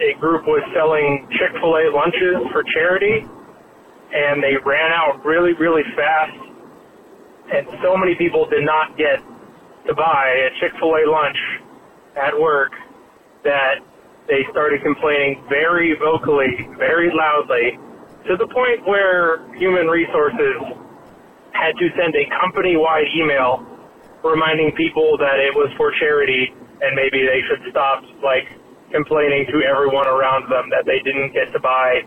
a 0.00 0.14
group 0.18 0.46
was 0.46 0.62
selling 0.74 1.26
Chick 1.38 1.52
fil 1.60 1.74
A 1.74 1.90
lunches 1.90 2.46
for 2.52 2.62
charity, 2.62 3.26
and 4.14 4.42
they 4.42 4.54
ran 4.64 4.92
out 4.92 5.24
really, 5.24 5.52
really 5.54 5.82
fast. 5.96 6.38
And 7.52 7.66
so 7.82 7.96
many 7.96 8.14
people 8.14 8.46
did 8.48 8.64
not 8.64 8.96
get 8.96 9.18
to 9.86 9.94
buy 9.94 10.46
a 10.46 10.50
Chick 10.60 10.72
fil 10.78 10.94
A 10.94 11.04
lunch 11.10 11.38
at 12.16 12.38
work 12.38 12.72
that 13.44 13.80
they 14.28 14.44
started 14.50 14.82
complaining 14.82 15.42
very 15.48 15.96
vocally, 15.98 16.68
very 16.76 17.10
loudly, 17.14 17.78
to 18.28 18.36
the 18.36 18.46
point 18.46 18.86
where 18.86 19.40
human 19.54 19.86
resources 19.86 20.60
had 21.52 21.72
to 21.78 21.88
send 21.96 22.14
a 22.14 22.28
company 22.38 22.76
wide 22.76 23.08
email 23.16 23.64
reminding 24.22 24.72
people 24.76 25.16
that 25.18 25.38
it 25.38 25.54
was 25.54 25.72
for 25.76 25.92
charity 25.98 26.52
and 26.82 26.94
maybe 26.94 27.24
they 27.24 27.40
should 27.48 27.62
stop 27.70 28.02
like 28.22 28.46
complaining 28.90 29.46
to 29.52 29.62
everyone 29.62 30.06
around 30.06 30.50
them 30.50 30.70
that 30.70 30.84
they 30.86 31.00
didn't 31.00 31.32
get 31.32 31.52
to 31.52 31.60
buy 31.60 32.02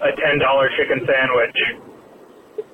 a 0.00 0.10
ten 0.16 0.38
dollar 0.38 0.70
chicken 0.76 1.06
sandwich. 1.06 1.58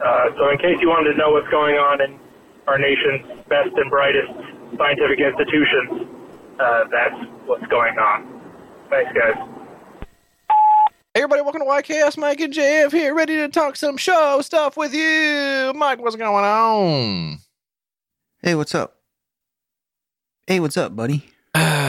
Uh, 0.05 0.27
so 0.39 0.51
in 0.51 0.59
case 0.59 0.77
you 0.81 0.89
wanted 0.89 1.13
to 1.13 1.19
know 1.19 1.31
what's 1.31 1.49
going 1.49 1.77
on 1.77 2.01
in 2.01 2.19
our 2.67 2.79
nation's 2.79 3.27
best 3.49 3.71
and 3.77 3.91
brightest 3.91 4.33
scientific 4.77 5.21
institutions, 5.21 6.09
uh, 6.61 6.85
that's 6.91 7.15
what's 7.47 7.67
going 7.67 7.99
on. 7.99 8.41
Thanks, 8.91 9.12
guys. 9.12 9.37
Hey 11.15 11.23
everybody, 11.23 11.43
welcome 11.43 11.61
to 11.61 11.67
YKS. 11.67 12.19
Mike 12.19 12.41
and 12.41 12.53
JF 12.53 12.91
here, 12.91 13.15
ready 13.15 13.37
to 13.37 13.49
talk 13.49 13.77
some 13.77 13.97
show 13.97 14.41
stuff 14.43 14.77
with 14.77 14.93
you. 14.93 15.73
Mike, 15.75 16.01
what's 16.01 16.17
going 16.17 16.45
on? 16.45 17.39
Hey, 18.43 18.57
what's 18.57 18.75
up? 18.75 18.97
Hey, 20.47 20.59
what's 20.59 20.77
up, 20.77 20.95
buddy? 20.97 21.25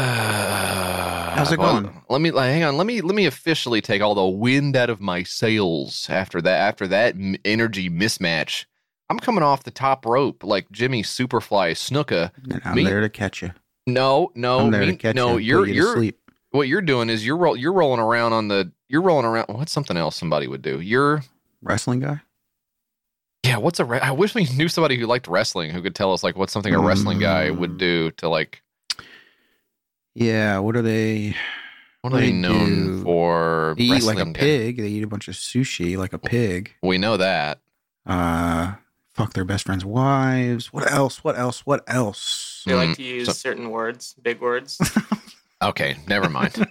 How's 1.36 1.52
it 1.52 1.58
going? 1.58 2.02
Let 2.10 2.22
me 2.22 2.32
like, 2.32 2.52
hang 2.52 2.64
on. 2.64 2.78
Let 2.78 2.88
me 2.88 3.02
let 3.02 3.16
me 3.16 3.26
officially 3.26 3.82
take 3.82 4.02
all 4.02 4.16
the 4.16 4.26
wind 4.26 4.76
out 4.76 4.90
of 4.90 5.00
my 5.02 5.24
sails 5.24 6.08
after 6.10 6.42
that. 6.42 6.60
After 6.60 6.88
that 6.88 7.16
m- 7.16 7.36
energy 7.46 7.90
mismatch, 7.90 8.66
I'm 9.10 9.20
coming 9.20 9.44
off 9.44 9.64
the 9.64 9.72
top 9.72 10.06
rope 10.06 10.44
like 10.44 10.72
Jimmy 10.72 11.04
Superfly 11.04 11.72
Snuka. 11.74 12.32
And 12.50 12.62
I'm 12.66 12.76
Me- 12.76 12.84
there 12.86 13.02
to 13.02 13.10
catch 13.10 13.42
you. 13.42 13.52
No, 13.88 14.32
no, 14.36 14.70
me- 14.70 14.98
no. 15.14 15.38
you. 15.38 15.64
You're 15.64 15.68
you 15.68 15.94
sleep. 15.94 16.20
what 16.52 16.68
you're 16.68 16.82
doing 16.82 17.10
is 17.10 17.26
you're 17.26 17.38
roll, 17.38 17.56
you're 17.56 17.74
rolling 17.74 18.00
around 18.00 18.34
on 18.34 18.48
the 18.48 18.72
you're 18.88 19.02
rolling 19.02 19.26
around. 19.26 19.46
What's 19.50 19.72
something 19.72 19.98
else 19.98 20.16
somebody 20.16 20.48
would 20.48 20.62
do? 20.62 20.80
You're 20.82 21.24
wrestling 21.62 22.00
guy. 22.00 22.22
yeah. 23.46 23.58
What's 23.58 23.80
a 23.80 23.86
re- 23.86 24.00
I 24.00 24.12
wish 24.12 24.34
we 24.34 24.46
knew 24.56 24.68
somebody 24.68 24.98
who 24.98 25.06
liked 25.06 25.28
wrestling 25.28 25.70
who 25.72 25.82
could 25.82 25.94
tell 25.96 26.14
us 26.14 26.24
like 26.24 26.36
what's 26.36 26.54
something 26.54 26.74
a 26.74 26.80
wrestling 26.80 27.20
guy 27.20 27.52
would 27.52 27.72
Mm. 27.74 27.78
do 27.78 28.12
to 28.12 28.30
like 28.30 28.62
Yeah, 30.16 30.60
what 30.60 30.76
are 30.76 30.82
they? 30.82 31.36
what 32.02 32.14
are 32.14 32.18
they 32.20 32.28
They 32.28 32.32
known 32.34 32.98
do- 32.98 33.04
for? 33.04 33.76
They 33.78 33.86
eat 33.86 34.04
like 34.04 34.16
a 34.16 34.20
wrestling 34.20 34.34
guy? 34.34 34.40
pig. 34.40 34.78
They 34.78 34.88
eat 34.88 35.04
a 35.04 35.08
bunch 35.08 35.28
of 35.28 35.36
sushi 35.36 35.98
like 35.98 36.14
a 36.14 36.20
pig. 36.20 36.74
We 36.82 36.98
know 36.98 37.18
that. 37.18 37.60
Uh, 38.06 38.74
fuck 39.14 39.34
their 39.34 39.46
best 39.46 39.66
friends' 39.66 39.84
wives. 39.86 40.72
What 40.72 40.90
else? 40.92 41.24
What 41.24 41.38
else? 41.38 41.66
What 41.66 41.84
else? 41.88 42.64
They 42.66 42.74
Mm, 42.74 42.88
like 42.88 42.98
to 42.98 43.04
use 43.04 43.28
so- 43.28 43.34
certain 43.34 43.70
words, 43.72 44.16
big 44.22 44.40
words. 44.42 44.80
Okay, 45.62 45.96
never 46.08 46.30
mind. 46.30 46.68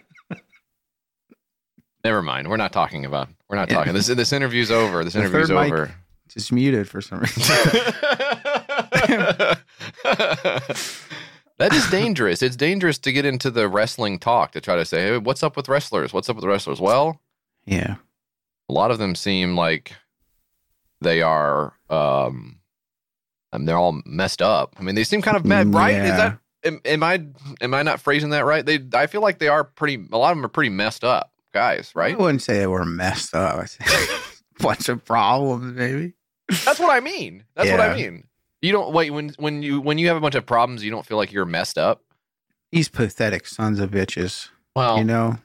never 2.04 2.20
mind. 2.22 2.48
We're 2.48 2.58
not 2.58 2.72
talking 2.72 3.04
about. 3.06 3.28
We're 3.48 3.56
not 3.56 3.68
talking. 3.70 3.92
This 3.94 4.06
this 4.08 4.32
interview's 4.32 4.70
over. 4.70 5.02
This 5.02 5.14
The 5.14 5.20
interview's 5.20 5.48
third 5.48 5.54
mic- 5.56 5.72
over. 5.72 5.90
Just 6.28 6.52
muted 6.52 6.86
for 6.88 7.00
some 7.00 7.20
reason. 7.20 7.42
that 11.58 11.72
is 11.72 11.88
dangerous. 11.90 12.42
It's 12.42 12.56
dangerous 12.56 12.98
to 13.00 13.12
get 13.12 13.24
into 13.24 13.50
the 13.50 13.68
wrestling 13.68 14.18
talk 14.18 14.52
to 14.52 14.60
try 14.60 14.76
to 14.76 14.84
say, 14.84 15.02
"Hey, 15.02 15.18
what's 15.18 15.42
up 15.42 15.56
with 15.56 15.68
wrestlers? 15.68 16.12
What's 16.12 16.28
up 16.28 16.36
with 16.36 16.44
wrestlers?" 16.44 16.80
Well, 16.80 17.20
yeah. 17.64 17.96
a 18.68 18.72
lot 18.72 18.90
of 18.90 18.98
them 18.98 19.14
seem 19.14 19.56
like 19.56 19.92
they 21.00 21.22
are. 21.22 21.74
um 21.90 22.60
I 23.52 23.58
mean, 23.58 23.66
they're 23.66 23.78
all 23.78 24.00
messed 24.04 24.42
up. 24.42 24.74
I 24.80 24.82
mean, 24.82 24.96
they 24.96 25.04
seem 25.04 25.22
kind 25.22 25.36
of 25.36 25.44
mad, 25.44 25.72
right? 25.72 25.94
Is 25.94 26.16
that 26.16 26.38
am, 26.64 26.80
am 26.84 27.02
I 27.02 27.24
am 27.60 27.74
I 27.74 27.82
not 27.82 28.00
phrasing 28.00 28.30
that 28.30 28.44
right? 28.44 28.64
They 28.64 28.80
I 28.92 29.06
feel 29.06 29.20
like 29.20 29.38
they 29.38 29.48
are 29.48 29.64
pretty. 29.64 30.04
A 30.12 30.18
lot 30.18 30.32
of 30.32 30.38
them 30.38 30.44
are 30.44 30.48
pretty 30.48 30.70
messed 30.70 31.04
up 31.04 31.30
guys, 31.52 31.92
right? 31.94 32.14
I 32.14 32.18
wouldn't 32.18 32.42
say 32.42 32.58
they 32.58 32.66
were 32.66 32.84
messed 32.84 33.34
up. 33.34 33.66
Bunch 34.58 34.88
of 34.88 35.04
problems, 35.04 35.76
maybe. 35.76 36.14
That's 36.64 36.78
what 36.78 36.90
I 36.90 37.00
mean. 37.00 37.44
That's 37.54 37.70
what 37.70 37.80
I 37.80 37.94
mean. 37.94 38.24
You 38.64 38.72
don't 38.72 38.94
wait 38.94 39.10
when 39.10 39.28
when 39.38 39.62
you 39.62 39.78
when 39.78 39.98
you 39.98 40.08
have 40.08 40.16
a 40.16 40.20
bunch 40.20 40.34
of 40.34 40.46
problems, 40.46 40.82
you 40.82 40.90
don't 40.90 41.04
feel 41.04 41.18
like 41.18 41.32
you're 41.32 41.44
messed 41.44 41.76
up. 41.76 42.02
These 42.72 42.88
pathetic 42.88 43.46
sons 43.46 43.78
of 43.78 43.90
bitches. 43.90 44.48
Well, 44.74 44.96
You 44.96 45.04
know, 45.04 45.36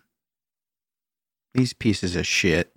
these 1.54 1.74
pieces 1.74 2.16
of 2.16 2.26
shit. 2.26 2.72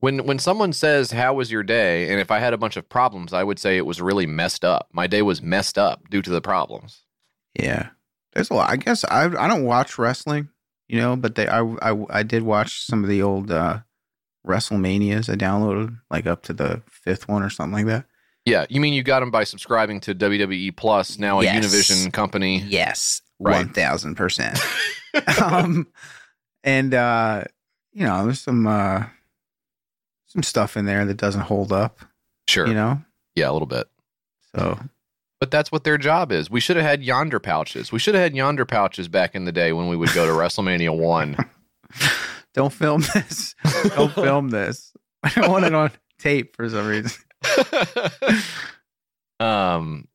when 0.00 0.24
when 0.24 0.38
someone 0.38 0.72
says 0.72 1.10
how 1.10 1.34
was 1.34 1.52
your 1.52 1.62
day, 1.62 2.10
and 2.10 2.18
if 2.20 2.30
I 2.30 2.38
had 2.38 2.54
a 2.54 2.56
bunch 2.58 2.78
of 2.78 2.88
problems, 2.88 3.34
I 3.34 3.44
would 3.44 3.58
say 3.58 3.76
it 3.76 3.84
was 3.84 4.00
really 4.00 4.24
messed 4.26 4.64
up. 4.64 4.88
My 4.92 5.06
day 5.06 5.20
was 5.20 5.42
messed 5.42 5.76
up 5.76 6.08
due 6.08 6.22
to 6.22 6.30
the 6.30 6.40
problems. 6.40 7.02
Yeah, 7.54 7.90
there's 8.32 8.48
a 8.48 8.54
lot. 8.54 8.70
I 8.70 8.76
guess 8.76 9.04
I 9.04 9.24
I 9.24 9.46
don't 9.46 9.64
watch 9.64 9.98
wrestling, 9.98 10.48
you 10.88 10.98
know, 10.98 11.16
but 11.16 11.34
they 11.34 11.46
I 11.48 11.60
I, 11.60 12.04
I 12.08 12.22
did 12.22 12.44
watch 12.44 12.80
some 12.86 13.04
of 13.04 13.10
the 13.10 13.20
old 13.20 13.50
uh 13.50 13.80
WrestleManias. 14.46 15.28
I 15.28 15.36
downloaded 15.36 15.98
like 16.10 16.26
up 16.26 16.42
to 16.44 16.54
the 16.54 16.80
fifth 16.88 17.28
one 17.28 17.42
or 17.42 17.50
something 17.50 17.74
like 17.74 17.86
that. 17.86 18.06
Yeah, 18.44 18.66
you 18.68 18.80
mean 18.80 18.92
you 18.92 19.02
got 19.02 19.20
them 19.20 19.30
by 19.30 19.44
subscribing 19.44 20.00
to 20.00 20.14
WWE 20.14 20.76
Plus, 20.76 21.18
now 21.18 21.40
a 21.40 21.44
Yes. 21.44 21.64
Univision 21.64 22.12
company? 22.12 22.58
Yes, 22.66 23.22
Right. 23.38 23.56
one 23.66 23.68
thousand 23.72 24.14
percent. 24.16 24.58
Um, 25.42 25.88
and 26.64 26.94
uh, 26.94 27.44
you 27.92 28.06
know, 28.06 28.24
there's 28.24 28.40
some 28.40 28.66
uh 28.66 29.04
some 30.26 30.42
stuff 30.42 30.74
in 30.76 30.86
there 30.86 31.04
that 31.04 31.18
doesn't 31.18 31.42
hold 31.42 31.70
up. 31.72 31.98
Sure. 32.48 32.66
You 32.66 32.72
know, 32.74 33.02
Yeah, 33.34 33.50
a 33.50 33.52
little 33.52 33.66
bit. 33.66 33.86
so 34.56 34.78
But 35.38 35.50
that's 35.50 35.70
what 35.70 35.84
their 35.84 35.98
job 35.98 36.32
is. 36.32 36.50
We 36.50 36.60
should 36.60 36.76
have 36.76 36.84
had 36.86 37.02
yonder 37.04 37.38
pouches. 37.38 37.92
We 37.92 37.98
should 37.98 38.14
have 38.14 38.22
had 38.22 38.34
yonder 38.34 38.64
pouches 38.64 39.06
back 39.08 39.34
in 39.34 39.44
the 39.44 39.52
day 39.52 39.72
when 39.74 39.88
we 39.88 39.96
would 39.96 40.12
go 40.14 40.24
to 40.26 40.32
WrestleMania 40.32 40.96
one. 40.96 41.36
don't 42.54 42.72
film 42.72 43.02
this. 43.14 43.54
Don't 43.94 44.12
film 44.14 44.48
this. 44.48 44.94
I 45.22 45.28
don't 45.30 45.50
want 45.50 45.66
it 45.66 45.74
on 45.74 45.90
tape 46.18 46.56
for 46.56 46.68
some 46.70 46.86
reason. 46.86 47.12
um 49.40 50.06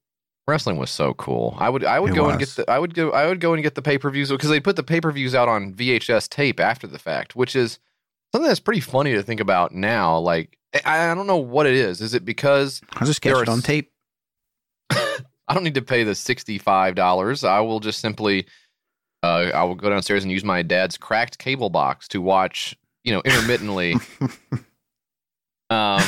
wrestling 0.48 0.78
was 0.78 0.90
so 0.90 1.14
cool. 1.16 1.56
I 1.60 1.70
would 1.70 1.84
i 1.84 2.00
would 2.00 2.12
It 2.12 2.16
go 2.16 2.30
and 2.30 2.40
get 2.40 2.50
the 2.50 2.70
i 2.70 2.80
would 2.80 2.94
go 2.94 3.12
i 3.12 3.28
would 3.28 3.40
go 3.40 3.54
and 3.54 3.62
get 3.64 3.76
the 3.76 3.82
pay-per-views 3.82 4.30
because 4.30 4.50
they 4.50 4.60
put 4.60 4.76
the 4.76 4.84
pay-per-views 4.84 5.36
out 5.36 5.50
on 5.50 5.74
vhs 5.74 6.30
tape 6.30 6.60
after 6.60 6.88
the 6.88 7.00
fact 7.00 7.36
which 7.36 7.56
is 7.56 7.80
something 8.32 8.48
that's 8.48 8.60
pretty 8.60 8.80
funny 8.80 9.14
to 9.14 9.24
think 9.24 9.40
about 9.40 9.74
now 9.74 10.18
like 10.18 10.58
i, 10.86 11.12
I 11.12 11.16
don't 11.16 11.28
know 11.28 11.38
what 11.38 11.66
it 11.66 11.74
is. 11.74 12.02
Is 12.02 12.14
it 12.14 12.24
because 12.24 12.82
I'll 12.94 13.08
just 13.08 13.22
catch 13.22 13.42
it 13.42 13.50
on 13.50 13.62
tape. 13.62 13.92
i 14.90 15.54
don't 15.54 15.64
need 15.64 15.76
to 15.76 15.82
pay 15.82 16.04
the 16.04 16.12
$65 16.12 17.48
i 17.48 17.62
will 17.62 17.80
just 17.80 18.00
simply 18.00 18.48
uh, 19.24 19.50
i 19.54 19.64
will 19.64 19.76
go 19.76 19.90
downstairs 19.90 20.24
and 20.24 20.32
use 20.32 20.44
my 20.44 20.62
dad's 20.62 20.98
cracked 20.98 21.38
cable 21.40 21.70
box 21.70 22.08
to 22.10 22.22
watch 22.22 22.78
you 23.04 23.14
know 23.14 23.22
intermittently. 23.26 23.96
Um, 25.70 26.02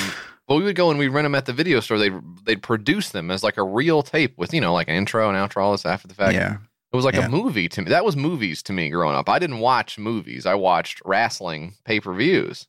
but 0.49 0.55
we 0.55 0.63
would 0.63 0.75
go 0.75 0.89
and 0.89 0.99
we'd 0.99 1.07
rent 1.09 1.23
them 1.25 1.35
at 1.35 1.45
the 1.45 1.53
video 1.53 1.79
store. 1.79 1.97
They'd 1.97 2.13
they'd 2.43 2.61
produce 2.61 3.09
them 3.11 3.31
as 3.31 3.41
like 3.43 3.55
a 3.57 3.63
real 3.63 4.03
tape 4.03 4.33
with 4.37 4.53
you 4.53 4.59
know 4.59 4.73
like 4.73 4.89
an 4.89 4.95
intro 4.95 5.29
and 5.29 5.37
outro, 5.37 5.61
all 5.61 5.71
this 5.71 5.85
after 5.85 6.07
the 6.09 6.13
fact. 6.15 6.33
yeah. 6.33 6.57
It 6.91 6.95
was 6.95 7.05
like 7.05 7.13
Yeah. 7.15 7.27
a 7.27 7.29
movie 7.29 7.69
to 7.69 7.81
me. 7.83 7.89
That 7.89 8.03
was 8.03 8.15
movies 8.15 8.63
to 8.63 8.73
me 8.73 8.89
growing 8.89 9.15
up. 9.15 9.29
I 9.29 9.37
didn't 9.37 9.59
watch 9.59 9.99
movies. 9.99 10.47
I 10.47 10.55
watched 10.55 11.01
wrestling 11.05 11.75
pay 11.85 11.99
per 11.99 12.11
views. 12.13 12.65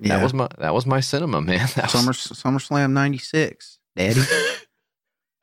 Yeah. 0.00 0.16
That 0.16 0.22
was 0.24 0.32
my 0.34 0.48
that 0.58 0.72
was 0.74 0.86
my 0.86 1.00
cinema, 1.00 1.42
man. 1.42 1.68
That 1.76 1.90
Summer 1.90 2.08
was, 2.08 2.16
SummerSlam 2.16 2.92
'96. 2.92 3.78
Daddy, 3.94 4.22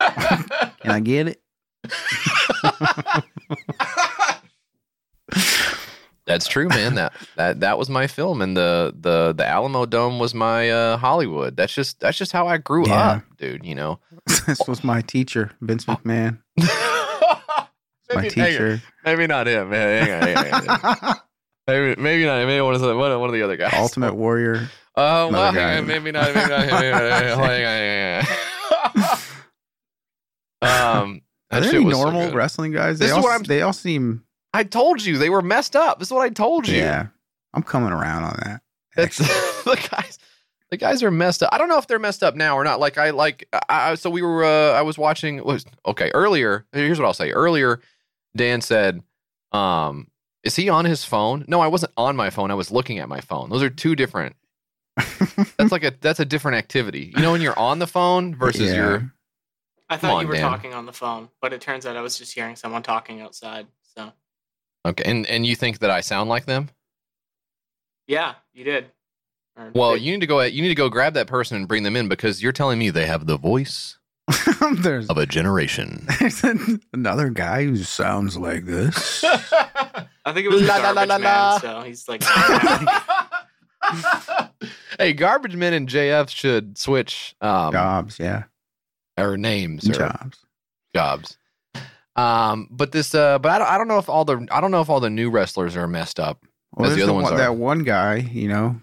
can 0.00 0.90
I 0.90 1.00
get 1.00 1.28
it? 1.28 1.40
That's 6.26 6.46
true, 6.48 6.68
man. 6.68 6.94
That 6.94 7.12
that 7.36 7.60
that 7.60 7.78
was 7.78 7.90
my 7.90 8.06
film, 8.06 8.40
and 8.40 8.56
the 8.56 8.94
the 8.98 9.34
the 9.36 9.46
Alamo 9.46 9.84
Dome 9.86 10.18
was 10.18 10.32
my 10.34 10.70
uh, 10.70 10.96
Hollywood. 10.96 11.56
That's 11.56 11.74
just 11.74 12.00
that's 12.00 12.16
just 12.16 12.32
how 12.32 12.46
I 12.46 12.56
grew 12.56 12.86
Yeah. 12.86 12.94
up, 13.10 13.22
dude. 13.36 13.64
You 13.64 13.74
know. 13.74 13.98
this 14.46 14.60
was 14.66 14.82
my 14.82 15.02
teacher, 15.02 15.50
Vince 15.60 15.84
McMahon. 15.84 16.38
My 18.14 18.20
maybe, 18.20 18.40
on. 18.42 18.46
teacher. 18.48 18.82
maybe 19.04 19.26
not 19.26 19.46
him. 19.48 19.70
man. 19.70 20.06
Hang 20.06 20.12
on, 20.14 20.28
hang 20.28 20.36
on, 20.54 20.64
hang 20.66 20.98
on. 21.02 21.16
Maybe, 21.66 22.00
maybe 22.00 22.26
not. 22.26 22.44
Maybe 22.46 22.60
one 22.60 22.74
of 22.74 22.82
the 22.82 22.94
one 22.94 23.10
of, 23.10 23.32
the 23.32 23.42
other 23.42 23.56
guys. 23.56 23.72
Ultimate 23.74 24.14
Warrior. 24.14 24.68
Oh, 24.94 25.30
well, 25.32 25.50
guy. 25.52 25.80
maybe 25.80 26.12
not. 26.12 26.34
Maybe 26.34 26.48
not. 26.50 26.64
him, 26.64 26.70
Maybe 26.74 26.90
not. 26.90 27.02
Hang 27.02 27.40
on, 27.40 28.24
hang 29.00 29.06
on. 30.62 31.00
um, 31.02 31.20
Are 31.50 31.60
there 31.60 31.74
any 31.74 31.84
was 31.84 31.96
so 31.96 32.02
normal 32.02 32.32
wrestling 32.32 32.72
guys? 32.72 32.98
This 32.98 33.08
They 33.08 33.12
is 33.12 33.16
all, 33.16 33.22
what 33.22 33.32
I'm- 33.32 33.42
they 33.44 33.62
all 33.62 33.72
seem. 33.72 34.24
I 34.54 34.64
told 34.64 35.04
you 35.04 35.18
they 35.18 35.28
were 35.30 35.42
messed 35.42 35.76
up. 35.76 35.98
This 35.98 36.08
is 36.08 36.12
what 36.12 36.22
I 36.22 36.30
told 36.30 36.66
you. 36.66 36.78
Yeah, 36.78 37.08
I'm 37.52 37.62
coming 37.62 37.92
around 37.92 38.24
on 38.24 38.40
that. 38.44 38.62
That's 38.96 39.18
the 39.64 39.88
guys. 39.90 40.18
The 40.70 40.76
guys 40.78 41.02
are 41.02 41.10
messed 41.10 41.42
up. 41.42 41.50
I 41.52 41.58
don't 41.58 41.68
know 41.68 41.76
if 41.78 41.86
they're 41.86 41.98
messed 41.98 42.22
up 42.22 42.34
now 42.34 42.56
or 42.56 42.64
not. 42.64 42.80
Like 42.80 42.96
I 42.96 43.10
like. 43.10 43.46
I, 43.52 43.90
I- 43.90 43.94
so 43.96 44.08
we 44.10 44.22
were. 44.22 44.44
Uh, 44.44 44.72
I 44.72 44.82
was 44.82 44.96
watching. 44.96 45.44
Was 45.44 45.66
okay 45.86 46.10
earlier. 46.14 46.64
Here's 46.72 46.98
what 46.98 47.04
I'll 47.06 47.12
say. 47.14 47.30
Earlier, 47.32 47.80
Dan 48.34 48.60
said, 48.60 49.02
"Um, 49.52 50.08
is 50.42 50.56
he 50.56 50.68
on 50.68 50.84
his 50.84 51.04
phone? 51.04 51.44
No, 51.48 51.60
I 51.60 51.66
wasn't 51.66 51.92
on 51.96 52.16
my 52.16 52.30
phone. 52.30 52.50
I 52.50 52.54
was 52.54 52.70
looking 52.70 52.98
at 52.98 53.08
my 53.08 53.20
phone. 53.20 53.50
Those 53.50 53.62
are 53.62 53.70
two 53.70 53.94
different. 53.94 54.36
That's 55.58 55.72
like 55.72 55.82
a 55.84 55.92
that's 56.00 56.20
a 56.20 56.24
different 56.24 56.56
activity. 56.58 57.12
You 57.16 57.22
know, 57.22 57.32
when 57.32 57.40
you're 57.40 57.58
on 57.58 57.80
the 57.80 57.86
phone 57.88 58.34
versus 58.36 58.70
Yeah. 58.70 58.76
your 58.76 59.12
I 59.88 59.96
thought 59.96 60.14
on, 60.14 60.22
you 60.22 60.28
were 60.28 60.34
Dan. 60.34 60.42
talking 60.42 60.72
on 60.72 60.86
the 60.86 60.92
phone, 60.92 61.28
but 61.40 61.52
it 61.52 61.60
turns 61.60 61.84
out 61.86 61.96
I 61.96 62.00
was 62.00 62.16
just 62.16 62.32
hearing 62.32 62.54
someone 62.56 62.82
talking 62.82 63.20
outside. 63.20 63.66
So 64.84 64.90
okay, 64.90 65.04
and 65.10 65.26
and 65.26 65.46
you 65.46 65.56
think 65.56 65.78
that 65.80 65.90
I 65.90 66.00
sound 66.00 66.28
like 66.28 66.46
them? 66.46 66.70
yeah, 68.06 68.34
you 68.52 68.64
did. 68.64 68.90
Or 69.56 69.70
Well, 69.74 69.92
they- 69.92 69.98
you 70.00 70.12
need 70.12 70.20
to 70.20 70.26
go. 70.26 70.40
You 70.42 70.62
need 70.62 70.68
to 70.68 70.74
go 70.74 70.88
grab 70.88 71.14
that 71.14 71.26
person 71.26 71.56
and 71.56 71.66
bring 71.68 71.82
them 71.84 71.96
in 71.96 72.08
because 72.08 72.42
you're 72.42 72.52
telling 72.52 72.78
me 72.78 72.90
they 72.90 73.06
have 73.06 73.26
the 73.26 73.38
voice 73.38 73.98
there's, 74.78 75.08
of 75.08 75.16
a 75.18 75.26
generation. 75.26 76.06
there's 76.20 76.42
another 76.92 77.30
guy 77.30 77.64
who 77.64 77.76
sounds 77.76 78.36
like 78.36 78.66
this. 78.66 79.24
I 80.26 80.32
think 80.32 80.46
it 80.46 80.50
was 80.50 80.62
La, 80.62 80.76
the 80.78 80.82
la, 80.82 80.90
la, 80.90 81.06
garbage 81.06 81.08
la, 81.08 81.18
man. 81.18 81.34
la. 81.34 81.58
So 81.58 81.82
he's 81.82 82.08
like, 82.08 82.22
hey, 84.98 85.12
Garbage 85.12 85.56
Men 85.56 85.72
and 85.74 85.88
JF 85.88 86.28
should 86.30 86.78
switch 86.78 87.34
um, 87.40 87.72
Jobs, 87.72 88.18
yeah, 88.18 88.44
or 89.18 89.36
names 89.36 89.88
or 89.88 89.92
jobs. 89.92 90.38
jobs. 90.94 91.36
Um, 92.16 92.68
but 92.70 92.92
this, 92.92 93.14
uh, 93.14 93.38
but 93.38 93.50
I 93.50 93.58
don't, 93.58 93.68
I 93.68 93.78
don't 93.78 93.88
know 93.88 93.98
if 93.98 94.08
all 94.08 94.24
the, 94.24 94.46
I 94.50 94.60
don't 94.60 94.70
know 94.70 94.80
if 94.80 94.88
all 94.90 95.00
the 95.00 95.10
new 95.10 95.30
wrestlers 95.30 95.76
are 95.76 95.88
messed 95.88 96.20
up. 96.20 96.44
Well, 96.72 96.90
As 96.90 96.96
the 96.96 97.02
other 97.02 97.08
the 97.10 97.14
ones 97.14 97.24
one, 97.24 97.34
are. 97.34 97.38
that 97.38 97.56
one 97.56 97.82
guy, 97.84 98.16
you 98.16 98.48
know. 98.48 98.80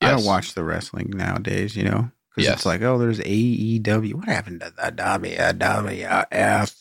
I 0.00 0.10
don't 0.12 0.24
watch 0.24 0.54
the 0.54 0.64
wrestling 0.64 1.10
nowadays, 1.14 1.76
you 1.76 1.84
know, 1.84 2.10
because 2.30 2.44
Yes. 2.48 2.54
it's 2.58 2.66
like, 2.66 2.80
oh, 2.82 2.96
there's 2.98 3.18
AEW. 3.20 4.14
What 4.14 4.28
happened 4.28 4.60
to 4.60 4.72
the 4.74 4.92
WWF? 4.92 6.74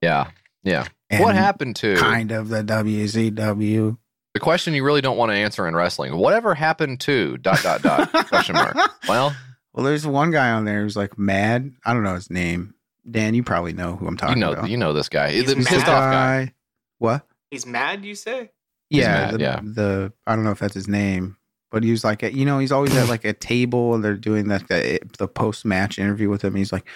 Yeah, 0.00 0.30
yeah. 0.62 0.86
And 1.10 1.22
what 1.22 1.34
happened 1.34 1.76
to 1.76 1.96
Kind 1.96 2.32
of 2.32 2.48
the 2.48 2.62
WCW. 2.64 3.96
the 4.34 4.40
question 4.40 4.74
you 4.74 4.84
really 4.84 5.00
don't 5.00 5.16
want 5.16 5.30
to 5.30 5.36
answer 5.36 5.66
in 5.68 5.74
wrestling? 5.76 6.16
Whatever 6.16 6.54
happened 6.54 7.00
to 7.00 7.36
dot 7.38 7.62
dot 7.62 7.82
dot 7.82 8.10
question 8.28 8.54
mark? 8.54 8.76
Well, 9.08 9.34
Well, 9.72 9.84
there's 9.84 10.06
one 10.06 10.30
guy 10.30 10.50
on 10.50 10.64
there 10.64 10.82
who's 10.82 10.96
like 10.96 11.18
mad. 11.18 11.72
I 11.84 11.92
don't 11.92 12.02
know 12.02 12.14
his 12.14 12.30
name. 12.30 12.74
Dan, 13.08 13.34
you 13.34 13.42
probably 13.42 13.72
know 13.72 13.96
who 13.96 14.06
I'm 14.06 14.16
talking 14.16 14.42
about. 14.42 14.48
you 14.50 14.54
know, 14.54 14.58
about. 14.60 14.70
you 14.70 14.76
know 14.76 14.92
this 14.92 15.08
guy. 15.08 15.32
He's 15.32 15.46
The 15.46 15.56
mad. 15.56 15.66
pissed 15.66 15.86
off 15.88 16.12
guy. 16.12 16.54
What? 16.98 17.26
he's 17.50 17.66
mad. 17.66 18.04
You 18.04 18.14
say? 18.14 18.50
He's 18.90 19.00
yeah, 19.00 19.12
mad, 19.30 19.34
the, 19.34 19.38
yeah. 19.40 19.60
the 19.62 20.12
I 20.26 20.34
don't 20.34 20.44
know 20.44 20.50
if 20.50 20.58
that's 20.58 20.74
his 20.74 20.88
name, 20.88 21.36
but 21.70 21.82
he 21.84 21.90
was 21.90 22.04
like, 22.04 22.22
a, 22.22 22.32
you 22.32 22.44
know, 22.44 22.58
he's 22.58 22.72
always 22.72 22.94
at 22.96 23.08
like 23.08 23.24
a 23.24 23.32
table 23.32 23.94
and 23.94 24.02
they're 24.04 24.14
doing 24.16 24.48
that 24.48 24.68
the, 24.68 25.00
the 25.18 25.28
post 25.28 25.64
match 25.64 25.98
interview 25.98 26.28
with 26.28 26.42
him. 26.42 26.54
He's 26.54 26.72
like, 26.72 26.86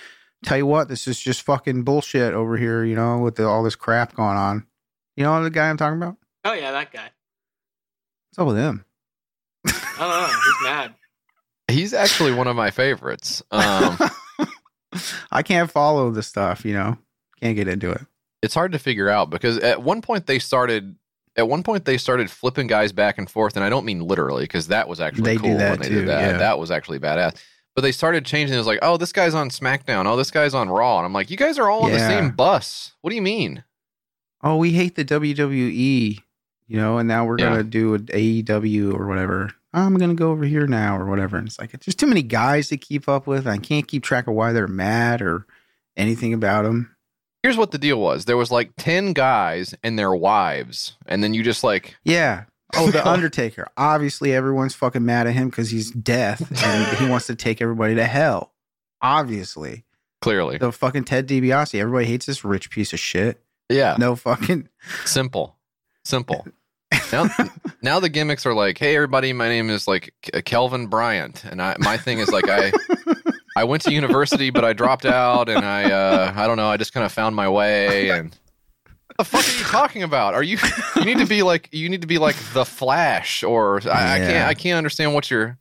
"Tell 0.44 0.56
you 0.56 0.66
what, 0.66 0.88
this 0.88 1.06
is 1.08 1.20
just 1.20 1.42
fucking 1.42 1.82
bullshit 1.82 2.32
over 2.34 2.56
here, 2.56 2.84
you 2.84 2.94
know, 2.94 3.18
with 3.18 3.36
the, 3.36 3.46
all 3.46 3.62
this 3.62 3.76
crap 3.76 4.14
going 4.14 4.36
on." 4.36 4.66
You 5.16 5.24
know 5.24 5.42
the 5.42 5.50
guy 5.50 5.68
I'm 5.68 5.76
talking 5.76 5.96
about? 6.00 6.16
Oh 6.44 6.52
yeah, 6.52 6.70
that 6.72 6.92
guy. 6.92 7.10
What's 8.30 8.38
up 8.38 8.46
with 8.46 8.56
him? 8.56 8.84
I 9.66 9.72
don't 9.98 10.08
know. 10.08 10.26
He's 10.26 10.64
mad. 10.64 10.94
He's 11.68 11.94
actually 11.94 12.32
one 12.32 12.46
of 12.46 12.56
my 12.56 12.70
favorites. 12.70 13.42
Um, 13.50 13.98
I 15.30 15.42
can't 15.42 15.70
follow 15.70 16.10
the 16.10 16.22
stuff, 16.22 16.64
you 16.64 16.72
know. 16.74 16.98
Can't 17.40 17.56
get 17.56 17.68
into 17.68 17.90
it. 17.90 18.02
it's 18.42 18.54
hard 18.54 18.72
to 18.72 18.78
figure 18.78 19.08
out 19.08 19.30
because 19.30 19.58
at 19.58 19.82
one 19.82 20.02
point 20.02 20.26
they 20.26 20.38
started 20.38 20.96
at 21.36 21.48
one 21.48 21.62
point 21.62 21.84
they 21.84 21.96
started 21.96 22.30
flipping 22.30 22.66
guys 22.66 22.92
back 22.92 23.16
and 23.16 23.30
forth 23.30 23.54
and 23.56 23.64
i 23.64 23.68
don't 23.70 23.84
mean 23.86 24.00
literally 24.00 24.42
because 24.44 24.66
that 24.68 24.88
was 24.88 25.00
actually 25.00 25.22
They 25.22 25.36
cool 25.36 25.56
when 25.56 25.78
they 25.78 25.88
too, 25.88 25.94
did 26.00 26.08
that. 26.08 26.20
yeah. 26.32 26.36
that 26.38 26.58
was 26.58 26.70
actually 26.70 26.98
badass. 26.98 27.36
But 27.76 27.82
they 27.82 27.92
started 27.92 28.26
changing 28.26 28.54
it 28.54 28.58
was 28.58 28.66
like 28.66 28.80
oh 28.82 28.96
this 28.96 29.12
guy's 29.12 29.34
on 29.34 29.48
smackdown. 29.48 30.06
Oh 30.06 30.16
this 30.16 30.30
guy's 30.30 30.54
on 30.54 30.68
raw. 30.68 30.98
And 30.98 31.06
i'm 31.06 31.12
like 31.12 31.30
you 31.30 31.36
guys 31.36 31.58
are 31.58 31.70
all 31.70 31.84
on 31.84 31.92
the 31.92 31.98
same 32.00 32.32
bus. 32.32 32.92
What 33.00 33.10
do 33.10 33.16
you 33.16 33.22
mean? 33.22 33.62
Oh, 34.42 34.56
we 34.56 34.72
hate 34.72 34.96
the 34.96 35.04
WWE, 35.04 36.18
you 36.70 36.76
know, 36.78 36.98
and 36.98 37.08
now 37.08 37.24
we're 37.26 37.38
Yeah. 37.38 37.50
gonna 37.50 37.64
do 37.64 37.94
an 37.94 38.06
AEW 38.14 38.94
or 38.94 39.06
whatever. 39.06 39.50
I'm 39.74 39.96
gonna 39.96 40.14
go 40.14 40.30
over 40.30 40.44
here 40.44 40.66
now 40.66 40.96
or 40.96 41.04
whatever. 41.06 41.36
And 41.36 41.46
it's 41.48 41.58
like 41.58 41.74
it's 41.74 41.84
just 41.84 41.98
too 41.98 42.06
many 42.06 42.22
guys 42.22 42.68
to 42.68 42.76
keep 42.76 43.08
up 43.08 43.26
with. 43.26 43.46
I 43.46 43.58
can't 43.58 43.86
keep 43.86 44.02
track 44.04 44.26
of 44.26 44.34
why 44.34 44.52
they're 44.52 44.66
mad 44.68 45.20
or 45.20 45.46
anything 45.96 46.32
about 46.32 46.64
them. 46.64 46.94
here's 47.42 47.56
what 47.56 47.70
the 47.70 47.78
deal 47.78 47.98
was 48.00 48.26
there 48.26 48.36
was 48.36 48.50
like 48.50 48.70
10 48.76 49.12
guys 49.14 49.74
and 49.82 49.98
their 49.98 50.14
wives 50.14 50.96
and 51.06 51.24
then 51.24 51.34
you 51.34 51.42
just 51.42 51.64
like 51.64 51.96
Yeah. 52.04 52.44
Oh, 52.76 52.90
the 52.90 53.06
Undertaker. 53.14 53.66
Obviously, 53.76 54.32
everyone's 54.32 54.74
fucking 54.76 55.04
mad 55.04 55.26
at 55.26 55.32
him 55.34 55.48
because 55.48 55.70
he's 55.70 55.90
death 55.90 56.40
and 56.64 56.96
he 56.98 57.08
wants 57.08 57.26
to 57.26 57.34
take 57.34 57.60
everybody 57.60 57.96
to 57.96 58.04
hell. 58.04 58.52
Obviously, 59.02 59.84
clearly 60.20 60.58
the 60.58 60.70
fucking 60.72 61.04
Ted 61.04 61.26
DiBiase. 61.26 61.78
Everybody 61.80 62.06
hates 62.06 62.26
this 62.26 62.44
rich 62.44 62.70
piece 62.70 62.92
of 62.92 63.00
shit. 63.00 63.42
yeah 63.68 63.96
No 63.98 64.14
fucking. 64.16 64.68
simple 65.04 65.56
simple 66.04 66.46
now, 67.12 67.28
now 67.82 68.00
the 68.00 68.08
gimmicks 68.08 68.46
are 68.46 68.54
like, 68.54 68.78
hey 68.78 68.94
everybody, 68.96 69.32
my 69.32 69.48
name 69.48 69.70
is 69.70 69.86
like 69.88 70.12
Kelvin 70.44 70.86
Bryant, 70.86 71.44
and 71.44 71.60
I 71.60 71.76
my 71.78 71.96
thing 71.96 72.18
is 72.18 72.30
like 72.30 72.48
I 72.48 72.72
I 73.56 73.64
went 73.64 73.82
to 73.82 73.92
university, 73.92 74.50
but 74.50 74.64
I 74.64 74.72
dropped 74.72 75.04
out, 75.04 75.48
and 75.48 75.64
I 75.64 75.90
uh, 75.90 76.32
I 76.34 76.46
don't 76.46 76.56
know, 76.56 76.68
I 76.68 76.76
just 76.76 76.92
kind 76.92 77.04
of 77.04 77.12
found 77.12 77.34
my 77.36 77.48
way. 77.48 78.10
And 78.10 78.36
what 79.06 79.16
the 79.18 79.24
fuck 79.24 79.46
are 79.46 79.58
you 79.58 79.64
talking 79.64 80.02
about? 80.02 80.34
Are 80.34 80.42
you 80.42 80.58
you 80.96 81.04
need 81.04 81.18
to 81.18 81.26
be 81.26 81.42
like 81.42 81.68
you 81.72 81.88
need 81.88 82.00
to 82.02 82.06
be 82.06 82.18
like 82.18 82.36
the 82.52 82.64
Flash, 82.64 83.42
or 83.42 83.80
I, 83.88 84.14
I 84.14 84.18
can't 84.18 84.48
I 84.48 84.54
can't 84.54 84.78
understand 84.78 85.14
what 85.14 85.30
you're. 85.30 85.58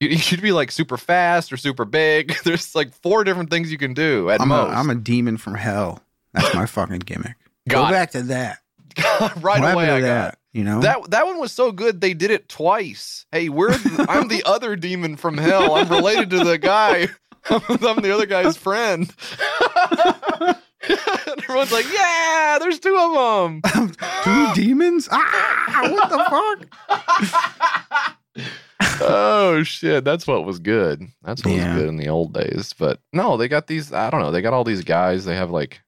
You, 0.00 0.08
you 0.08 0.18
should 0.18 0.42
be 0.42 0.50
like 0.50 0.72
super 0.72 0.96
fast 0.96 1.52
or 1.52 1.56
super 1.56 1.84
big. 1.84 2.34
There's 2.44 2.74
like 2.74 2.92
four 2.92 3.22
different 3.22 3.50
things 3.50 3.70
you 3.70 3.78
can 3.78 3.94
do 3.94 4.30
at 4.30 4.40
I'm 4.40 4.50
a, 4.50 4.64
most. 4.64 4.76
I'm 4.76 4.90
a 4.90 4.96
demon 4.96 5.36
from 5.36 5.54
hell. 5.54 6.02
That's 6.32 6.54
my 6.54 6.66
fucking 6.66 7.00
gimmick. 7.00 7.36
Got 7.68 7.82
Go 7.82 7.88
it. 7.88 7.92
back 7.92 8.10
to 8.12 8.22
that. 8.22 8.58
right 9.40 9.60
What 9.60 9.74
away, 9.74 9.90
I 9.90 10.00
got 10.00 10.06
that. 10.06 10.32
it. 10.34 10.38
You 10.58 10.64
know 10.64 10.80
That 10.80 11.10
that 11.10 11.26
one 11.26 11.38
was 11.40 11.50
so 11.52 11.72
good 11.72 12.00
they 12.00 12.12
did 12.14 12.30
it 12.30 12.48
twice. 12.48 13.24
Hey, 13.32 13.48
we're 13.48 13.72
I'm 14.08 14.28
the 14.28 14.42
other 14.44 14.76
demon 14.76 15.16
from 15.16 15.38
hell. 15.38 15.74
I'm 15.74 15.88
related 15.88 16.30
to 16.30 16.44
the 16.44 16.58
guy. 16.58 17.08
I'm 17.50 17.60
the 18.02 18.12
other 18.14 18.26
guy's 18.26 18.56
friend. 18.56 19.10
Everyone's 21.44 21.72
like, 21.72 21.86
yeah, 21.92 22.58
there's 22.60 22.80
two 22.80 22.96
of 22.98 23.12
them. 23.50 23.62
Two 24.24 24.52
demons? 24.54 25.08
Ah, 25.10 25.88
what 25.90 26.08
the 26.10 26.18
fuck? 28.36 28.48
oh 29.00 29.62
shit, 29.62 30.04
that's 30.04 30.26
what 30.26 30.44
was 30.44 30.58
good. 30.58 31.06
That's 31.22 31.44
what 31.44 31.54
Yeah. 31.54 31.72
was 31.74 31.82
good 31.82 31.88
in 31.88 31.96
the 31.96 32.08
old 32.08 32.34
days. 32.34 32.72
But 32.76 33.00
no, 33.12 33.36
they 33.36 33.48
got 33.48 33.66
these. 33.68 33.92
I 33.92 34.10
don't 34.10 34.20
know. 34.20 34.30
They 34.30 34.42
got 34.42 34.52
all 34.52 34.64
these 34.64 34.82
guys. 34.84 35.24
They 35.24 35.36
have 35.36 35.50
like, 35.50 35.80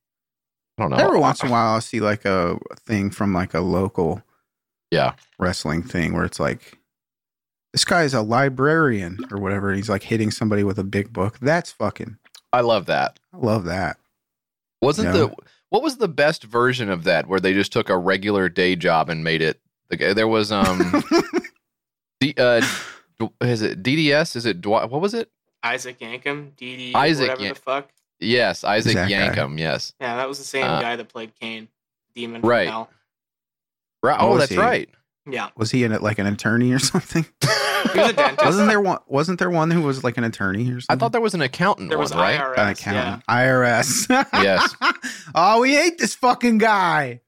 I 0.79 0.83
don't 0.83 0.91
know. 0.91 0.97
Every 0.97 1.19
once 1.19 1.43
in 1.43 1.49
a 1.49 1.53
while, 1.53 1.75
I'll 1.75 1.81
see 1.81 2.01
like 2.01 2.25
a 2.25 2.59
thing 2.87 3.11
from 3.11 3.33
like 3.33 3.55
a 3.55 3.61
local 3.61 4.23
Yeah. 4.91 5.15
wrestling 5.39 5.83
thing 5.83 6.13
where 6.15 6.25
it's 6.25 6.41
like, 6.41 6.79
this 7.73 7.85
guy 7.85 8.03
is 8.03 8.15
a 8.15 8.23
librarian 8.23 9.19
or 9.31 9.39
whatever. 9.39 9.69
And 9.69 9.77
he's 9.77 9.89
like 9.89 10.03
hitting 10.05 10.31
somebody 10.31 10.65
with 10.65 10.79
a 10.79 10.85
big 10.85 11.13
book. 11.13 11.39
That's 11.41 11.71
fucking, 11.73 12.19
I 12.53 12.61
love 12.63 12.87
that. 12.87 13.19
I 13.33 13.37
love 13.39 13.65
that. 13.65 13.99
Wasn't 14.83 15.07
Yeah. 15.07 15.13
the 15.13 15.35
what 15.71 15.83
was 15.83 15.97
the 15.97 16.09
best 16.09 16.45
version 16.45 16.89
of 16.91 17.03
that 17.05 17.27
where 17.27 17.41
they 17.41 17.53
just 17.53 17.73
took 17.73 17.89
a 17.89 17.97
regular 17.99 18.49
day 18.49 18.77
job 18.77 19.09
and 19.09 19.25
made 19.25 19.43
it? 19.43 19.61
the- 19.91 20.13
There 20.15 20.29
was 20.29 20.53
um, 20.53 21.03
D, 22.21 22.35
uh, 22.39 22.63
is 23.41 23.63
it 23.63 23.83
DDS? 23.83 24.37
Is 24.37 24.47
it 24.47 24.61
Dwight? 24.61 24.91
What 24.91 25.01
was 25.01 25.15
it? 25.15 25.31
Isaac 25.63 25.99
Yankem, 26.01 26.53
DD, 26.57 26.95
Isaac 26.95 27.29
whatever 27.29 27.43
Yan- 27.45 27.55
the 27.55 27.61
fuck. 27.61 27.89
Yes, 28.25 28.65
Isaac 28.65 28.95
That 28.95 29.09
guy. 29.09 29.29
Yankem. 29.35 29.59
Yes, 29.59 29.93
Yeah, 30.01 30.17
that 30.17 30.29
was 30.29 30.39
the 30.39 30.45
same 30.45 30.65
Uh, 30.65 30.81
guy 30.81 30.97
that 30.97 31.09
played 31.09 31.33
Kane, 31.41 31.69
Demon 32.15 32.43
right. 32.43 32.69
Hell. 32.69 32.91
right. 34.03 34.17
Oh, 34.21 34.33
Oh, 34.35 34.39
that's 34.39 34.51
see. 34.51 34.59
right. 34.59 34.89
Yeah, 35.27 35.49
Was 35.57 35.71
he 35.71 35.85
in 35.85 35.93
it 35.93 36.03
like 36.03 36.19
an 36.19 36.27
attorney 36.27 36.71
or 36.73 36.79
something? 36.93 37.25
he 37.43 37.99
was 37.99 38.11
a 38.11 38.13
dentist. 38.13 38.45
wasn't 38.45 38.69
there 38.69 38.81
one? 38.81 38.99
Wasn't 39.07 39.39
there 39.39 39.49
one 39.51 39.71
who 39.71 39.81
was 39.81 40.05
like 40.05 40.19
an 40.19 40.25
attorney 40.25 40.71
or 40.71 40.81
something? 40.83 40.87
I 40.91 40.97
thought 40.97 41.13
there 41.13 41.21
was 41.23 41.33
an 41.35 41.41
accountant 41.41 41.89
there 41.89 41.97
one, 41.97 42.05
was 42.05 42.15
right? 42.15 42.39
IRS. 42.39 42.57
an 42.59 42.95
yeah. 42.95 43.19
accountant. 43.19 43.25
IRS. 43.27 44.27
Yes. 44.43 44.75
oh, 45.35 45.61
we 45.61 45.75
hate 45.75 45.97
this 45.99 46.15
fucking 46.15 46.59
guy. 46.59 47.21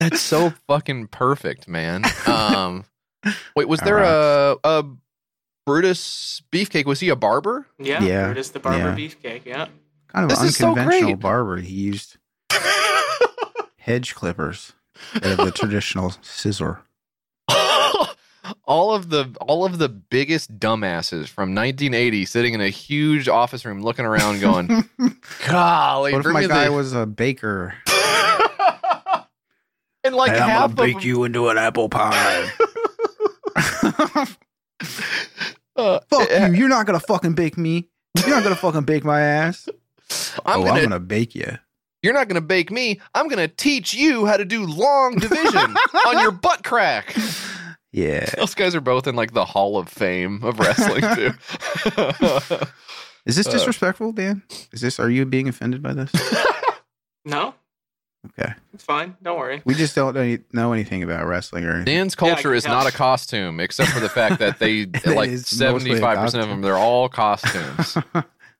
That's 0.00 0.20
so 0.20 0.50
fucking 0.68 1.06
perfect, 1.08 1.66
man. 1.68 2.04
Um, 2.26 2.84
wait, 3.56 3.66
was 3.66 3.80
All 3.80 3.86
there 3.86 3.98
a 3.98 4.56
a 4.64 4.84
Brutus 5.66 6.42
Beefcake? 6.52 6.84
Was 6.84 7.00
he 7.00 7.08
a 7.08 7.16
barber? 7.16 7.66
Yeah, 7.78 8.02
Yeah, 8.02 8.24
Brutus 8.26 8.50
the 8.50 8.60
Barber 8.60 8.78
yeah. 8.78 8.94
Beefcake. 8.94 9.44
Yeah, 9.46 9.68
Kind 10.18 10.32
of 10.32 10.38
This 10.38 10.50
is 10.50 10.56
so 10.56 10.70
unconventional 10.70 11.14
barber. 11.14 11.58
He 11.58 11.72
used 11.74 12.16
hedge 13.76 14.16
clippers 14.16 14.72
instead 15.14 15.38
of 15.38 15.44
the 15.46 15.52
traditional 15.52 16.12
scissor. 16.22 16.80
all 18.64 18.92
of 18.92 19.10
the 19.10 19.32
all 19.40 19.64
of 19.64 19.78
the 19.78 19.88
biggest 19.88 20.58
dumbasses 20.58 21.28
from 21.28 21.54
1980 21.54 22.24
sitting 22.24 22.54
in 22.54 22.60
a 22.60 22.68
huge 22.68 23.28
office 23.28 23.64
room 23.64 23.80
looking 23.80 24.04
around 24.04 24.40
going 24.40 24.66
golly 25.46 26.12
what 26.12 26.26
if 26.26 26.32
my 26.32 26.48
guy 26.48 26.64
the-" 26.64 26.72
was 26.72 26.92
a 26.94 27.06
baker? 27.06 27.74
and 30.02 30.16
like 30.16 30.32
half 30.32 30.70
of 30.70 30.76
them, 30.76 30.98
you 30.98 31.22
into 31.22 31.48
an 31.48 31.58
apple 31.58 31.88
pie. 31.88 32.50
Uh, 35.76 36.00
Fuck 36.10 36.28
eh, 36.28 36.48
you. 36.48 36.54
You're 36.54 36.68
not 36.68 36.86
gonna 36.86 36.98
fucking 36.98 37.34
bake 37.34 37.56
me. 37.56 37.88
You're 38.16 38.30
not 38.30 38.42
gonna 38.42 38.56
fucking 38.56 38.82
bake 38.82 39.04
my 39.04 39.20
ass. 39.20 39.68
I'm 40.46 40.60
oh, 40.60 40.64
gonna, 40.64 40.74
I'm 40.74 40.82
gonna 40.84 41.00
bake 41.00 41.34
you. 41.34 41.58
You're 42.02 42.14
not 42.14 42.28
gonna 42.28 42.40
bake 42.40 42.70
me. 42.70 43.00
I'm 43.14 43.28
gonna 43.28 43.48
teach 43.48 43.94
you 43.94 44.26
how 44.26 44.36
to 44.36 44.44
do 44.44 44.64
long 44.66 45.16
division 45.16 45.76
on 46.06 46.20
your 46.20 46.30
butt 46.46 46.62
crack. 46.64 47.14
Yeah. 47.92 48.26
Those 48.36 48.54
guys 48.54 48.74
are 48.74 48.80
both 48.80 49.06
in 49.06 49.16
like 49.16 49.32
the 49.32 49.44
Hall 49.44 49.78
of 49.78 49.88
Fame 49.88 50.42
of 50.44 50.58
wrestling 50.60 51.00
too. 51.14 51.32
Is 53.26 53.36
this 53.36 53.46
Uh, 53.46 53.50
disrespectful, 53.52 54.12
Dan? 54.12 54.42
Is 54.72 54.80
this? 54.80 54.98
Are 55.00 55.10
you 55.10 55.24
being 55.26 55.48
offended 55.48 55.82
by 55.82 55.92
this? 55.94 56.12
No, 57.24 57.52
Okay. 58.30 58.54
it's 58.72 58.84
fine. 58.84 59.14
Don't 59.22 59.38
worry. 59.38 59.60
We 59.66 59.74
just 59.74 59.94
don't 59.94 60.14
know- 60.14 60.38
know 60.54 60.72
anything 60.72 61.02
about 61.02 61.26
wrestling 61.26 61.64
or 61.64 61.72
anything. 61.72 61.84
Dan's 61.94 62.14
culture 62.14 62.48
can 62.50 62.54
is 62.54 62.64
tell. 62.64 62.74
not 62.74 62.86
a 62.86 62.92
costume, 62.96 63.60
except 63.60 63.90
for 63.90 64.00
the 64.00 64.08
fact 64.08 64.38
that 64.38 64.58
they 64.58 64.86
like 65.04 65.28
is 65.28 65.52
mostly 65.60 65.92
a 65.92 65.96
seventy 65.96 66.00
five 66.00 66.18
percent 66.18 66.44
of 66.44 66.48
them. 66.48 66.62
They're 66.62 66.76
all 66.76 67.10
costumes. 67.10 67.98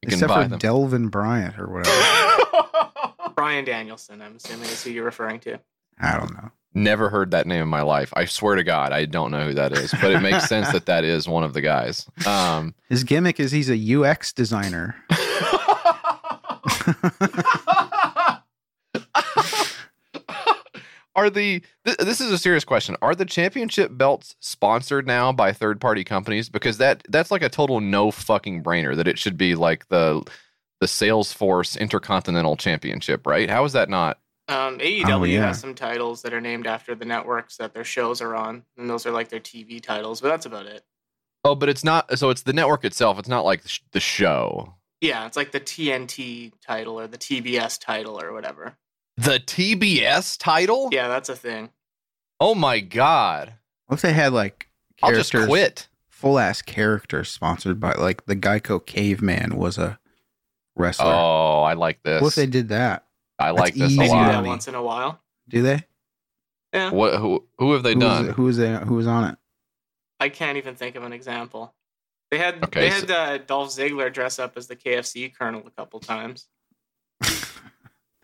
You 0.03 0.09
can 0.09 0.15
Except 0.15 0.29
buy 0.29 0.43
for 0.45 0.49
them. 0.51 0.59
Delvin 0.59 1.09
Bryant 1.09 1.59
or 1.59 1.67
whatever. 1.67 3.13
Brian 3.35 3.65
Danielson, 3.65 4.23
I'm 4.23 4.37
assuming 4.37 4.69
is 4.69 4.83
who 4.83 4.91
you're 4.91 5.05
referring 5.05 5.41
to. 5.41 5.59
I 6.01 6.17
don't 6.17 6.33
know. 6.35 6.51
Never 6.75 7.09
heard 7.09 7.33
that 7.33 7.47
name 7.47 7.63
in 7.63 7.69
my 7.69 7.83
life. 7.83 8.13
I 8.15 8.27
swear 8.27 8.55
to 8.55 8.63
God, 8.63 8.93
I 8.93 9.07
don't 9.07 9.31
know 9.31 9.47
who 9.47 9.55
that 9.55 9.73
is, 9.73 9.93
but 10.01 10.13
it 10.13 10.21
makes 10.21 10.49
sense 10.49 10.71
that 10.73 10.87
that 10.87 11.03
is 11.03 11.29
one 11.29 11.43
of 11.43 11.53
the 11.53 11.61
guys. 11.61 12.07
Um, 12.27 12.75
His 12.89 13.05
gimmick 13.05 13.41
is 13.41 13.51
he's 13.51 13.71
a 13.71 13.97
UX 13.97 14.33
designer. 14.33 14.95
are 21.19 21.31
the 21.31 21.63
th- 21.85 21.97
this 21.99 22.21
is 22.21 22.31
a 22.31 22.39
serious 22.39 22.65
question 22.65 22.97
are 23.03 23.15
the 23.15 23.25
championship 23.25 23.91
belts 23.97 24.37
sponsored 24.41 25.07
now 25.07 25.33
by 25.33 25.53
third 25.53 25.81
party 25.81 26.05
companies 26.05 26.49
because 26.49 26.79
that 26.79 27.03
that's 27.09 27.31
like 27.31 27.43
a 27.43 27.49
total 27.49 27.81
no 27.81 28.11
fucking 28.11 28.63
brainer 28.63 28.95
that 28.97 29.09
it 29.09 29.19
should 29.19 29.37
be 29.37 29.55
like 29.55 29.89
the 29.89 30.23
the 30.81 30.87
salesforce 30.87 31.79
intercontinental 31.79 32.57
championship 32.57 33.27
right 33.27 33.51
how 33.51 33.65
is 33.65 33.73
that 33.73 33.89
not 33.89 34.19
Um, 34.49 34.79
AEW 34.79 35.13
Oh, 35.21 35.25
yeah. 35.25 35.47
has 35.49 35.61
some 35.61 35.75
titles 35.75 36.23
that 36.23 36.33
are 36.33 36.41
named 36.41 36.67
after 36.67 36.95
the 36.95 37.05
networks 37.05 37.57
that 37.59 37.75
their 37.75 37.85
shows 37.85 38.23
are 38.23 38.35
on, 38.35 38.63
and 38.79 38.89
those 38.89 39.05
are 39.05 39.11
like 39.11 39.29
their 39.29 39.41
TV 39.41 39.83
titles. 39.83 40.21
But 40.23 40.29
that's 40.29 40.47
about 40.47 40.67
it. 40.67 40.85
oh 41.45 41.55
but 41.55 41.69
it's 41.69 41.85
not 41.85 42.17
so 42.19 42.31
it's 42.31 42.43
the 42.43 42.53
network 42.53 42.85
itself 42.85 43.19
it's 43.19 43.29
not 43.29 43.45
like 43.45 43.63
the 43.63 43.69
sh- 43.69 43.81
the 43.93 44.01
show 44.01 44.75
Yeah, 45.01 45.27
it's 45.27 45.37
like 45.37 45.53
the 45.53 45.61
TNT 45.61 46.53
title 46.67 46.99
or 47.01 47.07
the 47.07 47.19
TBS 47.19 47.79
title 47.81 48.21
or 48.23 48.33
whatever. 48.33 48.77
The 49.19 49.39
tbs 49.41 50.37
title 50.39 50.89
Yeah, 50.93 51.09
that's 51.09 51.29
a 51.29 51.37
thing. 51.37 51.71
oh 52.41 52.55
my 52.55 52.81
god 52.81 53.55
What 53.87 53.97
if 53.97 54.03
they 54.03 54.13
had 54.13 54.33
like 54.33 54.69
i'll 55.03 55.13
just 55.13 55.33
quit 55.33 55.89
full 56.09 56.39
ass 56.39 56.63
characters 56.63 57.29
sponsored 57.31 57.79
by 57.81 57.93
like 57.93 58.27
the 58.27 58.37
Geico 58.37 58.85
caveman 58.85 59.57
was 59.57 59.77
a 59.79 59.99
wrestler. 60.77 61.07
oh 61.07 61.63
i 61.63 61.75
like 61.75 62.03
this 62.03 62.23
what 62.23 62.29
if 62.29 62.35
they 62.37 62.47
did 62.47 62.69
that? 62.69 63.05
i 63.39 63.51
like 63.51 63.75
That's 63.75 63.79
this 63.79 63.93
easy 63.93 64.01
a 64.01 64.03
They 64.03 64.09
do 64.09 64.15
lot 64.15 64.33
that 64.33 64.45
once 64.45 64.69
in 64.69 64.75
a 64.75 64.83
while. 64.83 65.21
Do 65.49 65.63
they? 65.63 65.85
Yeah, 66.75 66.91
what 66.91 67.15
who, 67.19 67.45
who 67.59 67.73
have 67.73 67.83
they 67.83 67.95
who 67.95 68.01
done 68.01 68.27
Was, 68.27 68.37
who 68.37 68.43
was 68.43 68.57
they, 68.59 68.75
who 68.77 68.95
was 68.97 69.07
on 69.07 69.31
it? 69.31 69.39
I 70.21 70.29
can't 70.29 70.59
even 70.59 70.75
think 70.75 70.95
of 70.97 71.03
an 71.05 71.13
example. 71.15 71.73
They 72.31 72.37
had 72.39 72.63
Okay, 72.65 72.81
they 72.81 72.91
so- 72.91 73.07
had 73.07 73.11
uh, 73.11 73.39
Dolph 73.39 73.71
Ziggler 73.71 74.13
dress 74.13 74.39
up 74.39 74.57
as 74.59 74.67
the 74.67 74.77
KFC 74.77 75.35
Colonel 75.35 75.63
a 75.67 75.71
couple 75.71 76.01
times. 76.01 76.49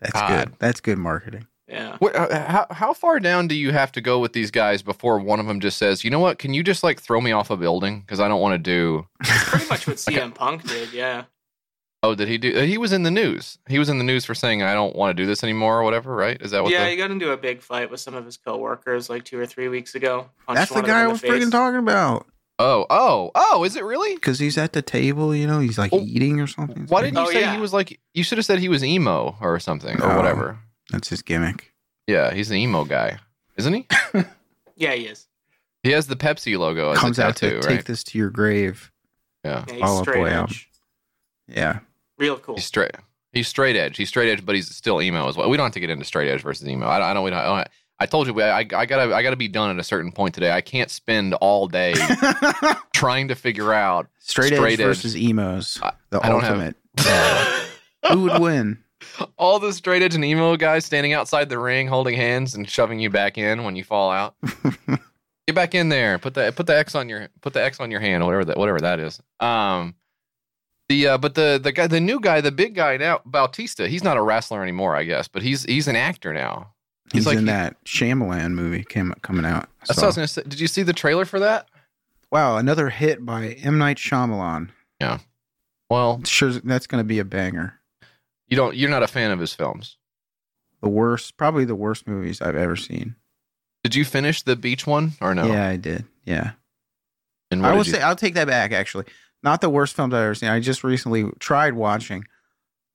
That's 0.05 0.21
God. 0.21 0.29
good. 0.49 0.55
That's 0.59 0.79
good 0.79 0.97
marketing. 0.97 1.47
Yeah, 1.67 1.97
Wait, 1.99 2.13
uh, 2.15 2.45
how 2.47 2.67
how 2.69 2.93
far 2.93 3.19
down 3.19 3.47
do 3.47 3.55
you 3.55 3.71
have 3.71 3.91
to 3.93 4.01
go 4.01 4.19
with 4.19 4.33
these 4.33 4.51
guys 4.51 4.83
before 4.83 5.17
one 5.17 5.39
of 5.39 5.47
them 5.47 5.59
just 5.59 5.77
says, 5.77 6.03
"You 6.03 6.11
know 6.11 6.19
what? 6.19 6.37
Can 6.37 6.53
you 6.53 6.63
just 6.63 6.83
like 6.83 7.01
throw 7.01 7.19
me 7.19 7.31
off 7.31 7.49
a 7.49 7.57
building 7.57 8.01
because 8.01 8.19
I 8.19 8.27
don't 8.27 8.39
want 8.39 8.53
to 8.53 8.59
do." 8.59 9.07
That's 9.23 9.49
pretty 9.49 9.67
much 9.67 9.87
what 9.87 9.95
CM 9.97 10.33
Punk 10.35 10.67
did. 10.67 10.93
Yeah, 10.93 11.23
Oh, 12.03 12.13
did 12.13 12.27
he 12.27 12.37
do? 12.37 12.53
He 12.61 12.77
was 12.77 12.93
in 12.93 13.01
the 13.01 13.09
news. 13.09 13.57
He 13.67 13.79
was 13.79 13.89
in 13.89 13.97
the 13.97 14.03
news 14.03 14.25
for 14.25 14.35
saying, 14.35 14.61
"I 14.61 14.75
don't 14.75 14.95
want 14.95 15.17
to 15.17 15.23
do 15.23 15.25
this 15.25 15.43
anymore" 15.43 15.79
or 15.79 15.83
whatever. 15.83 16.15
Right? 16.15 16.39
Is 16.39 16.51
that 16.51 16.61
what? 16.61 16.71
yeah, 16.71 16.83
the, 16.83 16.91
he 16.91 16.97
got 16.97 17.09
into 17.09 17.31
a 17.31 17.37
big 17.37 17.61
fight 17.63 17.89
with 17.89 17.99
some 17.99 18.13
of 18.13 18.25
his 18.25 18.37
coworkers 18.37 19.09
like 19.09 19.23
two 19.25 19.39
or 19.39 19.47
three 19.47 19.69
weeks 19.69 19.95
ago. 19.95 20.29
That's 20.47 20.69
the 20.69 20.75
one 20.75 20.83
of 20.83 20.87
guy 20.87 21.01
I 21.01 21.07
was 21.07 21.19
face. 21.21 21.31
freaking 21.31 21.49
talking 21.49 21.79
about. 21.79 22.27
Oh, 22.59 22.85
oh, 22.89 23.31
oh! 23.35 23.63
Is 23.63 23.75
it 23.75 23.83
really? 23.83 24.15
Because 24.15 24.39
he's 24.39 24.57
at 24.57 24.73
the 24.73 24.81
table, 24.81 25.35
you 25.35 25.47
know, 25.47 25.59
he's 25.59 25.77
like 25.77 25.91
Oh, 25.93 25.99
eating 26.01 26.39
or 26.41 26.47
something. 26.47 26.85
Why 26.87 27.01
didn't 27.01 27.17
you 27.17 27.23
Oh, 27.23 27.31
say 27.31 27.41
yeah. 27.41 27.53
he 27.55 27.59
was 27.61 27.73
like? 27.73 27.99
You 28.13 28.23
should 28.23 28.37
have 28.37 28.45
said 28.45 28.59
he 28.59 28.69
was 28.69 28.83
emo 28.83 29.35
or 29.41 29.59
something 29.59 29.95
or 30.01 30.09
No. 30.09 30.15
whatever. 30.17 30.59
That's 30.91 31.09
his 31.09 31.21
gimmick. 31.21 31.73
Yeah, 32.07 32.33
he's 32.33 32.49
an 32.51 32.57
emo 32.57 32.83
guy, 32.85 33.17
isn't 33.57 33.73
he? 33.73 33.87
Yeah, 34.77 34.93
he 34.93 35.05
is. 35.05 35.27
He 35.83 35.91
has 35.91 36.07
the 36.07 36.17
Pepsi 36.17 36.57
logo 36.59 36.91
as 36.91 36.97
Comes 36.97 37.17
a 37.17 37.23
out 37.27 37.37
to 37.37 37.49
tattoo, 37.61 37.67
take 37.67 37.85
this 37.85 38.03
to 38.05 38.17
your 38.17 38.29
grave. 38.29 38.91
Yeah, 39.45 39.63
Yeah, 39.69 39.87
he's 39.87 39.99
straight 39.99 40.25
edge. 40.27 40.33
album. 40.33 40.55
Yeah. 41.47 41.79
Real 42.17 42.37
cool. 42.37 42.55
he's 42.55 42.65
straight. 42.65 42.91
He's 43.31 43.47
straight 43.47 43.75
edge. 43.77 43.95
He's 43.95 44.09
straight 44.09 44.29
edge, 44.29 44.45
but 44.45 44.55
he's 44.55 44.73
still 44.75 45.01
emo 45.01 45.29
as 45.29 45.37
well. 45.37 45.49
We 45.49 45.55
don't 45.55 45.65
have 45.67 45.73
to 45.73 45.79
get 45.79 45.89
into 45.89 46.03
straight 46.03 46.29
edge 46.29 46.41
versus 46.41 46.67
emo. 46.67 46.87
I 46.87 46.99
don't. 46.99 47.07
I 47.07 47.13
don't. 47.13 47.23
We 47.23 47.29
don't 47.29 47.39
I, 47.39 47.65
I 47.99 48.05
told 48.05 48.27
you 48.27 48.41
I, 48.41 48.57
I 48.59 48.63
gotta 48.63 49.13
I 49.15 49.23
gotta 49.23 49.35
be 49.37 49.47
done 49.47 49.69
at 49.71 49.79
a 49.79 49.83
certain 49.83 50.11
point 50.11 50.33
today. 50.35 50.51
I 50.51 50.61
can't 50.61 50.91
spend 50.91 51.33
all 51.35 51.67
day 51.67 51.93
trying 52.93 53.27
to 53.29 53.35
figure 53.35 53.73
out 53.73 54.07
Straight, 54.19 54.53
Straight 54.53 54.73
edge 54.73 54.79
edge. 54.81 54.85
versus 54.85 55.15
emos. 55.15 55.79
I- 55.81 55.93
the 56.09 56.19
I 56.21 56.29
don't 56.29 56.41
have- 56.43 56.51
ultimate. 56.51 56.75
Who 58.11 58.21
would 58.23 58.41
win? 58.41 58.79
all 59.37 59.59
the 59.59 59.71
straight 59.73 60.01
edge 60.01 60.15
and 60.15 60.23
emo 60.25 60.55
guys 60.57 60.85
standing 60.85 61.13
outside 61.13 61.49
the 61.49 61.59
ring, 61.59 61.87
holding 61.87 62.15
hands 62.15 62.55
and 62.55 62.67
shoving 62.69 62.99
you 62.99 63.09
back 63.09 63.37
in 63.37 63.63
when 63.63 63.75
you 63.75 63.83
fall 63.83 64.09
out. 64.11 64.35
Get 65.47 65.53
back 65.55 65.75
in 65.75 65.89
there. 65.89 66.17
Put 66.17 66.33
the 66.33 66.51
put 66.55 66.65
the 66.65 66.75
X 66.77 66.95
on 66.95 67.07
your 67.07 67.27
put 67.41 67.53
the 67.53 67.63
X 67.63 67.79
on 67.79 67.91
your 67.91 67.99
hand, 67.99 68.25
whatever 68.25 68.45
that 68.45 68.57
whatever 68.57 68.79
that 68.81 68.99
is. 68.99 69.21
Um, 69.39 69.95
the 70.89 71.07
uh, 71.07 71.17
but 71.19 71.35
the 71.35 71.59
the 71.63 71.71
guy, 71.71 71.87
the 71.87 71.99
new 71.99 72.19
guy, 72.19 72.41
the 72.41 72.51
big 72.51 72.73
guy 72.75 72.97
now, 72.97 73.21
Bautista. 73.25 73.87
He's 73.87 74.03
not 74.03 74.17
a 74.17 74.21
wrestler 74.21 74.63
anymore, 74.63 74.95
I 74.95 75.03
guess, 75.03 75.27
but 75.27 75.43
he's 75.43 75.63
he's 75.63 75.87
an 75.87 75.95
actor 75.95 76.33
now. 76.33 76.71
He's 77.11 77.19
He's 77.19 77.25
like- 77.27 77.37
in 77.37 77.43
he- 77.43 77.51
that 77.51 77.83
Shyamalan 77.85 78.51
movie 78.53 78.83
came 78.83 79.13
coming 79.21 79.45
out. 79.45 79.69
That's 79.87 79.95
So- 79.99 80.01
what 80.01 80.03
I 80.03 80.07
was 80.07 80.15
gonna 80.15 80.27
say. 80.27 80.43
Did 80.47 80.59
you 80.59 80.67
see 80.67 80.83
the 80.83 80.93
trailer 80.93 81.25
for 81.25 81.39
that? 81.39 81.67
wow, 82.31 82.57
another 82.57 82.89
hit 82.89 83.25
by 83.25 83.49
M 83.63 83.77
Night 83.77 83.97
Shyamalan. 83.97 84.69
Yeah. 84.99 85.19
Well, 85.89 86.21
Sure, 86.25 86.51
that's 86.51 86.87
going 86.87 86.99
to 86.99 87.07
be 87.07 87.19
a 87.19 87.23
banger. 87.25 87.79
you 88.47 88.57
don't. 88.57 88.75
You're 88.75 88.89
not 88.89 89.03
a 89.03 89.07
fan 89.07 89.31
of 89.31 89.39
his 89.39 89.53
films. 89.53 89.97
The 90.81 90.89
worst, 90.89 91.37
probably 91.37 91.63
the 91.63 91.75
worst 91.75 92.07
movies 92.07 92.41
I've 92.41 92.55
ever 92.55 92.75
seen. 92.75 93.15
Did 93.83 93.95
you 93.95 94.03
finish 94.03 94.41
the 94.41 94.55
beach 94.55 94.85
one 94.87 95.13
or 95.21 95.33
no? 95.35 95.45
Yeah, 95.45 95.67
I 95.67 95.77
did. 95.77 96.05
Yeah, 96.25 96.53
And 97.51 97.65
I 97.65 97.71
will 97.71 97.85
you- 97.85 97.91
say 97.93 98.01
I'll 98.01 98.15
take 98.15 98.33
that 98.33 98.47
back. 98.47 98.71
Actually, 98.71 99.05
not 99.43 99.61
the 99.61 99.69
worst 99.69 99.95
films 99.95 100.13
I've 100.13 100.23
ever 100.23 100.35
seen. 100.35 100.49
I 100.49 100.59
just 100.59 100.83
recently 100.83 101.29
tried 101.39 101.75
watching 101.75 102.25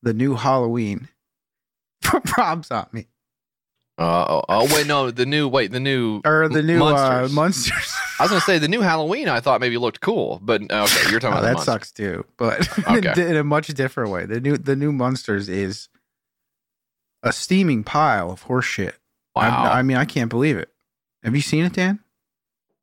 the 0.02 0.12
new 0.12 0.35
Halloween 0.35 1.09
from 2.02 2.23
Rob 2.37 2.64
Zombie 2.64 3.09
Uh, 4.00 4.25
oh, 4.30 4.45
oh 4.49 4.75
wait, 4.75 4.87
no, 4.87 5.11
the 5.11 5.26
new 5.26 5.47
wait, 5.47 5.71
the 5.73 5.78
new 5.78 6.23
or 6.25 6.49
the 6.49 6.62
new 6.62 6.78
Munsters. 6.78 7.30
uh, 7.30 7.35
Munsters. 7.35 7.95
I 8.19 8.23
was 8.25 8.30
gonna 8.30 8.40
say 8.40 8.59
the 8.59 8.66
new 8.69 8.80
Halloween. 8.80 9.28
I 9.28 9.40
thought 9.40 9.61
maybe 9.61 9.76
looked 9.76 10.00
cool, 10.00 10.40
but 10.42 10.62
okay, 10.62 11.11
you're 11.11 11.21
talking 11.21 11.37
Oh, 11.37 11.38
about 11.38 11.40
the 11.42 11.47
that 11.49 11.52
Munsters. 11.52 11.64
sucks 11.66 11.92
too, 11.92 12.25
but 12.38 12.66
Okay. 12.90 13.28
in 13.30 13.37
a 13.37 13.45
much 13.45 13.66
different 13.69 14.11
way. 14.11 14.25
The 14.25 14.40
new 14.40 14.57
the 14.57 14.75
new 14.75 14.90
Munsters 14.90 15.50
is 15.50 15.90
a 17.23 17.30
steaming 17.33 17.85
pile 17.85 18.30
of 18.30 18.45
horseshit. 18.47 18.95
Wow. 19.37 19.64
I, 19.64 19.80
I 19.80 19.83
mean, 19.83 19.99
I 19.99 20.07
can't 20.07 20.30
believe 20.30 20.57
it. 20.57 20.71
Have 21.23 21.37
you 21.37 21.42
seen 21.42 21.64
it, 21.66 21.75
Dan? 21.75 22.00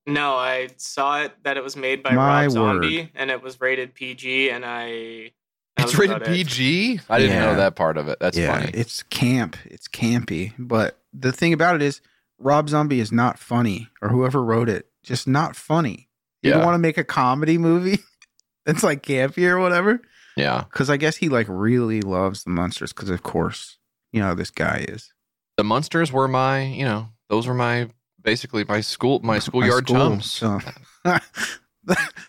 No, 0.05 0.35
I 0.35 0.69
saw 0.77 1.23
it 1.23 1.33
that 1.43 1.57
it 1.57 1.63
was 1.63 1.75
made 1.75 2.03
by 2.03 2.11
My 2.13 2.43
Rob 2.43 2.51
Zombie 2.51 3.11
and 3.15 3.31
it 3.31 3.41
was 3.41 3.59
rated 3.59 3.93
PG, 3.95 4.51
and 4.51 4.63
I. 4.63 5.31
it's 5.77 5.95
rated 5.97 6.17
about 6.17 6.27
it. 6.29 6.35
PG. 6.35 6.99
I 7.09 7.17
didn't 7.19 7.35
Yeah. 7.35 7.45
know 7.47 7.55
that 7.57 7.75
part 7.75 7.97
of 7.97 8.07
it. 8.07 8.19
That's 8.19 8.37
yeah, 8.37 8.53
funny. 8.59 8.71
it's 8.75 9.01
camp. 9.03 9.57
It's 9.65 9.87
campy. 9.87 10.53
But 10.57 10.97
the 11.17 11.31
thing 11.31 11.53
about 11.53 11.75
it 11.75 11.81
is, 11.81 12.01
Rob 12.39 12.69
Zombie 12.69 12.99
is 12.99 13.11
not 13.11 13.39
funny, 13.39 13.89
or 14.01 14.09
whoever 14.09 14.43
wrote 14.43 14.69
it, 14.69 14.87
just 15.03 15.27
not 15.27 15.55
funny. 15.55 16.07
You 16.43 16.51
Yeah. 16.51 16.57
don't 16.57 16.65
want 16.65 16.75
to 16.75 16.79
make 16.79 16.97
a 16.97 17.03
comedy 17.03 17.57
movie 17.57 17.99
that's 18.65 18.83
like 18.83 19.01
campy 19.03 19.47
or 19.49 19.57
whatever. 19.59 20.01
Yeah, 20.35 20.65
Because 20.71 20.89
I 20.91 20.97
guess 20.97 21.15
he 21.17 21.29
like 21.29 21.47
really 21.49 22.01
loves 22.01 22.43
the 22.43 22.51
Munsters. 22.51 22.93
Because 22.93 23.09
of 23.09 23.23
course, 23.23 23.79
you 24.11 24.21
know 24.21 24.35
this 24.35 24.51
guy 24.51 24.85
is. 24.87 25.11
the 25.57 25.63
Munsters 25.63 26.11
were 26.11 26.27
my, 26.27 26.61
you 26.63 26.85
know, 26.85 27.09
those 27.29 27.47
were 27.47 27.55
my 27.55 27.89
basically 28.21 28.63
my 28.67 28.81
school 28.81 29.19
my 29.23 29.33
My 29.33 29.39
schoolyard 29.39 29.87
school, 29.87 29.97
chums. 29.97 30.29
So. 30.31 30.59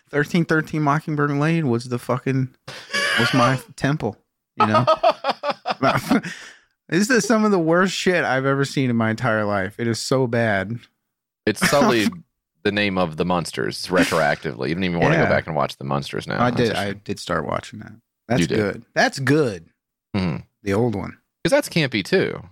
Thirteen 0.09 0.45
thirteen 0.45 0.81
Mockingbird 0.81 1.29
Lane 1.31 1.69
was 1.69 1.89
the 1.89 1.99
fucking 1.99 2.55
was 3.19 3.33
my 3.33 3.59
temple. 3.75 4.17
You 4.59 4.65
know, 4.67 4.85
this 6.89 7.09
is 7.09 7.25
some 7.27 7.43
of 7.45 7.51
the 7.51 7.59
worst 7.59 7.93
shit 7.93 8.23
I've 8.23 8.45
ever 8.45 8.65
seen 8.65 8.89
in 8.89 8.95
my 8.95 9.09
entire 9.11 9.45
life. 9.45 9.79
It 9.79 9.87
is 9.87 9.99
so 9.99 10.27
bad. 10.27 10.79
it's 11.45 11.67
sullied 11.69 12.11
the 12.63 12.71
name 12.71 12.97
of 12.97 13.15
the 13.17 13.25
Munsters 13.25 13.87
retroactively. 13.87 14.69
You 14.69 14.75
don't 14.75 14.83
even 14.83 14.99
want 14.99 15.13
to 15.13 15.19
Yeah. 15.19 15.25
go 15.25 15.29
back 15.31 15.47
and 15.47 15.55
watch 15.55 15.77
the 15.77 15.85
Munsters 15.85 16.27
now. 16.27 16.43
I 16.43 16.51
did. 16.51 16.73
I 16.75 16.93
did 16.93 17.19
start 17.19 17.45
watching 17.45 17.79
that. 17.79 17.93
That's 18.27 18.41
You 18.41 18.47
did. 18.47 18.57
good. 18.57 18.85
That's 18.93 19.19
good. 19.19 19.69
Mhm. 20.15 20.43
The 20.63 20.73
old 20.73 20.93
one. 20.95 21.17
Because 21.43 21.51
that's 21.55 21.69
campy 21.69 22.03
too. 22.03 22.43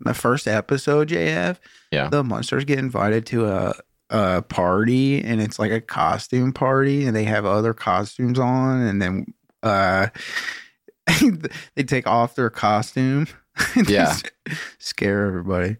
The 0.00 0.12
first 0.14 0.46
episode, 0.46 1.08
JF. 1.08 1.58
Yeah. 1.90 2.08
The 2.10 2.22
Munsters 2.22 2.64
get 2.64 2.78
invited 2.78 3.26
to 3.26 3.46
a 3.46 3.74
a 4.10 4.42
party 4.42 5.24
and 5.24 5.40
it's 5.40 5.58
like 5.58 5.72
a 5.72 5.80
costume 5.80 6.52
party 6.52 7.06
and 7.06 7.16
they 7.16 7.24
have 7.24 7.46
other 7.46 7.72
costumes 7.72 8.38
on 8.38 8.82
and 8.82 9.00
then 9.00 9.24
uh 9.62 10.08
they 11.74 11.82
take 11.82 12.06
off 12.06 12.34
their 12.34 12.50
costume 12.50 13.26
Yeah. 13.86 14.16
scare 14.78 15.26
everybody. 15.26 15.76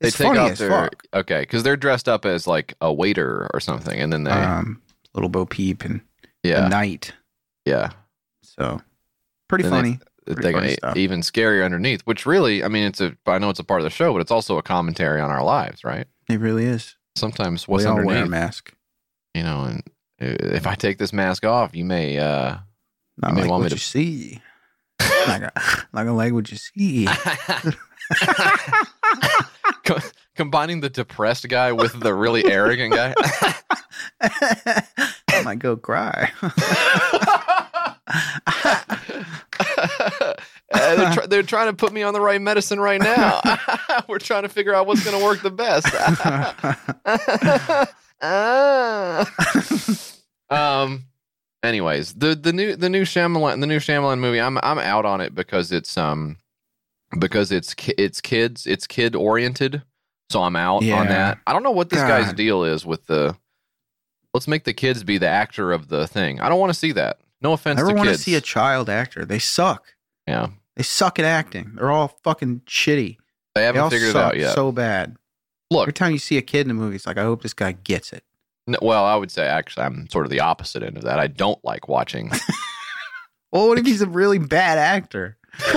They 0.00 0.08
It's 0.08 0.16
take 0.18 0.28
off 0.36 0.58
their 0.58 0.68
fuck. 0.70 1.02
okay 1.14 1.40
because 1.40 1.62
they're 1.62 1.76
dressed 1.76 2.08
up 2.08 2.24
as 2.24 2.46
like 2.46 2.74
a 2.80 2.92
waiter 2.92 3.48
or 3.54 3.60
something, 3.60 3.98
and 4.00 4.12
then 4.12 4.24
they 4.24 4.30
Um, 4.32 4.82
little 5.14 5.28
Bo 5.28 5.46
Peep 5.46 5.84
and 5.84 6.00
yeah 6.42 6.68
Knight. 6.68 7.12
yeah 7.64 7.90
So 8.42 8.80
pretty 9.48 9.62
Then 9.64 9.72
funny. 9.72 9.98
they 10.26 10.34
Pretty 10.34 10.52
got 10.52 10.60
funny 10.60 10.72
stuff. 10.74 10.96
even 10.96 11.20
scarier 11.20 11.64
underneath. 11.64 12.00
Which 12.02 12.26
really, 12.26 12.64
I 12.64 12.68
mean, 12.68 12.84
it's 12.84 13.00
a 13.00 13.16
I 13.26 13.38
know 13.38 13.50
it's 13.50 13.60
a 13.60 13.64
part 13.64 13.80
of 13.80 13.84
the 13.84 13.90
show, 13.90 14.12
but 14.12 14.20
it's 14.20 14.30
also 14.32 14.58
a 14.58 14.62
commentary 14.62 15.20
on 15.20 15.30
our 15.30 15.44
lives, 15.44 15.84
right? 15.84 16.06
It 16.28 16.40
really 16.40 16.64
is. 16.64 16.96
Sometimes 17.16 17.68
what's 17.68 17.84
we 17.84 17.90
all 17.90 17.96
wear 17.96 18.04
a 18.04 18.08
underneath, 18.08 18.30
mask. 18.30 18.72
you 19.34 19.42
know, 19.42 19.64
and 19.64 19.82
uh, 20.20 20.54
if 20.56 20.66
I 20.66 20.74
take 20.74 20.98
this 20.98 21.12
mask 21.12 21.44
off, 21.44 21.74
you 21.76 21.84
may 21.84 22.18
uh 22.18 22.56
Not 23.18 23.34
may 23.34 23.42
like 23.42 23.50
want 23.50 23.62
me 23.64 23.68
to- 23.68 23.74
you 23.76 23.78
see. 23.80 24.40
Like, 25.28 25.42
a, 25.42 25.52
like 25.92 26.06
a 26.06 26.12
like 26.12 26.32
what 26.32 26.50
you 26.50 26.56
see. 26.56 27.06
Co- 29.84 29.98
combining 30.36 30.80
the 30.80 30.90
depressed 30.90 31.48
guy 31.48 31.72
with 31.72 31.98
the 32.00 32.14
really 32.14 32.44
arrogant 32.44 32.94
guy. 32.94 33.14
I 34.20 35.42
might 35.44 35.58
go 35.58 35.76
cry. 35.76 36.30
Uh, 40.74 40.94
they're, 40.96 41.12
try- 41.12 41.26
they're 41.26 41.42
trying 41.42 41.66
to 41.66 41.74
put 41.74 41.92
me 41.92 42.02
on 42.02 42.14
the 42.14 42.20
right 42.20 42.40
medicine 42.40 42.80
right 42.80 43.00
now. 43.00 43.40
We're 44.08 44.18
trying 44.18 44.44
to 44.44 44.48
figure 44.48 44.74
out 44.74 44.86
what's 44.86 45.04
going 45.04 45.18
to 45.18 45.22
work 45.22 45.42
the 45.42 45.50
best. 45.50 45.86
Ah. 48.22 49.26
um. 50.50 51.04
Anyways, 51.62 52.14
the 52.14 52.34
the 52.34 52.52
new 52.52 52.74
the 52.76 52.88
new 52.88 53.02
Shyamalan 53.02 53.60
the 53.60 53.66
new 53.66 53.78
Shyamalan 53.78 54.18
movie. 54.18 54.40
I'm 54.40 54.58
I'm 54.62 54.78
out 54.78 55.04
on 55.04 55.20
it 55.20 55.34
because 55.34 55.70
it's 55.70 55.96
um 55.96 56.36
because 57.18 57.52
it's 57.52 57.72
ki- 57.74 57.94
it's 57.98 58.20
kids 58.20 58.66
it's 58.66 58.86
kid 58.86 59.14
oriented. 59.14 59.82
So 60.30 60.42
I'm 60.42 60.56
out 60.56 60.82
Yeah. 60.82 60.98
on 61.00 61.08
that. 61.08 61.38
I 61.46 61.52
don't 61.52 61.62
know 61.62 61.70
what 61.70 61.90
this 61.90 62.00
guy's 62.00 62.32
deal 62.32 62.64
is 62.64 62.84
with 62.86 63.06
the. 63.06 63.36
Let's 64.34 64.48
make 64.48 64.64
the 64.64 64.72
kids 64.72 65.04
be 65.04 65.18
the 65.18 65.28
actor 65.28 65.72
of 65.72 65.88
the 65.88 66.06
thing. 66.08 66.40
I 66.40 66.48
don't 66.48 66.58
want 66.58 66.72
to 66.72 66.78
see 66.78 66.92
that. 66.92 67.18
No 67.42 67.52
offense 67.52 67.78
I 67.78 67.82
Never 67.82 67.96
want 67.96 68.08
to 68.08 68.16
see 68.18 68.34
a 68.34 68.40
child 68.40 68.88
actor. 68.88 69.24
They 69.26 69.38
suck. 69.38 69.94
yeah, 70.26 70.46
They 70.76 70.82
suck 70.82 71.18
at 71.18 71.26
acting. 71.26 71.72
They're 71.74 71.90
all 71.90 72.16
fucking 72.24 72.62
shitty. 72.66 73.18
they 73.54 73.60
They 73.60 73.64
haven't 73.66 73.82
all 73.82 73.90
figured 73.90 74.10
it 74.10 74.16
out 74.16 74.38
yet. 74.38 74.54
so 74.54 74.72
bad. 74.72 75.16
Look, 75.70 75.82
Every 75.82 75.92
time 75.92 76.12
you 76.12 76.18
see 76.18 76.38
a 76.38 76.42
kid 76.42 76.66
in 76.66 76.70
a 76.70 76.74
movie, 76.74 76.96
it's 76.96 77.06
like, 77.06 77.18
I 77.18 77.24
hope 77.24 77.42
this 77.42 77.52
guy 77.52 77.72
gets 77.72 78.12
it. 78.14 78.24
N- 78.68 78.76
well, 78.82 79.04
I 79.04 79.16
would 79.16 79.30
say 79.30 79.46
actually 79.46 79.84
I'm 79.84 80.08
sort 80.10 80.26
of 80.26 80.30
the 80.30 80.40
opposite 80.40 80.82
end 80.82 80.96
of 80.96 81.04
that. 81.04 81.18
I 81.18 81.26
don't 81.26 81.62
like 81.64 81.88
watching. 81.88 82.30
Well, 83.54 83.68
what 83.68 83.78
if 83.78 83.84
he's 83.84 84.00
a 84.00 84.06
really 84.06 84.38
bad 84.38 84.78
actor? 84.78 85.36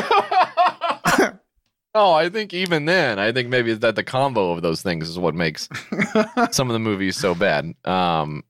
oh, 1.93 2.13
I 2.13 2.30
think 2.30 2.54
even 2.54 2.86
then, 2.86 3.19
I 3.19 3.32
think 3.32 3.50
maybe 3.50 3.74
that 3.74 3.95
the 3.95 4.04
combo 4.04 4.52
of 4.52 4.62
those 4.62 4.82
things 4.82 5.10
is 5.10 5.19
what 5.19 5.36
makes 5.36 5.67
some 6.52 6.69
of 6.69 6.74
the 6.74 6.80
movies 6.80 7.17
so 7.17 7.36
bad. 7.36 7.74
Um, 7.84 8.43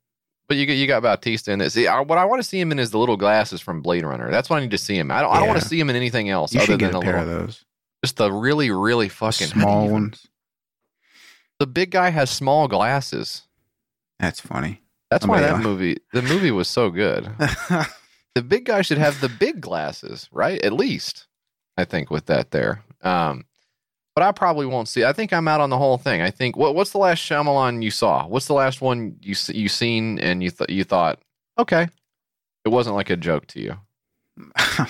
but 0.48 0.58
you 0.58 0.66
got 0.68 0.74
you 0.74 0.86
got 0.88 1.02
Bautista 1.04 1.52
in 1.52 1.60
this. 1.60 1.74
See, 1.74 1.88
I, 1.88 2.02
what 2.02 2.18
I 2.20 2.26
want 2.26 2.42
to 2.42 2.48
see 2.48 2.60
him 2.60 2.72
in 2.72 2.78
is 2.78 2.92
the 2.92 3.00
little 3.00 3.18
glasses 3.18 3.62
from 3.62 3.82
Blade 3.82 4.04
Runner. 4.06 4.30
That's 4.30 4.50
what 4.50 4.58
I 4.58 4.60
need 4.60 4.72
to 4.72 4.78
see 4.78 4.96
him. 4.98 5.10
I 5.12 5.22
don't. 5.22 5.32
I 5.34 5.40
don't 5.40 5.48
want 5.48 5.60
to 5.62 5.68
see 5.68 5.80
him 5.80 5.90
in 5.90 5.96
anything 5.96 6.30
else 6.30 6.54
you 6.54 6.62
other 6.62 6.78
than 6.78 6.90
a 6.90 6.92
the 6.94 7.00
pair 7.02 7.20
little, 7.26 7.34
of 7.34 7.48
those. 7.48 7.66
just 8.04 8.18
the 8.18 8.32
really 8.32 8.70
really 8.70 9.10
fucking 9.10 9.48
Small 9.48 9.82
even- 9.86 9.94
ones. 9.94 10.28
The 11.58 11.66
big 11.68 11.90
guy 11.90 12.10
has 12.12 12.30
small 12.30 12.68
glasses. 12.68 13.42
That's 14.20 14.40
funny. 14.40 14.82
That's 15.12 15.26
why 15.28 15.42
that 15.42 15.60
movie. 15.64 15.98
The 16.14 16.22
movie 16.22 16.52
was 16.52 16.68
so 16.68 16.90
good. 16.90 17.26
the 18.36 18.42
big 18.42 18.66
guy 18.66 18.82
should 18.82 18.98
have 18.98 19.22
the 19.22 19.30
big 19.30 19.62
glasses, 19.62 20.30
right? 20.32 20.62
At 20.64 20.74
least, 20.74 21.28
I 21.78 21.86
think 21.86 22.10
with 22.10 22.26
that 22.28 22.52
there. 22.52 22.84
Um, 23.02 23.46
but 24.16 24.24
I 24.24 24.32
probably 24.32 24.66
won't 24.66 24.88
see. 24.88 25.04
I 25.04 25.12
think 25.12 25.34
I'm 25.34 25.48
out 25.48 25.60
on 25.60 25.70
the 25.70 25.78
whole 25.78 25.98
thing. 25.98 26.22
I 26.22 26.32
think 26.32 26.56
what 26.56 26.74
what's 26.74 26.92
the 26.92 26.98
last 26.98 27.20
Shyamalan 27.20 27.84
you 27.84 27.92
saw? 27.92 28.26
What's 28.26 28.48
the 28.48 28.54
last 28.54 28.82
one 28.82 29.18
you 29.22 29.36
you 29.50 29.68
seen 29.68 30.20
and 30.20 30.42
you 30.42 30.52
th- 30.52 30.70
you 30.70 30.86
thought 30.86 31.20
okay, 31.58 31.88
it 32.64 32.70
wasn't 32.70 32.96
like 32.96 33.10
a 33.10 33.18
joke 33.18 33.46
to 33.48 33.62
you. 33.62 33.78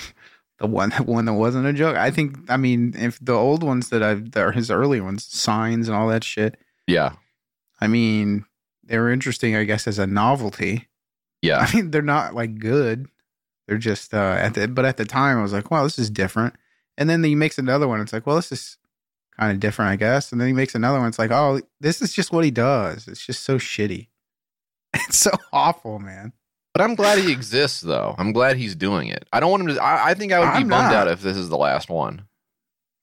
the 0.58 0.66
one 0.66 0.90
that 0.90 1.06
one 1.06 1.24
that 1.24 1.34
wasn't 1.34 1.66
a 1.66 1.72
joke. 1.72 1.96
I 1.96 2.10
think. 2.12 2.38
I 2.48 2.56
mean, 2.56 2.94
if 2.96 3.18
the 3.20 3.34
old 3.34 3.64
ones 3.64 3.90
that 3.90 4.02
I've, 4.02 4.30
that 4.32 4.42
are 4.42 4.52
his 4.52 4.70
early 4.70 5.00
ones, 5.00 5.24
signs 5.24 5.88
and 5.88 5.96
all 5.96 6.08
that 6.08 6.24
shit. 6.24 6.56
Yeah, 6.86 7.12
I 7.80 7.88
mean, 7.88 8.44
they 8.86 8.98
were 8.98 9.10
interesting, 9.10 9.56
I 9.56 9.64
guess, 9.64 9.86
as 9.86 9.98
a 9.98 10.06
novelty. 10.06 10.88
yeah, 11.42 11.58
I 11.58 11.74
mean, 11.74 11.90
they're 11.90 12.02
not 12.02 12.34
like 12.34 12.58
good. 12.58 13.06
They're 13.68 13.78
just 13.78 14.14
uh 14.14 14.36
at 14.38 14.54
the 14.54 14.68
but 14.68 14.84
at 14.84 14.96
the 14.96 15.04
time 15.04 15.38
I 15.38 15.42
was 15.42 15.52
like, 15.52 15.70
wow, 15.70 15.82
this 15.84 15.98
is 15.98 16.08
different. 16.10 16.54
And 16.96 17.10
then 17.10 17.22
he 17.24 17.34
makes 17.34 17.58
another 17.58 17.86
one. 17.88 18.00
It's 18.00 18.12
like, 18.12 18.26
well, 18.26 18.36
this 18.36 18.50
is 18.52 18.78
kind 19.38 19.52
of 19.52 19.60
different, 19.60 19.90
I 19.90 19.96
guess. 19.96 20.32
And 20.32 20.40
then 20.40 20.48
he 20.48 20.54
makes 20.54 20.74
another 20.74 20.98
one. 20.98 21.08
It's 21.08 21.18
like, 21.18 21.30
oh, 21.30 21.60
this 21.80 22.00
is 22.00 22.12
just 22.12 22.32
what 22.32 22.44
he 22.44 22.50
does. 22.50 23.06
It's 23.08 23.24
just 23.26 23.42
so 23.44 23.56
shitty. 23.58 24.08
It's 24.94 25.18
so 25.18 25.30
awful, 25.52 25.98
man. 25.98 26.32
but 26.72 26.80
I'm 26.82 26.94
glad 26.94 27.18
he 27.18 27.30
exists 27.32 27.80
though. 27.82 28.14
I'm 28.18 28.32
glad 28.32 28.56
he's 28.56 28.74
doing 28.74 29.08
it. 29.08 29.28
I 29.32 29.40
don't 29.40 29.50
want 29.50 29.62
him 29.68 29.74
to. 29.74 29.82
I, 29.82 30.10
I 30.10 30.14
think 30.14 30.32
I 30.32 30.38
would 30.38 30.52
be 30.52 30.62
I'm 30.64 30.68
bummed 30.68 30.92
not. 30.92 30.94
out 30.94 31.08
if 31.08 31.20
this 31.20 31.36
is 31.36 31.48
the 31.50 31.58
last 31.58 31.90
one. 31.90 32.26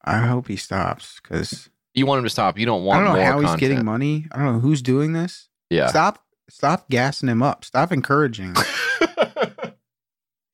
I 0.03 0.17
hope 0.25 0.47
he 0.47 0.55
stops 0.55 1.19
because 1.21 1.69
You 1.93 2.05
want 2.07 2.17
him 2.19 2.23
to 2.23 2.29
stop. 2.31 2.57
You 2.57 2.65
don't 2.65 2.83
want. 2.83 3.01
I 3.01 3.03
don't 3.05 3.15
know 3.17 3.23
how 3.25 3.39
he's 3.41 3.55
getting 3.59 3.85
money. 3.85 4.25
I 4.31 4.37
don't 4.39 4.53
know 4.53 4.59
who's 4.59 4.81
doing 4.81 5.13
this. 5.13 5.49
Yeah. 5.73 5.87
Stop, 5.87 6.23
stop 6.49 6.89
gassing 6.89 7.29
him 7.29 7.41
up. 7.41 7.65
Stop 7.65 7.91
encouraging. 7.91 8.53
him. 8.55 8.55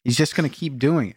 he's 0.03 0.17
just 0.17 0.35
gonna 0.35 0.49
keep 0.49 0.77
doing 0.77 1.11
it. 1.11 1.15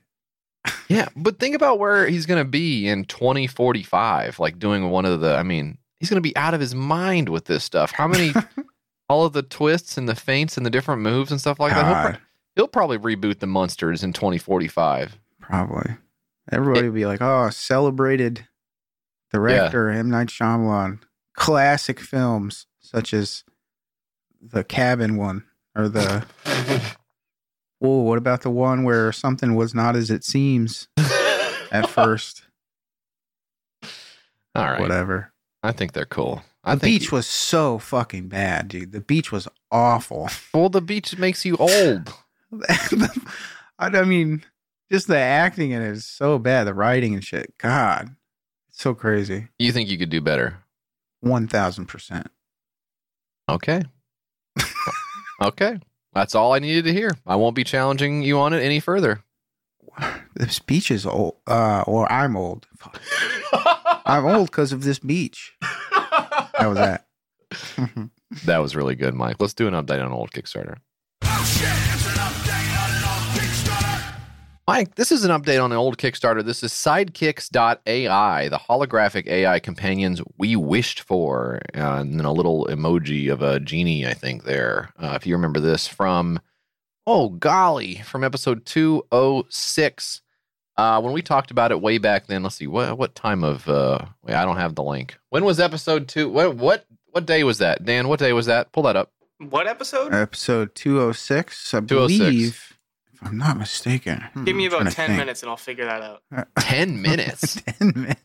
Yeah, 0.88 1.08
but 1.16 1.38
think 1.38 1.54
about 1.54 1.78
where 1.78 2.06
he's 2.06 2.26
going 2.26 2.44
to 2.44 2.48
be 2.48 2.86
in 2.86 3.04
2045, 3.06 4.38
like 4.38 4.58
doing 4.58 4.90
one 4.90 5.04
of 5.04 5.20
the, 5.20 5.34
I 5.34 5.42
mean, 5.42 5.78
he's 5.98 6.10
going 6.10 6.22
to 6.22 6.28
be 6.28 6.36
out 6.36 6.54
of 6.54 6.60
his 6.60 6.74
mind 6.74 7.30
with 7.30 7.46
this 7.46 7.64
stuff. 7.64 7.92
How 7.92 8.06
many, 8.06 8.32
all 9.08 9.24
of 9.24 9.32
the 9.32 9.42
twists 9.42 9.96
and 9.96 10.08
the 10.08 10.14
feints 10.14 10.56
and 10.56 10.66
the 10.66 10.70
different 10.70 11.02
moves 11.02 11.30
and 11.30 11.40
stuff 11.40 11.58
like 11.58 11.72
that. 11.72 11.84
He'll, 11.86 12.10
pro- 12.10 12.20
he'll 12.56 12.68
probably 12.68 12.98
reboot 12.98 13.38
the 13.40 13.46
Munsters 13.46 14.04
in 14.04 14.12
2045. 14.12 15.18
Probably. 15.40 15.96
Everybody 16.50 16.88
would 16.88 16.94
be 16.94 17.06
like, 17.06 17.22
"Oh, 17.22 17.50
celebrated 17.50 18.46
director 19.32 19.88
M 19.88 20.10
Night 20.10 20.26
Shyamalan, 20.28 21.00
classic 21.34 22.00
films 22.00 22.66
such 22.80 23.14
as 23.14 23.44
the 24.42 24.64
Cabin 24.64 25.16
one 25.16 25.44
or 25.76 25.88
the 25.88 26.26
oh, 27.80 28.02
what 28.02 28.18
about 28.18 28.42
the 28.42 28.50
one 28.50 28.84
where 28.84 29.12
something 29.12 29.54
was 29.54 29.74
not 29.74 29.96
as 29.96 30.10
it 30.10 30.24
seems 30.24 30.88
at 31.70 31.88
first? 31.88 32.42
All 34.54 34.64
right. 34.64 34.80
Whatever. 34.80 35.32
I 35.62 35.72
think 35.72 35.92
they're 35.92 36.04
cool. 36.04 36.42
I 36.64 36.74
The 36.74 36.80
beach 36.80 37.10
was 37.10 37.26
so 37.26 37.78
fucking 37.78 38.28
bad, 38.28 38.68
dude. 38.68 38.92
The 38.92 39.00
beach 39.00 39.32
was 39.32 39.48
awful. 39.70 40.28
well, 40.54 40.68
the 40.68 40.80
beach 40.80 41.16
makes 41.18 41.44
you 41.44 41.56
old. 41.56 42.12
I 43.78 44.04
mean, 44.04 44.44
just 44.90 45.08
the 45.08 45.16
acting 45.16 45.70
in 45.70 45.82
it 45.82 45.90
is 45.90 46.04
so 46.04 46.38
bad. 46.38 46.64
The 46.64 46.74
writing 46.74 47.14
and 47.14 47.24
shit. 47.24 47.54
God, 47.58 48.14
it's 48.68 48.82
so 48.82 48.94
crazy. 48.94 49.48
You 49.58 49.72
think 49.72 49.88
you 49.88 49.98
could 49.98 50.10
do 50.10 50.20
better? 50.20 50.58
One 51.20 51.48
thousand 51.48 51.86
percent. 51.86 52.28
Okay. 53.48 53.82
Okay. 55.42 55.78
That's 56.12 56.34
all 56.34 56.52
I 56.52 56.58
needed 56.58 56.84
to 56.84 56.92
hear. 56.92 57.10
I 57.26 57.36
won't 57.36 57.56
be 57.56 57.64
challenging 57.64 58.22
you 58.22 58.38
on 58.38 58.52
it 58.52 58.60
any 58.60 58.80
further. 58.80 59.22
This 60.34 60.58
beach 60.58 60.90
is 60.90 61.04
old. 61.06 61.36
Uh, 61.46 61.84
or 61.86 62.10
I'm 62.10 62.36
old. 62.36 62.66
I'm 64.06 64.24
old 64.26 64.50
because 64.50 64.72
of 64.72 64.82
this 64.82 64.98
beach. 64.98 65.54
How 65.60 66.70
was 66.70 66.78
that? 66.78 67.06
That 68.46 68.58
was 68.58 68.74
really 68.74 68.94
good, 68.94 69.14
Mike. 69.14 69.36
Let's 69.40 69.52
do 69.52 69.68
an 69.68 69.74
update 69.74 70.02
on 70.02 70.10
old 70.10 70.30
Kickstarter. 70.30 70.78
Mike, 74.72 74.94
this 74.94 75.12
is 75.12 75.22
an 75.22 75.30
update 75.30 75.62
on 75.62 75.70
an 75.70 75.76
old 75.76 75.98
Kickstarter. 75.98 76.42
This 76.42 76.62
is 76.62 76.72
sidekicks.ai, 76.72 78.48
the 78.48 78.58
holographic 78.58 79.26
AI 79.26 79.58
companions 79.58 80.22
we 80.38 80.56
wished 80.56 81.00
for. 81.00 81.60
Uh, 81.76 81.98
and 81.98 82.18
then 82.18 82.24
a 82.24 82.32
little 82.32 82.66
emoji 82.70 83.30
of 83.30 83.42
a 83.42 83.60
genie, 83.60 84.06
I 84.06 84.14
think, 84.14 84.44
there. 84.44 84.88
Uh, 84.98 85.12
if 85.14 85.26
you 85.26 85.34
remember 85.34 85.60
this 85.60 85.86
from, 85.86 86.40
oh, 87.06 87.28
golly, 87.28 87.96
from 87.96 88.24
episode 88.24 88.64
206. 88.64 90.22
Uh, 90.78 91.02
when 91.02 91.12
we 91.12 91.20
talked 91.20 91.50
about 91.50 91.70
it 91.70 91.82
way 91.82 91.98
back 91.98 92.26
then, 92.28 92.42
let's 92.42 92.56
see, 92.56 92.66
what 92.66 92.96
what 92.96 93.14
time 93.14 93.44
of, 93.44 93.68
uh, 93.68 93.98
wait, 94.22 94.36
I 94.36 94.46
don't 94.46 94.56
have 94.56 94.74
the 94.74 94.82
link. 94.82 95.18
When 95.28 95.44
was 95.44 95.60
episode 95.60 96.08
two? 96.08 96.30
What, 96.30 96.56
what, 96.56 96.86
what 97.10 97.26
day 97.26 97.44
was 97.44 97.58
that? 97.58 97.84
Dan, 97.84 98.08
what 98.08 98.20
day 98.20 98.32
was 98.32 98.46
that? 98.46 98.72
Pull 98.72 98.84
that 98.84 98.96
up. 98.96 99.12
What 99.36 99.66
episode? 99.66 100.14
Episode 100.14 100.74
two 100.74 100.98
oh 100.98 101.12
six, 101.12 101.74
I 101.74 101.80
206. 101.80 102.18
believe. 102.18 102.71
If 103.22 103.28
I'm 103.28 103.38
not 103.38 103.58
mistaken. 103.58 104.20
Hmm, 104.34 104.44
Give 104.44 104.56
me 104.56 104.66
about 104.66 104.82
10 104.90 104.92
think. 104.92 105.18
minutes 105.18 105.42
and 105.42 105.50
I'll 105.50 105.56
figure 105.56 105.84
that 105.84 106.02
out. 106.02 106.48
10 106.58 107.00
minutes. 107.00 107.60
Ten 107.78 107.92
minutes. 107.94 108.20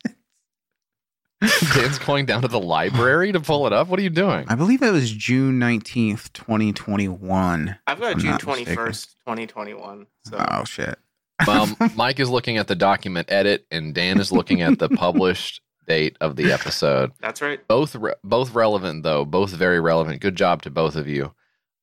Dan's 1.75 1.99
going 1.99 2.25
down 2.25 2.41
to 2.41 2.47
the 2.47 2.59
library 2.59 3.31
to 3.31 3.39
pull 3.39 3.67
it 3.67 3.73
up. 3.73 3.87
What 3.89 3.99
are 3.99 4.03
you 4.03 4.09
doing? 4.09 4.45
I 4.47 4.55
believe 4.55 4.81
it 4.81 4.89
was 4.91 5.11
June 5.11 5.59
19th, 5.59 6.33
2021. 6.33 7.77
I've 7.85 7.99
got 7.99 8.17
June 8.17 8.33
21st, 8.37 8.85
mistaken. 8.87 9.15
twenty 9.23 9.45
twenty 9.47 9.73
one. 9.75 10.07
So 10.25 10.43
Oh, 10.49 10.63
shit. 10.63 10.97
Well, 11.45 11.69
Mike 11.95 12.19
is 12.19 12.29
looking 12.31 12.57
at 12.57 12.67
the 12.67 12.73
document 12.75 13.31
edit, 13.31 13.67
and 13.69 13.93
Dan 13.93 14.19
is 14.19 14.31
looking 14.31 14.63
at 14.63 14.79
the 14.79 14.89
published 14.89 15.61
date 15.87 16.17
of 16.19 16.35
the 16.35 16.51
episode. 16.51 17.11
that's 17.19 17.39
right. 17.43 17.65
Both 17.67 17.93
re- 17.95 18.15
both 18.23 18.55
relevant 18.55 19.03
though, 19.03 19.23
both 19.23 19.51
very 19.51 19.79
relevant. 19.79 20.19
Good 20.21 20.35
job 20.35 20.63
to 20.63 20.71
both 20.71 20.95
of 20.95 21.07
you. 21.07 21.33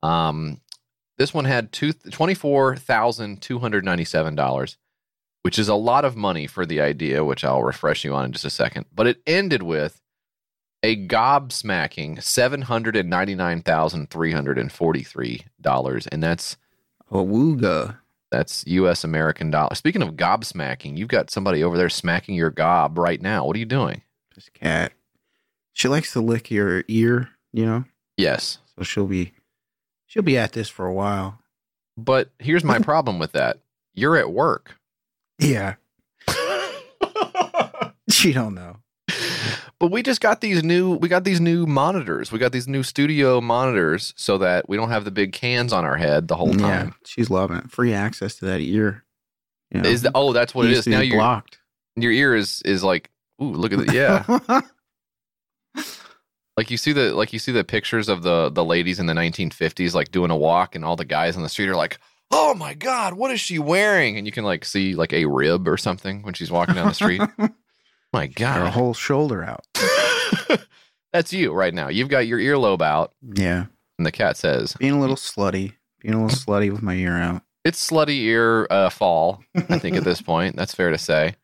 Um, 0.03 0.61
this 1.19 1.33
one 1.35 1.45
had 1.45 1.73
two 1.73 1.93
twenty 1.93 2.35
four 2.35 2.77
thousand 2.77 3.41
two 3.43 3.59
hundred 3.59 3.85
ninety 3.85 4.05
seven 4.05 4.35
dollars, 4.35 4.77
which 5.43 5.59
is 5.59 5.69
a 5.69 5.75
lot 5.75 6.05
of 6.05 6.17
money 6.17 6.47
for 6.47 6.67
the 6.67 6.81
idea, 6.81 7.25
which 7.25 7.45
I'll 7.45 7.63
refresh 7.63 8.05
you 8.05 8.15
on 8.15 8.27
in 8.27 8.33
just 8.33 8.45
a 8.45 8.51
second. 8.51 8.87
But 8.95 9.07
it 9.07 9.23
ended 9.27 9.63
with 9.63 10.01
a 10.83 11.07
gobsmacking 11.07 12.23
seven 12.23 12.63
hundred 12.63 12.97
and 12.97 13.09
ninety 13.11 13.35
nine 13.35 13.63
thousand 13.63 14.11
three 14.11 14.33
hundred 14.33 14.59
and 14.59 14.71
forty 14.73 15.03
three 15.03 15.43
dollars, 15.61 16.07
and 16.09 16.23
that's 16.23 16.57
a 17.11 17.15
Awooga. 17.15 17.99
that's 18.31 18.65
U.S. 18.67 19.05
American 19.05 19.51
dollar. 19.51 19.75
Speaking 19.75 20.03
of 20.03 20.15
gobsmacking, 20.17 20.97
you've 20.97 21.09
got 21.09 21.31
somebody 21.31 21.63
over 21.63 21.77
there 21.77 21.89
smacking 21.89 22.35
your 22.35 22.51
gob 22.51 22.99
right 22.99 23.21
now. 23.21 23.47
What 23.47 23.57
are 23.57 23.61
you 23.61 23.65
doing? 23.67 24.03
This 24.35 24.49
cat. 24.53 24.93
She 25.73 25.89
likes 25.89 26.13
to 26.13 26.21
lick 26.21 26.51
your 26.51 26.85
ear, 26.89 27.31
you 27.53 27.67
know? 27.67 27.85
Yes, 28.17 28.59
So 28.77 28.85
she'll 28.85 29.07
be 29.07 29.33
she'll 30.15 30.23
be 30.23 30.39
at 30.39 30.53
this 30.53 30.69
for 30.69 30.87
a 30.87 30.93
while. 30.93 31.41
but 31.97 32.31
here's 32.39 32.63
my 32.65 32.79
problem 32.91 33.19
with 33.19 33.33
that. 33.33 33.59
You're 33.95 34.17
at 34.17 34.31
work. 34.31 34.77
Yeah. 35.39 35.75
She 38.11 38.35
don't 38.35 38.55
know. 38.55 38.77
But 39.79 39.91
we 39.91 40.03
just 40.03 40.21
got 40.21 40.41
these 40.43 40.63
new 40.63 40.95
we 40.97 41.09
got 41.09 41.25
these 41.25 41.41
new 41.41 41.67
monitors. 41.67 42.31
We 42.31 42.39
got 42.39 42.53
these 42.53 42.69
new 42.69 42.83
studio 42.83 43.41
monitors 43.41 44.13
so 44.17 44.37
that 44.39 44.69
we 44.69 44.77
don't 44.77 44.91
have 44.91 45.05
the 45.05 45.11
big 45.11 45.33
cans 45.33 45.73
on 45.73 45.85
our 45.87 45.97
head 45.97 46.29
the 46.29 46.37
whole 46.37 46.53
time. 46.55 46.89
Yeah. 46.89 46.93
She's 47.07 47.31
loving 47.31 47.57
it. 47.57 47.71
Free 47.71 47.93
access 47.95 48.37
to 48.37 48.45
that 48.45 48.61
ear. 48.61 49.05
You 49.71 49.81
know? 49.81 49.89
Is 49.89 50.03
the, 50.03 50.13
oh 50.15 50.33
that's 50.35 50.55
what 50.55 50.67
it 50.67 50.73
is. 50.73 50.87
Used 50.87 50.89
is. 50.89 50.95
to 50.95 51.01
be 51.01 51.11
Now 51.11 51.17
blocked. 51.17 51.59
your 51.97 52.13
ear 52.13 52.35
is 52.37 52.61
is 52.63 52.85
like 52.85 53.11
ooh 53.43 53.53
look 53.53 53.73
at 53.73 53.81
it. 53.81 53.93
Yeah. 53.93 54.61
like 56.57 56.71
you 56.71 56.77
see 56.77 56.93
the 56.93 57.15
like 57.15 57.33
you 57.33 57.39
see 57.39 57.53
the 57.53 57.65
pictures 57.65 58.09
of 58.09 58.23
the 58.23 58.51
the 58.51 58.65
ladies 58.65 58.99
in 59.01 59.07
the 59.07 59.13
1950s 59.15 59.95
like 59.95 60.11
doing 60.11 60.31
a 60.31 60.37
walk 60.37 60.75
and 60.75 60.85
all 60.85 60.97
the 60.97 61.05
guys 61.05 61.37
on 61.37 61.43
the 61.43 61.49
street 61.49 61.69
are 61.69 61.77
like 61.77 61.99
oh 62.31 62.55
my 62.55 62.75
god 62.75 63.15
what 63.15 63.31
is 63.31 63.41
she 63.41 63.59
wearing? 63.59 64.17
And 64.17 64.27
you 64.27 64.33
can 64.33 64.45
like 64.45 64.65
see 64.65 64.95
like 64.95 65.13
a 65.13 65.27
rib 65.27 65.67
or 65.69 65.77
something 65.77 66.23
when 66.23 66.35
she's 66.35 66.51
walking 66.51 66.75
down 66.75 66.89
the 66.89 66.95
street. 66.95 67.21
My 68.13 68.27
Her 68.27 68.33
god 68.37 68.71
whole 68.73 68.95
shoulder 68.95 69.43
out. 69.45 69.65
that's 71.13 71.33
you 71.33 71.53
right 71.53 71.75
now. 71.75 71.89
You've 71.89 72.09
got 72.09 72.27
your 72.27 72.39
earlobe 72.39 72.83
out. 72.83 73.13
Yeah. 73.23 73.67
and 73.99 74.07
the 74.07 74.13
cat 74.13 74.37
says 74.37 74.75
Being 74.79 74.93
a 74.95 75.01
little 75.01 75.17
slutty. 75.17 75.73
Being 76.01 76.15
a 76.15 76.25
little 76.25 76.37
slutty 76.37 76.71
with 76.71 76.83
my 76.83 76.95
ear 76.95 77.17
out. 77.17 77.43
it's 77.65 77.91
slutty 77.91 78.21
ear 78.23 78.67
uh, 78.71 78.91
fall 78.91 79.43
i 79.57 79.79
think 79.79 79.97
at 79.97 80.05
this 80.05 80.21
point. 80.31 80.55
That's 80.57 80.75
fair 80.75 80.91
to 80.91 80.99
say. 80.99 81.35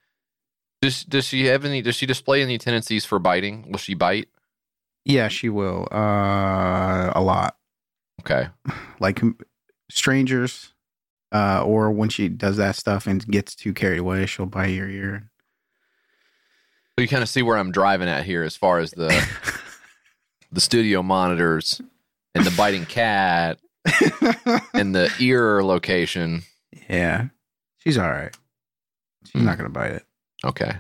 Does, 0.83 1.05
does 1.05 1.27
she 1.27 1.47
have 1.47 1.65
any 1.65 1.83
does 1.83 1.97
she 1.97 2.07
display 2.07 2.43
any 2.43 2.57
tendencies 2.59 3.05
for 3.05 3.19
biting? 3.19 3.71
Will 3.71 3.79
she 3.79 3.95
bite 3.95 4.29
Yeah, 5.05 5.29
she 5.29 5.49
will. 5.49 5.89
Uh 5.91 7.13
a 7.15 7.21
lot. 7.23 7.57
okay 8.21 8.49
Like 9.01 9.21
strangers. 9.91 10.73
Uh, 11.33 11.63
or 11.65 11.93
when 11.93 12.09
she 12.09 12.29
does 12.29 12.57
that 12.57 12.75
stuff 12.75 13.07
and 13.07 13.25
gets 13.29 13.55
too 13.55 13.73
carried 13.73 14.01
away, 14.01 14.27
she'll 14.27 14.47
bite 14.47 14.67
your 14.75 14.89
ear. 14.89 15.31
So 16.99 17.03
you 17.03 17.07
kind 17.09 17.23
of 17.23 17.29
see 17.29 17.43
where 17.43 17.57
I'm 17.57 17.71
driving 17.71 18.09
at 18.09 18.25
here 18.25 18.43
as 18.43 18.57
far 18.57 18.81
as 18.81 18.91
the 18.91 19.09
the 20.53 20.61
studio 20.61 21.05
monitors 21.05 21.81
and 22.35 22.45
the 22.45 22.51
biting 22.57 22.85
cat 22.85 23.61
and 24.75 24.93
the 24.93 25.09
ear 25.21 25.63
location. 25.63 26.43
yeah, 26.89 27.27
she's 27.79 27.97
all 27.97 28.11
right. 28.11 28.37
She's 29.27 29.41
Hmm. 29.41 29.47
not 29.47 29.57
gonna 29.57 29.71
bite 29.71 29.93
it. 29.93 30.05
Okay. 30.45 30.73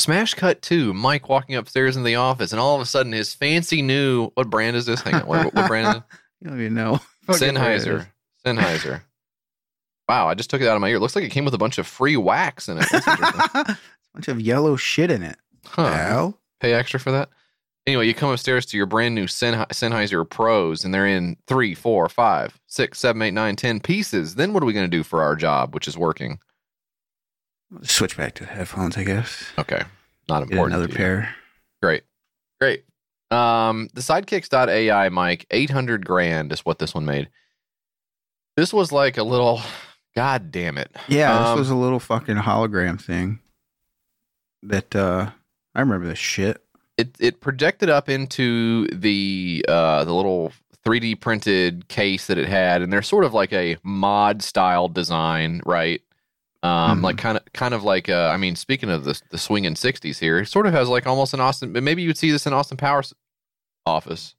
Smash 0.00 0.34
cut 0.34 0.62
two. 0.62 0.94
Mike 0.94 1.28
walking 1.28 1.54
upstairs 1.54 1.96
in 1.96 2.04
the 2.04 2.16
office, 2.16 2.52
and 2.52 2.60
all 2.60 2.74
of 2.74 2.80
a 2.80 2.86
sudden 2.86 3.12
his 3.12 3.34
fancy 3.34 3.82
new 3.82 4.30
what 4.34 4.48
brand 4.48 4.76
is 4.76 4.86
this? 4.86 5.00
Hang 5.02 5.14
on, 5.14 5.26
what, 5.26 5.54
what 5.54 5.68
brand 5.68 5.96
is 5.96 6.02
You 6.40 6.48
don't 6.48 6.60
even 6.60 6.74
know. 6.74 6.94
it? 7.28 7.28
It 7.28 7.32
Sennheiser. 7.32 8.06
Sennheiser. 8.44 9.02
Wow, 10.08 10.26
I 10.26 10.34
just 10.34 10.50
took 10.50 10.62
it 10.62 10.66
out 10.66 10.74
of 10.74 10.80
my 10.80 10.88
ear. 10.88 10.96
It 10.96 11.00
looks 11.00 11.14
like 11.14 11.24
it 11.24 11.30
came 11.30 11.44
with 11.44 11.54
a 11.54 11.58
bunch 11.58 11.78
of 11.78 11.86
free 11.86 12.16
wax 12.16 12.68
in 12.68 12.78
it. 12.78 12.86
a 12.92 13.78
bunch 14.14 14.28
of 14.28 14.40
yellow 14.40 14.74
shit 14.76 15.10
in 15.10 15.22
it. 15.22 15.36
Huh. 15.66 16.32
Pay 16.60 16.72
extra 16.72 16.98
for 16.98 17.12
that. 17.12 17.28
Anyway, 17.86 18.06
you 18.06 18.14
come 18.14 18.30
upstairs 18.30 18.66
to 18.66 18.76
your 18.76 18.86
brand 18.86 19.14
new 19.14 19.26
Sennhe- 19.26 19.68
Sennheiser 19.68 20.28
Pros, 20.28 20.84
and 20.84 20.92
they're 20.92 21.06
in 21.06 21.36
three, 21.46 21.74
four, 21.74 22.08
five, 22.08 22.58
six, 22.66 22.98
seven, 22.98 23.22
eight, 23.22 23.34
nine, 23.34 23.56
ten 23.56 23.80
pieces. 23.80 24.34
Then 24.34 24.52
what 24.52 24.62
are 24.62 24.66
we 24.66 24.72
going 24.72 24.90
to 24.90 24.96
do 24.96 25.02
for 25.02 25.22
our 25.22 25.36
job, 25.36 25.74
which 25.74 25.86
is 25.88 25.96
working? 25.96 26.38
Switch 27.82 28.16
back 28.16 28.34
to 28.36 28.46
headphones, 28.46 28.96
I 28.96 29.04
guess. 29.04 29.44
Okay, 29.58 29.82
not 30.28 30.40
Get 30.40 30.50
important. 30.52 30.74
another 30.74 30.88
to 30.88 30.94
pair. 30.96 31.34
Great, 31.82 32.02
great. 32.60 32.84
Um, 33.30 33.88
the 33.94 34.00
Sidekicks.ai 34.00 35.08
mic, 35.08 35.46
eight 35.50 35.70
hundred 35.70 36.04
grand 36.06 36.52
is 36.52 36.60
what 36.60 36.78
this 36.78 36.94
one 36.94 37.04
made. 37.04 37.28
This 38.56 38.72
was 38.72 38.92
like 38.92 39.16
a 39.18 39.22
little. 39.22 39.60
God 40.16 40.50
damn 40.50 40.76
it! 40.76 40.94
Yeah, 41.08 41.32
Um, 41.36 41.44
this 41.56 41.58
was 41.60 41.70
a 41.70 41.76
little 41.76 42.00
fucking 42.00 42.36
hologram 42.36 43.00
thing. 43.00 43.38
That 44.62 44.94
uh 44.94 45.30
I 45.74 45.80
remember 45.80 46.06
this 46.08 46.18
shit. 46.18 46.62
it 46.98 47.16
it 47.20 47.40
projected 47.40 47.88
up 47.88 48.08
into 48.08 48.86
the 48.88 49.64
uh 49.68 50.04
the 50.04 50.12
little 50.14 50.52
3D 50.84 51.20
printed 51.20 51.86
case 51.88 52.26
that 52.26 52.38
it 52.38 52.48
had, 52.48 52.82
and 52.82 52.92
they're 52.92 53.02
sort 53.02 53.24
of 53.24 53.32
like 53.32 53.52
a 53.52 53.76
mod 53.84 54.42
style 54.42 54.88
design, 54.88 55.60
right? 55.64 56.02
Um, 56.62 57.00
Mhm. 57.00 57.02
like 57.04 57.16
kind 57.16 57.38
of 57.38 57.44
kind 57.54 57.72
of 57.72 57.84
like 57.84 58.08
uh, 58.10 58.30
I 58.32 58.36
mean, 58.36 58.54
speaking 58.54 58.90
of 58.90 59.04
the 59.04 59.20
the 59.30 59.38
swinging 59.38 59.74
'60s 59.74 60.18
here, 60.18 60.40
it 60.40 60.46
sort 60.48 60.66
of 60.66 60.72
has 60.72 60.88
like 60.88 61.06
almost 61.06 61.32
an 61.34 61.40
Austin. 61.40 61.72
but 61.72 61.82
Maybe 61.82 62.02
you 62.02 62.08
would 62.08 62.18
see 62.18 62.30
this 62.30 62.46
in 62.46 62.52
Austin 62.52 62.76
Powers 62.76 63.14
office. 63.86 64.34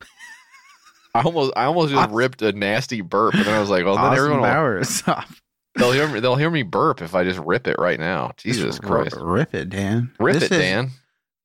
I 1.14 1.22
almost 1.22 1.52
I 1.56 1.64
almost 1.64 1.92
just 1.92 2.10
ripped 2.10 2.40
a 2.42 2.52
nasty 2.52 3.00
burp, 3.00 3.34
and 3.34 3.44
then 3.44 3.54
I 3.54 3.60
was 3.60 3.68
like, 3.68 3.84
"Well, 3.84 3.96
then 3.96 4.04
Austin 4.04 4.18
everyone 4.18 4.40
will, 4.42 4.48
Powers. 4.48 5.02
they'll 5.76 5.92
hear 5.92 6.08
me 6.08 6.20
they'll 6.20 6.36
hear 6.36 6.50
me 6.50 6.62
burp 6.62 7.02
if 7.02 7.14
I 7.14 7.24
just 7.24 7.40
rip 7.40 7.66
it 7.66 7.76
right 7.78 7.98
now." 7.98 8.30
Jesus 8.36 8.76
Just 8.76 8.82
Christ, 8.82 9.16
Rip 9.20 9.52
it, 9.54 9.68
Dan. 9.70 10.12
rip 10.20 10.34
This 10.34 10.44
it, 10.44 10.52
is- 10.52 10.58
Dan. 10.58 10.90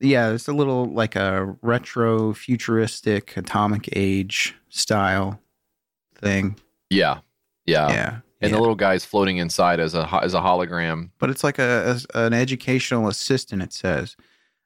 Yeah, 0.02 0.32
it's 0.32 0.48
a 0.48 0.54
little 0.54 0.86
like 0.94 1.16
a 1.16 1.56
retro 1.62 2.34
futuristic 2.34 3.36
atomic 3.38 3.90
age 3.94 4.54
style 4.70 5.40
thing. 6.16 6.58
Yeah, 6.90 7.20
yeah. 7.66 7.90
yeah. 7.90 8.20
And 8.46 8.52
yeah. 8.52 8.58
the 8.58 8.62
little 8.62 8.76
guy's 8.76 9.04
floating 9.04 9.38
inside 9.38 9.80
as 9.80 9.96
a 9.96 10.08
as 10.22 10.34
a 10.34 10.40
hologram. 10.40 11.10
but 11.18 11.30
it's 11.30 11.44
like 11.44 11.58
a, 11.58 11.84
as 11.86 12.06
an 12.14 12.34
educational 12.34 13.08
assistant. 13.08 13.64
It 13.64 13.74
says, 13.74 14.16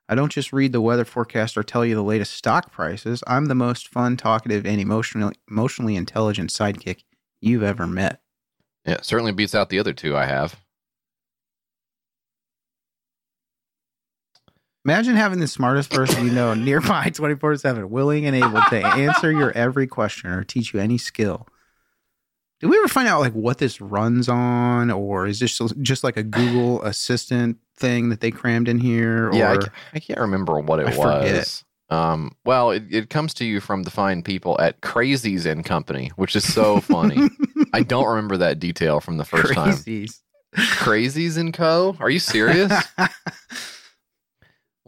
"I 0.10 0.16
don't 0.16 0.32
just 0.32 0.52
read 0.52 0.74
the 0.74 0.82
weather 0.82 1.06
forecast 1.06 1.58
or 1.58 1.64
tell 1.64 1.86
you 1.86 1.96
the 1.96 2.04
latest 2.04 2.34
stock 2.34 2.72
prices. 2.72 3.24
I'm 3.26 3.46
the 3.46 3.56
most 3.56 3.88
fun, 3.88 4.18
talkative, 4.18 4.66
and 4.66 4.82
emotionally 4.82 5.36
emotionally 5.50 5.96
intelligent 5.96 6.50
sidekick 6.50 7.04
you've 7.40 7.64
ever 7.64 7.88
met." 7.88 8.22
Yeah, 8.86 8.96
it 8.96 9.06
certainly 9.06 9.32
beats 9.32 9.56
out 9.56 9.70
the 9.70 9.80
other 9.80 9.94
two 9.94 10.18
I 10.18 10.26
have. 10.26 10.60
Imagine 14.84 15.16
having 15.16 15.40
the 15.40 15.48
smartest 15.48 15.92
person 15.92 16.26
you 16.26 16.32
know 16.32 16.54
nearby 16.56 17.10
24 17.10 17.58
7, 17.58 17.90
willing 17.90 18.26
and 18.26 18.36
able 18.36 18.62
to 18.70 18.86
answer 18.86 19.32
your 19.32 19.52
every 19.52 19.88
question 19.88 20.32
or 20.32 20.44
teach 20.44 20.74
you 20.74 20.80
any 20.80 20.98
skill. 20.98 21.48
Did 22.60 22.68
we 22.68 22.78
ever 22.78 22.88
find 22.88 23.08
out 23.08 23.22
like 23.22 23.34
what 23.34 23.58
this 23.58 23.80
runs 23.80 24.28
on, 24.28 24.92
or 24.92 25.28
is 25.28 25.40
this 25.40 25.60
just 25.82 26.04
like 26.04 26.18
a 26.18 26.24
Google 26.24 26.82
Assistant 26.84 27.58
thing 27.78 28.10
that 28.10 28.20
they 28.20 28.32
crammed 28.32 28.68
in 28.68 28.80
here? 28.80 29.30
Or 29.30 29.36
yeah, 29.36 29.52
I, 29.52 29.58
ca- 29.58 29.72
I 29.94 30.00
can't 30.00 30.20
remember 30.20 30.60
what 30.60 30.80
it 30.80 30.88
I 30.88 30.98
was. 30.98 31.64
Um, 31.90 32.36
well, 32.46 32.70
it, 32.72 32.84
it 32.92 33.10
comes 33.10 33.34
to 33.36 33.46
you 33.46 33.60
from 33.60 33.84
the 33.84 33.90
fine 33.90 34.22
people 34.22 34.60
at 34.60 34.82
Crazies 34.82 35.46
and 35.46 35.66
Company, 35.66 36.12
which 36.18 36.36
is 36.36 36.52
so 36.52 36.82
funny. 36.82 37.30
I 37.74 37.82
don't 37.82 38.06
remember 38.06 38.38
that 38.38 38.60
detail 38.60 39.00
from 39.00 39.18
the 39.18 39.26
first 39.26 39.54
time. 39.54 39.74
Crazies. 39.74 40.20
Crazies 40.56 41.38
and 41.38 41.54
Co. 41.54 41.96
Are 42.00 42.10
you 42.10 42.20
serious? 42.20 42.72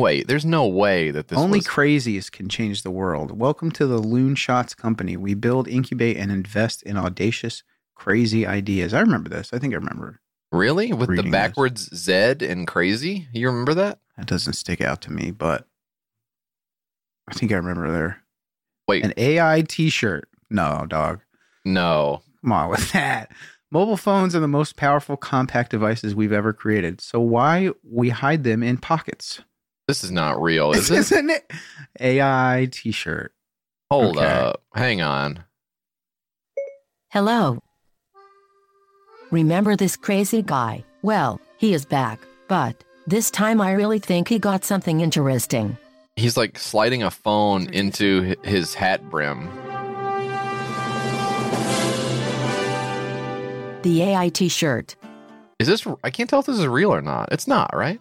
Wait, 0.02 0.28
there's 0.28 0.46
no 0.46 0.66
way 0.66 1.12
that 1.12 1.28
this 1.28 1.38
Only 1.38 1.60
was. 1.60 1.68
crazies 1.68 2.32
can 2.32 2.50
change 2.50 2.82
the 2.82 2.90
world. 2.90 3.38
Welcome 3.40 3.70
to 3.74 3.86
the 3.86 4.00
Loon 4.00 4.34
Shots 4.34 4.74
Company. 4.74 5.16
We 5.16 5.36
build, 5.36 5.68
incubate, 5.68 6.18
and 6.18 6.32
invest 6.32 6.82
in 6.82 6.98
audacious, 6.98 7.62
crazy 7.94 8.48
ideas. 8.48 8.96
I 8.96 9.02
remember 9.02 9.30
this. 9.30 9.54
I 9.54 9.60
think 9.60 9.74
I 9.74 9.78
remember. 9.78 10.20
really 10.52 10.92
with 10.92 11.02
the 11.10 11.12
reading 11.18 11.26
this. 11.26 11.32
backwards 11.32 11.96
Z 11.96 12.38
and 12.42 12.66
crazy. 12.66 13.28
You 13.32 13.48
remember 13.50 13.76
that? 13.76 14.00
That 14.18 14.26
doesn't 14.26 14.54
stick 14.54 14.82
out 14.82 15.02
to 15.04 15.12
me, 15.12 15.30
but 15.30 15.68
I 17.28 17.34
think 17.34 17.52
I 17.52 17.56
remember 17.58 17.92
there. 17.92 18.24
Wait, 18.88 19.06
An 19.06 19.14
AI 19.18 19.62
T-shirt. 19.62 20.28
No, 20.50 20.86
dog. 20.90 21.22
no. 21.64 22.24
Come 22.42 22.54
on 22.54 22.70
with 22.72 22.92
that. 22.94 23.32
Mobile 23.70 23.98
phones 23.98 24.36
are 24.36 24.40
the 24.40 24.48
most 24.48 24.76
powerful 24.78 25.16
compact 25.16 25.70
devices 25.70 26.16
we've 26.16 26.34
ever 26.34 26.54
created. 26.54 27.00
So 27.02 27.20
why 27.20 27.70
we 27.84 28.10
hide 28.10 28.44
them 28.44 28.64
in 28.64 28.78
pockets? 28.78 29.42
This 29.88 30.04
is 30.04 30.12
not 30.12 30.42
real, 30.42 30.72
is 30.72 30.88
This 30.88 31.12
it? 31.12 31.16
isn't 31.16 31.30
it? 31.32 31.52
AI 32.00 32.68
T-shirt. 32.72 33.34
Hold 33.90 34.18
Okay. 34.18 34.26
up. 34.26 34.64
Hang 34.74 35.02
on. 35.02 35.44
Hello. 37.10 37.60
Remember 39.32 39.76
this 39.76 39.98
crazy 39.98 40.42
guy? 40.42 40.84
Well, 41.02 41.42
he 41.58 41.74
is 41.74 41.86
back, 41.86 42.20
but 42.48 42.84
this 43.08 43.32
time 43.32 43.60
I 43.60 43.72
really 43.74 44.00
think 44.00 44.28
he 44.28 44.40
got 44.40 44.64
something 44.64 45.02
interesting. 45.02 45.78
He's 46.16 46.38
like 46.38 46.58
sliding 46.60 47.04
a 47.04 47.12
phone 47.12 47.68
into 47.74 48.36
his 48.44 48.74
hat 48.74 49.10
brim. 49.10 49.50
The 53.82 54.04
AI 54.04 54.30
t 54.30 54.48
shirt. 54.48 54.96
Is 55.60 55.68
this? 55.68 55.86
I 56.04 56.12
can't 56.12 56.30
tell 56.30 56.40
if 56.40 56.46
this 56.46 56.60
is 56.60 56.68
real 56.68 56.94
or 56.94 57.02
not. 57.02 57.30
It's 57.32 57.48
not, 57.48 57.76
right? 57.76 58.00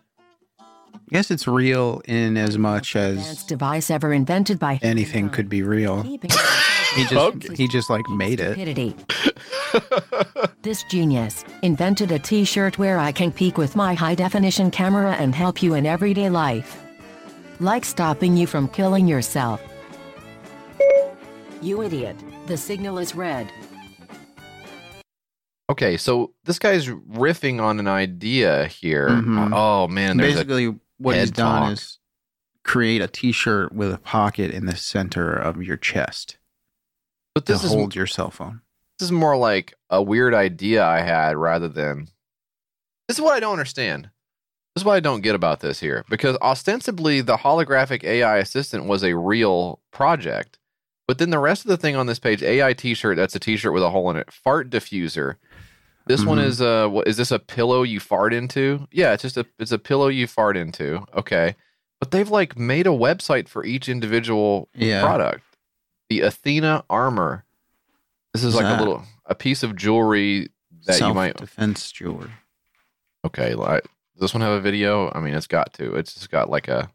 I 1.11 1.17
guess 1.17 1.31
it's 1.33 1.49
real 1.49 2.01
in 2.05 2.37
as 2.37 2.57
much 2.57 2.95
Advanced 2.95 3.31
as 3.31 3.43
device 3.45 3.91
ever 3.91 4.13
invented 4.13 4.61
by 4.61 4.79
anything 4.81 5.29
could 5.29 5.49
be 5.49 5.63
real. 5.63 6.03
He 6.97 7.03
just 7.05 7.15
Okay. 7.15 7.55
he 7.55 7.69
just 7.69 7.89
like 7.89 8.09
made 8.09 8.41
it. 8.43 8.97
This 10.63 10.83
genius 10.91 11.45
invented 11.63 12.11
a 12.11 12.19
t 12.19 12.45
shirt 12.45 12.79
where 12.79 12.99
I 12.99 13.13
can 13.13 13.31
peek 13.31 13.57
with 13.59 13.77
my 13.77 13.95
high 13.95 14.17
definition 14.17 14.73
camera 14.73 15.13
and 15.13 15.33
help 15.33 15.63
you 15.63 15.75
in 15.75 15.87
everyday 15.87 16.29
life. 16.31 16.81
Like 17.61 17.85
stopping 17.85 18.37
you 18.37 18.49
from 18.49 18.67
killing 18.69 19.07
yourself. 19.07 19.61
You 21.63 21.83
idiot. 21.83 22.17
The 22.47 22.57
signal 22.57 22.99
is 22.99 23.15
red. 23.15 23.53
Okay, 25.71 25.97
so 25.97 26.33
this 26.45 26.59
guy's 26.59 26.89
riffing 26.89 27.63
on 27.63 27.79
an 27.79 27.87
idea 27.87 28.67
here. 28.67 29.09
Mhm. 29.11 29.51
Oh 29.55 29.87
man, 29.87 30.17
there's 30.17 30.33
a, 30.35 30.45
Basically, 30.45 30.75
what 31.01 31.17
he's 31.17 31.31
done 31.31 31.63
talk. 31.63 31.73
is 31.73 31.99
create 32.63 33.01
a 33.01 33.09
T-shirt 33.09 33.73
with 33.73 33.93
a 33.93 33.99
pocket 33.99 34.51
in 34.51 34.67
the 34.67 34.77
center 34.77 35.33
of 35.33 35.63
your 35.63 35.77
chest 35.77 36.37
but 37.35 37.47
to 37.47 37.53
is 37.55 37.63
hold 37.73 37.95
your 37.95 38.07
cell 38.07 38.31
phone. 38.31 38.61
this 38.99 39.07
is 39.07 39.13
more 39.13 39.37
like 39.37 39.75
a 39.89 40.03
weird 40.03 40.35
idea 40.35 40.85
I 40.85 41.01
had 41.01 41.37
rather 41.37 41.69
than 41.69 42.09
this 43.09 43.19
is 43.19 43.23
what 43.23 43.35
I 43.35 43.41
don't 43.41 43.53
understand. 43.55 44.11
This 44.75 44.83
is 44.83 44.85
what 44.85 44.95
I 44.95 45.01
don't 45.01 45.23
get 45.23 45.35
about 45.35 45.61
this 45.61 45.81
here 45.81 46.05
because 46.09 46.37
ostensibly 46.41 47.21
the 47.21 47.39
holographic 47.39 48.05
AI 48.05 48.37
assistant 48.39 48.85
was 48.87 49.03
a 49.03 49.17
real 49.17 49.81
project, 49.91 50.59
but 51.09 51.19
then 51.19 51.31
the 51.31 51.41
rest 51.41 51.65
of 51.65 51.71
the 51.71 51.77
thing 51.77 51.97
on 51.97 52.07
this 52.07 52.21
page, 52.21 52.41
AI 52.41 52.73
T-shirt, 52.73 53.17
that's 53.17 53.35
a 53.35 53.41
T-shirt 53.41 53.73
with 53.73 53.83
a 53.83 53.91
hole 53.91 54.11
in 54.11 54.17
it. 54.17 54.31
Fart 54.33 54.71
diffuser. 54.71 55.37
This 56.07 56.25
one 56.25 56.39
Mhm. 56.39 56.45
is 56.45 56.61
uh, 56.61 56.89
what 56.89 57.07
is 57.07 57.17
this 57.17 57.31
a 57.31 57.39
pillow 57.39 57.83
you 57.83 58.01
fart 58.01 58.33
into? 58.35 58.87
Yeah, 58.91 59.13
it's 59.13 59.23
just 59.23 59.37
a 59.37 59.47
it's 59.59 59.73
a 59.73 59.79
pillow 59.79 60.09
you 60.09 60.27
fart 60.27 60.57
into. 60.57 61.05
Okay, 61.15 61.55
but 62.01 62.11
they've 62.11 62.29
like 62.31 62.59
made 62.59 62.87
a 62.87 62.91
website 62.91 63.49
for 63.49 63.65
each 63.65 63.89
individual 63.89 64.69
Yeah. 64.75 65.03
product. 65.03 65.45
The 66.09 66.21
Athena 66.23 66.85
armor. 66.91 67.45
This 68.35 68.43
is 68.45 68.55
like 68.55 68.65
a 68.65 68.79
little 68.79 69.05
a 69.27 69.35
piece 69.35 69.63
of 69.63 69.77
jewelry 69.77 70.49
that 70.87 70.99
you 71.01 71.15
might. 71.15 71.37
defense 71.37 71.91
jewelry. 71.93 72.31
Okay, 73.25 73.55
like, 73.55 73.83
does 74.15 74.21
this 74.21 74.35
one 74.35 74.41
have 74.41 74.53
a 74.53 74.61
video? 74.61 75.11
I 75.15 75.21
mean, 75.21 75.35
it's 75.35 75.47
got 75.47 75.73
to. 75.75 75.95
It's 75.97 76.15
just 76.15 76.31
got 76.31 76.49
like 76.51 76.69
a. 76.69 76.91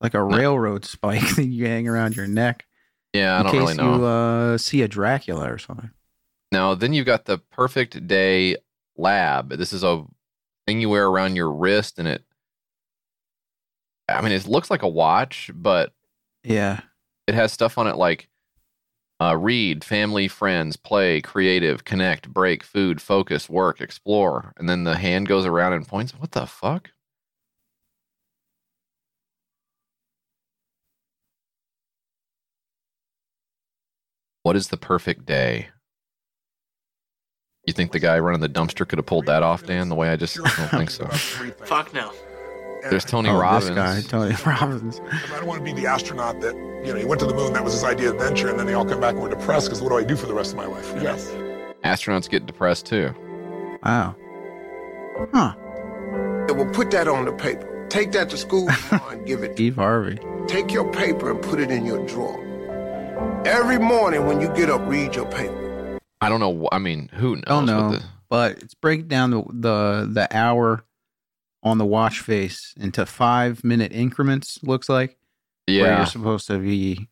Like 0.00 0.14
a 0.14 0.22
railroad 0.22 0.86
spike 0.86 1.28
that 1.36 1.44
you 1.44 1.66
hang 1.66 1.86
around 1.86 2.16
your 2.16 2.26
neck 2.26 2.64
Yeah, 3.12 3.34
I 3.34 3.40
in 3.40 3.42
don't 3.44 3.52
case 3.52 3.60
really 3.60 3.74
know. 3.74 3.96
you 3.96 4.04
uh, 4.04 4.58
see 4.58 4.80
a 4.80 4.88
Dracula 4.88 5.52
or 5.52 5.58
something. 5.58 5.90
Now, 6.52 6.74
then 6.74 6.92
you've 6.92 7.06
got 7.06 7.24
the 7.26 7.38
Perfect 7.38 8.06
Day 8.06 8.56
Lab. 8.96 9.50
This 9.50 9.72
is 9.72 9.84
a 9.84 10.04
thing 10.66 10.80
you 10.80 10.88
wear 10.88 11.06
around 11.06 11.36
your 11.36 11.52
wrist, 11.52 11.98
and 11.98 12.08
it. 12.08 12.24
I 14.08 14.20
mean, 14.22 14.32
it 14.32 14.46
looks 14.46 14.70
like 14.70 14.82
a 14.82 14.88
watch, 14.88 15.50
but 15.54 15.92
Yeah. 16.42 16.80
it 17.28 17.34
has 17.34 17.52
stuff 17.52 17.78
on 17.78 17.86
it 17.86 17.96
like 17.96 18.28
uh, 19.20 19.36
read, 19.36 19.84
family, 19.84 20.26
friends, 20.28 20.76
play, 20.76 21.20
creative, 21.20 21.84
connect, 21.84 22.32
break, 22.32 22.64
food, 22.64 23.00
focus, 23.02 23.48
work, 23.48 23.80
explore. 23.80 24.52
And 24.56 24.68
then 24.68 24.84
the 24.84 24.96
hand 24.96 25.28
goes 25.28 25.44
around 25.46 25.74
and 25.74 25.86
points. 25.86 26.12
What 26.12 26.32
the 26.32 26.46
fuck? 26.46 26.90
What 34.42 34.56
is 34.56 34.68
the 34.68 34.76
perfect 34.76 35.26
day? 35.26 35.68
You 37.70 37.74
think 37.74 37.92
the 37.92 38.00
guy 38.00 38.18
running 38.18 38.40
the 38.40 38.48
dumpster 38.48 38.86
could 38.86 38.98
have 38.98 39.06
pulled 39.06 39.26
that 39.26 39.44
off, 39.44 39.64
Dan? 39.64 39.90
The 39.90 39.94
way 39.94 40.08
I 40.08 40.16
just 40.16 40.36
I 40.40 40.56
don't 40.56 40.70
think 40.70 40.90
so. 40.90 41.06
Fuck 41.64 41.94
no. 41.94 42.12
There's 42.90 43.04
Tony 43.04 43.28
oh, 43.28 43.38
Robbins. 43.38 43.68
This 43.68 43.76
guy, 43.76 44.00
Tony 44.00 44.34
Robbins. 44.44 45.00
I 45.08 45.36
don't 45.36 45.46
want 45.46 45.64
to 45.64 45.64
be 45.64 45.80
the 45.80 45.86
astronaut 45.86 46.40
that, 46.40 46.56
you 46.84 46.92
know, 46.92 46.96
he 46.96 47.04
went 47.04 47.20
to 47.20 47.26
the 47.26 47.34
moon, 47.34 47.52
that 47.52 47.62
was 47.62 47.74
his 47.74 47.84
idea 47.84 48.08
of 48.08 48.16
adventure, 48.16 48.48
and 48.48 48.58
then 48.58 48.66
they 48.66 48.74
all 48.74 48.84
come 48.84 48.98
back 48.98 49.12
and 49.12 49.22
we're 49.22 49.28
depressed 49.28 49.68
because 49.68 49.80
what 49.80 49.90
do 49.90 49.98
I 49.98 50.02
do 50.02 50.16
for 50.16 50.26
the 50.26 50.34
rest 50.34 50.50
of 50.50 50.56
my 50.56 50.66
life? 50.66 50.88
you 50.88 50.96
know? 50.96 51.02
Yes. 51.02 51.28
Astronauts 51.84 52.28
get 52.28 52.44
depressed 52.44 52.86
too. 52.86 53.14
Wow. 53.84 54.16
Huh. 55.32 55.54
Yeah, 56.48 56.56
well, 56.56 56.70
put 56.72 56.90
that 56.90 57.06
on 57.06 57.24
the 57.24 57.32
paper. 57.32 57.86
Take 57.88 58.10
that 58.12 58.30
to 58.30 58.36
school 58.36 58.68
and 58.90 59.24
give 59.24 59.44
it. 59.44 59.52
Steve 59.52 59.76
Harvey. 59.76 60.18
Take 60.48 60.72
your 60.72 60.90
paper 60.90 61.30
and 61.30 61.40
put 61.40 61.60
it 61.60 61.70
in 61.70 61.86
your 61.86 62.04
drawer. 62.08 62.44
Every 63.46 63.78
morning 63.78 64.26
when 64.26 64.40
you 64.40 64.48
get 64.56 64.70
up, 64.70 64.80
read 64.88 65.14
your 65.14 65.26
paper. 65.26 65.69
I 66.20 66.28
don't 66.28 66.40
know. 66.40 66.68
I 66.70 66.78
mean, 66.78 67.08
who 67.14 67.36
knows? 67.36 67.44
Don't 67.46 67.66
what 67.66 67.72
know, 67.72 67.90
the- 67.92 68.04
but 68.28 68.62
it's 68.62 68.74
break 68.74 69.08
down 69.08 69.30
the, 69.30 69.42
the 69.48 70.08
the 70.12 70.36
hour 70.36 70.84
on 71.62 71.78
the 71.78 71.84
watch 71.84 72.20
face 72.20 72.74
into 72.78 73.04
five 73.06 73.64
minute 73.64 73.92
increments. 73.92 74.62
Looks 74.62 74.88
like 74.88 75.16
where 75.66 75.76
yeah. 75.76 75.96
you're 75.98 76.06
supposed 76.06 76.46
to 76.46 76.58
be 76.58 77.08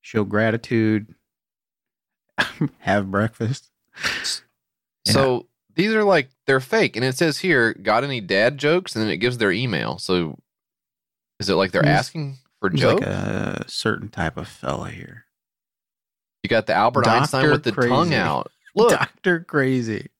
show 0.00 0.24
gratitude, 0.24 1.14
have 2.78 3.10
breakfast. 3.10 3.70
So 5.04 5.46
these 5.74 5.92
are 5.92 6.04
like 6.04 6.30
they're 6.46 6.60
fake, 6.60 6.96
and 6.96 7.04
it 7.04 7.16
says 7.16 7.38
here, 7.38 7.74
"Got 7.74 8.04
any 8.04 8.20
dad 8.20 8.58
jokes?" 8.58 8.94
And 8.94 9.04
then 9.04 9.10
it 9.10 9.18
gives 9.18 9.38
their 9.38 9.52
email. 9.52 9.98
So 9.98 10.38
is 11.38 11.48
it 11.48 11.54
like 11.54 11.72
they're 11.72 11.86
asking 11.86 12.38
for 12.60 12.70
jokes? 12.70 13.02
like 13.02 13.08
a 13.08 13.64
certain 13.68 14.08
type 14.08 14.36
of 14.36 14.48
fella 14.48 14.90
here. 14.90 15.25
You 16.46 16.48
got 16.48 16.66
the 16.66 16.74
Albert 16.74 17.06
Dr. 17.06 17.16
Einstein 17.22 17.50
with 17.50 17.64
the 17.64 17.72
tongue 17.72 18.14
out. 18.14 18.52
Look, 18.76 18.90
Doctor 18.90 19.40
Crazy. 19.40 20.10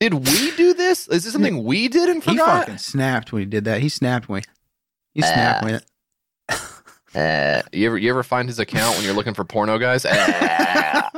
did 0.00 0.12
we 0.12 0.50
do 0.56 0.74
this? 0.74 1.06
Is 1.06 1.22
this 1.22 1.32
something 1.32 1.62
we 1.62 1.86
did 1.86 2.08
and 2.08 2.20
forgot? 2.20 2.34
He 2.34 2.38
fucking 2.60 2.78
snapped 2.78 3.32
when 3.32 3.42
he 3.42 3.46
did 3.46 3.64
that. 3.66 3.80
He 3.80 3.88
snapped 3.88 4.28
when 4.28 4.42
he, 5.14 5.20
he 5.20 5.22
snapped 5.22 5.64
when 5.64 5.80
Uh, 7.14 7.62
you 7.72 7.86
ever 7.86 7.96
you 7.96 8.10
ever 8.10 8.24
find 8.24 8.48
his 8.48 8.58
account 8.58 8.96
when 8.96 9.04
you're 9.04 9.14
looking 9.14 9.32
for 9.34 9.44
porno 9.44 9.78
guys? 9.78 10.04
Uh, 10.04 11.08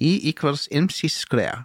E 0.00 0.20
equals 0.22 0.68
MC 0.70 1.08
square. 1.08 1.64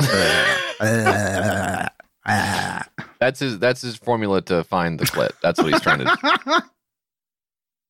Uh, 0.00 1.88
uh, 2.26 2.82
that's 3.18 3.40
his 3.40 3.58
that's 3.58 3.80
his 3.80 3.96
formula 3.96 4.42
to 4.42 4.64
find 4.64 4.98
the 5.00 5.06
clit. 5.06 5.30
That's 5.42 5.58
what 5.62 5.72
he's 5.72 5.80
trying 5.80 6.00
to. 6.00 6.40
Do. 6.44 6.58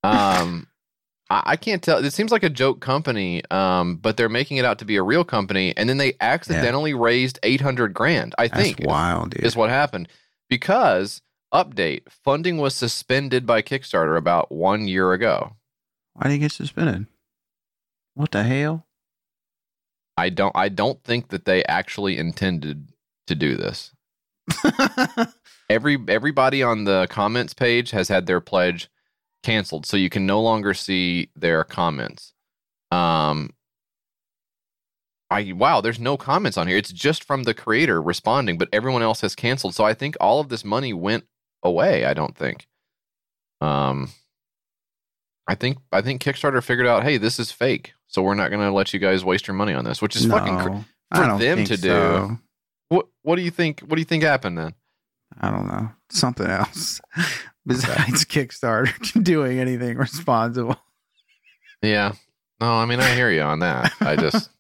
um, 0.09 0.67
I, 1.29 1.57
can't 1.57 1.83
tell. 1.83 2.05
It 2.05 2.13
seems 2.13 2.31
like 2.31 2.45
a 2.45 2.51
joke 2.51 2.81
company, 2.81 3.43
um, 3.51 3.97
but 3.97 4.17
they're 4.17 4.29
making 4.29 4.59
it 4.59 4.65
out 4.65 4.79
to 4.79 4.85
be 4.85 4.97
a 4.97 5.03
real 5.03 5.25
company, 5.25 5.77
and 5.77 5.89
then 5.89 5.99
they 5.99 6.15
accidentally 6.21 6.95
raised 6.95 7.39
eight 7.43 7.61
hundred 7.61 7.93
grand. 7.95 8.35
I 8.39 8.47
That's 8.47 8.63
think 8.63 8.81
wild, 8.85 9.31
dude. 9.31 9.45
is 9.45 9.57
what 9.57 9.69
happened 9.69 10.09
because 10.49 11.23
update 11.53 12.03
funding 12.11 12.59
was 12.59 12.75
suspended 12.75 13.45
by 13.45 13.63
Kickstarter 13.63 14.17
about 14.17 14.53
one 14.53 14.87
year 14.87 15.13
ago. 15.13 15.57
Why 16.15 16.25
did 16.25 16.35
he 16.35 16.39
get 16.39 16.53
suspended? 16.53 17.07
What 18.15 18.31
the 18.31 18.45
hell? 18.45 18.87
I 20.17 20.31
don't. 20.31 20.55
I 20.57 20.69
don't 20.69 21.03
think 21.03 21.29
that 21.29 21.45
they 21.45 21.65
actually 21.65 22.19
intended 22.19 22.93
to 23.27 23.35
do 23.35 23.57
this. 23.57 23.93
Every 25.69 25.99
everybody 26.07 26.63
on 26.63 26.85
the 26.85 27.09
comments 27.11 27.53
page 27.53 27.91
has 27.91 28.09
had 28.09 28.27
their 28.27 28.41
pledge 28.41 28.89
canceled, 29.47 29.87
so 29.87 29.97
you 29.97 30.11
can 30.11 30.27
no 30.27 30.43
longer 30.43 30.75
see 30.75 31.31
their 31.37 31.63
comments. 31.63 32.33
Um, 32.91 33.51
I 35.31 35.53
wow, 35.53 35.81
there's 35.81 36.01
no 36.01 36.17
comments 36.17 36.59
on 36.59 36.67
here. 36.67 36.77
It's 36.77 36.93
just 36.93 37.23
from 37.23 37.45
the 37.45 37.55
creator 37.55 38.03
responding, 38.03 38.59
but 38.59 38.69
everyone 38.73 39.03
else 39.03 39.21
has 39.21 39.37
canceled. 39.37 39.75
So 39.77 39.85
I 39.85 39.95
think 39.95 40.17
all 40.21 40.41
of 40.41 40.49
this 40.49 40.65
money 40.65 40.93
went 40.93 41.25
away. 41.63 42.05
I 42.05 42.13
don't 42.13 42.37
think. 42.37 42.67
Um, 43.61 44.11
I 45.47 45.55
think 45.55 45.79
I 45.93 46.03
think 46.03 46.23
Kickstarter 46.23 46.63
figured 46.63 46.89
out, 46.89 47.05
hey, 47.05 47.17
this 47.17 47.39
is 47.39 47.53
fake, 47.53 47.93
so 48.09 48.23
we're 48.23 48.35
not 48.35 48.51
going 48.51 48.63
to 48.63 48.73
let 48.73 48.93
you 48.93 48.99
guys 48.99 49.25
waste 49.25 49.47
your 49.47 49.55
money 49.55 49.75
on 49.75 49.85
this, 49.85 50.03
which 50.03 50.17
is 50.17 50.27
fucking. 50.27 50.59
Cr- 50.59 50.85
for 51.15 51.39
them 51.39 51.65
to 51.65 51.77
do. 51.77 51.89
so. 51.89 52.39
what 52.89 53.07
What 53.23 53.37
do 53.37 53.43
you 53.43 53.53
think? 53.53 53.81
What 53.81 53.95
do 53.95 54.01
you 54.01 54.05
think 54.05 54.25
happened 54.25 54.59
then? 54.59 54.75
I 55.41 55.53
don't 55.53 55.69
know. 55.69 55.91
Something 56.11 56.47
else 56.47 57.01
besides 57.67 58.25
Kickstarter 58.25 59.23
doing 59.23 59.59
anything 59.59 59.97
responsible. 59.97 60.77
Yeah. 61.83 62.13
No, 62.61 62.73
I 62.73 62.87
mean 62.87 63.01
I 63.01 63.15
hear 63.15 63.31
you 63.31 63.43
on 63.43 63.59
that. 63.61 63.93
I 64.01 64.17
just 64.17 64.51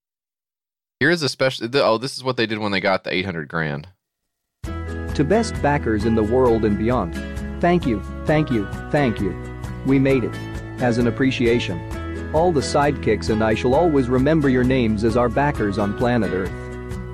here's 1.00 1.22
a 1.22 1.28
special. 1.28 1.68
Oh, 1.74 1.98
this 1.98 2.16
is 2.16 2.22
what 2.24 2.36
they 2.36 2.46
did 2.46 2.58
when 2.58 2.72
they 2.72 2.80
got 2.80 3.04
the 3.04 3.12
eight 3.12 3.24
hundred 3.24 3.48
grand. 3.48 3.88
To 4.64 5.12
To 5.14 5.24
best 5.24 5.60
backers 5.62 6.04
in 6.04 6.14
the 6.14 6.22
world 6.22 6.64
and 6.64 6.78
beyond. 6.78 7.14
Thank 7.60 7.86
you, 7.86 8.00
thank 8.26 8.50
you, 8.50 8.66
thank 8.90 9.20
you. 9.20 9.36
We 9.86 9.98
made 9.98 10.24
it. 10.24 10.34
As 10.80 10.98
an 10.98 11.08
appreciation. 11.08 12.30
All 12.32 12.52
the 12.52 12.60
sidekicks 12.60 13.28
and 13.28 13.42
I 13.42 13.54
shall 13.54 13.74
always 13.74 14.08
remember 14.08 14.48
your 14.48 14.64
names 14.64 15.04
as 15.04 15.16
our 15.16 15.28
backers 15.28 15.78
on 15.78 15.98
planet 15.98 16.32
Earth. 16.32 16.52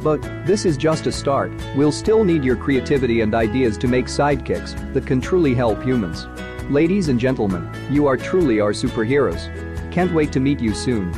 But 0.06 0.22
this 0.46 0.64
is 0.64 0.76
just 0.76 1.08
a 1.08 1.10
start. 1.10 1.50
We'll 1.74 1.90
still 1.90 2.22
need 2.22 2.44
your 2.44 2.54
creativity 2.54 3.22
and 3.22 3.34
ideas 3.34 3.76
to 3.78 3.88
make 3.88 4.04
sidekicks 4.06 4.92
that 4.94 5.04
can 5.04 5.20
truly 5.20 5.52
help 5.52 5.82
humans. 5.82 6.28
Ladies 6.70 7.08
and 7.08 7.18
gentlemen, 7.18 7.68
you 7.90 8.06
are 8.06 8.16
truly 8.16 8.60
our 8.60 8.70
superheroes. 8.70 9.42
Can't 9.90 10.14
wait 10.14 10.30
to 10.30 10.38
meet 10.38 10.60
you 10.60 10.74
soon. 10.74 11.10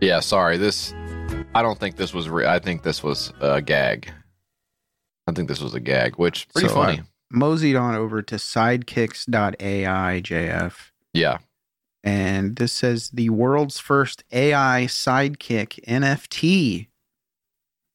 Yeah, 0.00 0.20
sorry. 0.20 0.56
This, 0.56 0.94
I 1.54 1.62
don't 1.62 1.78
think 1.78 1.96
this 1.96 2.12
was. 2.14 2.28
Re- 2.28 2.46
I 2.46 2.58
think 2.58 2.82
this 2.82 3.02
was 3.02 3.32
a 3.40 3.60
gag. 3.62 4.10
I 5.26 5.32
think 5.32 5.48
this 5.48 5.60
was 5.60 5.74
a 5.74 5.80
gag, 5.80 6.16
which 6.16 6.48
pretty 6.50 6.68
So, 6.68 6.74
funny. 6.74 7.00
uh, 7.00 7.02
moseyed 7.30 7.76
on 7.76 7.94
over 7.94 8.22
to 8.22 8.36
sidekicks.ai 8.36 10.20
JF. 10.22 10.74
yeah, 11.12 11.38
And 12.06 12.54
this 12.54 12.72
says 12.72 13.10
the 13.10 13.30
world's 13.30 13.80
first 13.80 14.22
AI 14.30 14.84
sidekick 14.88 15.84
NFT 15.86 16.86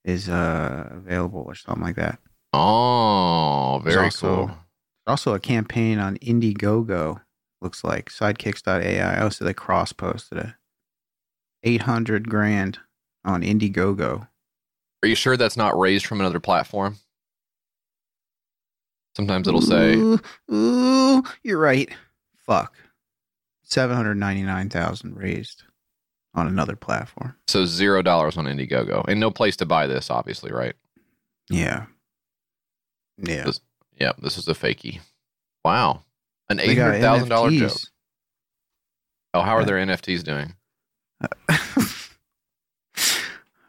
is 0.03 0.27
uh, 0.27 0.89
available 0.91 1.45
or 1.47 1.55
something 1.55 1.81
like 1.81 1.95
that. 1.95 2.19
Oh, 2.51 3.79
There's 3.81 3.95
very 3.95 4.05
also, 4.07 4.47
cool. 4.47 4.57
Also, 5.07 5.33
a 5.33 5.39
campaign 5.39 5.97
on 5.97 6.17
Indiegogo 6.17 7.21
looks 7.61 7.85
like 7.85 8.09
sidekicks.ai. 8.09 9.21
Oh, 9.21 9.29
so 9.29 9.45
they 9.45 9.53
cross 9.53 9.93
posted 9.93 10.39
it. 10.39 10.53
800 11.63 12.27
grand 12.27 12.79
on 13.23 13.43
Indiegogo. 13.43 14.27
Are 15.03 15.07
you 15.07 15.15
sure 15.15 15.37
that's 15.37 15.55
not 15.55 15.79
raised 15.79 16.05
from 16.05 16.19
another 16.19 16.41
platform? 16.41 16.97
Sometimes 19.15 19.47
it'll 19.47 19.61
say, 19.61 19.95
Ooh, 19.95 20.19
ooh, 20.51 21.23
you're 21.43 21.59
right. 21.59 21.89
Fuck. 22.45 22.75
799,000 23.71 25.15
raised 25.15 25.63
on 26.33 26.47
another 26.47 26.75
platform. 26.75 27.35
so 27.47 27.65
zero 27.65 28.01
dollars 28.01 28.37
on 28.37 28.45
Indiegogo, 28.45 29.03
and 29.07 29.19
no 29.19 29.31
place 29.31 29.55
to 29.57 29.65
buy 29.65 29.87
this, 29.87 30.09
obviously, 30.09 30.51
right? 30.51 30.75
Yeah. 31.49 31.85
Yeah. 33.17 33.43
This- 33.45 33.61
Yeah, 33.99 34.13
this 34.21 34.37
is 34.37 34.47
a 34.47 34.53
fakie. 34.53 34.99
Wow, 35.65 36.03
an 36.49 36.59
eight 36.59 36.77
hundred 36.77 37.01
thousand 37.01 37.29
dollar 37.29 37.51
joke. 37.51 37.77
Oh, 39.33 39.41
how 39.41 39.55
are 39.55 39.63
their 39.65 39.77
NFTs 39.77 40.23
doing? 40.23 40.55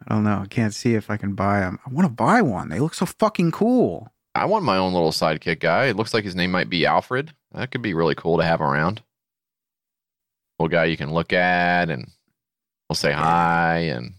I 0.04 0.14
don't 0.14 0.24
know. 0.24 0.38
I 0.42 0.46
can't 0.46 0.74
see 0.74 0.94
if 0.94 1.10
I 1.10 1.16
can 1.16 1.34
buy 1.34 1.60
them. 1.60 1.78
I 1.86 1.90
want 1.90 2.06
to 2.08 2.12
buy 2.12 2.42
one. 2.42 2.68
They 2.68 2.80
look 2.80 2.94
so 2.94 3.06
fucking 3.06 3.52
cool. 3.52 4.12
I 4.34 4.46
want 4.46 4.64
my 4.64 4.76
own 4.76 4.92
little 4.92 5.12
sidekick 5.12 5.60
guy. 5.60 5.86
It 5.86 5.96
looks 5.96 6.12
like 6.14 6.24
his 6.24 6.34
name 6.34 6.50
might 6.50 6.70
be 6.70 6.86
Alfred. 6.86 7.32
That 7.52 7.70
could 7.70 7.82
be 7.82 7.94
really 7.94 8.14
cool 8.14 8.38
to 8.38 8.44
have 8.44 8.60
around. 8.60 9.02
Little 10.62 10.78
guy 10.78 10.84
you 10.84 10.96
can 10.96 11.12
look 11.12 11.32
at 11.32 11.90
and 11.90 12.08
we'll 12.88 12.94
say 12.94 13.10
hi 13.10 13.78
and 13.78 14.12
that's 14.12 14.14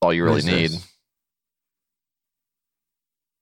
all 0.00 0.14
you 0.14 0.24
really 0.24 0.40
need. 0.40 0.70
this? 0.70 0.88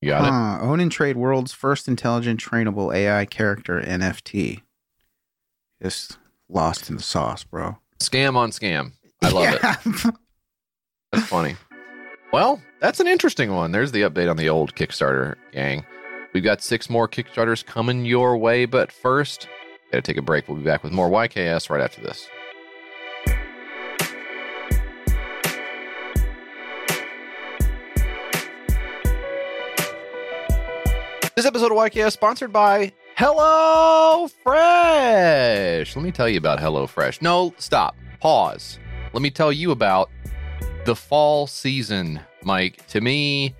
You 0.01 0.09
got 0.09 0.25
it. 0.25 0.65
Own 0.65 0.81
and 0.81 0.91
trade 0.91 1.17
world's 1.17 1.53
first 1.53 1.87
intelligent 1.87 2.41
trainable 2.41 2.93
AI 2.93 3.25
character 3.25 3.81
NFT. 3.81 4.63
Just 5.81 6.19
lost 6.49 6.91
in 6.91 6.97
the 6.97 7.03
sauce, 7.05 7.45
bro. 7.45 7.79
Scam 8.01 8.35
on 8.35 8.51
scam. 8.51 8.91
I 9.23 9.29
love 9.29 9.55
it. 9.55 9.61
it. 10.05 10.15
That's 11.13 11.29
funny. 11.29 11.55
Well, 12.33 12.61
that's 12.81 12.99
an 12.99 13.07
interesting 13.07 13.53
one. 13.55 13.71
There's 13.71 13.93
the 13.93 14.03
update 14.03 14.29
on 14.29 14.39
the 14.39 14.49
old 14.49 14.75
Kickstarter 14.75 15.37
gang. 15.53 15.85
We've 16.33 16.43
got 16.43 16.63
six 16.63 16.91
more 16.91 17.07
Kickstarters 17.07 17.65
coming 17.65 18.07
your 18.07 18.37
way, 18.39 18.65
but 18.65 18.91
first, 18.91 19.47
gotta 19.93 20.03
take 20.03 20.17
a 20.17 20.23
break. 20.23 20.49
We'll 20.49 20.57
be 20.57 20.65
back 20.65 20.83
with 20.83 20.93
more 20.93 21.09
YKS 21.09 21.69
right 21.71 21.83
after 21.83 22.01
this. 22.01 22.29
This 31.37 31.47
episode 31.47 31.73
of 31.73 31.79
YKS 31.79 32.13
sponsored 32.13 32.53
by 32.53 32.93
Hello 33.17 34.29
Fresh. 34.43 35.97
Let 35.97 36.05
me 36.05 36.13
tell 36.13 36.29
you 36.29 36.39
about 36.39 36.61
Hello 36.61 36.87
Fresh. 36.87 37.21
No, 37.21 37.55
stop. 37.59 37.97
Pause. 38.21 38.79
Let 39.13 39.23
me 39.23 39.31
tell 39.31 39.53
you 39.53 39.73
about 39.73 40.11
the 40.85 40.97
fall 40.97 41.47
season, 41.47 42.21
Mike. 42.45 42.87
To 42.89 43.01
me, 43.01 43.55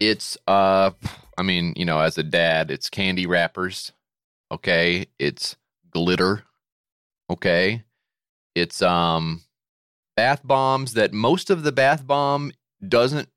it's 0.00 0.38
uh 0.46 0.92
I 1.36 1.42
mean, 1.42 1.74
you 1.76 1.84
know, 1.84 1.98
as 1.98 2.16
a 2.16 2.22
dad, 2.22 2.70
it's 2.70 2.88
candy 2.88 3.26
wrappers. 3.26 3.92
Okay? 4.52 5.06
It's 5.18 5.56
glitter. 5.94 6.42
Okay? 7.30 7.82
It's 8.54 8.82
um 8.82 9.42
bath 10.16 10.40
bombs 10.44 10.94
that 10.94 11.12
most 11.12 11.50
of 11.50 11.62
the 11.62 11.72
bath 11.72 12.06
bomb 12.06 12.52
doesn't 12.86 13.28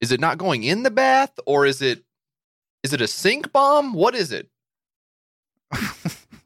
is 0.00 0.12
it 0.12 0.20
not 0.20 0.36
going 0.38 0.64
in 0.64 0.82
the 0.82 0.90
bath 0.90 1.32
or 1.46 1.64
is 1.66 1.80
it 1.80 2.02
is 2.82 2.92
it 2.92 3.00
a 3.00 3.06
sink 3.06 3.52
bomb? 3.52 3.92
What 3.94 4.14
is 4.14 4.32
it? 4.32 4.48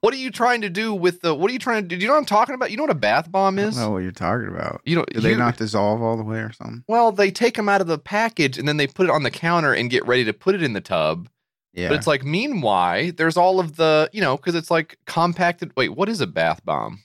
What 0.03 0.15
are 0.15 0.19
you 0.19 0.31
trying 0.31 0.63
to 0.63 0.71
do 0.71 0.95
with 0.95 1.21
the 1.21 1.35
what 1.35 1.51
are 1.51 1.53
you 1.53 1.59
trying 1.59 1.83
to 1.83 1.89
do? 1.89 1.97
Do 1.97 2.01
you 2.03 2.09
know 2.09 2.15
what 2.15 2.21
I'm 2.21 2.25
talking 2.25 2.55
about? 2.55 2.71
You 2.71 2.79
know 2.79 2.85
what 2.85 2.91
a 2.91 2.95
bath 2.95 3.31
bomb 3.31 3.59
I 3.59 3.63
is? 3.65 3.75
don't 3.75 3.85
know 3.85 3.91
what 3.91 3.99
you're 3.99 4.13
talking 4.13 4.49
about. 4.49 4.81
You 4.87 4.97
know, 4.97 5.05
Do 5.05 5.21
they 5.21 5.31
you- 5.33 5.37
not 5.37 5.59
dissolve 5.59 6.01
all 6.01 6.17
the 6.17 6.23
way 6.23 6.39
or 6.39 6.53
something? 6.53 6.85
Well, 6.89 7.13
they 7.13 7.31
take 7.31 7.55
them 7.55 7.69
out 7.69 7.83
of 7.83 7.87
the 7.87 7.99
package 7.99 8.57
and 8.57 8.67
then 8.67 8.79
they 8.79 8.87
put 8.87 9.05
it 9.05 9.11
on 9.11 9.25
the 9.25 9.31
counter 9.31 9.75
and 9.75 9.91
get 9.91 10.07
ready 10.07 10.25
to 10.25 10.33
put 10.33 10.55
it 10.55 10.63
in 10.63 10.73
the 10.73 10.81
tub. 10.81 11.29
Yeah. 11.73 11.89
But 11.89 11.99
it's 11.99 12.07
like, 12.07 12.25
meanwhile, 12.25 13.13
there's 13.17 13.37
all 13.37 13.61
of 13.61 13.77
the, 13.77 14.11
you 14.13 14.21
know, 14.21 14.37
because 14.37 14.55
it's 14.55 14.71
like 14.71 14.99
compacted. 15.07 15.73
Wait, 15.77 15.91
what 15.91 16.09
is 16.09 16.21
a 16.21 16.27
bath 16.27 16.65
bomb? 16.65 17.01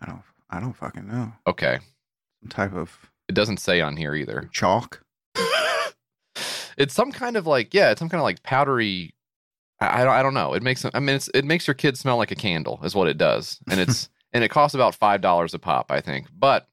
I 0.00 0.06
don't 0.06 0.22
I 0.50 0.60
don't 0.60 0.74
fucking 0.74 1.08
know. 1.08 1.32
Okay. 1.46 1.78
Some 2.42 2.48
type 2.50 2.74
of 2.74 3.10
It 3.28 3.34
doesn't 3.34 3.58
say 3.58 3.80
on 3.80 3.96
here 3.96 4.14
either. 4.14 4.50
chalk. 4.52 5.02
It's 6.78 6.94
some 6.94 7.12
kind 7.12 7.36
of 7.36 7.46
like, 7.46 7.74
yeah, 7.74 7.90
it's 7.90 7.98
some 7.98 8.08
kind 8.08 8.20
of 8.20 8.24
like 8.24 8.42
powdery. 8.42 9.14
I, 9.78 10.00
I 10.00 10.04
don't, 10.04 10.14
I 10.14 10.22
don't 10.22 10.34
know. 10.34 10.54
It 10.54 10.62
makes, 10.62 10.84
I 10.92 11.00
mean, 11.00 11.16
it's, 11.16 11.28
it 11.34 11.44
makes 11.44 11.66
your 11.66 11.74
kid 11.74 11.98
smell 11.98 12.16
like 12.16 12.30
a 12.30 12.34
candle, 12.36 12.80
is 12.82 12.94
what 12.94 13.08
it 13.08 13.18
does, 13.18 13.60
and 13.70 13.78
it's, 13.78 14.08
and 14.32 14.42
it 14.42 14.48
costs 14.48 14.74
about 14.74 14.94
five 14.94 15.20
dollars 15.20 15.52
a 15.52 15.58
pop, 15.58 15.90
I 15.90 16.00
think. 16.00 16.28
But 16.36 16.66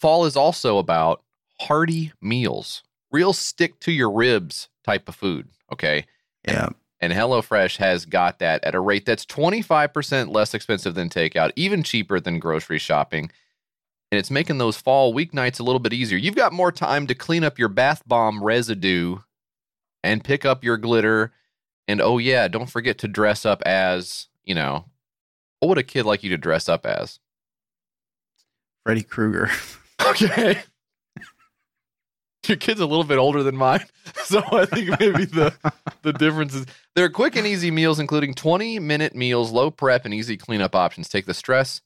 fall 0.00 0.24
is 0.24 0.36
also 0.36 0.78
about 0.78 1.22
hearty 1.60 2.12
meals, 2.20 2.82
real 3.12 3.32
stick 3.32 3.78
to 3.80 3.92
your 3.92 4.10
ribs 4.10 4.68
type 4.84 5.08
of 5.08 5.14
food. 5.14 5.48
Okay, 5.72 6.06
Yeah. 6.46 6.70
and 7.00 7.12
HelloFresh 7.12 7.76
has 7.76 8.04
got 8.06 8.38
that 8.40 8.64
at 8.64 8.74
a 8.74 8.80
rate 8.80 9.06
that's 9.06 9.24
25% 9.26 10.32
less 10.32 10.52
expensive 10.54 10.94
than 10.94 11.08
takeout, 11.08 11.52
even 11.56 11.82
cheaper 11.82 12.18
than 12.20 12.38
grocery 12.38 12.78
shopping. 12.78 13.30
And 14.12 14.18
it's 14.18 14.30
making 14.30 14.58
those 14.58 14.76
fall 14.76 15.14
weeknights 15.14 15.60
a 15.60 15.62
little 15.62 15.78
bit 15.78 15.92
easier. 15.92 16.18
You've 16.18 16.34
got 16.34 16.52
more 16.52 16.72
time 16.72 17.06
to 17.06 17.14
clean 17.14 17.44
up 17.44 17.58
your 17.58 17.68
bath 17.68 18.02
bomb 18.06 18.42
residue 18.42 19.18
and 20.02 20.24
pick 20.24 20.44
up 20.44 20.64
your 20.64 20.76
glitter. 20.76 21.32
And 21.86 22.00
oh, 22.00 22.18
yeah, 22.18 22.48
don't 22.48 22.68
forget 22.70 22.98
to 22.98 23.08
dress 23.08 23.46
up 23.46 23.62
as, 23.62 24.26
you 24.42 24.54
know, 24.56 24.86
what 25.60 25.68
would 25.68 25.78
a 25.78 25.82
kid 25.84 26.06
like 26.06 26.24
you 26.24 26.30
to 26.30 26.36
dress 26.36 26.68
up 26.68 26.84
as? 26.84 27.20
Freddy 28.84 29.02
Krueger. 29.02 29.50
Okay. 30.08 30.58
Your 32.50 32.56
kid's 32.58 32.80
a 32.80 32.86
little 32.86 33.04
bit 33.04 33.16
older 33.18 33.42
than 33.42 33.56
mine. 33.56 33.84
So 34.24 34.42
I 34.52 34.64
think 34.66 34.90
maybe 35.00 35.24
the 35.24 35.52
the 36.02 36.12
difference 36.12 36.54
is 36.54 36.66
they're 36.94 37.08
quick 37.10 37.34
and 37.36 37.46
easy 37.46 37.70
meals, 37.70 37.98
including 37.98 38.34
20 38.34 38.78
minute 38.78 39.14
meals, 39.14 39.50
low 39.50 39.70
prep, 39.72 40.04
and 40.04 40.12
easy 40.14 40.36
cleanup 40.36 40.74
options. 40.76 41.08
Take 41.08 41.26
the 41.26 41.34
stress 41.34 41.80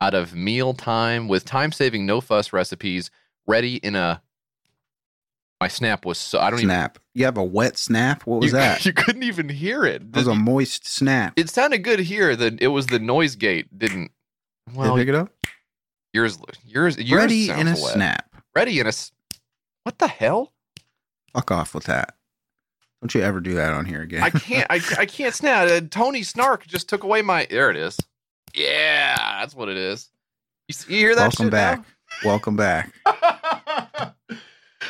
out 0.00 0.12
of 0.14 0.34
meal 0.34 0.74
time 0.74 1.26
with 1.28 1.44
time 1.46 1.72
saving, 1.72 2.04
no 2.04 2.20
fuss 2.20 2.52
recipes 2.52 3.10
ready 3.46 3.76
in 3.76 3.94
a. 3.96 4.20
My 5.60 5.68
snap 5.68 6.04
was 6.04 6.18
so 6.18 6.38
I 6.38 6.50
don't 6.50 6.58
snap. 6.60 6.98
You 7.14 7.24
have 7.24 7.38
a 7.38 7.44
wet 7.44 7.78
snap? 7.78 8.26
What 8.26 8.40
was 8.40 8.46
you, 8.46 8.58
that? 8.58 8.84
You 8.84 8.92
couldn't 8.92 9.22
even 9.22 9.48
hear 9.48 9.84
it. 9.84 10.12
That 10.12 10.18
was 10.20 10.26
a 10.28 10.34
moist 10.34 10.86
snap. 10.86 11.32
it 11.36 11.48
sounded 11.48 11.78
good 11.78 12.00
here. 12.00 12.36
That 12.36 12.60
it 12.60 12.68
was 12.68 12.86
the 12.88 12.98
noise 12.98 13.36
gate 13.36 13.66
didn't. 13.78 14.10
Did 14.68 14.76
Well, 14.76 14.96
it 14.96 15.00
pick 15.00 15.08
it 15.08 15.14
up? 15.14 15.30
yours, 16.12 16.38
yours, 16.64 16.98
yours 16.98 17.18
Ready 17.22 17.48
in 17.50 17.68
a 17.68 17.70
wet. 17.70 17.78
snap. 17.78 18.34
Ready 18.54 18.80
in 18.80 18.86
a. 18.86 18.92
What 19.86 20.00
the 20.00 20.08
hell? 20.08 20.52
Fuck 21.32 21.52
off 21.52 21.72
with 21.72 21.84
that. 21.84 22.16
Don't 23.00 23.14
you 23.14 23.20
ever 23.20 23.40
do 23.40 23.54
that 23.54 23.72
on 23.72 23.84
here 23.84 24.02
again. 24.02 24.20
I 24.20 24.30
can't. 24.30 24.66
I, 24.68 24.80
I 24.98 25.06
can't 25.06 25.32
snap. 25.32 25.70
Uh, 25.70 25.80
Tony 25.88 26.24
Stark 26.24 26.66
just 26.66 26.88
took 26.88 27.04
away 27.04 27.22
my. 27.22 27.46
There 27.48 27.70
it 27.70 27.76
is. 27.76 27.96
Yeah, 28.52 29.14
that's 29.38 29.54
what 29.54 29.68
it 29.68 29.76
is. 29.76 30.10
You, 30.66 30.74
you 30.88 30.96
hear 30.96 31.14
that? 31.14 31.38
Welcome 31.38 31.50
back. 31.50 31.78
now? 31.78 31.84
Welcome 32.28 32.56
back. 32.56 32.92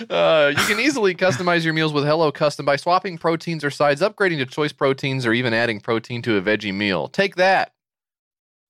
uh, 0.09 0.55
you 0.57 0.65
can 0.65 0.81
easily 0.81 1.15
customize 1.15 1.63
your 1.63 1.75
meals 1.75 1.93
with 1.93 2.05
Hello 2.05 2.33
Custom 2.33 2.65
by 2.65 2.77
swapping 2.77 3.19
proteins 3.19 3.65
or 3.65 3.71
sides, 3.71 4.01
upgrading 4.01 4.39
to 4.39 4.47
choice 4.47 4.73
proteins, 4.73 5.27
or 5.27 5.35
even 5.35 5.53
adding 5.53 5.79
protein 5.79 6.23
to 6.23 6.39
a 6.39 6.41
veggie 6.41 6.73
meal. 6.73 7.09
Take 7.09 7.37
that. 7.37 7.75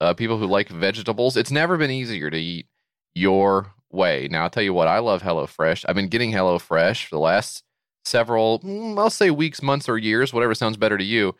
Uh, 0.01 0.13
people 0.13 0.39
who 0.39 0.47
like 0.47 0.71
vegetables, 0.71 1.37
it's 1.37 1.53
never 1.53 1.77
been 1.77 1.93
easier 1.93 2.31
to 2.31 2.37
eat 2.37 2.67
your 3.15 3.76
way. 3.91 4.29
Now, 4.31 4.45
I'll 4.45 4.51
tell 4.51 4.63
you 4.63 4.75
what, 4.75 4.89
I 4.89 4.99
love 4.99 5.23
HelloFresh. 5.23 5.85
I've 5.89 5.95
been 5.95 6.09
getting 6.09 6.33
HelloFresh 6.33 7.07
for 7.07 7.17
the 7.17 7.21
last 7.21 7.63
several, 8.05 8.61
mm, 8.61 8.99
I'll 8.99 9.11
say 9.11 9.31
weeks, 9.31 9.63
months, 9.63 9.89
or 9.89 9.99
years, 9.99 10.33
whatever 10.33 10.55
sounds 10.55 10.77
better 10.77 10.99
to 10.99 11.05
you. 11.05 11.35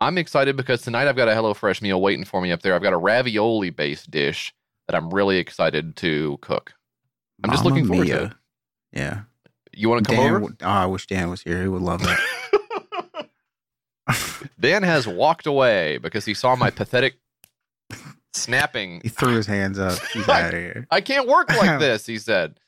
I'm 0.00 0.16
excited 0.16 0.56
because 0.56 0.82
tonight 0.82 1.08
I've 1.08 1.16
got 1.16 1.28
a 1.28 1.32
HelloFresh 1.32 1.82
meal 1.82 2.00
waiting 2.00 2.24
for 2.24 2.40
me 2.40 2.52
up 2.52 2.62
there. 2.62 2.74
I've 2.74 2.82
got 2.82 2.94
a 2.94 2.98
ravioli 2.98 3.70
based 3.70 4.10
dish 4.10 4.54
that 4.86 4.96
I'm 4.96 5.10
really 5.10 5.36
excited 5.36 5.96
to 5.96 6.38
cook. 6.40 6.74
I'm 7.44 7.50
just 7.50 7.64
looking 7.64 7.86
forward 7.86 8.06
to 8.08 8.24
it. 8.24 8.32
Yeah. 8.92 9.20
You 9.72 9.88
want 9.88 10.04
to 10.04 10.08
come 10.08 10.24
Dan, 10.24 10.34
over? 10.34 10.56
Oh, 10.62 10.66
I 10.66 10.86
wish 10.86 11.06
Dan 11.06 11.30
was 11.30 11.42
here. 11.42 11.62
He 11.62 11.68
would 11.68 11.82
love 11.82 12.02
it. 12.02 13.30
Dan 14.60 14.82
has 14.82 15.06
walked 15.06 15.46
away 15.46 15.98
because 15.98 16.24
he 16.24 16.34
saw 16.34 16.56
my 16.56 16.70
pathetic 16.70 17.14
snapping 18.32 19.00
he 19.02 19.08
threw 19.08 19.34
his 19.36 19.46
hands 19.46 19.78
up. 19.78 19.98
He's 20.12 20.28
out 20.28 20.46
of 20.54 20.60
here. 20.60 20.86
I 20.90 21.00
can't 21.00 21.28
work 21.28 21.48
like 21.50 21.78
this, 21.80 22.06
he 22.06 22.18
said. 22.18 22.58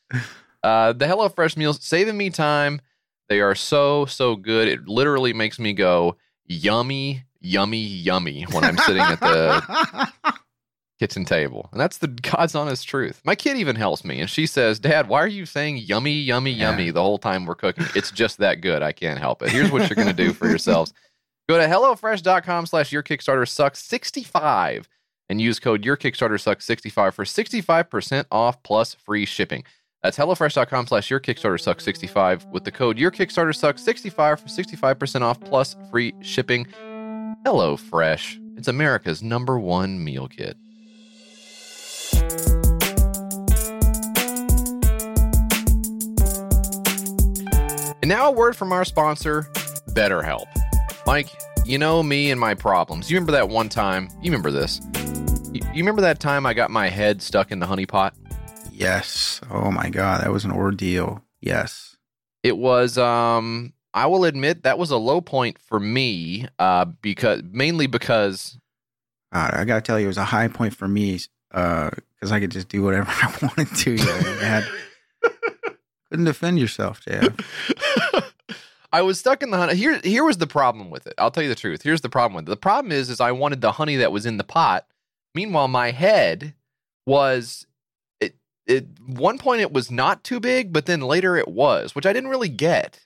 Uh, 0.62 0.92
the 0.92 1.06
HelloFresh 1.06 1.56
meals 1.56 1.82
saving 1.82 2.16
me 2.16 2.30
time. 2.30 2.80
They 3.28 3.40
are 3.40 3.54
so, 3.54 4.04
so 4.06 4.36
good. 4.36 4.68
It 4.68 4.86
literally 4.88 5.32
makes 5.32 5.58
me 5.58 5.72
go 5.72 6.16
yummy, 6.46 7.24
yummy, 7.40 7.78
yummy 7.82 8.42
when 8.50 8.62
I'm 8.64 8.76
sitting 8.78 9.02
at 9.02 9.20
the 9.20 10.12
kitchen 10.98 11.24
table. 11.24 11.68
And 11.72 11.80
that's 11.80 11.98
the 11.98 12.08
God's 12.08 12.54
honest 12.54 12.86
truth. 12.86 13.20
My 13.24 13.34
kid 13.34 13.56
even 13.56 13.74
helps 13.76 14.04
me 14.04 14.20
and 14.20 14.28
she 14.28 14.46
says, 14.46 14.78
Dad, 14.78 15.08
why 15.08 15.22
are 15.22 15.26
you 15.28 15.46
saying 15.46 15.78
yummy, 15.78 16.12
yummy, 16.12 16.50
Yeah. 16.52 16.70
yummy 16.70 16.90
the 16.90 17.02
whole 17.02 17.18
time 17.18 17.46
we're 17.46 17.54
cooking? 17.54 17.86
It's 17.94 18.10
just 18.10 18.38
that 18.38 18.60
good. 18.60 18.82
I 18.82 18.92
can't 18.92 19.18
help 19.18 19.42
it. 19.42 19.50
Here's 19.50 19.70
what 19.70 19.88
you're 19.88 19.96
going 19.96 20.08
to 20.08 20.12
do 20.24 20.32
for 20.32 20.46
yourselves 20.48 20.92
go 21.48 21.58
to 21.58 21.66
HelloFresh.com 21.66 22.66
slash 22.66 22.92
your 22.92 23.02
Kickstarter 23.02 23.48
sucks 23.48 23.80
65 23.84 24.88
and 25.32 25.40
use 25.40 25.58
code 25.58 25.82
your 25.82 25.96
Kickstarter 25.96 26.38
sucks 26.38 26.66
65 26.66 27.14
for 27.14 27.24
65% 27.24 28.26
off 28.30 28.62
plus 28.62 28.92
free 28.92 29.24
shipping. 29.24 29.64
That's 30.02 30.18
HelloFresh.com 30.18 30.88
slash 30.88 31.08
your 31.08 31.20
Kickstarter 31.20 31.58
sucks 31.58 31.84
65 31.84 32.44
with 32.52 32.64
the 32.64 32.70
code 32.70 32.98
your 32.98 33.10
Kickstarter 33.10 33.56
sucks 33.56 33.82
65 33.82 34.40
for 34.40 34.46
65% 34.46 35.22
off 35.22 35.40
plus 35.40 35.74
free 35.90 36.12
shipping. 36.20 36.66
HelloFresh. 37.46 38.58
It's 38.58 38.68
America's 38.68 39.22
number 39.22 39.58
one 39.58 40.04
meal 40.04 40.28
kit. 40.28 40.58
And 48.02 48.08
now 48.08 48.28
a 48.28 48.32
word 48.32 48.54
from 48.54 48.70
our 48.72 48.84
sponsor, 48.84 49.44
BetterHelp. 49.92 50.44
Mike, 51.06 51.30
you 51.64 51.78
know 51.78 52.02
me 52.02 52.30
and 52.30 52.38
my 52.38 52.52
problems. 52.52 53.10
You 53.10 53.16
remember 53.16 53.32
that 53.32 53.48
one 53.48 53.70
time? 53.70 54.10
You 54.20 54.30
remember 54.30 54.50
this? 54.50 54.78
You, 55.52 55.60
you 55.74 55.82
remember 55.82 56.00
that 56.00 56.18
time 56.18 56.46
I 56.46 56.54
got 56.54 56.70
my 56.70 56.88
head 56.88 57.20
stuck 57.20 57.52
in 57.52 57.58
the 57.58 57.66
honey 57.66 57.84
pot? 57.86 58.14
yes. 58.72 59.40
Oh 59.50 59.70
my 59.70 59.90
God. 59.90 60.22
That 60.22 60.32
was 60.32 60.46
an 60.46 60.50
ordeal. 60.50 61.22
Yes. 61.42 61.96
It 62.42 62.56
was 62.56 62.96
um 62.96 63.74
I 63.92 64.06
will 64.06 64.24
admit 64.24 64.62
that 64.62 64.78
was 64.78 64.90
a 64.90 64.96
low 64.96 65.20
point 65.20 65.58
for 65.58 65.78
me 65.78 66.48
uh 66.58 66.86
because 67.02 67.42
mainly 67.50 67.86
because 67.86 68.58
God, 69.32 69.52
I 69.54 69.64
got 69.64 69.76
to 69.76 69.80
tell 69.82 69.98
you, 70.00 70.06
it 70.06 70.08
was 70.08 70.16
a 70.16 70.24
high 70.24 70.48
point 70.48 70.74
for 70.74 70.88
me 70.88 71.20
uh 71.52 71.90
because 72.14 72.32
I 72.32 72.40
could 72.40 72.50
just 72.50 72.68
do 72.68 72.82
whatever 72.82 73.10
I 73.10 73.32
wanted 73.42 73.74
to. 73.76 73.96
Had, 73.98 74.64
couldn't 76.08 76.24
defend 76.24 76.60
yourself, 76.60 77.02
Jeff. 77.04 77.28
I 78.92 79.02
was 79.02 79.18
stuck 79.18 79.42
in 79.42 79.50
the 79.50 79.56
honey. 79.56 79.74
Here, 79.74 80.00
here 80.04 80.24
was 80.24 80.38
the 80.38 80.46
problem 80.46 80.90
with 80.90 81.06
it. 81.06 81.14
I'll 81.18 81.30
tell 81.30 81.42
you 81.42 81.48
the 81.48 81.54
truth. 81.54 81.82
Here's 81.82 82.02
the 82.02 82.10
problem 82.10 82.36
with 82.36 82.46
it. 82.46 82.50
The 82.50 82.56
problem 82.56 82.92
is, 82.92 83.08
is 83.08 83.20
I 83.20 83.32
wanted 83.32 83.62
the 83.62 83.72
honey 83.72 83.96
that 83.96 84.12
was 84.12 84.26
in 84.26 84.36
the 84.36 84.44
pot. 84.44 84.86
Meanwhile, 85.34 85.68
my 85.68 85.90
head 85.90 86.54
was. 87.06 87.66
It, 88.20 88.36
at 88.68 88.84
one 89.06 89.38
point, 89.38 89.60
it 89.60 89.72
was 89.72 89.90
not 89.90 90.22
too 90.24 90.40
big, 90.40 90.72
but 90.72 90.86
then 90.86 91.00
later 91.00 91.36
it 91.36 91.48
was, 91.48 91.94
which 91.94 92.06
I 92.06 92.12
didn't 92.12 92.30
really 92.30 92.48
get. 92.48 93.00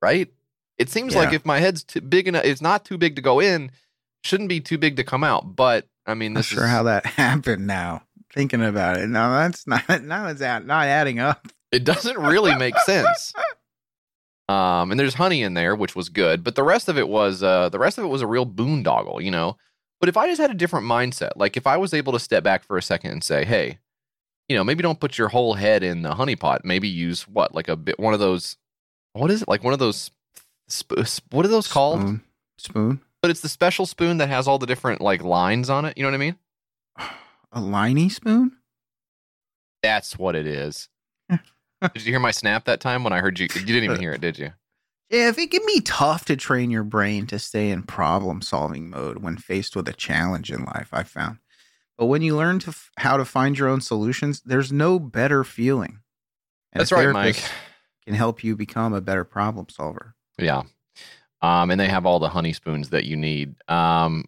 Right? 0.00 0.32
It 0.78 0.88
seems 0.88 1.14
like 1.14 1.32
if 1.32 1.44
my 1.46 1.60
head's 1.60 1.84
too 1.84 2.00
big 2.00 2.26
enough, 2.26 2.44
it's 2.44 2.62
not 2.62 2.84
too 2.84 2.98
big 2.98 3.14
to 3.16 3.22
go 3.22 3.38
in, 3.40 3.70
shouldn't 4.24 4.48
be 4.48 4.60
too 4.60 4.78
big 4.78 4.96
to 4.96 5.04
come 5.04 5.22
out. 5.22 5.54
But 5.54 5.86
I 6.06 6.14
mean, 6.14 6.32
Not 6.32 6.44
sure 6.44 6.64
is 6.64 6.70
how 6.70 6.82
that 6.84 7.06
happened 7.18 7.66
now. 7.66 8.02
Thinking 8.32 8.64
about 8.64 8.96
it. 8.96 9.08
No, 9.08 9.30
that's 9.32 9.66
not, 9.66 9.86
now 10.02 10.26
it's 10.28 10.42
out, 10.42 10.66
not 10.66 10.86
adding 10.86 11.18
up. 11.20 11.46
it 11.70 11.84
doesn't 11.84 12.18
really 12.18 12.54
make 12.56 12.78
sense. 12.80 13.32
Um, 14.48 14.90
and 14.90 15.00
there's 15.00 15.14
honey 15.14 15.42
in 15.42 15.54
there, 15.54 15.74
which 15.74 15.94
was 15.96 16.10
good, 16.10 16.44
but 16.44 16.56
the 16.56 16.64
rest 16.64 16.88
of 16.88 16.98
it 16.98 17.08
was 17.08 17.42
uh, 17.42 17.70
the 17.70 17.78
rest 17.78 17.96
of 17.96 18.04
it 18.04 18.08
was 18.08 18.20
a 18.20 18.26
real 18.26 18.44
boondoggle, 18.44 19.22
you 19.22 19.30
know. 19.30 19.56
But 20.02 20.08
if 20.08 20.16
I 20.16 20.26
just 20.26 20.40
had 20.40 20.50
a 20.50 20.54
different 20.54 20.84
mindset, 20.84 21.30
like 21.36 21.56
if 21.56 21.64
I 21.64 21.76
was 21.76 21.94
able 21.94 22.12
to 22.12 22.18
step 22.18 22.42
back 22.42 22.64
for 22.64 22.76
a 22.76 22.82
second 22.82 23.12
and 23.12 23.22
say, 23.22 23.44
"Hey, 23.44 23.78
you 24.48 24.56
know, 24.56 24.64
maybe 24.64 24.82
don't 24.82 24.98
put 24.98 25.16
your 25.16 25.28
whole 25.28 25.54
head 25.54 25.84
in 25.84 26.02
the 26.02 26.16
honey 26.16 26.34
pot. 26.34 26.64
Maybe 26.64 26.88
use 26.88 27.28
what, 27.28 27.54
like 27.54 27.68
a 27.68 27.76
bit 27.76 28.00
one 28.00 28.12
of 28.12 28.18
those. 28.18 28.56
What 29.12 29.30
is 29.30 29.42
it? 29.42 29.48
Like 29.48 29.62
one 29.62 29.72
of 29.72 29.78
those. 29.78 30.10
Sp- 30.66 31.06
sp- 31.06 31.30
what 31.30 31.46
are 31.46 31.48
those 31.48 31.68
called? 31.68 32.00
Spoon. 32.00 32.22
Spoon. 32.58 33.00
But 33.20 33.30
it's 33.30 33.42
the 33.42 33.48
special 33.48 33.86
spoon 33.86 34.18
that 34.18 34.28
has 34.28 34.48
all 34.48 34.58
the 34.58 34.66
different 34.66 35.00
like 35.00 35.22
lines 35.22 35.70
on 35.70 35.84
it. 35.84 35.96
You 35.96 36.02
know 36.02 36.08
what 36.08 36.14
I 36.14 36.18
mean? 36.18 36.36
A 37.52 37.60
liney 37.60 38.10
spoon? 38.10 38.56
That's 39.84 40.18
what 40.18 40.34
it 40.34 40.48
is. 40.48 40.88
did 41.30 41.40
you 41.94 42.12
hear 42.12 42.18
my 42.18 42.32
snap 42.32 42.64
that 42.64 42.80
time 42.80 43.04
when 43.04 43.12
I 43.12 43.20
heard 43.20 43.38
you? 43.38 43.44
You 43.54 43.64
didn't 43.66 43.84
even 43.84 44.00
hear 44.00 44.12
it, 44.12 44.20
did 44.20 44.36
you? 44.36 44.52
Yeah, 45.12 45.28
if 45.28 45.38
it 45.38 45.50
can 45.50 45.60
be 45.66 45.82
tough 45.82 46.24
to 46.24 46.36
train 46.36 46.70
your 46.70 46.84
brain 46.84 47.26
to 47.26 47.38
stay 47.38 47.70
in 47.70 47.82
problem 47.82 48.40
solving 48.40 48.88
mode 48.88 49.18
when 49.18 49.36
faced 49.36 49.76
with 49.76 49.86
a 49.86 49.92
challenge 49.92 50.50
in 50.50 50.64
life, 50.64 50.88
I 50.90 51.02
found. 51.02 51.36
But 51.98 52.06
when 52.06 52.22
you 52.22 52.34
learn 52.34 52.60
to 52.60 52.70
f- 52.70 52.90
how 52.96 53.18
to 53.18 53.26
find 53.26 53.58
your 53.58 53.68
own 53.68 53.82
solutions, 53.82 54.40
there's 54.40 54.72
no 54.72 54.98
better 54.98 55.44
feeling. 55.44 55.98
And 56.72 56.80
That's 56.80 56.92
right, 56.92 57.12
Mike. 57.12 57.42
Can 58.06 58.14
help 58.14 58.42
you 58.42 58.56
become 58.56 58.94
a 58.94 59.02
better 59.02 59.22
problem 59.22 59.66
solver. 59.68 60.14
Yeah. 60.38 60.62
Um, 61.42 61.70
and 61.70 61.78
they 61.78 61.88
have 61.88 62.06
all 62.06 62.18
the 62.18 62.30
honey 62.30 62.54
spoons 62.54 62.88
that 62.88 63.04
you 63.04 63.16
need. 63.16 63.54
Um, 63.68 64.24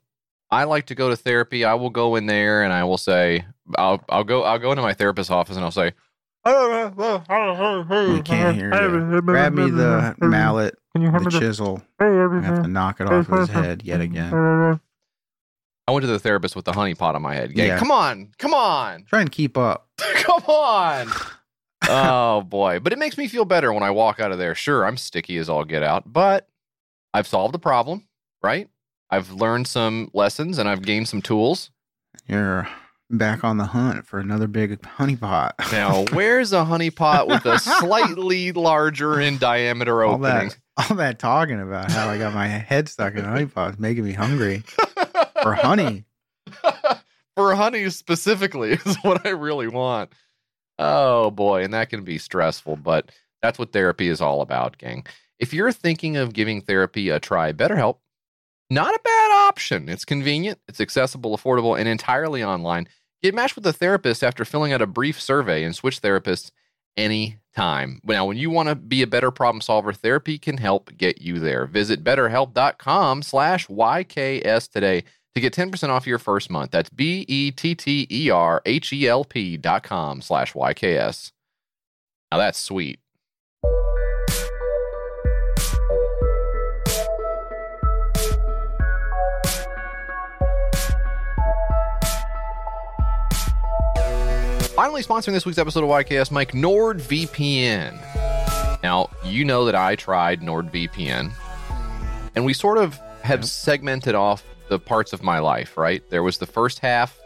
I 0.50 0.64
like 0.64 0.86
to 0.86 0.94
go 0.94 1.08
to 1.08 1.16
therapy. 1.16 1.64
I 1.64 1.74
will 1.74 1.90
go 1.90 2.14
in 2.16 2.26
there 2.26 2.62
and 2.62 2.74
I 2.74 2.84
will 2.84 2.98
say, 2.98 3.46
I'll, 3.76 4.04
I'll 4.10 4.22
go, 4.22 4.42
I'll 4.42 4.58
go 4.58 4.70
into 4.70 4.82
my 4.82 4.92
therapist's 4.92 5.30
office 5.30 5.56
and 5.56 5.64
I'll 5.64 5.70
say, 5.70 5.92
We 6.44 8.22
can't 8.22 8.56
hear 8.56 9.10
you. 9.10 9.22
Grab 9.22 9.54
me 9.54 9.70
the 9.70 10.14
mallet, 10.20 10.76
the 10.94 11.38
chisel. 11.40 11.82
I 11.98 12.04
have 12.04 12.62
to 12.62 12.68
knock 12.68 13.00
it 13.00 13.10
off 13.10 13.26
his 13.28 13.48
head 13.48 13.82
yet 13.84 14.00
again. 14.00 14.80
I 15.86 15.92
went 15.92 16.02
to 16.02 16.06
the 16.06 16.18
therapist 16.18 16.56
with 16.56 16.64
the 16.64 16.72
honey 16.72 16.94
pot 16.94 17.14
on 17.14 17.22
my 17.22 17.34
head. 17.34 17.52
Yeah. 17.54 17.64
Yeah. 17.64 17.78
Come 17.78 17.90
on. 17.90 18.32
Come 18.38 18.54
on. 18.54 19.04
Try 19.04 19.20
and 19.20 19.30
keep 19.30 19.58
up. 19.58 19.88
Come 19.98 20.42
on. 20.44 21.08
oh 21.88 22.40
boy. 22.42 22.78
But 22.78 22.92
it 22.92 22.98
makes 22.98 23.18
me 23.18 23.28
feel 23.28 23.44
better 23.44 23.72
when 23.72 23.82
I 23.82 23.90
walk 23.90 24.18
out 24.20 24.32
of 24.32 24.38
there. 24.38 24.54
Sure, 24.54 24.86
I'm 24.86 24.96
sticky 24.96 25.36
as 25.38 25.48
all 25.48 25.64
get 25.64 25.82
out, 25.82 26.10
but 26.10 26.48
I've 27.12 27.26
solved 27.26 27.52
the 27.54 27.58
problem, 27.58 28.08
right? 28.42 28.68
I've 29.10 29.30
learned 29.30 29.68
some 29.68 30.10
lessons 30.14 30.58
and 30.58 30.68
I've 30.68 30.82
gained 30.82 31.08
some 31.08 31.20
tools. 31.22 31.70
You're 32.26 32.66
back 33.10 33.44
on 33.44 33.58
the 33.58 33.66
hunt 33.66 34.06
for 34.06 34.18
another 34.18 34.46
big 34.46 34.84
honey 34.84 35.16
pot. 35.16 35.54
Now, 35.72 36.04
where's 36.12 36.52
a 36.52 36.64
honey 36.64 36.90
pot 36.90 37.26
with 37.26 37.44
a 37.46 37.58
slightly 37.80 38.52
larger 38.52 39.20
in 39.20 39.38
diameter 39.38 40.04
all 40.04 40.14
opening? 40.14 40.50
that, 40.76 40.90
all 40.90 40.96
that 40.96 41.18
talking 41.18 41.60
about 41.60 41.90
how 41.90 42.08
I 42.08 42.18
got 42.18 42.32
my 42.34 42.46
head 42.46 42.88
stuck 42.88 43.14
in 43.14 43.24
a 43.24 43.28
honey 43.28 43.46
pot 43.46 43.72
is 43.74 43.78
making 43.78 44.04
me 44.04 44.12
hungry 44.12 44.62
for 45.42 45.54
honey. 45.54 46.04
For 47.36 47.56
honey 47.56 47.90
specifically 47.90 48.74
is 48.74 48.96
what 49.02 49.26
I 49.26 49.30
really 49.30 49.66
want. 49.66 50.12
Oh 50.78 51.32
boy, 51.32 51.64
and 51.64 51.74
that 51.74 51.90
can 51.90 52.04
be 52.04 52.16
stressful, 52.16 52.76
but 52.76 53.10
that's 53.42 53.58
what 53.58 53.72
therapy 53.72 54.06
is 54.08 54.20
all 54.20 54.40
about, 54.40 54.78
gang. 54.78 55.04
If 55.40 55.52
you're 55.52 55.72
thinking 55.72 56.16
of 56.16 56.32
giving 56.32 56.60
therapy 56.60 57.08
a 57.08 57.18
try, 57.18 57.52
BetterHelp, 57.52 57.96
not 58.70 58.94
a 58.94 59.00
bad 59.02 59.30
option. 59.48 59.88
It's 59.88 60.04
convenient, 60.04 60.58
it's 60.68 60.80
accessible, 60.80 61.36
affordable, 61.36 61.78
and 61.78 61.88
entirely 61.88 62.42
online. 62.42 62.88
Get 63.22 63.34
matched 63.34 63.56
with 63.56 63.66
a 63.66 63.72
therapist 63.72 64.22
after 64.22 64.44
filling 64.44 64.72
out 64.72 64.82
a 64.82 64.86
brief 64.86 65.20
survey 65.20 65.64
and 65.64 65.74
switch 65.74 66.02
therapists 66.02 66.50
anytime. 66.96 68.00
Now, 68.04 68.26
when 68.26 68.36
you 68.36 68.50
want 68.50 68.68
to 68.68 68.74
be 68.74 69.02
a 69.02 69.06
better 69.06 69.30
problem 69.30 69.60
solver, 69.60 69.92
therapy 69.92 70.38
can 70.38 70.58
help 70.58 70.96
get 70.96 71.20
you 71.22 71.38
there. 71.38 71.66
Visit 71.66 72.04
betterhelp.com 72.04 73.22
slash 73.22 73.66
YKS 73.68 74.70
today 74.70 75.04
to 75.34 75.40
get 75.40 75.54
10% 75.54 75.88
off 75.88 76.06
your 76.06 76.18
first 76.18 76.50
month. 76.50 76.70
That's 76.70 76.90
B-E-T-T-E-R-H-E-L-P 76.90 77.56
dot 79.56 79.82
com 79.82 80.20
slash 80.20 80.52
YKS. 80.52 81.32
Now 82.30 82.38
that's 82.38 82.58
sweet. 82.58 83.00
Finally, 94.74 95.02
sponsoring 95.02 95.32
this 95.32 95.46
week's 95.46 95.58
episode 95.58 95.84
of 95.84 95.90
YKS, 95.90 96.30
Mike, 96.32 96.50
NordVPN. 96.52 97.92
Now, 98.82 99.08
you 99.24 99.44
know 99.44 99.64
that 99.66 99.76
I 99.76 99.94
tried 99.94 100.40
NordVPN, 100.40 101.32
and 102.34 102.44
we 102.44 102.52
sort 102.52 102.78
of 102.78 102.98
have 103.22 103.44
segmented 103.44 104.16
off 104.16 104.42
the 104.68 104.78
parts 104.80 105.12
of 105.12 105.22
my 105.22 105.38
life, 105.38 105.76
right? 105.76 106.02
There 106.10 106.24
was 106.24 106.38
the 106.38 106.46
first 106.46 106.80
half. 106.80 107.16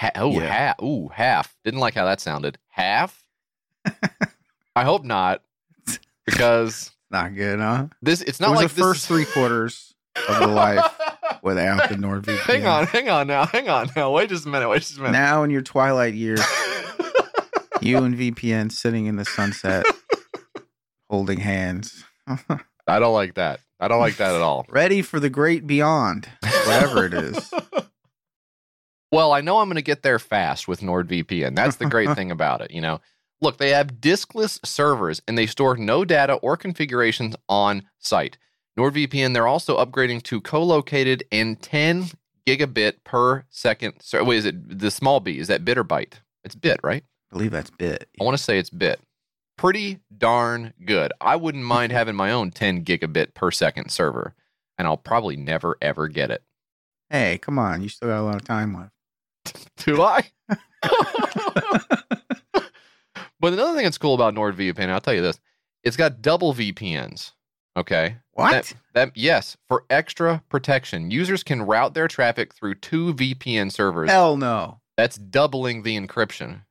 Ha- 0.00 0.10
oh, 0.16 0.32
Yeah. 0.32 0.46
half. 0.52 0.82
Ooh, 0.82 1.08
half. 1.08 1.54
Didn't 1.64 1.78
like 1.80 1.94
how 1.94 2.04
that 2.06 2.20
sounded. 2.20 2.58
half. 2.68 3.24
I 4.76 4.82
hope 4.84 5.04
not, 5.04 5.42
because 6.26 6.90
Not 7.10 7.34
good, 7.34 7.60
huh? 7.60 7.86
this 8.02 8.20
it's 8.22 8.40
It 8.40 8.42
not 8.42 8.50
was 8.50 8.60
like 8.62 8.68
the 8.72 8.82
first 8.82 9.06
three 9.06 9.24
quarters 9.26 9.89
of 10.16 10.38
the 10.40 10.46
life 10.46 11.00
without 11.42 11.88
the 11.88 11.94
NordVPN. 11.96 12.38
hang 12.40 12.66
on, 12.66 12.86
hang 12.86 13.08
on 13.08 13.26
now, 13.26 13.46
hang 13.46 13.68
on 13.68 13.90
now. 13.96 14.10
Wait 14.12 14.28
just 14.28 14.46
a 14.46 14.48
minute. 14.48 14.68
Wait 14.68 14.82
just 14.82 14.98
a 14.98 15.00
minute. 15.00 15.12
Now 15.12 15.42
in 15.42 15.50
your 15.50 15.62
twilight 15.62 16.14
years, 16.14 16.40
you 17.80 17.98
and 17.98 18.16
VPN 18.16 18.72
sitting 18.72 19.06
in 19.06 19.16
the 19.16 19.24
sunset, 19.24 19.86
holding 21.08 21.40
hands, 21.40 22.04
I 22.86 22.98
don't 22.98 23.14
like 23.14 23.34
that. 23.34 23.60
I 23.78 23.88
don't 23.88 24.00
like 24.00 24.16
that 24.18 24.34
at 24.34 24.42
all. 24.42 24.66
ready 24.68 25.00
for 25.00 25.18
the 25.18 25.30
great 25.30 25.66
beyond, 25.66 26.28
whatever 26.42 27.06
it 27.06 27.14
is. 27.14 27.50
Well, 29.12 29.32
I 29.32 29.40
know 29.40 29.58
I'm 29.58 29.68
going 29.68 29.76
to 29.76 29.82
get 29.82 30.02
there 30.02 30.18
fast 30.18 30.68
with 30.68 30.80
NordVPN. 30.80 31.56
That's 31.56 31.76
the 31.76 31.86
great 31.86 32.14
thing 32.14 32.30
about 32.30 32.60
it. 32.60 32.70
You 32.70 32.80
know, 32.80 33.00
look, 33.40 33.56
they 33.56 33.70
have 33.70 33.94
diskless 33.94 34.64
servers 34.64 35.20
and 35.26 35.36
they 35.36 35.46
store 35.46 35.76
no 35.76 36.04
data 36.04 36.34
or 36.34 36.56
configurations 36.56 37.34
on 37.48 37.82
site. 37.98 38.38
NordVPN, 38.78 39.34
they're 39.34 39.46
also 39.46 39.78
upgrading 39.84 40.22
to 40.24 40.40
co-located 40.40 41.24
and 41.32 41.60
10 41.60 42.10
gigabit 42.46 42.94
per 43.04 43.44
second. 43.50 43.94
So, 44.00 44.22
wait, 44.24 44.38
is 44.38 44.46
it 44.46 44.78
the 44.78 44.90
small 44.90 45.20
b? 45.20 45.38
Is 45.38 45.48
that 45.48 45.64
bit 45.64 45.78
or 45.78 45.84
byte? 45.84 46.14
It's 46.44 46.54
bit, 46.54 46.80
right? 46.82 47.04
I 47.30 47.36
believe 47.36 47.50
that's 47.50 47.70
bit. 47.70 48.08
I 48.20 48.24
want 48.24 48.36
to 48.36 48.42
say 48.42 48.58
it's 48.58 48.70
bit. 48.70 49.00
Pretty 49.56 49.98
darn 50.16 50.72
good. 50.84 51.12
I 51.20 51.36
wouldn't 51.36 51.64
mind 51.64 51.92
having 51.92 52.16
my 52.16 52.30
own 52.32 52.50
10 52.50 52.84
gigabit 52.84 53.34
per 53.34 53.50
second 53.50 53.90
server, 53.90 54.34
and 54.78 54.88
I'll 54.88 54.96
probably 54.96 55.36
never 55.36 55.76
ever 55.82 56.08
get 56.08 56.30
it. 56.30 56.42
Hey, 57.10 57.38
come 57.38 57.58
on, 57.58 57.82
you 57.82 57.88
still 57.88 58.08
got 58.08 58.20
a 58.20 58.22
lot 58.22 58.36
of 58.36 58.44
time 58.44 58.74
left. 58.74 58.92
Do 59.84 60.02
I? 60.02 60.30
but 63.40 63.52
another 63.52 63.74
thing 63.74 63.84
that's 63.84 63.98
cool 63.98 64.14
about 64.14 64.34
NordVPN, 64.34 64.88
I'll 64.88 65.00
tell 65.00 65.14
you 65.14 65.22
this: 65.22 65.38
it's 65.84 65.96
got 65.96 66.22
double 66.22 66.54
VPNs. 66.54 67.32
Okay. 67.76 68.16
What? 68.32 68.50
That, 68.52 68.74
that 68.94 69.16
yes, 69.16 69.56
for 69.68 69.84
extra 69.90 70.42
protection, 70.48 71.10
users 71.10 71.42
can 71.42 71.62
route 71.62 71.94
their 71.94 72.08
traffic 72.08 72.54
through 72.54 72.74
two 72.76 73.14
VPN 73.14 73.70
servers. 73.72 74.10
Hell 74.10 74.36
no. 74.36 74.80
That's 74.96 75.16
doubling 75.16 75.82
the 75.82 75.98
encryption. 75.98 76.62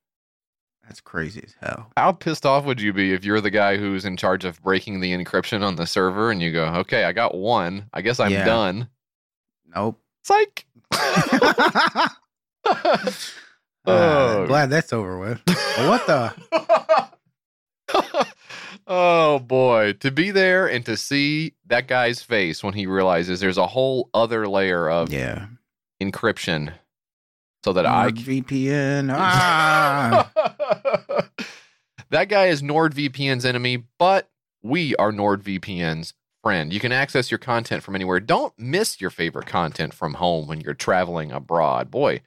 That's 0.83 1.01
crazy 1.01 1.43
as 1.45 1.55
hell. 1.61 1.91
How 1.95 2.11
pissed 2.11 2.45
off 2.45 2.65
would 2.65 2.81
you 2.81 2.91
be 2.93 3.13
if 3.13 3.23
you're 3.23 3.41
the 3.41 3.51
guy 3.51 3.77
who's 3.77 4.05
in 4.05 4.17
charge 4.17 4.43
of 4.43 4.61
breaking 4.63 4.99
the 4.99 5.11
encryption 5.13 5.61
on 5.63 5.75
the 5.75 5.85
server 5.85 6.31
and 6.31 6.41
you 6.41 6.51
go, 6.51 6.65
"Okay, 6.65 7.03
I 7.03 7.11
got 7.11 7.35
one. 7.35 7.85
I 7.93 8.01
guess 8.01 8.19
I'm 8.19 8.31
Yeah. 8.31 8.45
done." 8.45 8.89
Nope. 9.75 9.99
Psych. 10.23 10.65
Uh, 13.85 13.91
Oh. 13.91 14.45
glad 14.45 14.69
that's 14.69 14.91
over 14.93 15.17
with. 15.17 15.41
What 15.47 16.05
the? 16.05 16.33
oh 18.89 19.39
boy, 19.39 19.93
to 20.01 20.11
be 20.11 20.31
there 20.31 20.67
and 20.67 20.85
to 20.85 20.97
see 20.97 21.53
that 21.67 21.87
guy's 21.87 22.21
face 22.21 22.63
when 22.63 22.73
he 22.73 22.85
realizes 22.87 23.39
there's 23.39 23.57
a 23.57 23.67
whole 23.67 24.09
other 24.13 24.47
layer 24.47 24.89
of 24.89 25.13
Yeah. 25.13 25.45
encryption 26.01 26.73
so 27.63 27.71
that 27.73 27.85
I 27.85 28.09
VPN. 28.11 29.09
Ah. 29.17 30.31
that 32.09 32.29
guy 32.29 32.47
is 32.47 32.61
NordVPN's 32.61 33.45
enemy, 33.45 33.83
but 33.97 34.29
we 34.61 34.95
are 34.97 35.11
NordVPN's 35.11 36.13
friend. 36.43 36.73
You 36.73 36.79
can 36.79 36.91
access 36.91 37.29
your 37.29 37.37
content 37.37 37.83
from 37.83 37.95
anywhere. 37.95 38.19
Don't 38.19 38.57
miss 38.57 38.99
your 39.01 39.09
favorite 39.09 39.45
content 39.45 39.93
from 39.93 40.15
home 40.15 40.47
when 40.47 40.61
you're 40.61 40.73
traveling 40.73 41.31
abroad. 41.31 41.91
Boy, 41.91 42.21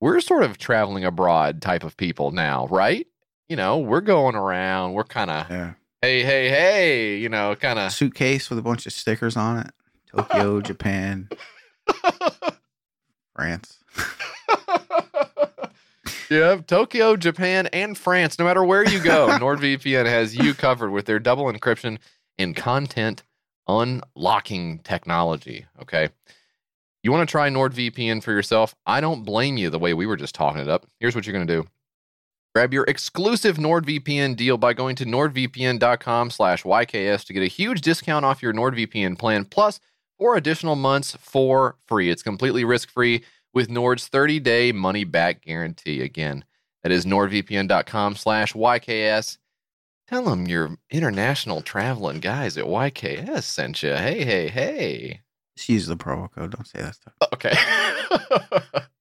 we're 0.00 0.20
sort 0.20 0.42
of 0.42 0.58
traveling 0.58 1.04
abroad 1.04 1.62
type 1.62 1.82
of 1.84 1.96
people 1.96 2.30
now, 2.32 2.66
right? 2.66 3.06
You 3.48 3.54
know, 3.56 3.78
we're 3.78 4.00
going 4.00 4.34
around. 4.34 4.92
We're 4.94 5.04
kind 5.04 5.30
of, 5.30 5.48
yeah. 5.48 5.72
Hey, 6.02 6.22
hey, 6.22 6.48
hey, 6.48 7.16
you 7.16 7.28
know, 7.28 7.54
kind 7.56 7.78
of. 7.78 7.92
Suitcase 7.92 8.50
with 8.50 8.58
a 8.58 8.62
bunch 8.62 8.86
of 8.86 8.92
stickers 8.92 9.36
on 9.36 9.58
it. 9.58 9.70
Tokyo, 10.14 10.60
Japan, 10.62 11.28
France. 13.34 13.78
you 16.30 16.38
have 16.38 16.66
Tokyo, 16.66 17.16
Japan, 17.16 17.68
and 17.72 17.96
France. 17.96 18.38
No 18.38 18.44
matter 18.44 18.64
where 18.64 18.88
you 18.88 19.02
go, 19.02 19.28
NordVPN 19.30 20.06
has 20.06 20.36
you 20.36 20.54
covered 20.54 20.90
with 20.90 21.06
their 21.06 21.18
double 21.18 21.52
encryption 21.52 21.98
and 22.38 22.54
content 22.54 23.22
unlocking 23.68 24.78
technology. 24.80 25.66
Okay. 25.82 26.10
You 27.02 27.12
want 27.12 27.28
to 27.28 27.30
try 27.30 27.48
NordVPN 27.48 28.22
for 28.22 28.32
yourself? 28.32 28.74
I 28.84 29.00
don't 29.00 29.24
blame 29.24 29.56
you 29.56 29.70
the 29.70 29.78
way 29.78 29.94
we 29.94 30.06
were 30.06 30.16
just 30.16 30.34
talking 30.34 30.60
it 30.60 30.68
up. 30.68 30.86
Here's 30.98 31.14
what 31.14 31.26
you're 31.26 31.32
going 31.32 31.46
to 31.46 31.62
do. 31.62 31.68
Grab 32.56 32.72
your 32.72 32.84
exclusive 32.84 33.58
NordVPN 33.58 34.34
deal 34.34 34.56
by 34.56 34.72
going 34.72 34.96
to 34.96 35.04
nordvpn.com 35.04 36.30
slash 36.30 36.62
YKS 36.62 37.26
to 37.26 37.34
get 37.34 37.42
a 37.42 37.48
huge 37.48 37.82
discount 37.82 38.24
off 38.24 38.42
your 38.42 38.54
NordVPN 38.54 39.18
plan, 39.18 39.44
plus 39.44 39.78
four 40.18 40.38
additional 40.38 40.74
months 40.74 41.14
for 41.20 41.76
free. 41.86 42.08
It's 42.08 42.22
completely 42.22 42.64
risk-free 42.64 43.22
with 43.52 43.68
Nord's 43.68 44.08
30-day 44.08 44.72
money-back 44.72 45.42
guarantee. 45.42 46.00
Again, 46.00 46.46
that 46.82 46.92
is 46.92 47.04
nordvpn.com 47.04 48.16
slash 48.16 48.54
YKS. 48.54 49.36
Tell 50.08 50.24
them 50.24 50.46
your 50.46 50.78
international 50.90 51.60
traveling 51.60 52.20
guys 52.20 52.56
at 52.56 52.64
YKS 52.64 53.42
sent 53.42 53.82
you. 53.82 53.92
Hey, 53.92 54.24
hey, 54.24 54.48
hey. 54.48 55.20
Just 55.58 55.68
use 55.68 55.86
the 55.88 55.96
promo 55.98 56.32
code. 56.32 56.52
Don't 56.52 56.66
say 56.66 56.80
that 56.80 56.94
stuff. 56.94 57.12
Okay. 57.34 58.86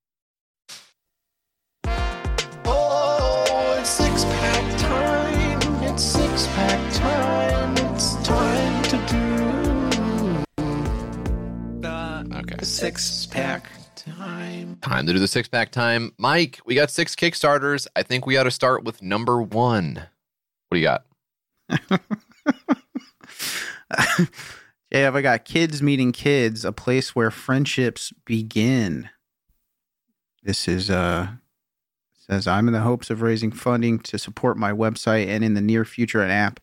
six 12.66 13.26
pack 13.28 13.70
time. 13.96 14.78
Time 14.82 15.06
to 15.06 15.14
do 15.14 15.20
the 15.20 15.28
six 15.28 15.48
pack 15.48 15.72
time. 15.72 16.12
Mike, 16.18 16.60
we 16.66 16.76
got 16.76 16.90
six 16.92 17.16
Kickstarters. 17.16 17.88
I 17.96 18.04
think 18.04 18.26
we 18.26 18.38
ought 18.38 18.44
to 18.44 18.52
start 18.52 18.84
with 18.84 19.02
number 19.02 19.42
one. 19.42 20.08
What 20.68 20.76
do 20.76 20.80
you 20.80 20.84
got? 20.84 21.06
Yeah, 24.96 25.12
I 25.14 25.22
got 25.22 25.44
kids 25.44 25.82
meeting 25.82 26.14
kids, 26.14 26.64
a 26.64 26.72
place 26.72 27.14
where 27.14 27.30
friendships 27.30 28.14
begin. 28.26 29.10
This 30.42 30.70
is 30.70 30.90
uh 30.90 31.28
says 32.16 32.48
I'm 32.48 32.68
in 32.68 32.74
the 32.74 32.80
hopes 32.80 33.10
of 33.10 33.22
raising 33.22 33.52
funding 33.52 34.00
to 34.00 34.18
support 34.18 34.58
my 34.58 34.72
website 34.72 35.28
and 35.28 35.44
in 35.44 35.54
the 35.54 35.62
near 35.62 35.84
future 35.84 36.22
an 36.24 36.32
app 36.32 36.62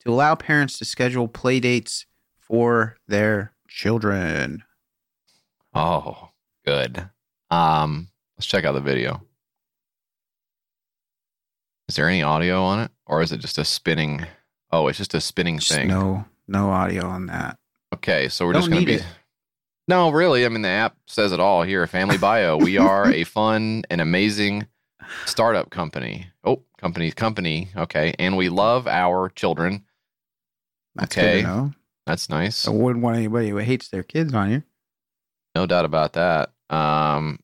to 0.00 0.12
allow 0.12 0.36
parents 0.36 0.78
to 0.78 0.84
schedule 0.84 1.26
play 1.26 1.58
dates 1.58 2.06
for 2.38 2.96
their 3.08 3.52
children. 3.66 4.62
Oh, 5.74 6.30
good. 6.64 7.08
Um, 7.50 8.08
let's 8.36 8.46
check 8.46 8.64
out 8.64 8.72
the 8.72 8.80
video. 8.80 9.22
Is 11.88 11.96
there 11.96 12.08
any 12.08 12.22
audio 12.22 12.62
on 12.62 12.80
it, 12.80 12.90
or 13.06 13.22
is 13.22 13.32
it 13.32 13.38
just 13.38 13.58
a 13.58 13.64
spinning? 13.64 14.26
Oh, 14.70 14.88
it's 14.88 14.98
just 14.98 15.14
a 15.14 15.20
spinning 15.20 15.58
Just 15.58 15.72
thing. 15.72 15.88
no 15.88 16.24
no 16.48 16.70
audio 16.70 17.06
on 17.06 17.26
that. 17.26 17.58
Okay, 17.94 18.28
so 18.28 18.46
we're 18.46 18.52
Don't 18.54 18.62
just 18.62 18.70
going 18.70 18.82
to 18.82 18.86
be. 18.86 18.94
it. 18.94 19.06
No, 19.88 20.10
really. 20.10 20.46
I 20.46 20.48
mean, 20.48 20.62
the 20.62 20.68
app 20.68 20.96
says 21.06 21.32
it 21.32 21.40
all 21.40 21.62
here. 21.62 21.86
Family 21.86 22.16
Bio. 22.16 22.56
We 22.56 22.78
are 22.78 23.12
a 23.12 23.24
fun 23.24 23.82
and 23.90 24.00
amazing 24.00 24.66
startup 25.26 25.70
company. 25.70 26.28
Oh, 26.44 26.62
company, 26.78 27.10
company. 27.10 27.68
Okay, 27.76 28.14
and 28.18 28.36
we 28.36 28.48
love 28.48 28.86
our 28.86 29.28
children. 29.28 29.84
That's 30.94 31.16
Okay. 31.16 31.42
good 31.42 31.42
to 31.42 31.46
know. 31.48 31.72
That's 32.06 32.30
nice. 32.30 32.66
I 32.66 32.70
wouldn't 32.70 33.04
want 33.04 33.16
anybody 33.16 33.50
who 33.50 33.56
hates 33.58 33.88
their 33.88 34.02
kids 34.02 34.32
on 34.32 34.48
here. 34.50 34.64
No 35.54 35.66
doubt 35.66 35.84
about 35.84 36.14
that. 36.14 36.50
Um, 36.70 37.38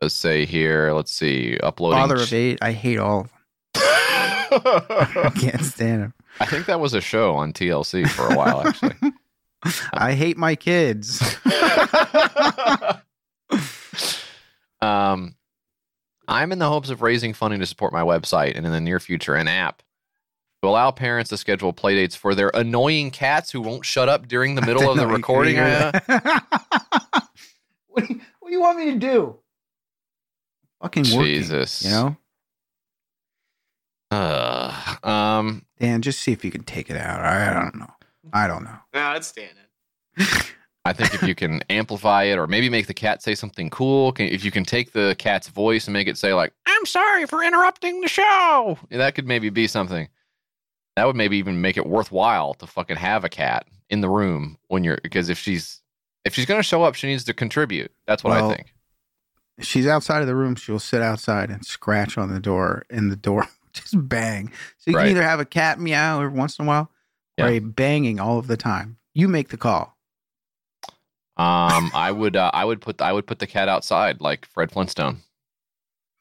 let's 0.00 0.14
say 0.14 0.44
here. 0.44 0.92
Let's 0.92 1.12
see. 1.12 1.58
Uploading. 1.62 1.98
Father 1.98 2.16
of 2.16 2.32
eight, 2.32 2.58
I 2.60 2.72
hate 2.72 2.98
all 2.98 3.20
of 3.20 3.30
them. 3.30 3.34
I 4.50 5.32
can't 5.38 5.64
stand 5.64 6.02
them. 6.02 6.14
I 6.40 6.46
think 6.46 6.66
that 6.66 6.80
was 6.80 6.94
a 6.94 7.00
show 7.00 7.34
on 7.34 7.52
TLC 7.52 8.08
for 8.08 8.32
a 8.32 8.36
while, 8.36 8.66
actually. 8.66 8.94
I 9.92 10.14
hate 10.14 10.36
my 10.36 10.54
kids. 10.54 11.20
um, 14.80 15.34
I'm 16.28 16.52
in 16.52 16.58
the 16.58 16.68
hopes 16.68 16.90
of 16.90 17.02
raising 17.02 17.34
funding 17.34 17.60
to 17.60 17.66
support 17.66 17.92
my 17.92 18.02
website 18.02 18.56
and 18.56 18.64
in 18.64 18.72
the 18.72 18.80
near 18.80 19.00
future 19.00 19.34
an 19.34 19.48
app 19.48 19.82
to 20.62 20.68
allow 20.68 20.90
parents 20.90 21.30
to 21.30 21.36
schedule 21.36 21.72
playdates 21.72 22.16
for 22.16 22.34
their 22.34 22.50
annoying 22.54 23.10
cats 23.10 23.50
who 23.50 23.60
won't 23.60 23.84
shut 23.84 24.08
up 24.08 24.28
during 24.28 24.54
the 24.54 24.62
middle 24.62 24.90
of 24.90 24.96
the 24.96 25.06
recording. 25.06 25.56
can't 25.56 25.94
hear 25.94 26.02
that. 26.06 27.17
What, 27.98 28.08
do 28.08 28.14
you, 28.14 28.20
what 28.40 28.48
do 28.48 28.54
you 28.54 28.60
want 28.60 28.78
me 28.78 28.92
to 28.92 28.98
do? 28.98 29.36
Fucking 30.82 31.04
working, 31.16 31.34
Jesus. 31.34 31.84
you 31.84 31.90
know? 31.90 32.16
uh, 34.10 34.96
um, 35.02 35.64
Dan, 35.78 36.02
just 36.02 36.20
see 36.20 36.32
if 36.32 36.44
you 36.44 36.50
can 36.50 36.62
take 36.62 36.88
it 36.90 36.96
out. 36.96 37.20
I, 37.20 37.50
I 37.50 37.54
don't 37.54 37.76
know. 37.76 37.90
I 38.32 38.46
don't 38.46 38.64
know. 38.64 38.76
No, 38.94 39.12
it's 39.12 39.28
standing. 39.28 39.64
I 40.84 40.92
think 40.92 41.14
if 41.14 41.22
you 41.22 41.34
can 41.34 41.62
amplify 41.68 42.24
it 42.24 42.38
or 42.38 42.46
maybe 42.46 42.70
make 42.70 42.86
the 42.86 42.94
cat 42.94 43.22
say 43.22 43.34
something 43.34 43.68
cool, 43.68 44.12
can, 44.12 44.28
if 44.28 44.44
you 44.44 44.50
can 44.50 44.64
take 44.64 44.92
the 44.92 45.14
cat's 45.18 45.48
voice 45.48 45.86
and 45.86 45.92
make 45.92 46.08
it 46.08 46.16
say 46.16 46.32
like, 46.32 46.52
"I'm 46.66 46.86
sorry 46.86 47.26
for 47.26 47.42
interrupting 47.42 48.00
the 48.00 48.08
show," 48.08 48.78
that 48.90 49.14
could 49.14 49.26
maybe 49.26 49.50
be 49.50 49.66
something. 49.66 50.08
That 50.96 51.06
would 51.06 51.14
maybe 51.16 51.36
even 51.36 51.60
make 51.60 51.76
it 51.76 51.86
worthwhile 51.86 52.54
to 52.54 52.66
fucking 52.66 52.96
have 52.96 53.24
a 53.24 53.28
cat 53.28 53.66
in 53.90 54.00
the 54.00 54.08
room 54.08 54.56
when 54.68 54.82
you're 54.82 54.98
because 55.02 55.28
if 55.28 55.38
she's 55.38 55.82
if 56.24 56.34
she's 56.34 56.46
gonna 56.46 56.62
show 56.62 56.82
up, 56.82 56.94
she 56.94 57.06
needs 57.06 57.24
to 57.24 57.34
contribute. 57.34 57.92
That's 58.06 58.22
what 58.24 58.32
Well, 58.34 58.50
I 58.50 58.54
think. 58.56 58.74
She's 59.60 59.86
outside 59.86 60.20
of 60.20 60.26
the 60.28 60.36
room, 60.36 60.54
she'll 60.54 60.78
sit 60.78 61.02
outside 61.02 61.50
and 61.50 61.64
scratch 61.66 62.16
on 62.16 62.32
the 62.32 62.38
door, 62.40 62.84
and 62.90 63.10
the 63.10 63.16
door 63.16 63.46
just 63.72 63.94
bang. 64.08 64.52
So 64.78 64.90
you 64.90 64.96
Right. 64.96 65.04
can 65.04 65.10
either 65.16 65.22
have 65.22 65.40
a 65.40 65.44
cat 65.44 65.80
meow 65.80 66.20
every 66.22 66.36
once 66.38 66.58
in 66.58 66.64
a 66.64 66.68
while, 66.68 66.90
or 67.38 67.48
a 67.48 67.58
banging 67.58 68.20
all 68.20 68.38
of 68.38 68.46
the 68.46 68.56
time. 68.56 68.98
You 69.14 69.26
make 69.28 69.48
the 69.48 69.56
call. 69.56 69.96
Um, 71.36 71.90
I 71.94 72.10
would 72.10 72.34
uh, 72.36 72.50
I 72.52 72.64
would 72.64 72.80
put 72.80 73.00
I 73.00 73.12
would 73.12 73.26
put 73.26 73.38
the 73.38 73.46
cat 73.46 73.68
outside 73.68 74.20
like 74.20 74.44
Fred 74.46 74.70
Flintstone. 74.72 75.18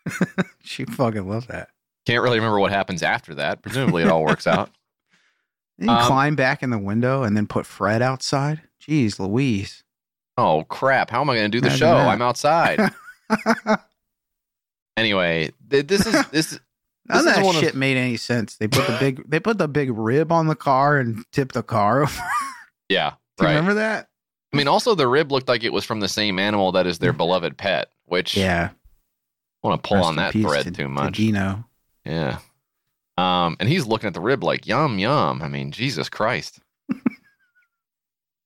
She 0.64 0.84
fucking 0.86 1.28
loves 1.30 1.48
that. 1.48 1.70
Can't 2.06 2.22
really 2.22 2.38
remember 2.40 2.60
what 2.60 2.72
happens 2.72 3.02
after 3.04 3.34
that. 3.36 3.62
Presumably, 3.62 4.04
it 4.04 4.10
all 4.10 4.24
works 4.24 4.46
out. 4.48 4.70
Then 5.78 5.90
you 5.90 5.96
Um, 5.96 6.06
climb 6.08 6.36
back 6.36 6.62
in 6.62 6.70
the 6.72 6.78
window 6.78 7.24
and 7.24 7.36
then 7.38 7.48
put 7.48 7.66
Fred 7.66 8.02
outside. 8.02 8.62
Jeez, 8.82 9.18
Louise. 9.20 9.84
Oh 10.38 10.64
crap! 10.66 11.10
How 11.10 11.22
am 11.22 11.30
I 11.30 11.36
going 11.36 11.52
to 11.52 11.56
do 11.58 11.62
the 11.62 11.68
Imagine 11.68 11.80
show? 11.80 11.96
that. 11.98 12.08
I'm 12.08 12.22
outside. 12.22 12.92
anyway, 14.98 15.52
th- 15.70 15.88
this 15.88 16.06
is 16.06 16.28
this. 16.32 16.54
is- 16.54 16.60
None 17.10 17.24
This 17.24 17.28
of 17.28 17.30
is 17.32 17.36
that 17.38 17.46
one 17.46 17.56
of- 17.56 17.62
shit 17.62 17.74
made 17.76 17.96
any 17.96 18.18
sense. 18.18 18.58
They 18.58 18.68
put 18.68 18.86
the 18.86 18.98
big 19.00 19.24
they 19.30 19.40
put 19.40 19.58
the 19.58 19.70
big 19.70 19.90
rib 19.98 20.30
on 20.30 20.48
the 20.48 20.56
car 20.58 20.98
and 20.98 21.24
tipped 21.32 21.54
the 21.54 21.64
car 21.64 22.02
over. 22.04 22.22
Yeah, 22.90 23.12
Do 23.38 23.44
you 23.44 23.48
right. 23.48 23.52
remember 23.56 23.76
that? 23.76 24.10
I 24.54 24.58
mean, 24.58 24.68
also 24.68 24.94
the 24.94 25.08
rib 25.08 25.32
looked 25.32 25.48
like 25.48 25.64
it 25.64 25.72
was 25.72 25.86
from 25.86 26.02
the 26.02 26.10
same 26.10 26.38
animal 26.38 26.74
that 26.74 26.86
is 26.86 27.00
their 27.00 27.14
beloved 27.14 27.58
pet, 27.58 27.88
which 28.08 28.36
Yeah. 28.36 28.72
I 29.64 29.68
want 29.68 29.82
to 29.82 29.88
pull 29.88 29.98
Rest 29.98 30.06
on 30.08 30.14
in 30.14 30.18
that 30.18 30.34
peace 30.34 30.46
thread 30.46 30.64
to- 30.66 30.72
too 30.72 30.84
to 30.84 30.90
much. 30.90 31.16
Dino. 31.16 31.64
Yeah. 32.06 32.40
Um, 33.18 33.56
and 33.62 33.70
he's 33.70 33.86
looking 33.88 34.08
at 34.08 34.14
the 34.14 34.20
rib 34.20 34.44
like 34.44 34.68
yum 34.68 35.00
yum. 35.00 35.42
I 35.42 35.48
mean, 35.48 35.72
Jesus 35.72 36.10
Christ. 36.10 36.60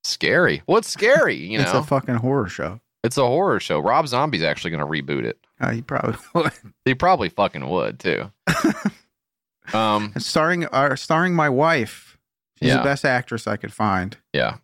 Scary. 0.04 0.62
What's 0.66 0.88
scary? 0.88 1.36
You 1.36 1.58
know, 1.58 1.64
it's 1.64 1.74
a 1.74 1.84
fucking 1.84 2.16
horror 2.16 2.48
show. 2.48 2.80
it's 3.04 3.18
a 3.18 3.26
horror 3.26 3.60
show. 3.60 3.80
Rob 3.80 4.08
Zombie's 4.08 4.44
actually 4.44 4.72
going 4.72 4.82
to 4.82 4.86
reboot 4.88 5.24
it. 5.26 5.38
Uh, 5.64 5.72
you 5.72 5.84
probably 5.84 6.16
would. 6.36 6.52
He 6.86 6.94
probably 6.96 7.30
fucking 7.30 7.68
would 7.70 8.00
too. 8.00 8.32
um, 9.74 10.14
starring 10.18 10.66
uh, 10.66 10.96
starring 10.96 11.34
my 11.34 11.50
wife. 11.50 12.18
She's 12.60 12.70
Yeah. 12.70 12.78
the 12.78 12.84
best 12.84 13.06
actress 13.06 13.48
I 13.48 13.58
could 13.58 13.74
find. 13.74 14.18
yeah. 14.34 14.58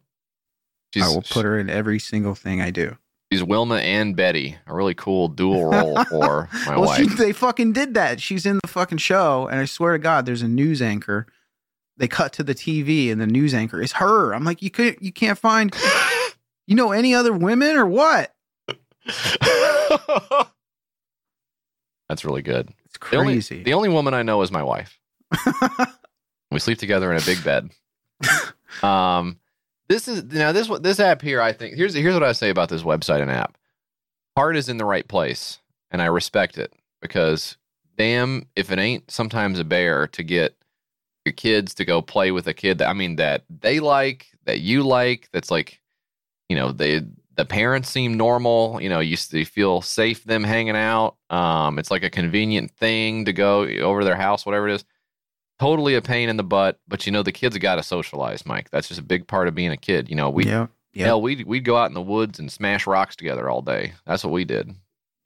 She's, 0.93 1.03
I 1.03 1.09
will 1.09 1.21
put 1.21 1.43
her 1.43 1.59
in 1.59 1.69
every 1.69 1.99
single 1.99 2.33
thing 2.33 2.61
I 2.61 2.71
do. 2.71 2.97
She's 3.31 3.43
Wilma 3.43 3.75
and 3.75 4.15
Betty, 4.15 4.55
a 4.65 4.73
really 4.73 4.93
cool 4.95 5.27
dual 5.27 5.65
role 5.65 6.01
for 6.09 6.47
my 6.65 6.77
well, 6.77 6.85
wife. 6.87 6.97
she, 6.97 7.07
they 7.07 7.33
fucking 7.33 7.73
did 7.73 7.93
that. 7.95 8.21
She's 8.21 8.45
in 8.45 8.57
the 8.63 8.69
fucking 8.69 8.99
show, 8.99 9.47
and 9.47 9.59
I 9.59 9.65
swear 9.65 9.91
to 9.93 9.99
God, 9.99 10.25
there's 10.25 10.41
a 10.41 10.47
news 10.47 10.81
anchor. 10.81 11.27
They 11.97 12.07
cut 12.07 12.33
to 12.33 12.43
the 12.43 12.53
TV, 12.55 13.11
and 13.11 13.19
the 13.19 13.25
news 13.27 13.53
anchor 13.53 13.81
is 13.81 13.93
her. 13.93 14.33
I'm 14.33 14.43
like, 14.43 14.61
you 14.61 14.69
could, 14.69 14.97
you 15.01 15.11
can't 15.11 15.37
find, 15.37 15.75
you 16.67 16.75
know, 16.75 16.91
any 16.91 17.15
other 17.15 17.33
women 17.33 17.75
or 17.75 17.85
what? 17.87 18.33
That's 22.09 22.23
really 22.23 22.41
good. 22.41 22.69
It's 22.85 22.97
The 23.09 23.17
only, 23.17 23.33
crazy. 23.33 23.63
the 23.63 23.73
only 23.73 23.89
woman 23.89 24.13
I 24.13 24.23
know 24.23 24.41
is 24.41 24.51
my 24.51 24.63
wife. 24.63 24.99
we 26.51 26.59
sleep 26.59 26.77
together 26.77 27.11
in 27.11 27.21
a 27.21 27.25
big 27.25 27.43
bed. 27.43 27.71
Um, 28.83 29.39
this 29.89 30.07
is 30.07 30.25
now 30.25 30.51
this 30.51 30.67
this 30.81 30.99
app 30.99 31.21
here. 31.23 31.41
I 31.41 31.51
think 31.51 31.75
here's 31.75 31.95
here's 31.95 32.13
what 32.13 32.21
I 32.21 32.33
say 32.33 32.49
about 32.51 32.69
this 32.69 32.83
website 32.83 33.21
and 33.23 33.31
app. 33.31 33.57
Heart 34.35 34.55
is 34.55 34.69
in 34.69 34.77
the 34.77 34.85
right 34.85 35.07
place, 35.07 35.59
and 35.89 35.99
I 35.99 36.05
respect 36.07 36.59
it 36.59 36.73
because 37.01 37.57
damn, 37.97 38.45
if 38.55 38.71
it 38.71 38.77
ain't 38.77 39.09
sometimes 39.09 39.57
a 39.57 39.63
bear 39.63 40.05
to 40.09 40.21
get 40.21 40.55
your 41.27 41.33
kids 41.33 41.73
to 41.75 41.85
go 41.85 42.01
play 42.01 42.31
with 42.31 42.47
a 42.47 42.53
kid 42.53 42.77
that 42.77 42.89
I 42.89 42.93
mean 42.93 43.17
that 43.17 43.43
they 43.49 43.79
like, 43.79 44.27
that 44.45 44.61
you 44.61 44.83
like, 44.83 45.29
that's 45.33 45.51
like, 45.51 45.81
you 46.47 46.55
know, 46.55 46.71
they 46.71 47.01
the 47.35 47.45
parents 47.45 47.89
seem 47.89 48.15
normal. 48.15 48.81
You 48.81 48.89
know, 48.89 48.99
you, 48.99 49.17
you 49.31 49.45
feel 49.45 49.81
safe 49.81 50.23
them 50.23 50.43
hanging 50.43 50.75
out. 50.75 51.17
Um, 51.29 51.77
it's 51.79 51.91
like 51.91 52.03
a 52.03 52.09
convenient 52.09 52.71
thing 52.71 53.25
to 53.25 53.33
go 53.33 53.61
over 53.61 53.99
to 54.01 54.05
their 54.05 54.15
house, 54.15 54.45
whatever 54.45 54.67
it 54.67 54.75
is. 54.75 54.85
Totally 55.59 55.95
a 55.95 56.01
pain 56.01 56.29
in 56.29 56.37
the 56.37 56.43
butt, 56.43 56.79
but 56.87 57.05
you 57.05 57.11
know 57.11 57.23
the 57.23 57.31
kids 57.31 57.57
got 57.57 57.75
to 57.75 57.83
socialize, 57.83 58.45
Mike. 58.45 58.69
That's 58.69 58.87
just 58.87 58.99
a 58.99 59.03
big 59.03 59.27
part 59.27 59.47
of 59.47 59.55
being 59.55 59.71
a 59.71 59.77
kid. 59.77 60.07
You 60.07 60.15
know, 60.15 60.29
we 60.29 60.45
yeah, 60.45 60.67
yeah. 60.93 61.05
hell 61.05 61.21
we'd 61.21 61.45
we'd 61.47 61.65
go 61.65 61.75
out 61.77 61.89
in 61.89 61.95
the 61.95 62.01
woods 62.01 62.37
and 62.39 62.51
smash 62.51 62.85
rocks 62.87 63.15
together 63.15 63.49
all 63.49 63.61
day. 63.61 63.93
That's 64.05 64.23
what 64.23 64.31
we 64.33 64.45
did. 64.45 64.71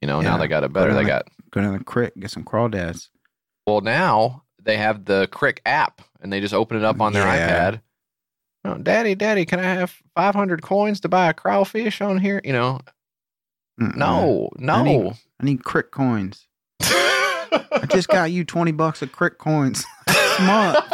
You 0.00 0.08
know, 0.08 0.20
now 0.22 0.38
they 0.38 0.48
got 0.48 0.64
it 0.64 0.72
better. 0.72 0.90
Go 0.90 0.94
They 0.96 1.02
down 1.02 1.08
got 1.08 1.28
Go 1.50 1.60
down 1.60 1.78
the 1.78 1.84
creek, 1.84 2.12
get 2.18 2.30
some 2.30 2.44
crawdads. 2.44 3.10
well 3.66 3.82
now 3.82 4.41
they 4.62 4.76
have 4.76 5.04
the 5.04 5.28
Crick 5.32 5.60
app, 5.66 6.02
and 6.20 6.32
they 6.32 6.40
just 6.40 6.54
open 6.54 6.76
it 6.76 6.84
up 6.84 7.00
on 7.00 7.12
their 7.12 7.26
Yeah. 7.26 7.70
iPad. 7.70 7.80
Oh, 8.64 8.78
Daddy, 8.78 9.16
Daddy, 9.16 9.44
can 9.44 9.58
I 9.58 9.64
have 9.64 9.92
five 10.14 10.34
hundred 10.34 10.62
coins 10.62 11.00
to 11.00 11.08
buy 11.08 11.28
a 11.28 11.34
crawfish 11.34 12.00
on 12.00 12.18
here? 12.18 12.40
You 12.44 12.52
know, 12.52 12.80
Mm-mm. 13.80 13.96
no, 13.96 14.50
Mm-hmm. 14.56 14.70
I 14.70 14.82
need- 14.82 15.02
no. 15.02 15.12
I 15.40 15.44
need 15.44 15.64
crick 15.64 15.90
coins. 15.90 16.46
I 16.80 17.86
just 17.90 18.08
got 18.08 18.30
you 18.30 18.44
20 18.44 18.72
bucks 18.72 19.02
of 19.02 19.10
crick 19.12 19.38
coins. 19.38 19.84
Smart. 20.36 20.84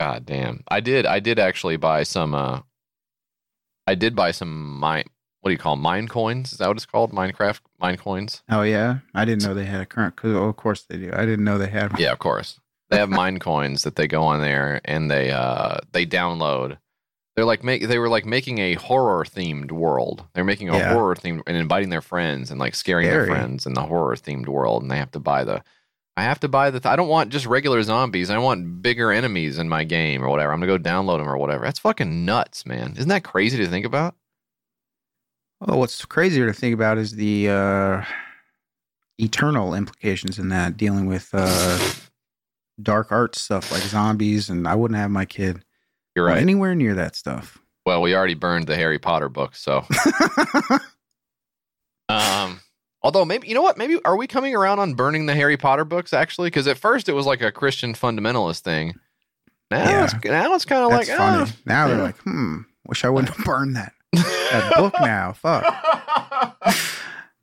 God 0.00 0.26
damn. 0.26 0.62
I 0.68 0.80
did 0.80 1.06
I 1.06 1.20
did 1.20 1.38
actually 1.38 1.76
buy 1.76 2.02
some 2.04 2.34
uh 2.34 2.60
I 3.86 3.94
did 3.94 4.14
buy 4.14 4.30
some 4.30 4.78
mine 4.78 5.04
what 5.40 5.50
do 5.50 5.52
you 5.52 5.58
call 5.58 5.74
'em? 5.74 5.80
mine 5.80 6.08
coins? 6.08 6.52
Is 6.52 6.58
that 6.58 6.68
what 6.68 6.76
it's 6.76 6.86
called? 6.86 7.12
Minecraft 7.12 7.60
mine 7.78 7.96
coins? 7.96 8.42
Oh, 8.48 8.62
yeah. 8.62 8.98
I 9.14 9.24
didn't 9.24 9.44
know 9.46 9.54
they 9.54 9.64
had 9.66 9.80
a 9.80 9.86
current. 9.86 10.16
Cause, 10.16 10.32
oh, 10.34 10.44
of 10.48 10.56
course 10.56 10.82
they 10.82 10.96
do. 10.96 11.10
I 11.14 11.24
didn't 11.26 11.44
know 11.44 11.58
they 11.58 11.68
had 11.68 11.92
one. 11.92 12.00
Yeah, 12.02 12.12
of 12.12 12.18
course. 12.18 12.58
They 12.90 12.96
have 12.98 13.08
mine 13.10 13.38
coins 13.50 13.82
that 13.82 13.96
they 13.96 14.06
go 14.08 14.22
on 14.22 14.40
there 14.40 14.80
and 14.84 15.10
they 15.10 15.30
uh 15.30 15.78
they 15.92 16.06
download. 16.06 16.78
They're 17.36 17.44
like 17.44 17.62
make 17.62 17.86
they 17.86 17.98
were 17.98 18.08
like 18.08 18.26
making 18.26 18.58
a 18.58 18.74
horror 18.74 19.24
themed 19.24 19.70
world. 19.70 20.24
They're 20.34 20.42
making 20.44 20.70
a 20.70 20.76
Yeah. 20.78 20.92
horror 20.92 21.14
themed 21.14 21.42
and 21.46 21.56
inviting 21.56 21.90
their 21.90 22.00
friends 22.00 22.50
and 22.50 22.58
like 22.58 22.74
scaring 22.74 23.06
their 23.08 23.26
friends 23.26 23.64
in 23.66 23.74
the 23.74 23.82
horror 23.82 24.16
themed 24.16 24.48
world 24.48 24.82
and 24.82 24.90
they 24.90 24.96
have 24.98 25.12
to 25.12 25.20
buy 25.20 25.44
the 25.44 25.62
I 26.16 26.22
have 26.22 26.40
to 26.40 26.48
buy 26.48 26.70
the 26.70 26.80
I 26.90 26.96
don't 26.96 27.06
want 27.08 27.30
just 27.30 27.46
regular 27.46 27.80
zombies. 27.84 28.28
I 28.28 28.38
want 28.38 28.82
bigger 28.82 29.12
enemies 29.12 29.56
in 29.56 29.68
my 29.68 29.84
game 29.84 30.24
or 30.24 30.28
whatever. 30.28 30.50
I'm 30.52 30.58
going 30.58 30.68
to 30.68 30.78
go 30.78 30.90
download 30.90 31.18
them 31.18 31.28
or 31.28 31.36
whatever. 31.36 31.62
That's 31.64 31.78
fucking 31.78 32.24
nuts, 32.24 32.66
man. 32.66 32.94
Isn't 32.96 33.08
that 33.10 33.22
crazy 33.22 33.56
to 33.58 33.68
think 33.68 33.86
about? 33.86 34.16
Well, 35.60 35.78
what's 35.80 36.04
crazier 36.04 36.46
to 36.46 36.52
think 36.52 36.74
about 36.74 36.98
is 36.98 37.12
the 37.16 37.48
uh, 37.48 38.04
eternal 39.18 39.74
implications 39.74 40.38
in 40.38 40.48
that, 40.50 40.76
dealing 40.76 41.06
with 41.06 41.30
uh, 41.32 41.78
dark 42.80 43.10
arts 43.10 43.40
stuff 43.40 43.72
like 43.72 43.82
zombies. 43.82 44.48
And 44.50 44.68
I 44.68 44.74
wouldn't 44.76 44.98
have 44.98 45.10
my 45.10 45.24
kid 45.24 45.64
You're 46.14 46.26
right. 46.26 46.38
anywhere 46.38 46.74
near 46.74 46.94
that 46.94 47.16
stuff. 47.16 47.58
Well, 47.86 48.02
we 48.02 48.14
already 48.14 48.34
burned 48.34 48.66
the 48.66 48.76
Harry 48.76 48.98
Potter 48.98 49.28
book, 49.28 49.56
so 49.56 49.84
Um, 52.08 52.60
although 53.02 53.24
maybe 53.24 53.48
you 53.48 53.54
know 53.54 53.62
what? 53.62 53.76
Maybe 53.76 53.98
are 54.04 54.16
we 54.16 54.26
coming 54.26 54.54
around 54.54 54.78
on 54.78 54.94
burning 54.94 55.26
the 55.26 55.34
Harry 55.34 55.56
Potter 55.56 55.84
books 55.84 56.12
actually? 56.12 56.46
Because 56.48 56.66
at 56.66 56.78
first 56.78 57.08
it 57.08 57.12
was 57.12 57.26
like 57.26 57.42
a 57.42 57.52
Christian 57.52 57.92
fundamentalist 57.94 58.60
thing. 58.60 58.94
Now 59.70 59.84
Yeah. 59.90 60.04
it's 60.04 60.24
now 60.24 60.54
it's 60.54 60.64
kind 60.64 60.84
of 60.84 60.90
like 60.90 61.06
funny. 61.08 61.50
ah. 61.50 61.56
now 61.66 61.88
they're 61.88 61.98
like, 62.02 62.16
hmm, 62.18 62.60
wish 62.86 63.04
I 63.04 63.10
wouldn't 63.10 63.34
have 63.34 63.44
burned 63.44 63.76
that, 63.76 63.92
that 64.22 64.72
book 64.76 64.94
now. 65.00 65.32
Fuck. 65.32 65.64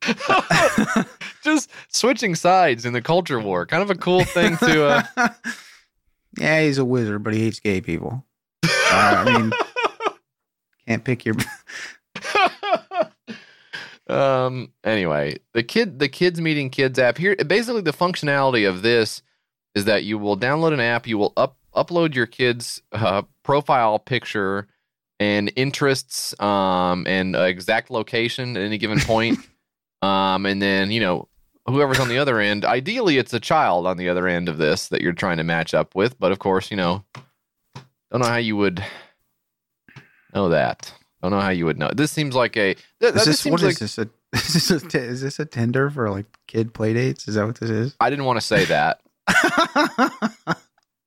just 1.44 1.70
switching 1.90 2.36
sides 2.36 2.86
in 2.86 2.94
the 2.94 3.02
culture 3.02 3.40
war. 3.40 3.66
Kind 3.66 3.84
of 3.84 3.90
a 3.90 3.96
cool 3.96 4.24
thing 4.24 4.58
to. 4.58 4.86
Uh, 4.86 5.04
yeah, 6.38 6.62
he's 6.62 6.78
a 6.78 6.86
wizard, 6.86 7.24
but 7.24 7.34
he 7.34 7.42
hates 7.42 7.60
gay 7.60 7.82
people. 7.82 8.26
Uh, 8.64 8.70
I 8.92 9.38
mean, 9.38 9.52
can't 10.88 11.04
pick 11.04 11.26
your. 11.26 11.36
um. 14.08 14.72
Anyway, 14.84 15.38
the 15.54 15.64
kid, 15.64 16.00
the 16.00 16.10
kids 16.10 16.42
meeting 16.42 16.70
kids 16.70 17.00
app 17.00 17.18
here. 17.18 17.36
Basically, 17.36 17.82
the 17.82 17.94
functionality 17.94 18.68
of 18.68 18.82
this 18.82 19.22
is 19.74 19.86
that 19.86 20.04
you 20.04 20.18
will 20.18 20.38
download 20.38 20.74
an 20.74 20.80
app. 20.80 21.08
You 21.08 21.18
will 21.18 21.34
up 21.38 21.58
upload 21.76 22.16
your 22.16 22.26
kid's 22.26 22.82
uh, 22.92 23.24
profile 23.44 24.00
picture 24.00 24.68
and 25.20 25.52
interests, 25.56 26.40
um, 26.40 27.06
and 27.08 27.36
uh, 27.36 27.42
exact 27.42 27.90
location 27.90 28.58
at 28.58 28.64
any 28.64 28.78
given 28.78 29.00
point. 29.00 29.40
um, 30.02 30.46
and 30.46 30.62
then 30.62 30.92
you 30.92 31.00
know 31.00 31.28
whoever's 31.68 32.00
on 32.00 32.10
the 32.10 32.18
other 32.18 32.40
end. 32.40 32.66
Ideally, 32.66 33.18
it's 33.18 33.34
a 33.34 33.40
child 33.40 33.88
on 33.88 33.98
the 33.98 34.10
other 34.10 34.28
end 34.28 34.50
of 34.50 34.58
this 34.58 34.90
that 34.90 35.02
you're 35.02 35.14
trying 35.14 35.38
to 35.38 35.44
match 35.44 35.74
up 35.74 35.96
with. 35.96 36.20
But 36.20 36.32
of 36.32 36.40
course, 36.40 36.72
you 36.72 36.78
know, 36.78 37.04
don't 38.12 38.22
know 38.22 38.28
how 38.28 38.38
you 38.38 38.56
would 38.58 38.84
know 40.34 40.50
that. 40.50 40.94
Don't 41.22 41.32
know 41.32 41.42
how 41.42 41.50
you 41.50 41.66
would 41.66 41.80
know. 41.80 41.90
This 41.94 42.12
seems 42.12 42.36
like 42.36 42.56
a. 42.56 42.76
Th- 42.76 42.84
that 43.00 43.08
Is 43.08 43.14
just 43.14 43.26
this, 43.26 43.40
seems 43.40 43.62
what 43.62 43.64
like, 43.64 43.82
is 43.82 43.96
this? 43.96 43.98
A, 43.98 44.10
is 44.34 44.54
this 44.54 44.72
a 44.72 44.80
t- 44.88 44.98
is 44.98 45.22
this 45.22 45.40
a 45.40 45.46
Tinder 45.46 45.90
for 45.90 46.10
like 46.10 46.26
kid 46.48 46.74
play 46.74 46.94
dates? 46.94 47.28
Is 47.28 47.36
that 47.36 47.46
what 47.46 47.60
this 47.60 47.70
is? 47.70 47.96
I 48.00 48.10
didn't 48.10 48.26
want 48.26 48.40
to 48.40 48.46
say 48.46 48.66
that. 48.66 49.02
I 49.28 50.56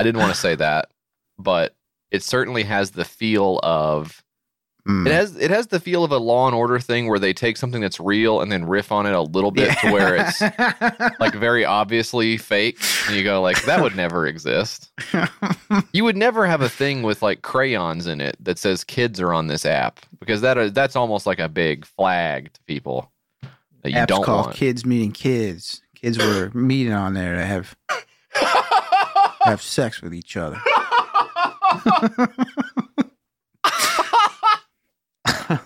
didn't 0.01 0.19
want 0.19 0.33
to 0.33 0.41
say 0.41 0.55
that, 0.57 0.91
but 1.39 1.75
it 2.11 2.23
certainly 2.23 2.63
has 2.65 2.93
the 2.93 3.05
feel 3.05 3.61
of 3.63 4.23
Mm. 4.87 5.07
it 5.07 5.13
has 5.13 5.37
it 5.37 5.51
has 5.51 5.67
the 5.67 5.81
feel 5.81 6.03
of 6.03 6.13
a 6.13 6.17
Law 6.19 6.47
and 6.47 6.55
Order 6.57 6.79
thing 6.79 7.09
where 7.09 7.19
they 7.19 7.35
take 7.35 7.59
something 7.59 7.83
that's 7.83 8.01
real 8.01 8.41
and 8.41 8.51
then 8.51 8.65
riff 8.65 8.91
on 8.91 9.05
it 9.05 9.13
a 9.13 9.21
little 9.21 9.51
bit 9.51 9.77
to 9.81 9.91
where 9.93 10.17
it's 10.17 10.41
like 11.21 11.35
very 11.35 11.63
obviously 11.67 12.39
fake, 12.39 12.79
and 13.07 13.15
you 13.15 13.23
go 13.23 13.43
like 13.43 13.63
that 13.67 13.83
would 13.83 13.97
never 13.97 14.27
exist. 14.27 14.91
You 15.93 16.05
would 16.05 16.17
never 16.17 16.47
have 16.47 16.63
a 16.63 16.69
thing 16.71 17.03
with 17.03 17.21
like 17.21 17.43
crayons 17.43 18.07
in 18.07 18.23
it 18.23 18.37
that 18.41 18.59
says 18.59 18.83
kids 18.83 19.21
are 19.21 19.35
on 19.35 19.49
this 19.49 19.67
app 19.67 20.01
because 20.21 20.41
that 20.41 20.57
is 20.57 20.73
that's 20.73 20.97
almost 20.97 21.27
like 21.27 21.39
a 21.39 21.49
big 21.51 21.85
flag 21.85 22.51
to 22.55 22.61
people 22.63 23.11
that 23.83 23.91
you 23.91 23.97
Apps 23.97 24.07
don't 24.07 24.25
called 24.25 24.47
want. 24.47 24.57
kids 24.57 24.87
meeting 24.87 25.13
kids. 25.13 25.83
Kids 25.97 26.17
were 26.19 26.51
meeting 26.55 26.95
on 26.95 27.13
there 27.13 27.35
to 27.35 27.45
have 27.45 27.77
have 29.43 29.61
sex 29.61 30.01
with 30.01 30.15
each 30.15 30.37
other. 30.37 30.59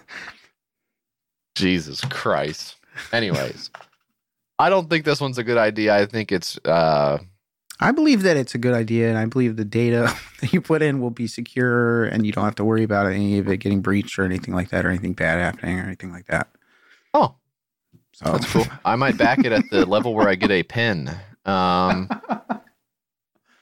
Jesus 1.55 2.01
Christ. 2.03 2.77
Anyways, 3.13 3.71
I 4.59 4.71
don't 4.71 4.89
think 4.89 5.05
this 5.05 5.21
one's 5.21 5.39
a 5.39 5.45
good 5.45 5.59
idea. 5.59 5.95
I 5.97 6.07
think 6.07 6.33
it's 6.33 6.59
uh 6.65 7.19
I 7.81 7.91
believe 7.91 8.23
that 8.23 8.37
it's 8.37 8.55
a 8.55 8.59
good 8.59 8.75
idea, 8.75 9.09
and 9.09 9.19
I 9.19 9.27
believe 9.27 9.57
the 9.57 9.65
data 9.65 10.15
that 10.41 10.53
you 10.53 10.61
put 10.61 10.83
in 10.83 11.01
will 11.01 11.11
be 11.11 11.27
secure, 11.27 12.05
and 12.05 12.25
you 12.25 12.31
don't 12.33 12.45
have 12.45 12.55
to 12.57 12.65
worry 12.65 12.85
about 12.85 13.07
any 13.07 13.39
of 13.39 13.49
it 13.49 13.57
getting 13.59 13.81
breached 13.81 14.19
or 14.19 14.25
anything 14.25 14.55
like 14.55 14.69
that, 14.71 14.87
or 14.87 14.89
anything 14.89 15.15
bad 15.15 15.41
happening, 15.41 15.81
or 15.81 15.83
anything 15.83 16.13
like 16.13 16.27
that. 16.27 16.49
oh, 17.13 17.35
So 18.13 18.31
that's 18.33 18.51
cool. 18.53 18.67
I 18.85 18.95
might 18.97 19.17
back 19.17 19.45
it 19.45 19.51
at 19.53 19.65
the 19.71 19.85
level 19.85 20.15
where 20.15 20.29
I 20.29 20.37
get 20.37 20.51
a 20.51 20.63
pin. 20.63 21.11
Um 21.45 22.09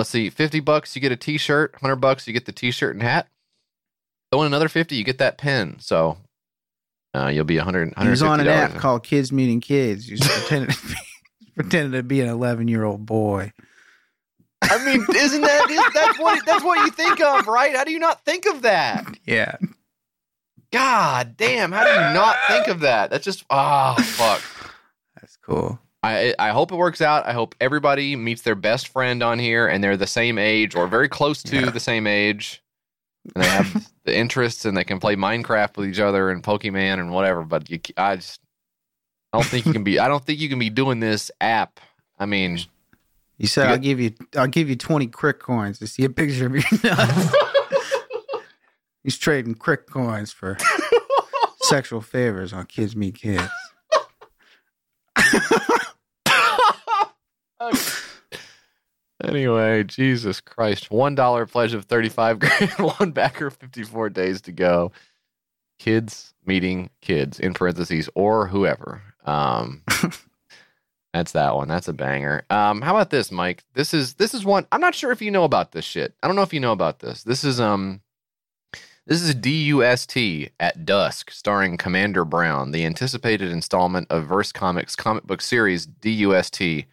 let's 0.01 0.09
see, 0.09 0.31
50 0.31 0.61
bucks 0.61 0.97
you 0.97 1.03
get 1.03 1.13
a 1.13 1.17
t-shirt, 1.17 1.75
100 1.75 1.97
bucks 1.97 2.27
you 2.27 2.33
get 2.33 2.47
the 2.47 2.53
t-shirt 2.53 2.95
and 2.95 3.03
hat. 3.03 3.29
Throw 4.33 4.41
in 4.41 4.47
another 4.47 4.71
50 4.71 4.97
you 4.97 5.05
get 5.05 5.19
that 5.19 5.37
pen. 5.37 5.77
So 5.79 6.17
uh, 7.15 7.27
you'll 7.27 7.45
be 7.45 7.59
100 7.59 7.93
He 8.01 8.09
was 8.09 8.23
on 8.23 8.41
an 8.41 8.49
app 8.49 8.77
called 8.77 9.03
Kids 9.03 9.31
Meeting 9.31 9.61
Kids. 9.61 10.11
Was 10.11 10.21
pretending 10.21 10.71
to 10.71 10.87
be, 10.87 10.95
pretending 11.55 11.93
to 11.93 12.03
be 12.03 12.23
an 12.23 12.29
11 12.29 12.67
year 12.69 12.83
old 12.83 13.05
boy. 13.05 13.53
I 14.63 14.83
mean, 14.87 15.05
isn't 15.15 15.43
that 15.43 15.71
is, 15.71 15.93
that's 15.93 16.19
what 16.19 16.47
that's 16.47 16.65
what 16.65 16.79
you 16.79 16.91
think 16.91 17.21
of, 17.21 17.47
right? 17.47 17.75
How 17.77 17.85
do 17.85 17.93
you 17.93 17.99
not 17.99 18.25
think 18.25 18.47
of 18.47 18.63
that? 18.63 19.05
Yeah. 19.27 19.57
God 20.73 21.37
damn, 21.37 21.73
how 21.73 21.85
do 21.85 21.91
you 21.91 22.15
not 22.15 22.37
think 22.47 22.69
of 22.69 22.81
that? 22.81 23.11
That's 23.11 23.25
just 23.25 23.45
ah 23.51 23.97
fuck. 23.97 24.73
That's 25.21 25.37
cool. 25.39 25.79
I 26.03 26.35
I 26.39 26.51
hope 26.51 26.73
it 26.73 26.77
works 26.77 27.01
out. 27.01 27.27
I 27.27 27.33
hope 27.33 27.55
everybody 27.61 28.17
meets 28.17 28.43
their 28.43 28.55
best 28.55 28.89
friend 28.89 29.23
on 29.23 29.39
here 29.39 29.67
and 29.69 29.83
they're 29.85 29.97
the 29.99 30.07
same 30.07 30.39
age 30.39 30.75
or 30.75 30.87
very 30.87 31.09
close 31.09 31.43
to 31.45 31.57
Yeah. 31.61 31.71
the 31.71 31.81
same 31.81 32.07
age. 32.07 32.63
And 33.35 33.45
they 33.45 33.49
have 33.49 33.91
the 34.05 34.17
interests 34.17 34.65
and 34.65 34.75
they 34.75 34.83
can 34.85 34.99
play 34.99 35.15
Minecraft 35.15 35.77
with 35.77 35.91
each 35.91 35.99
other 36.01 36.31
and 36.31 36.43
Pokemon 36.43 37.01
and 37.01 37.13
whatever. 37.13 37.43
But 37.45 37.69
you, 37.69 37.79
I 37.99 38.17
just 38.17 38.41
I 39.31 39.37
don't 39.37 39.47
think 39.47 39.67
you 39.67 39.75
can 39.75 39.85
be. 39.85 39.99
I 39.99 40.09
don't 40.09 40.25
think 40.25 40.41
you 40.41 40.49
can 40.49 40.59
be 40.59 40.71
doing 40.71 41.01
this 41.01 41.31
app. 41.39 41.81
I 42.19 42.25
mean, 42.25 42.61
You 43.37 43.47
said, 43.47 43.65
You 43.67 43.71
"I'll 43.73 43.79
give 43.79 44.01
you, 44.01 44.15
I'll 44.37 44.47
give 44.47 44.71
you 44.71 44.77
20 44.77 45.07
crick 45.09 45.39
coins 45.39 45.79
to 45.81 45.87
see 45.87 46.03
a 46.05 46.09
picture 46.09 46.47
of 46.47 46.55
your 46.55 46.63
nuts." 46.83 47.35
He's 49.05 49.19
trading 49.19 49.55
crick 49.55 49.87
coins 49.87 50.33
for 50.33 50.57
sexual 51.61 52.01
favors 52.01 52.55
on 52.55 52.65
Kids 52.65 52.97
Meet 52.97 53.17
Kids. 53.17 53.43
Anyway, 59.23 59.85
Jesus 59.85 60.41
Christ. 60.41 60.91
One 60.91 61.15
dollar 61.15 61.47
pledge 61.47 61.75
of 61.75 61.85
thirty-five 61.85 62.39
grand, 62.39 62.71
one 62.99 63.11
backer, 63.13 63.51
fifty-four 63.51 64.09
days 64.11 64.41
to 64.43 64.53
go. 64.53 64.93
Kids 65.79 66.35
meeting 66.47 66.91
kids 67.01 67.39
in 67.39 67.55
parentheses 67.55 68.09
or 68.15 68.47
whoever. 68.47 69.03
Um 69.25 69.83
that's 71.13 71.33
that 71.33 71.55
one. 71.55 71.69
That's 71.69 71.89
a 71.89 71.93
banger. 71.93 72.45
Um, 72.51 72.83
how 72.83 72.95
about 72.95 73.11
this, 73.11 73.31
Mike? 73.31 73.65
This 73.75 73.93
is 73.93 74.15
this 74.15 74.33
is 74.33 74.45
one 74.45 74.67
I'm 74.73 74.81
not 74.81 74.95
sure 74.95 75.13
if 75.13 75.21
you 75.21 75.31
know 75.31 75.45
about 75.45 75.73
this 75.73 75.85
shit. 75.85 76.15
I 76.23 76.27
don't 76.27 76.37
know 76.37 76.43
if 76.43 76.55
you 76.55 76.61
know 76.61 76.73
about 76.73 77.01
this. 77.01 77.23
This 77.23 77.45
is 77.45 77.61
um 77.61 78.01
this 79.07 79.23
is 79.23 79.35
DUST 79.35 80.51
at 80.61 80.85
Dusk, 80.85 81.31
starring 81.31 81.77
Commander 81.77 82.25
Brown, 82.25 82.71
the 82.71 82.85
anticipated 82.85 83.51
installment 83.51 84.07
of 84.09 84.27
Verse 84.27 84.53
Comics 84.53 84.95
comic 84.95 85.25
book 85.25 85.41
series 85.41 85.87
DUST 85.87 86.87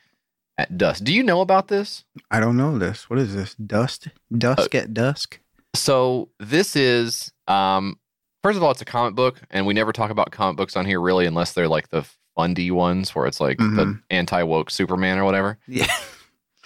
at 0.58 0.78
Dusk. 0.78 1.04
Do 1.04 1.14
you 1.14 1.24
know 1.24 1.42
about 1.42 1.68
this? 1.68 2.04
I 2.32 2.40
don't 2.40 2.58
know 2.58 2.78
this. 2.78 3.10
What 3.10 3.20
is 3.20 3.36
this? 3.36 3.54
Dust? 3.56 4.08
Dusk 4.36 4.74
at 4.76 4.94
dusk? 4.94 5.40
So 5.76 6.30
this 6.40 6.76
is 6.76 7.32
um 7.48 7.98
first 8.44 8.58
of 8.58 8.64
all 8.64 8.72
it's 8.72 8.82
a 8.82 8.86
comic 8.86 9.14
book 9.16 9.40
and 9.52 9.66
we 9.68 9.74
never 9.74 9.92
talk 9.94 10.10
about 10.12 10.32
comic 10.32 10.58
books 10.58 10.76
on 10.76 10.86
here 10.86 11.00
really 11.00 11.26
unless 11.26 11.54
they're 11.54 11.68
like 11.68 11.90
the 11.90 12.04
fundy 12.36 12.72
ones 12.72 13.14
where 13.16 13.26
it's 13.28 13.40
like 13.40 13.58
the 13.58 13.64
Mhm. 13.64 14.02
anti-woke 14.10 14.70
Superman 14.72 15.18
or 15.20 15.24
whatever. 15.26 15.58
Yeah. 15.68 15.88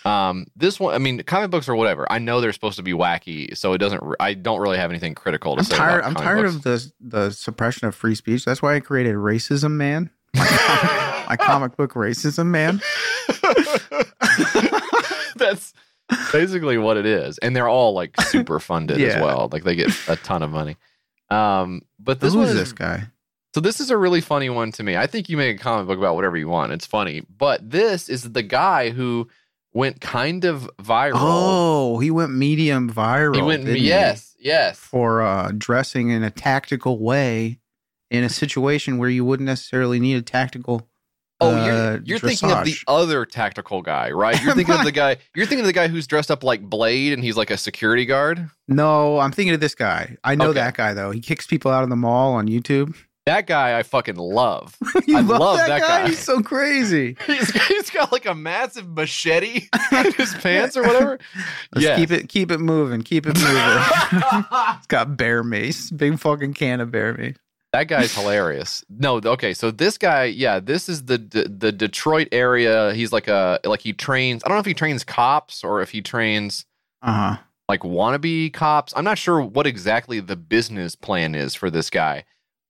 Um 0.04 0.48
this 0.56 0.80
one 0.80 0.96
I 0.96 0.98
mean 0.98 1.22
comic 1.24 1.52
books 1.52 1.70
or 1.70 1.76
whatever. 1.76 2.12
I 2.12 2.18
know 2.18 2.42
they're 2.42 2.54
supposed 2.54 2.78
to 2.78 2.82
be 2.84 2.92
wacky 2.94 3.56
so 3.56 3.74
it 3.74 3.78
doesn't 3.78 4.02
I 4.20 4.34
don't 4.34 4.60
really 4.60 4.78
have 4.80 4.90
anything 4.90 5.14
critical 5.14 5.56
to 5.56 5.60
I'm 5.60 5.66
say 5.66 5.76
tired. 5.76 6.04
I'm 6.04 6.16
tired 6.16 6.44
books. 6.44 6.56
of 6.56 6.64
the 6.64 6.92
the 7.02 7.32
suppression 7.32 7.88
of 7.88 7.94
free 7.94 8.16
speech. 8.16 8.44
That's 8.44 8.64
why 8.64 8.74
I 8.76 8.80
created 8.80 9.14
Racism 9.14 9.74
Man, 9.74 10.10
my 10.34 10.48
comic, 10.48 11.30
my 11.30 11.38
comic 11.38 11.78
book 11.78 11.94
Racism 11.94 12.48
Man. 12.48 12.82
That's 15.36 15.74
basically 16.32 16.78
what 16.78 16.98
it 16.98 17.06
is. 17.06 17.38
And 17.40 17.56
they're 17.56 17.70
all 17.70 17.94
like 17.94 18.20
super 18.22 18.60
funded 18.60 19.02
as 19.02 19.16
well. 19.22 19.50
Like 19.52 19.64
they 19.64 19.76
get 19.76 19.90
a 20.08 20.16
ton 20.18 20.44
of 20.44 20.52
money. 20.52 20.78
Um 21.30 21.82
but 22.00 22.20
this 22.20 22.34
is 22.34 22.54
this 22.54 22.74
guy? 22.74 23.04
So 23.54 23.60
this 23.60 23.80
is 23.80 23.90
a 23.90 23.98
really 23.98 24.22
funny 24.22 24.50
one 24.50 24.72
to 24.74 24.84
me. 24.84 24.96
I 24.96 25.08
think 25.08 25.28
you 25.28 25.36
make 25.36 25.60
a 25.60 25.64
comic 25.64 25.88
book 25.88 25.98
about 25.98 26.16
whatever 26.16 26.38
you 26.38 26.48
want. 26.48 26.72
It's 26.72 26.86
funny. 26.86 27.24
But 27.38 27.70
this 27.70 28.08
is 28.08 28.32
the 28.32 28.44
guy 28.44 28.92
who 28.92 29.28
went 29.74 30.00
kind 30.02 30.46
of 30.46 30.70
viral. 30.82 31.14
Oh, 31.16 32.00
he 32.00 32.12
went 32.12 32.32
medium 32.32 32.90
viral. 32.90 33.36
he 33.36 33.42
went 33.42 33.66
didn't 33.66 33.78
he? 33.78 33.88
yes, 33.88 34.36
yes. 34.40 34.78
for 34.78 35.22
uh, 35.22 35.52
dressing 35.58 36.10
in 36.10 36.24
a 36.24 36.30
tactical 36.30 37.00
way 37.00 37.60
in 38.10 38.24
a 38.24 38.30
situation 38.30 38.98
where 38.98 39.10
you 39.10 39.24
wouldn't 39.26 39.48
necessarily 39.48 40.00
need 40.00 40.16
a 40.16 40.22
tactical. 40.22 40.88
Oh, 41.42 41.56
uh, 41.56 41.66
you're, 41.66 42.02
you're 42.04 42.20
thinking 42.20 42.52
of 42.52 42.64
the 42.66 42.76
other 42.88 43.26
tactical 43.26 43.82
guy, 43.82 44.12
right? 44.12 44.42
You're 44.44 44.54
thinking 44.56 44.76
of 44.76 44.84
the 44.86 44.92
guy. 44.92 45.18
You're 45.36 45.46
thinking 45.48 45.62
of 45.62 45.68
the 45.68 45.74
guy 45.74 45.88
who's 45.88 46.06
dressed 46.08 46.30
up 46.32 46.44
like 46.44 46.62
Blade 46.62 47.14
and 47.14 47.24
he's 47.24 47.36
like 47.36 47.50
a 47.52 47.58
security 47.58 48.06
guard. 48.06 48.48
No, 48.68 49.20
I'm 49.20 49.32
thinking 49.32 49.54
of 49.54 49.60
this 49.60 49.76
guy. 49.76 50.18
I 50.24 50.36
know 50.36 50.50
Okay. 50.50 50.60
that 50.60 50.76
guy 50.78 50.94
though. 50.94 51.12
He 51.12 51.20
kicks 51.20 51.48
people 51.48 51.72
out 51.72 51.84
of 51.84 51.90
the 51.90 51.96
mall 51.96 52.34
on 52.34 52.48
YouTube. 52.48 52.96
That 53.28 53.46
guy 53.46 53.78
I 53.78 53.84
fucking 53.84 54.16
love. 54.16 54.76
you 55.08 55.16
I 55.18 55.22
love 55.22 55.58
that 55.58 55.80
guy. 55.80 56.08
He's 56.08 56.18
so 56.18 56.42
crazy. 56.42 57.16
He's, 57.28 57.52
he's 57.68 57.90
got 57.92 58.12
like 58.12 58.26
a 58.26 58.34
massive 58.34 58.88
machete 58.90 59.68
in 59.92 60.14
his 60.14 60.34
pants 60.36 60.76
or 60.76 60.82
whatever. 60.82 61.20
Let's 61.76 61.86
Yes. 61.86 62.00
keep 62.00 62.12
it 62.12 62.30
keep 62.30 62.50
it 62.52 62.58
moving. 62.60 63.04
Keep 63.04 63.28
it 63.28 63.38
moving. 63.38 63.58
It's 64.78 64.88
got 64.88 65.18
bear 65.18 65.44
mace. 65.44 65.92
Big 65.92 66.18
fucking 66.20 66.56
can 66.56 66.82
of 66.82 66.90
bear 66.92 67.14
mace. 67.14 67.36
That 67.74 67.88
guy's 67.88 68.14
hilarious. 68.14 68.84
No, 68.90 69.18
okay, 69.24 69.54
so 69.54 69.72
this 69.72 69.98
guy, 69.98 70.26
yeah, 70.26 70.60
this 70.60 70.90
is 70.90 71.06
the 71.06 71.18
the, 71.18 71.44
the 71.44 71.72
Detroit 71.72 72.28
area. 72.32 72.94
He's 72.94 73.14
like 73.14 73.28
a 73.30 73.60
like 73.64 73.82
he 73.82 73.94
trains. 73.94 74.44
I 74.44 74.50
don't 74.50 74.58
know 74.58 74.60
if 74.62 74.66
he 74.66 74.74
trains 74.74 75.04
cops 75.06 75.64
or 75.64 75.82
if 75.82 75.92
he 75.92 76.02
trains 76.02 76.66
Uh 77.02 77.14
huh. 77.14 77.38
like 77.70 77.82
wannabe 77.82 78.52
cops. 78.52 78.92
I'm 78.96 79.06
not 79.06 79.18
sure 79.18 79.42
what 79.42 79.66
exactly 79.68 80.20
the 80.20 80.36
business 80.36 80.96
plan 80.96 81.34
is 81.34 81.56
for 81.56 81.70
this 81.70 81.90
guy, 81.90 82.26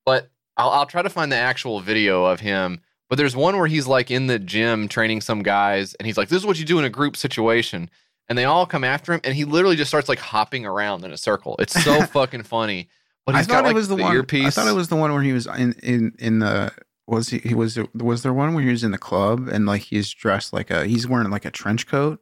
but 0.05 0.29
I'll, 0.57 0.69
I'll 0.69 0.85
try 0.85 1.01
to 1.01 1.09
find 1.09 1.31
the 1.31 1.35
actual 1.37 1.79
video 1.79 2.25
of 2.25 2.39
him. 2.41 2.81
But 3.09 3.17
there's 3.17 3.35
one 3.35 3.57
where 3.57 3.67
he's 3.67 3.87
like 3.87 4.11
in 4.11 4.27
the 4.27 4.37
gym 4.39 4.87
training 4.87 5.21
some 5.21 5.41
guys, 5.41 5.95
and 5.95 6.05
he's 6.05 6.15
like, 6.17 6.29
"This 6.29 6.39
is 6.39 6.45
what 6.45 6.59
you 6.59 6.65
do 6.65 6.77
in 6.77 6.85
a 6.85 6.89
group 6.91 7.17
situation," 7.17 7.89
and 8.29 8.37
they 8.37 8.45
all 8.45 8.67
come 8.67 8.83
after 8.83 9.13
him, 9.13 9.21
and 9.23 9.35
he 9.35 9.45
literally 9.45 9.75
just 9.75 9.89
starts 9.89 10.07
like 10.07 10.19
hopping 10.19 10.63
around 10.65 11.03
in 11.03 11.11
a 11.11 11.17
circle. 11.17 11.55
It's 11.57 11.73
so 11.83 12.03
fucking 12.13 12.43
funny. 12.43 12.87
But 13.25 13.35
I 13.35 13.43
thought 13.43 13.49
got 13.49 13.63
like 13.65 13.71
it 13.71 13.75
was 13.75 13.87
the, 13.87 13.95
one. 13.97 14.15
earpiece. 14.15 14.45
I 14.45 14.49
thought 14.49 14.67
it 14.71 14.75
was 14.75 14.87
the 14.89 14.95
one 14.95 15.13
where 15.13 15.21
he 15.23 15.31
was 15.33 15.45
in 15.45 15.73
in 15.83 16.13
in 16.19 16.39
the 16.39 16.71
was 17.07 17.29
he, 17.29 17.39
he 17.39 17.53
was 17.53 17.77
was 17.93 18.23
there 18.23 18.33
one 18.33 18.53
where 18.53 18.63
he 18.63 18.69
was 18.71 18.83
in 18.83 18.91
the 18.91 18.97
club 18.97 19.47
and 19.51 19.65
like 19.65 19.81
he's 19.83 20.09
dressed 20.11 20.53
like 20.53 20.71
a 20.71 20.85
he's 20.85 21.07
wearing 21.07 21.29
like 21.29 21.45
a 21.45 21.51
trench 21.51 21.87
coat, 21.87 22.19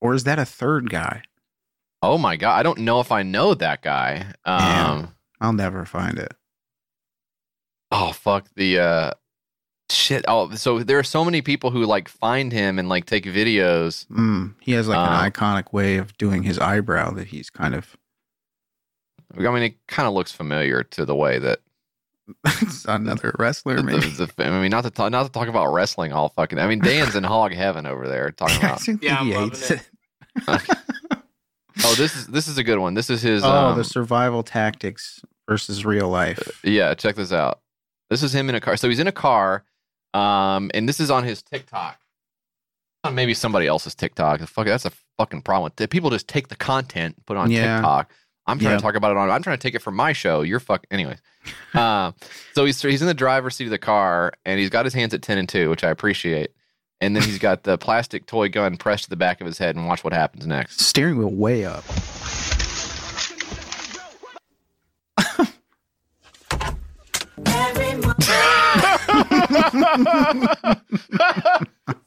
or 0.00 0.14
is 0.14 0.24
that 0.24 0.38
a 0.38 0.44
third 0.44 0.88
guy? 0.90 1.22
Oh 2.02 2.16
my 2.18 2.36
god, 2.36 2.58
I 2.58 2.62
don't 2.62 2.78
know 2.80 3.00
if 3.00 3.10
I 3.12 3.22
know 3.22 3.54
that 3.54 3.82
guy. 3.82 4.32
Um, 4.44 4.58
Damn. 4.58 5.14
I'll 5.40 5.52
never 5.52 5.84
find 5.84 6.18
it. 6.18 6.32
oh 7.90 8.12
fuck 8.12 8.48
the 8.56 8.78
uh 8.78 9.10
shit. 9.90 10.24
Oh, 10.28 10.54
so 10.54 10.82
there 10.82 10.98
are 10.98 11.02
so 11.04 11.24
many 11.24 11.42
people 11.42 11.70
who 11.70 11.84
like 11.84 12.08
find 12.08 12.52
him 12.52 12.78
and 12.78 12.88
like 12.88 13.06
take 13.06 13.24
videos. 13.24 14.06
Mm, 14.06 14.54
he 14.60 14.72
has 14.72 14.88
like 14.88 14.98
Uh, 14.98 15.22
an 15.24 15.30
iconic 15.30 15.72
way 15.72 15.96
of 15.96 16.16
doing 16.18 16.42
his 16.44 16.58
eyebrow 16.58 17.10
that 17.12 17.28
he's 17.28 17.50
kind 17.50 17.74
of 17.74 17.96
I 19.38 19.50
mean, 19.52 19.62
it 19.62 19.86
kind 19.88 20.06
of 20.06 20.14
looks 20.14 20.32
familiar 20.32 20.82
to 20.82 21.04
the 21.04 21.14
way 21.14 21.38
that 21.38 21.60
it's 22.62 22.84
another 22.88 23.34
wrestler 23.38 23.76
the, 23.76 23.82
maybe. 23.82 24.06
the- 24.08 24.30
I 24.38 24.50
mean, 24.60 24.70
not 24.70 24.84
to 24.84 24.90
talk, 24.90 25.10
not 25.10 25.24
to 25.24 25.32
talk 25.32 25.48
about 25.48 25.72
wrestling 25.72 26.12
all 26.12 26.30
fucking. 26.30 26.58
I 26.58 26.66
mean, 26.66 26.80
Dan's 26.80 27.14
in 27.14 27.24
hog 27.24 27.52
heaven 27.52 27.86
over 27.86 28.08
there 28.08 28.30
talking 28.30 28.56
I 28.56 28.66
about. 28.68 28.80
think 28.80 29.02
Yeah, 29.02 29.18
I'm 29.20 29.26
he 29.26 29.32
hates 29.32 29.70
it. 29.70 29.80
it. 30.48 30.78
Oh, 31.84 31.94
this 31.96 32.14
is 32.14 32.28
this 32.28 32.46
is 32.46 32.56
a 32.56 32.62
good 32.62 32.78
one. 32.78 32.94
This 32.94 33.10
is 33.10 33.20
his. 33.20 33.42
oh, 33.42 33.50
um, 33.50 33.76
the 33.76 33.82
survival 33.82 34.44
tactics 34.44 35.20
versus 35.48 35.84
real 35.84 36.08
life. 36.08 36.60
Yeah, 36.62 36.94
check 36.94 37.16
this 37.16 37.32
out. 37.32 37.60
This 38.10 38.22
is 38.22 38.32
him 38.32 38.48
in 38.48 38.54
a 38.54 38.60
car. 38.60 38.76
So 38.76 38.88
he's 38.88 39.00
in 39.00 39.08
a 39.08 39.12
car, 39.12 39.64
um, 40.14 40.70
and 40.72 40.88
this 40.88 41.00
is 41.00 41.10
on 41.10 41.24
his 41.24 41.42
TikTok. 41.42 41.98
On 43.02 43.14
maybe 43.16 43.34
somebody 43.34 43.66
else's 43.66 43.94
TikTok. 43.94 44.38
The 44.38 44.46
Fuck, 44.46 44.66
that's 44.66 44.84
a 44.84 44.92
fucking 45.18 45.42
problem. 45.42 45.72
People 45.88 46.10
just 46.10 46.28
take 46.28 46.46
the 46.46 46.54
content, 46.56 47.16
put 47.26 47.36
it 47.36 47.40
on 47.40 47.50
Yeah. 47.50 47.76
TikTok. 47.78 48.12
I'm 48.46 48.58
trying 48.58 48.72
Yeah. 48.72 48.76
to 48.76 48.82
talk 48.82 48.94
about 48.94 49.12
it 49.12 49.16
on. 49.16 49.30
I'm 49.30 49.42
trying 49.42 49.56
to 49.56 49.62
take 49.62 49.74
it 49.74 49.80
from 49.82 49.96
my 49.96 50.12
show. 50.12 50.42
You're 50.42 50.60
fuck. 50.60 50.86
Anyways, 50.90 51.18
uh, 51.74 52.12
so 52.54 52.64
he's 52.64 52.80
he's 52.82 53.00
in 53.00 53.08
the 53.08 53.14
driver's 53.14 53.56
seat 53.56 53.64
of 53.64 53.70
the 53.70 53.78
car, 53.78 54.32
and 54.44 54.60
he's 54.60 54.70
got 54.70 54.84
his 54.84 54.94
hands 54.94 55.14
at 55.14 55.22
ten 55.22 55.38
and 55.38 55.48
two, 55.48 55.70
which 55.70 55.82
I 55.84 55.90
appreciate. 55.90 56.50
And 57.00 57.14
then 57.16 57.22
he's 57.22 57.38
got 57.38 57.64
the 57.64 57.76
plastic 57.86 58.26
toy 58.26 58.48
gun 58.48 58.76
pressed 58.76 59.04
to 59.04 59.10
the 59.10 59.16
back 59.16 59.40
of 59.40 59.46
his 59.46 59.58
head, 59.58 59.76
and 59.76 59.86
watch 59.86 60.04
what 60.04 60.12
happens 60.12 60.46
next. 60.46 60.80
Steering 60.80 61.16
wheel 61.18 61.30
way 61.30 61.64
up. 61.64 61.84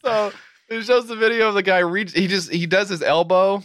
so 0.03 0.31
it 0.69 0.83
shows 0.83 1.07
the 1.07 1.15
video 1.15 1.47
of 1.49 1.53
the 1.55 1.63
guy 1.63 1.79
reach 1.79 2.11
he 2.13 2.27
just 2.27 2.51
he 2.51 2.65
does 2.65 2.89
his 2.89 3.01
elbow 3.01 3.61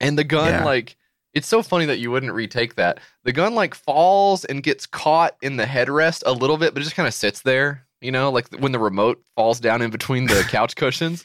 and 0.00 0.18
the 0.18 0.24
gun 0.24 0.48
Yeah. 0.48 0.64
like 0.64 0.96
it's 1.36 1.46
so 1.46 1.62
funny 1.62 1.84
that 1.86 1.98
you 1.98 2.10
wouldn't 2.10 2.32
retake 2.32 2.74
that 2.76 2.98
the 3.24 3.32
gun 3.32 3.54
like 3.54 3.74
falls 3.74 4.44
and 4.46 4.62
gets 4.62 4.86
caught 4.86 5.36
in 5.42 5.56
the 5.56 5.64
headrest 5.66 6.22
a 6.26 6.32
little 6.32 6.56
bit 6.56 6.72
but 6.74 6.80
it 6.80 6.84
just 6.84 6.96
kind 6.96 7.06
of 7.06 7.14
sits 7.14 7.42
there 7.42 7.86
you 8.00 8.10
know 8.10 8.30
like 8.30 8.48
when 8.58 8.72
the 8.72 8.78
remote 8.78 9.22
falls 9.36 9.60
down 9.60 9.82
in 9.82 9.90
between 9.90 10.26
the 10.26 10.44
couch 10.50 10.74
cushions 10.76 11.24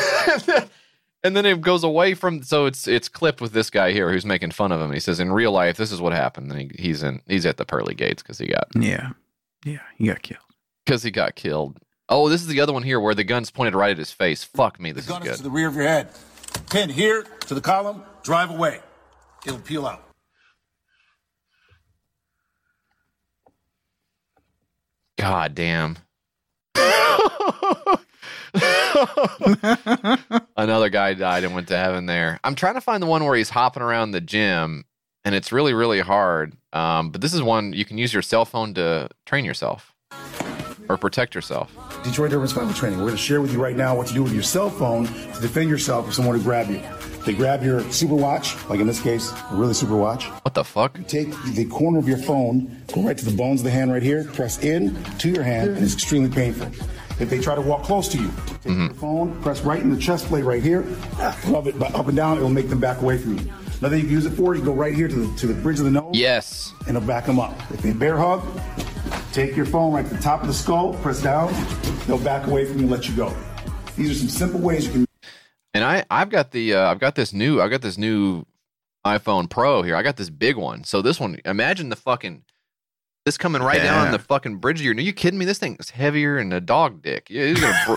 and 1.24 1.36
then 1.36 1.46
it 1.46 1.62
goes 1.62 1.84
away 1.84 2.14
from 2.14 2.44
so 2.44 2.66
it's 2.66 2.88
it's 2.88 3.08
clipped 3.10 3.42
with 3.42 3.52
this 3.54 3.70
guy 3.70 3.92
here 3.92 4.12
who's 4.12 4.26
making 4.26 4.52
fun 4.52 4.72
of 4.72 4.80
him 4.82 4.92
he 4.92 5.00
says 5.00 5.20
in 5.20 5.32
real 5.32 5.52
life 5.52 5.78
this 5.78 5.92
is 5.92 6.02
what 6.02 6.14
happened 6.14 6.52
and 6.52 6.60
he, 6.72 6.82
he's 6.82 7.04
in 7.04 7.22
he's 7.28 7.46
at 7.46 7.58
the 7.58 7.66
pearly 7.66 7.94
gates 7.96 8.22
because 8.24 8.38
he 8.38 8.48
got 8.48 8.68
Yeah. 8.76 9.12
Yeah. 9.66 9.80
He 9.98 10.08
got 10.08 10.22
killed. 10.22 10.42
because 10.86 11.04
he 11.04 11.12
got 11.12 11.36
killed 11.36 11.80
oh 12.10 12.30
this 12.30 12.42
is 12.42 12.48
the 12.48 12.60
other 12.62 12.74
one 12.74 12.84
here 12.84 13.00
where 13.00 13.16
the 13.16 13.24
gun's 13.24 13.52
pointed 13.52 13.76
right 13.76 13.92
at 13.92 13.98
his 13.98 14.12
face 14.12 14.44
fuck 14.44 14.80
me 14.80 14.92
this 14.92 15.04
is 15.06 15.10
gun 15.10 15.22
is 15.24 15.28
good 15.30 15.38
to 15.38 15.44
the 15.44 15.50
rear 15.52 15.68
of 15.68 15.76
your 15.76 15.84
head. 15.86 16.10
Pin 16.70 16.90
here 16.90 17.24
to 17.48 17.56
the 17.56 17.62
column, 17.62 18.04
drive 18.24 18.52
away. 18.52 18.80
It'll 19.46 19.60
peel 19.60 19.86
out. 19.86 20.04
God 25.18 25.56
damn. 25.56 25.98
Another 30.56 30.90
guy 30.90 31.14
died 31.14 31.44
and 31.44 31.56
went 31.56 31.68
to 31.70 31.78
heaven 31.78 32.06
there. 32.06 32.40
I'm 32.44 32.56
trying 32.56 32.76
to 32.76 32.82
find 32.82 33.02
the 33.02 33.08
one 33.08 33.24
where 33.24 33.36
he's 33.36 33.50
hopping 33.50 33.84
around 33.84 34.12
the 34.12 34.22
gym 34.22 34.86
and 35.26 35.34
it's 35.36 35.52
really, 35.52 35.74
really 35.74 36.02
hard. 36.02 36.56
Um, 36.74 37.10
but 37.10 37.22
this 37.22 37.34
is 37.34 37.42
one 37.42 37.74
you 37.74 37.86
can 37.86 37.98
use 37.98 38.14
your 38.14 38.22
cell 38.22 38.46
phone 38.46 38.74
to 38.76 39.10
train 39.26 39.46
yourself 39.46 39.94
or 40.90 40.98
protect 40.98 41.36
yourself. 41.36 41.72
Detroit 42.04 42.34
Urban 42.34 42.48
Survival 42.48 42.74
Training. 42.74 43.00
We're 43.00 43.06
going 43.06 43.16
to 43.16 43.22
share 43.22 43.42
with 43.42 43.54
you 43.54 43.62
right 43.62 43.76
now 43.76 43.96
what 43.96 44.08
to 44.08 44.14
do 44.14 44.24
with 44.24 44.34
your 44.34 44.44
cell 44.44 44.70
phone 44.70 45.06
to 45.06 45.42
defend 45.42 45.70
yourself 45.70 46.08
if 46.08 46.14
someone 46.14 46.38
to 46.38 46.44
grab 46.44 46.70
you. 46.70 46.82
They 47.26 47.34
grab 47.34 47.64
your 47.64 47.90
super 47.92 48.16
watch, 48.16 48.54
like 48.68 48.82
in 48.82 48.88
this 48.88 49.02
case, 49.02 49.32
a 49.32 49.56
really 49.56 49.74
super 49.74 49.96
watch. 49.96 50.26
What 50.26 50.54
the 50.54 50.64
fuck? 50.64 50.98
You 50.98 51.06
take 51.06 51.34
the 51.54 51.64
corner 51.66 51.98
of 51.98 52.08
your 52.08 52.18
phone, 52.18 52.84
go 52.94 53.02
right 53.02 53.18
to 53.18 53.24
the 53.24 53.36
bones 53.36 53.62
of 53.62 53.66
the 53.66 53.72
hand 53.72 53.94
right 53.94 54.04
here, 54.04 54.26
press 54.26 54.62
in 54.62 55.02
to 55.20 55.30
your 55.30 55.44
hand, 55.44 55.70
and 55.70 55.84
it's 55.84 55.94
extremely 55.94 56.30
painful. 56.30 56.68
If 57.22 57.30
they 57.30 57.40
try 57.40 57.56
to 57.56 57.62
walk 57.62 57.84
close 57.84 58.10
to 58.10 58.18
you, 58.18 58.28
take 58.28 58.74
mm-hmm. 58.74 58.86
your 58.88 58.94
phone, 58.96 59.42
press 59.42 59.62
right 59.62 59.82
in 59.82 59.90
the 59.90 60.00
chest 60.00 60.26
plate 60.26 60.44
right 60.44 60.62
here, 60.62 60.82
rub 61.48 61.68
it 61.68 61.82
up 61.82 62.08
and 62.08 62.16
down, 62.18 62.38
it'll 62.38 62.50
make 62.50 62.68
them 62.68 62.82
back 62.82 63.02
away 63.02 63.18
from 63.18 63.38
you. 63.38 63.54
Another 63.80 63.96
thing 63.96 64.00
you 64.00 64.08
can 64.08 64.10
use 64.10 64.26
it 64.26 64.32
for, 64.32 64.56
you 64.56 64.62
go 64.62 64.74
right 64.74 64.94
here 64.94 65.08
to 65.08 65.16
the, 65.16 65.38
to 65.38 65.48
the 65.48 65.54
bridge 65.54 65.80
of 65.80 65.86
the 65.86 65.92
nose. 65.92 66.16
Yes. 66.16 66.74
And 66.88 66.98
it'll 66.98 67.08
back 67.08 67.26
them 67.26 67.40
up. 67.40 67.58
If 67.72 67.82
they 67.82 67.94
bear 67.94 68.18
hug, 68.18 68.44
take 69.32 69.56
your 69.56 69.66
phone 69.66 69.94
right 69.94 70.06
to 70.06 70.14
the 70.14 70.22
top 70.22 70.42
of 70.42 70.48
the 70.48 70.54
skull, 70.54 70.94
press 70.96 71.22
down, 71.22 71.54
they'll 72.06 72.18
back 72.18 72.48
away 72.48 72.66
from 72.66 72.78
you 72.78 72.84
and 72.84 72.92
let 72.92 73.08
you 73.08 73.16
go. 73.16 73.34
These 73.96 74.12
are 74.12 74.16
some 74.16 74.30
simple 74.30 74.60
ways 74.60 74.88
you 74.88 74.92
can 74.92 75.08
And 75.74 75.84
I, 75.84 76.06
I've 76.10 76.30
got 76.30 76.52
the, 76.52 76.76
uh, 76.76 76.92
I've 76.92 77.00
got 77.00 77.16
this 77.16 77.34
new, 77.34 77.60
I've 77.62 77.72
got 77.72 77.82
this 77.82 77.98
new 77.98 78.46
iPhone 79.06 79.50
Pro 79.50 79.82
here. 79.82 79.96
I 79.96 80.04
got 80.04 80.18
this 80.18 80.30
big 80.30 80.56
one. 80.56 80.84
So 80.84 81.02
this 81.02 81.20
one, 81.20 81.38
imagine 81.46 81.90
the 81.90 81.96
fucking, 81.96 82.44
this 83.26 83.38
coming 83.38 83.62
right 83.62 83.82
down 83.82 84.06
Yeah. 84.06 84.12
the 84.12 84.20
fucking 84.20 84.58
bridge 84.58 84.80
of 84.82 84.86
your. 84.86 84.94
Are 84.96 85.00
you 85.00 85.14
kidding 85.14 85.40
me? 85.40 85.46
This 85.46 85.58
thing 85.58 85.78
is 85.80 85.90
heavier 85.92 86.38
than 86.38 86.52
a 86.54 86.60
dog 86.62 87.02
dick. 87.02 87.28
Yeah, 87.30 87.44
it's 87.44 87.60
gonna 87.62 87.78
br- 87.88 87.96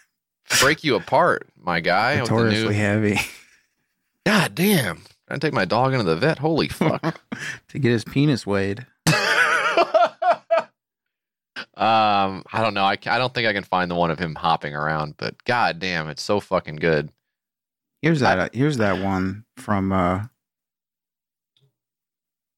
break 0.60 0.84
you 0.84 0.94
apart, 0.96 1.48
my 1.56 1.80
guy. 1.80 2.16
Notoriously 2.16 2.68
new- 2.68 2.80
heavy. 2.80 3.18
God 4.24 4.54
damn! 4.54 5.02
I 5.28 5.36
take 5.38 5.52
my 5.52 5.64
dog 5.64 5.92
into 5.94 6.04
the 6.04 6.14
vet. 6.16 6.38
Holy 6.38 6.68
fuck! 6.68 7.20
to 7.68 7.78
get 7.80 7.90
his 7.90 8.04
penis 8.04 8.46
weighed. 8.46 8.86
um, 9.06 9.16
I 11.76 12.60
don't 12.60 12.74
know. 12.74 12.84
I, 12.84 12.96
I 13.06 13.18
don't 13.18 13.34
think 13.34 13.48
I 13.48 13.52
can 13.52 13.64
find 13.64 13.90
the 13.90 13.94
one 13.96 14.10
of 14.10 14.18
him 14.18 14.34
hopping 14.34 14.74
around, 14.74 15.14
but 15.16 15.42
god 15.44 15.78
damn, 15.80 16.08
it's 16.08 16.22
so 16.22 16.38
fucking 16.40 16.76
good. 16.76 17.10
Here's 18.02 18.20
that. 18.20 18.38
uh, 18.38 18.48
here's 18.52 18.76
that 18.78 19.02
one 19.02 19.44
from. 19.56 19.92
uh 19.92 20.24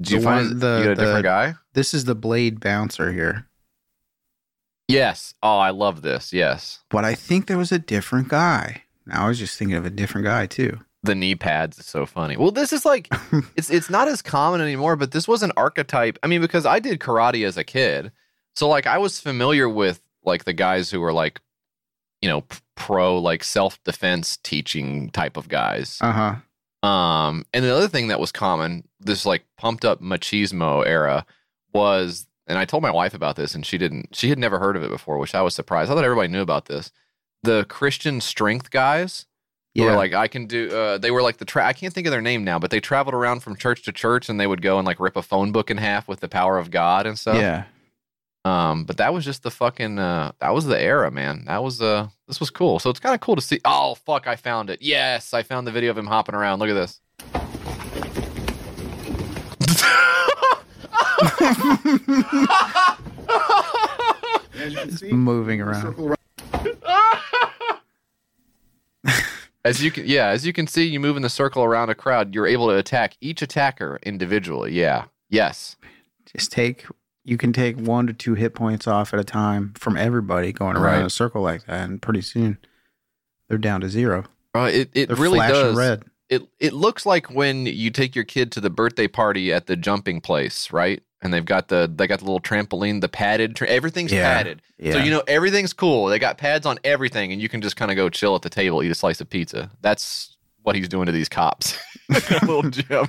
Did 0.03 0.11
you 0.13 0.19
the 0.19 0.25
find 0.25 0.47
one- 0.47 0.55
you 0.55 0.61
got 0.61 0.93
a 0.93 0.95
different 0.95 1.17
the- 1.17 1.23
guy? 1.23 1.55
This 1.75 1.95
is 1.95 2.05
the 2.05 2.15
blade 2.15 2.61
bouncer 2.61 3.13
here, 3.13 3.47
Yes. 4.89 5.35
Oh, 5.43 5.59
I 5.59 5.71
love 5.71 6.03
this. 6.03 6.33
Yes. 6.33 6.81
but 6.91 7.05
I 7.05 7.15
think 7.15 7.47
there 7.47 7.59
was 7.59 7.71
a 7.71 7.79
different 7.79 8.27
guy. 8.29 8.83
Now 9.07 9.27
I 9.27 9.29
was 9.29 9.39
just 9.39 9.57
thinking 9.57 9.77
of 9.77 9.87
a 9.87 9.91
different 9.91 10.25
guy 10.27 10.47
too. 10.47 10.79
the 11.03 11.15
knee 11.15 11.35
pads 11.35 11.79
is 11.79 11.87
so 11.87 12.05
funny. 12.07 12.37
Well, 12.37 12.51
this 12.51 12.73
is 12.73 12.85
like 12.85 13.09
it's 13.57 13.71
it's 13.71 13.89
not 13.89 14.09
as 14.09 14.21
common 14.21 14.61
anymore, 14.61 14.97
but 14.97 15.13
this 15.13 15.27
was 15.29 15.43
an 15.43 15.53
archetype. 15.57 16.19
I 16.23 16.27
mean, 16.27 16.41
because 16.41 16.67
I 16.67 16.79
did 16.81 16.99
karate 16.99 17.47
as 17.47 17.57
a 17.57 17.65
kid, 17.65 18.11
so 18.57 18.69
like 18.69 18.87
I 18.87 18.99
was 18.99 19.21
familiar 19.21 19.69
with 19.69 20.01
like 20.25 20.45
the 20.45 20.53
guys 20.53 20.91
who 20.91 21.01
were 21.01 21.13
like, 21.13 21.41
you 22.21 22.29
know, 22.29 22.45
pro 22.81 23.19
like 23.19 23.45
self 23.45 23.83
defense 23.85 24.39
teaching 24.43 25.11
type 25.11 25.37
of 25.37 25.49
guys. 25.49 25.99
Uh 26.01 26.13
huh. 26.83 26.89
Um, 26.89 27.45
and 27.53 27.63
the 27.63 27.75
other 27.75 27.89
thing 27.89 28.09
that 28.09 28.19
was 28.19 28.33
common, 28.33 28.89
this 28.99 29.27
like 29.27 29.45
pumped 29.59 29.85
up 29.85 30.01
machismo 30.01 30.85
era, 30.87 31.27
was, 31.75 32.27
and 32.47 32.57
I 32.59 32.65
told 32.65 32.83
my 32.83 32.91
wife 32.91 33.13
about 33.13 33.37
this, 33.37 33.55
and 33.55 33.65
she 33.67 33.77
didn't. 33.77 34.17
She 34.17 34.31
had 34.31 34.39
never 34.39 34.59
heard 34.59 34.77
of 34.77 34.83
it 34.83 34.91
before, 34.91 35.19
which 35.19 35.35
I 35.35 35.43
was 35.43 35.55
surprised. 35.55 35.91
I 35.91 35.95
thought 35.95 36.05
everybody 36.05 36.29
knew 36.29 36.41
about 36.41 36.65
this. 36.65 36.91
The 37.43 37.65
Christian 37.69 38.21
strength 38.21 38.71
guys. 38.71 39.27
Yeah. 39.75 39.95
like 39.95 40.15
I 40.15 40.27
can 40.27 40.47
do. 40.47 40.69
Uh, 40.75 40.99
they 40.99 41.11
were 41.11 41.23
like 41.23 41.37
the. 41.37 41.45
Tra- 41.45 41.67
I 41.67 41.75
can't 41.75 41.93
think 41.93 42.07
of 42.07 42.11
their 42.11 42.23
name 42.23 42.43
now, 42.43 42.59
but 42.59 42.71
they 42.71 42.81
traveled 42.81 43.15
around 43.15 43.41
from 43.41 43.57
church 43.57 43.85
to 43.85 43.93
church, 43.93 44.29
and 44.29 44.41
they 44.41 44.47
would 44.47 44.63
go 44.63 44.79
and 44.79 44.87
like 44.87 44.99
rip 44.99 45.17
a 45.17 45.23
phone 45.23 45.53
book 45.53 45.71
in 45.71 45.77
half 45.77 46.09
with 46.09 46.21
the 46.21 46.29
power 46.29 46.59
of 46.59 46.71
God 46.71 47.07
and 47.07 47.19
stuff. 47.19 47.37
Yeah. 47.37 47.65
Um, 48.45 48.85
but 48.85 48.97
that 48.97 49.13
was 49.13 49.25
just 49.25 49.43
the 49.43 49.51
fucking. 49.51 49.99
Uh, 49.99 50.33
that 50.41 50.55
was 50.55 50.65
the 50.65 50.81
era, 50.81 51.11
man. 51.11 51.45
That 51.47 51.63
was 51.63 51.83
uh. 51.83 52.09
This 52.27 52.41
was 52.41 52.51
cool. 52.51 52.79
So 52.79 52.89
it's 52.91 53.01
kind 53.01 53.15
of 53.15 53.21
cool 53.21 53.37
to 53.37 53.43
see. 53.43 53.61
Oh 53.65 53.95
fuck! 53.95 54.27
I 54.27 54.37
found 54.37 54.71
it. 54.71 54.81
Yes, 54.81 55.35
I 55.35 55.43
found 55.43 55.67
the 55.67 55.73
video 55.73 55.91
of 55.91 55.99
him 55.99 56.07
hopping 56.07 56.35
around. 56.35 56.59
Look 56.61 56.71
at 56.71 56.75
this. 56.75 57.01
Moving 65.13 65.61
around. 65.61 66.17
As 69.63 69.83
you 69.83 69.91
can, 69.91 70.07
yeah, 70.07 70.29
as 70.29 70.47
you 70.47 70.55
can 70.55 70.67
see, 70.67 70.85
you 70.85 70.99
move 70.99 71.17
in 71.17 71.23
the 71.23 71.29
circle 71.29 71.63
around 71.63 71.91
a 71.91 71.95
crowd. 71.95 72.35
You're 72.35 72.47
able 72.47 72.69
to 72.69 72.77
attack 72.77 73.15
each 73.21 73.43
attacker 73.43 73.99
individually. 74.03 74.73
Yeah. 74.73 75.05
Yes. 75.29 75.77
Just 76.35 76.51
take. 76.51 76.87
You 77.25 77.37
can 77.37 77.53
take 77.53 77.77
one 77.79 78.07
to 78.07 78.13
two 78.13 78.35
hit 78.35 78.55
points 78.55 78.87
off 78.87 79.13
at 79.13 79.21
a 79.21 79.25
time 79.25 79.75
from 79.77 79.97
everybody 79.97 80.53
going 80.53 80.77
around 80.77 81.01
in 81.01 81.07
a 81.07 81.11
circle 81.11 81.43
like 81.43 81.67
that, 81.67 81.81
and 81.89 82.01
pretty 82.03 82.23
soon 82.23 82.59
they're 83.49 83.59
down 83.59 83.81
to 83.83 83.89
zero. 83.91 84.25
Uh, 84.55 84.71
it 84.73 84.91
it 84.95 85.07
They're 85.09 85.17
really 85.17 85.39
does. 85.39 85.77
red. 85.77 86.05
It 86.29 86.49
it 86.59 86.73
looks 86.73 87.05
like 87.05 87.31
when 87.31 87.67
you 87.67 87.91
take 87.91 88.15
your 88.15 88.25
kid 88.25 88.51
to 88.53 88.61
the 88.61 88.71
birthday 88.71 89.07
party 89.09 89.53
at 89.53 89.67
the 89.67 89.77
jumping 89.77 90.21
place, 90.21 90.73
right? 90.73 91.03
And 91.23 91.35
they've 91.35 91.45
got 91.45 91.69
the 91.69 91.93
they 91.95 92.07
got 92.07 92.21
the 92.21 92.25
little 92.25 92.41
trampoline, 92.41 93.01
the 93.03 93.09
padded. 93.09 93.55
Tra- 93.55 93.69
everything's 93.69 94.13
Yeah. 94.13 94.33
padded, 94.35 94.63
so 94.83 94.99
you 94.99 95.11
know 95.11 95.23
everything's 95.29 95.73
cool. 95.75 96.07
They 96.07 96.19
got 96.19 96.39
pads 96.39 96.65
on 96.67 96.79
everything, 96.85 97.33
and 97.33 97.43
you 97.43 97.49
can 97.51 97.61
just 97.61 97.77
kind 97.77 97.91
of 97.91 97.97
go 97.97 98.09
chill 98.09 98.35
at 98.35 98.43
the 98.43 98.49
table, 98.51 98.83
eat 98.83 98.91
a 98.91 98.95
slice 98.95 99.21
of 99.21 99.29
pizza. 99.29 99.71
That's 99.83 100.37
what 100.63 100.75
he's 100.77 100.89
doing 100.89 101.07
to 101.07 101.13
these 101.13 101.29
cops. 101.29 101.77
little 102.43 102.63
gym. 102.71 103.07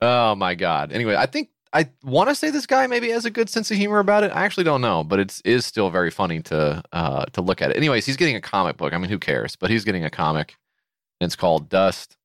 Oh 0.00 0.34
my 0.34 0.54
god. 0.54 0.92
Anyway, 0.92 1.14
I 1.16 1.26
think 1.26 1.50
I 1.72 1.88
want 2.02 2.28
to 2.28 2.34
say 2.34 2.50
this 2.50 2.66
guy 2.66 2.86
maybe 2.86 3.10
has 3.10 3.24
a 3.24 3.30
good 3.30 3.48
sense 3.48 3.70
of 3.70 3.76
humor 3.76 3.98
about 3.98 4.24
it. 4.24 4.30
I 4.32 4.44
actually 4.44 4.64
don't 4.64 4.80
know, 4.80 5.04
but 5.04 5.18
it's 5.18 5.40
is 5.42 5.66
still 5.66 5.90
very 5.90 6.10
funny 6.10 6.40
to 6.42 6.82
uh 6.92 7.24
to 7.26 7.40
look 7.40 7.62
at 7.62 7.70
it. 7.70 7.76
Anyways, 7.76 8.06
he's 8.06 8.16
getting 8.16 8.36
a 8.36 8.40
comic 8.40 8.76
book. 8.76 8.92
I 8.92 8.98
mean, 8.98 9.10
who 9.10 9.18
cares? 9.18 9.56
But 9.56 9.70
he's 9.70 9.84
getting 9.84 10.04
a 10.04 10.10
comic. 10.10 10.56
And 11.20 11.26
it's 11.26 11.36
called 11.36 11.68
Dust 11.68 12.16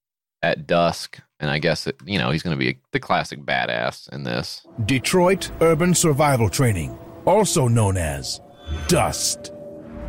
at 0.43 0.67
Dusk, 0.67 1.19
and 1.39 1.49
I 1.49 1.57
guess 1.57 1.87
it, 1.87 1.95
you 2.05 2.19
know 2.19 2.29
he's 2.29 2.43
going 2.43 2.57
to 2.57 2.59
be 2.59 2.79
the 2.91 2.99
classic 2.99 3.43
badass 3.43 4.11
in 4.13 4.23
this. 4.23 4.65
Detroit 4.85 5.49
Urban 5.61 5.93
Survival 5.93 6.49
Training, 6.49 6.97
also 7.25 7.67
known 7.67 7.97
as 7.97 8.41
DUST. 8.87 9.51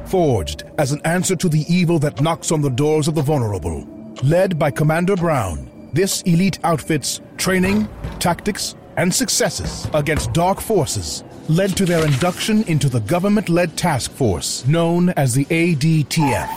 Forged 0.06 0.64
as 0.76 0.92
an 0.92 1.00
answer 1.06 1.34
to 1.36 1.48
the 1.48 1.64
evil 1.72 1.98
that 2.00 2.20
knocks 2.20 2.52
on 2.52 2.60
the 2.60 2.68
doors 2.68 3.08
of 3.08 3.14
the 3.14 3.22
vulnerable, 3.22 3.86
Led 4.22 4.58
by 4.58 4.70
Commander 4.70 5.16
Brown, 5.16 5.90
this 5.92 6.22
elite 6.22 6.58
outfit's 6.62 7.20
training, 7.36 7.88
tactics, 8.20 8.76
and 8.96 9.12
successes 9.14 9.88
against 9.94 10.32
dark 10.32 10.60
forces 10.60 11.24
led 11.48 11.76
to 11.76 11.84
their 11.84 12.04
induction 12.04 12.62
into 12.64 12.88
the 12.88 13.00
government 13.00 13.48
led 13.48 13.76
task 13.76 14.10
force 14.10 14.66
known 14.66 15.10
as 15.10 15.34
the 15.34 15.44
ADTF. 15.46 16.48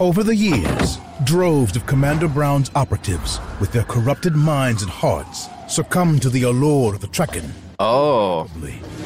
Over 0.00 0.22
the 0.22 0.36
years, 0.36 0.98
droves 1.24 1.76
of 1.76 1.86
Commander 1.86 2.28
Brown's 2.28 2.70
operatives, 2.74 3.40
with 3.60 3.72
their 3.72 3.84
corrupted 3.84 4.34
minds 4.36 4.82
and 4.82 4.90
hearts, 4.90 5.48
succumbed 5.68 6.22
to 6.22 6.30
the 6.30 6.42
allure 6.42 6.94
of 6.94 7.00
the 7.00 7.06
Trekkin, 7.08 7.50
Oh, 7.78 8.48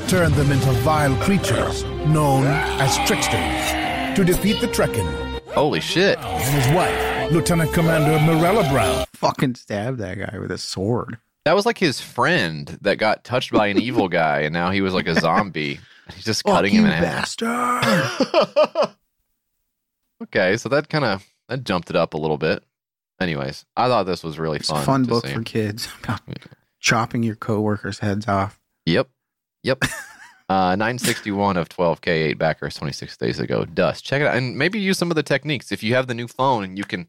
turned 0.09 0.35
them 0.35 0.51
into 0.53 0.71
vile 0.83 1.17
creatures 1.23 1.85
known 2.07 2.45
as 2.47 2.97
tricksters. 3.07 4.17
To 4.17 4.25
defeat 4.25 4.61
the 4.61 4.69
Trekkin 4.69 5.07
holy 5.53 5.81
shit. 5.81 6.19
and 6.19 6.63
his 6.63 6.73
wife, 6.75 7.33
Lieutenant 7.33 7.73
Commander 7.73 8.19
Morella 8.25 8.69
Brown, 8.71 9.05
Fucking 9.15 9.57
stab 9.57 9.99
that 9.99 10.19
guy 10.19 10.39
with 10.39 10.51
a 10.51 10.59
sword. 10.59 11.19
That 11.45 11.55
was 11.55 11.65
like 11.67 11.79
his 11.79 12.01
friend 12.01 12.79
that 12.83 12.97
got 12.99 13.25
touched 13.25 13.53
by 13.53 13.69
an 13.69 13.79
evil 13.83 14.09
guy, 14.09 14.41
and 14.41 14.53
now 14.53 14.71
he 14.71 14.81
was 14.83 14.93
like 14.95 15.07
a 15.09 15.19
zombie. 15.19 15.81
He's 16.15 16.25
just 16.25 16.45
cutting 16.45 16.73
him 16.73 16.85
in 16.87 16.91
half. 16.93 17.37
bastard. 17.39 18.97
Okay, 20.23 20.57
so 20.59 20.69
that 20.69 20.89
kind 20.91 21.05
of 21.05 21.25
that 21.49 21.65
jumped 21.65 21.89
it 21.91 21.97
up 21.97 22.13
a 22.15 22.19
little 22.19 22.37
bit. 22.37 22.63
Anyways, 23.21 23.65
I 23.77 23.89
thought 23.89 24.05
this 24.05 24.23
was 24.23 24.39
really 24.39 24.59
It's 24.59 24.69
a 24.71 24.75
fun. 24.75 24.85
fun 24.85 25.05
book 25.05 25.27
see. 25.27 25.33
for 25.33 25.43
kids 25.43 25.89
about 26.05 26.21
chopping 26.79 27.23
your 27.23 27.37
coworkers' 27.37 28.01
heads 28.01 28.29
off. 28.29 28.61
Yep. 28.87 29.09
Yep. 29.63 29.85
Uh, 30.51 30.75
961 30.77 31.57
of 31.57 31.69
12K, 31.69 32.09
8 32.09 32.33
backers 32.35 32.75
26 32.75 33.17
days 33.17 33.39
ago. 33.41 33.65
Dust. 33.65 34.05
Check 34.05 34.21
it 34.21 34.27
out. 34.27 34.37
And 34.37 34.59
maybe 34.59 34.79
use 34.81 34.99
some 34.99 35.11
of 35.11 35.15
the 35.15 35.23
techniques. 35.23 35.71
If 35.73 35.83
you 35.83 35.95
have 35.95 36.07
the 36.07 36.15
new 36.15 36.27
phone 36.29 36.65
and 36.65 36.77
you 36.77 36.85
can 36.85 37.09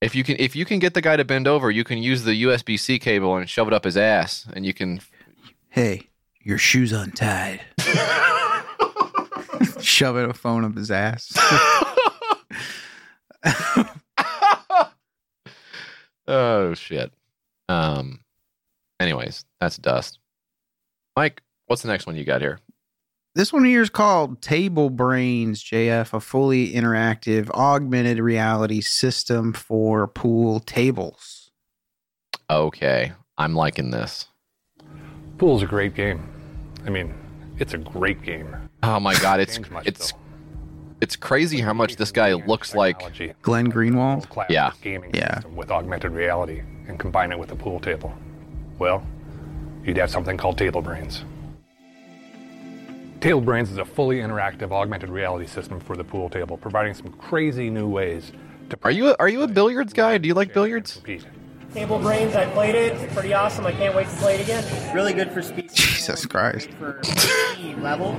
if 0.00 0.14
you 0.14 0.24
can 0.24 0.36
if 0.38 0.56
you 0.56 0.64
can 0.64 0.78
get 0.78 0.94
the 0.94 1.02
guy 1.02 1.16
to 1.16 1.24
bend 1.24 1.46
over, 1.46 1.70
you 1.70 1.84
can 1.84 1.98
use 1.98 2.24
the 2.24 2.42
USB 2.44 2.78
C 2.78 2.98
cable 2.98 3.36
and 3.36 3.48
shove 3.48 3.68
it 3.68 3.74
up 3.74 3.84
his 3.84 3.96
ass 3.96 4.46
and 4.52 4.64
you 4.64 4.72
can 4.74 5.00
Hey, 5.68 6.08
your 6.42 6.58
shoe's 6.58 6.92
untied. 6.92 7.60
Shoving 9.80 10.30
a 10.30 10.34
phone 10.34 10.64
up 10.64 10.76
his 10.76 10.90
ass. 10.90 11.32
Oh 16.32 16.74
shit. 16.74 17.12
Um 17.68 18.20
anyways, 19.00 19.44
that's 19.60 19.76
dust. 19.78 20.20
Mike, 21.16 21.42
what's 21.66 21.82
the 21.82 21.88
next 21.88 22.06
one 22.06 22.14
you 22.14 22.22
got 22.24 22.40
here? 22.40 22.60
This 23.34 23.52
one 23.52 23.64
here 23.64 23.80
is 23.80 23.90
called 23.90 24.42
Table 24.42 24.90
Brains 24.90 25.62
JF, 25.62 26.12
a 26.12 26.20
fully 26.20 26.72
interactive 26.72 27.48
augmented 27.50 28.18
reality 28.18 28.80
system 28.80 29.52
for 29.52 30.08
pool 30.08 30.58
tables. 30.58 31.50
Okay. 32.50 33.12
I'm 33.38 33.54
liking 33.54 33.92
this. 33.92 34.26
Pool's 35.38 35.62
a 35.62 35.66
great 35.66 35.94
game. 35.94 36.28
I 36.84 36.90
mean, 36.90 37.14
it's 37.58 37.72
a 37.72 37.78
great 37.78 38.20
game. 38.22 38.56
Oh 38.82 38.98
my 38.98 39.14
god, 39.20 39.38
it's 39.40 39.60
it's 39.84 40.12
it's 41.00 41.16
crazy 41.16 41.60
how 41.60 41.72
much 41.72 41.96
this 41.96 42.10
guy 42.10 42.32
looks 42.32 42.74
like 42.74 42.98
Glenn 43.42 43.70
Greenwald. 43.70 44.26
Yeah. 44.50 44.72
gaming 44.82 45.12
Yeah. 45.14 45.36
system 45.36 45.54
with 45.56 45.70
augmented 45.70 46.12
reality 46.12 46.62
and 46.88 46.98
combine 46.98 47.30
it 47.30 47.38
with 47.38 47.52
a 47.52 47.56
pool 47.56 47.78
table. 47.78 48.12
Well, 48.78 49.06
you'd 49.84 49.96
have 49.98 50.10
something 50.10 50.36
called 50.36 50.58
Table 50.58 50.82
Brains. 50.82 51.24
Table 53.20 53.42
Brains 53.42 53.70
is 53.70 53.76
a 53.76 53.84
fully 53.84 54.20
interactive 54.20 54.72
augmented 54.72 55.10
reality 55.10 55.46
system 55.46 55.78
for 55.78 55.94
the 55.94 56.02
pool 56.02 56.30
table, 56.30 56.56
providing 56.56 56.94
some 56.94 57.12
crazy 57.12 57.68
new 57.68 57.86
ways 57.86 58.32
to 58.70 58.78
Are 58.82 58.90
you 58.90 59.08
a, 59.08 59.16
are 59.18 59.28
you 59.28 59.42
a 59.42 59.46
billiards 59.46 59.92
guy? 59.92 60.16
Do 60.16 60.26
you 60.26 60.32
like 60.32 60.54
billiards? 60.54 60.94
compete. 60.94 61.26
Table 61.74 61.98
Brains, 61.98 62.34
I 62.34 62.46
played 62.46 62.74
it. 62.74 62.94
It's 62.94 63.12
pretty 63.12 63.34
awesome. 63.34 63.66
I 63.66 63.72
can't 63.72 63.94
wait 63.94 64.08
to 64.08 64.16
play 64.16 64.36
it 64.36 64.40
again. 64.40 64.94
Really 64.94 65.12
good 65.12 65.30
for 65.32 65.42
speed. 65.42 65.70
Jesus 65.74 66.24
Christ. 66.24 66.70
For 66.78 66.98
speed 67.04 67.78
level. 67.80 68.14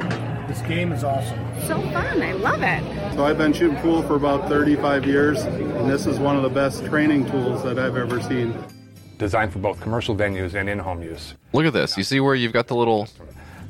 This 0.48 0.62
game 0.62 0.92
is 0.92 1.04
awesome. 1.04 1.40
So 1.64 1.82
fun. 1.92 2.22
I 2.22 2.34
love 2.34 2.62
it. 2.62 3.16
So 3.16 3.26
I've 3.26 3.40
been 3.40 3.54
shooting 3.54 3.78
pool 3.78 4.04
for 4.04 4.16
about 4.16 4.48
35 4.50 5.06
years, 5.08 5.42
and 5.42 5.90
this 5.90 6.06
is 6.06 6.20
one 6.20 6.36
of 6.36 6.44
the 6.44 6.50
best 6.50 6.86
training 6.86 7.26
tools 7.32 7.64
that 7.64 7.80
I've 7.80 7.98
ever 7.98 8.22
seen. 8.22 8.54
Designed 9.18 9.52
for 9.52 9.60
both 9.60 9.82
commercial 9.82 10.16
venues 10.16 10.54
and 10.54 10.70
in-home 10.70 11.02
use. 11.02 11.34
Look 11.54 11.66
at 11.66 11.74
this. 11.74 11.98
You 11.98 12.04
see 12.04 12.20
where 12.20 12.36
you've 12.36 12.54
got 12.54 12.68
the 12.68 12.76
little 12.76 13.08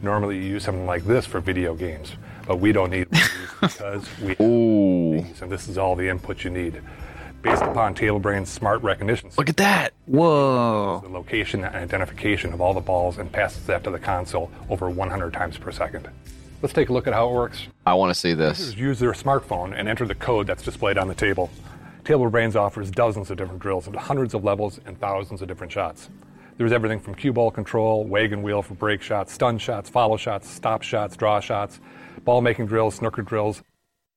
Normally, 0.01 0.37
you 0.37 0.43
use 0.43 0.63
something 0.63 0.85
like 0.85 1.03
this 1.05 1.25
for 1.25 1.39
video 1.39 1.75
games, 1.75 2.13
but 2.47 2.59
we 2.59 2.71
don't 2.71 2.89
need 2.89 3.07
one 3.11 3.21
of 3.21 3.29
these 3.61 3.73
because 3.73 4.19
we 4.19 4.35
Ooh. 4.43 5.21
these, 5.21 5.41
and 5.41 5.51
this 5.51 5.67
is 5.67 5.77
all 5.77 5.95
the 5.95 6.07
input 6.09 6.43
you 6.43 6.49
need. 6.49 6.81
Based 7.41 7.63
upon 7.63 7.95
TableBrain's 7.95 8.49
smart 8.49 8.83
recognition 8.83 9.29
system, 9.29 9.41
Look 9.41 9.49
at 9.49 9.57
that. 9.57 9.93
Whoa. 10.05 10.99
the 11.01 11.09
location 11.09 11.63
and 11.63 11.75
identification 11.75 12.53
of 12.53 12.61
all 12.61 12.73
the 12.75 12.81
balls 12.81 13.17
and 13.17 13.31
passes 13.31 13.65
that 13.65 13.83
to 13.85 13.89
the 13.89 13.97
console 13.97 14.51
over 14.69 14.89
100 14.91 15.33
times 15.33 15.57
per 15.57 15.71
second. 15.71 16.07
Let's 16.61 16.73
take 16.73 16.89
a 16.89 16.93
look 16.93 17.07
at 17.07 17.13
how 17.13 17.29
it 17.29 17.33
works. 17.33 17.65
I 17.87 17.95
want 17.95 18.11
to 18.11 18.19
see 18.19 18.35
this. 18.35 18.59
Users 18.59 18.75
use 18.77 18.99
their 18.99 19.13
smartphone 19.13 19.73
and 19.75 19.87
enter 19.89 20.05
the 20.05 20.13
code 20.13 20.45
that's 20.45 20.61
displayed 20.61 20.99
on 20.99 21.07
the 21.07 21.15
table. 21.15 21.49
TableBrains 22.03 22.55
offers 22.55 22.91
dozens 22.91 23.31
of 23.31 23.37
different 23.37 23.59
drills 23.59 23.87
into 23.87 23.97
hundreds 23.97 24.35
of 24.35 24.43
levels 24.43 24.79
and 24.85 24.99
thousands 24.99 25.41
of 25.41 25.47
different 25.47 25.71
shots. 25.73 26.09
There's 26.61 26.73
everything 26.73 26.99
from 26.99 27.15
cue 27.15 27.33
ball 27.33 27.49
control, 27.49 28.05
wagon 28.05 28.43
wheel 28.43 28.61
for 28.61 28.75
break 28.75 29.01
shots, 29.01 29.33
stun 29.33 29.57
shots, 29.57 29.89
follow 29.89 30.15
shots, 30.15 30.47
stop 30.47 30.83
shots, 30.83 31.17
draw 31.17 31.39
shots, 31.39 31.79
ball 32.23 32.41
making 32.41 32.67
drills, 32.67 32.93
snooker 32.93 33.23
drills. 33.23 33.63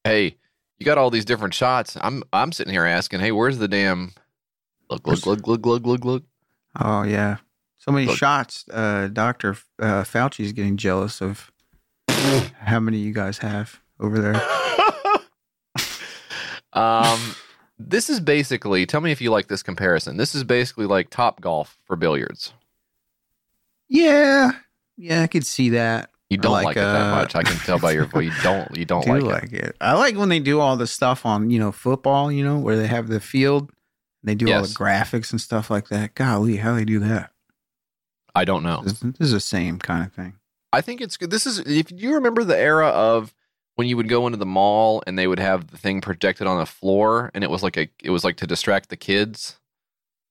Hey, 0.04 0.36
you 0.76 0.84
got 0.84 0.98
all 0.98 1.08
these 1.08 1.24
different 1.24 1.54
shots. 1.54 1.96
I'm 2.02 2.22
I'm 2.34 2.52
sitting 2.52 2.74
here 2.74 2.84
asking, 2.84 3.20
hey, 3.20 3.32
where's 3.32 3.56
the 3.56 3.66
damn 3.66 4.12
look 4.90 5.06
look 5.06 5.24
look 5.24 5.46
look 5.46 5.64
look 5.64 5.86
look 5.86 6.04
look. 6.04 6.24
Oh, 6.78 7.04
yeah. 7.04 7.38
So 7.78 7.90
many 7.90 8.08
Look. 8.08 8.18
shots. 8.18 8.66
Uh, 8.70 9.08
Dr. 9.08 9.56
Uh, 9.78 10.04
Fauci's 10.04 10.52
getting 10.52 10.76
jealous 10.76 11.22
of 11.22 11.50
how 12.08 12.78
many 12.78 12.98
you 12.98 13.14
guys 13.14 13.38
have 13.38 13.80
over 13.98 14.18
there. 14.18 14.42
Um, 16.74 17.36
this 17.78 18.08
is 18.08 18.20
basically. 18.20 18.86
Tell 18.86 19.00
me 19.00 19.12
if 19.12 19.20
you 19.20 19.30
like 19.30 19.48
this 19.48 19.62
comparison. 19.62 20.16
This 20.16 20.34
is 20.34 20.44
basically 20.44 20.86
like 20.86 21.10
Top 21.10 21.40
Golf 21.40 21.78
for 21.84 21.96
billiards. 21.96 22.52
Yeah. 23.88 24.52
Yeah, 24.96 25.22
I 25.22 25.26
could 25.26 25.46
see 25.46 25.70
that. 25.70 26.10
You 26.30 26.38
don't 26.38 26.64
like, 26.64 26.76
it 26.76 26.80
that 26.80 27.12
uh, 27.12 27.14
much. 27.14 27.34
I 27.34 27.42
can 27.42 27.56
tell 27.58 27.78
by 27.78 27.92
your 27.92 28.04
voice. 28.06 28.24
You 28.24 28.42
don't. 28.42 28.76
You 28.76 28.84
don't 28.84 29.04
do 29.04 29.12
like, 29.12 29.42
like, 29.42 29.52
it. 29.52 29.64
it. 29.64 29.76
I 29.80 29.94
like 29.94 30.16
when 30.16 30.28
they 30.28 30.40
do 30.40 30.60
all 30.60 30.76
the 30.76 30.86
stuff 30.86 31.26
on, 31.26 31.50
you 31.50 31.58
know, 31.58 31.70
football, 31.70 32.32
you 32.32 32.44
know, 32.44 32.58
where 32.58 32.76
they 32.76 32.86
have 32.86 33.08
the 33.08 33.20
field. 33.20 33.70
They 34.22 34.34
do 34.34 34.50
all 34.52 34.62
the 34.62 34.68
graphics 34.68 35.32
and 35.32 35.40
stuff 35.40 35.70
like 35.70 35.88
that. 35.88 36.14
Golly, 36.14 36.56
how 36.56 36.74
they 36.74 36.86
do 36.86 36.98
that? 37.00 37.30
I 38.34 38.44
don't 38.44 38.62
know. 38.62 38.80
This, 38.82 39.00
this 39.00 39.16
is 39.20 39.32
the 39.32 39.40
same 39.40 39.78
kind 39.78 40.04
of 40.04 40.12
thing. 40.12 40.34
I 40.72 40.80
think 40.80 41.00
it's 41.00 41.16
good. 41.16 41.30
This 41.30 41.46
is 41.46 41.58
if 41.60 41.92
you 41.92 42.14
remember 42.14 42.42
the 42.42 42.58
era 42.58 42.88
of 42.88 43.34
when 43.76 43.88
you 43.88 43.96
would 43.96 44.08
go 44.08 44.26
into 44.26 44.38
the 44.38 44.46
mall 44.46 45.02
and 45.06 45.18
they 45.18 45.26
would 45.26 45.38
have 45.40 45.68
the 45.68 45.76
thing 45.78 46.00
projected 46.00 46.46
on 46.46 46.58
the 46.58 46.66
floor 46.66 47.30
and 47.34 47.42
it 47.44 47.50
was 47.50 47.62
like 47.62 47.76
a 47.76 47.88
it 48.02 48.10
was 48.10 48.24
like 48.24 48.36
to 48.38 48.46
distract 48.46 48.88
the 48.88 48.96
kids. 48.96 49.58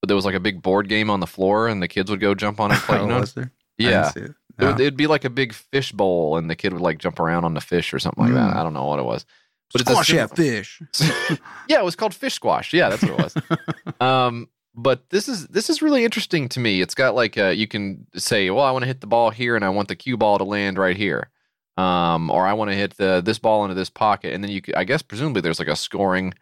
But 0.01 0.07
there 0.07 0.15
was 0.15 0.25
like 0.25 0.35
a 0.35 0.39
big 0.39 0.61
board 0.61 0.89
game 0.89 1.09
on 1.09 1.19
the 1.21 1.27
floor 1.27 1.67
and 1.67 1.81
the 1.81 1.87
kids 1.87 2.09
would 2.11 2.19
go 2.19 2.35
jump 2.35 2.59
on 2.59 2.71
and 2.71 2.79
play. 2.81 2.97
Oh, 2.99 3.03
you 3.03 3.07
know? 3.09 3.19
was 3.21 3.33
there? 3.33 3.51
Yeah. 3.77 4.11
it. 4.15 4.17
It 4.23 4.33
No. 4.59 4.67
would, 4.71 4.79
it'd 4.81 4.97
be 4.97 5.07
like 5.07 5.23
a 5.25 5.29
big 5.29 5.53
fish 5.53 5.91
bowl 5.91 6.37
and 6.37 6.49
the 6.49 6.55
kid 6.55 6.73
would 6.73 6.81
like 6.81 6.99
jump 6.99 7.19
around 7.19 7.45
on 7.45 7.53
the 7.53 7.61
fish 7.61 7.93
or 7.93 7.99
something 7.99 8.23
like 8.25 8.33
that. 8.33 8.53
Mm. 8.53 8.55
I 8.57 8.63
don't 8.63 8.73
know 8.73 8.85
what 8.85 8.99
it 8.99 9.05
was. 9.05 9.25
But 9.71 9.81
it's 9.81 9.89
a 9.89 9.93
Squash 9.93 10.07
sim- 10.07 10.27
fish. 10.29 10.81
yeah, 11.67 11.79
it 11.79 11.83
was 11.85 11.95
called 11.95 12.13
fish 12.13 12.35
squash. 12.35 12.73
Yeah, 12.73 12.89
that's 12.89 13.01
what 13.01 13.11
it 13.11 13.17
was. 13.17 13.97
um, 14.01 14.49
but 14.75 15.09
this 15.09 15.27
is 15.27 15.47
this 15.47 15.69
is 15.69 15.81
really 15.81 16.03
interesting 16.05 16.49
to 16.49 16.59
me. 16.59 16.81
It's 16.81 16.95
got 16.95 17.15
like 17.15 17.37
uh 17.37 17.47
you 17.49 17.67
can 17.67 18.05
say, 18.15 18.49
well, 18.51 18.65
I 18.65 18.71
want 18.71 18.83
to 18.83 18.87
hit 18.87 19.01
the 19.01 19.07
ball 19.07 19.29
here, 19.31 19.55
and 19.55 19.63
I 19.65 19.69
want 19.69 19.87
the 19.87 19.95
cue 19.95 20.17
ball 20.17 20.37
to 20.37 20.43
land 20.43 20.77
right 20.77 20.97
here, 20.97 21.29
um, 21.77 22.29
or 22.29 22.45
I 22.45 22.53
want 22.53 22.71
to 22.71 22.75
hit 22.75 22.97
the 22.97 23.21
this 23.23 23.39
ball 23.39 23.63
into 23.63 23.75
this 23.75 23.89
pocket, 23.89 24.33
and 24.33 24.43
then 24.43 24.51
you, 24.51 24.61
could, 24.61 24.75
I 24.75 24.83
guess, 24.83 25.01
presumably 25.01 25.41
there's 25.41 25.59
like 25.59 25.67
a 25.67 25.75
scoring 25.75 26.33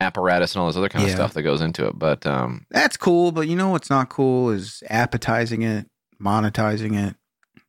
apparatus 0.00 0.54
and 0.54 0.60
all 0.60 0.68
this 0.68 0.76
other 0.76 0.88
kind 0.88 1.04
of 1.04 1.10
stuff 1.10 1.34
that 1.34 1.42
goes 1.42 1.60
into 1.60 1.86
it. 1.88 1.98
But 1.98 2.26
um, 2.26 2.66
That's 2.70 2.96
cool, 2.96 3.32
but 3.32 3.48
you 3.48 3.56
know 3.56 3.70
what's 3.70 3.90
not 3.90 4.08
cool 4.08 4.50
is 4.50 4.82
appetizing 4.88 5.62
it, 5.62 5.86
monetizing 6.22 6.96
it, 7.08 7.16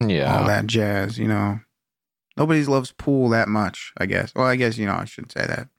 yeah, 0.05 0.37
all 0.37 0.45
that 0.47 0.67
jazz. 0.67 1.17
You 1.17 1.27
know, 1.27 1.59
nobody 2.37 2.63
loves 2.65 2.91
pool 2.91 3.29
that 3.29 3.47
much. 3.47 3.93
I 3.97 4.05
guess. 4.05 4.33
Well, 4.35 4.45
I 4.45 4.55
guess 4.55 4.77
you 4.77 4.85
know 4.85 4.95
I 4.95 5.05
shouldn't 5.05 5.31
say 5.31 5.45
that. 5.45 5.69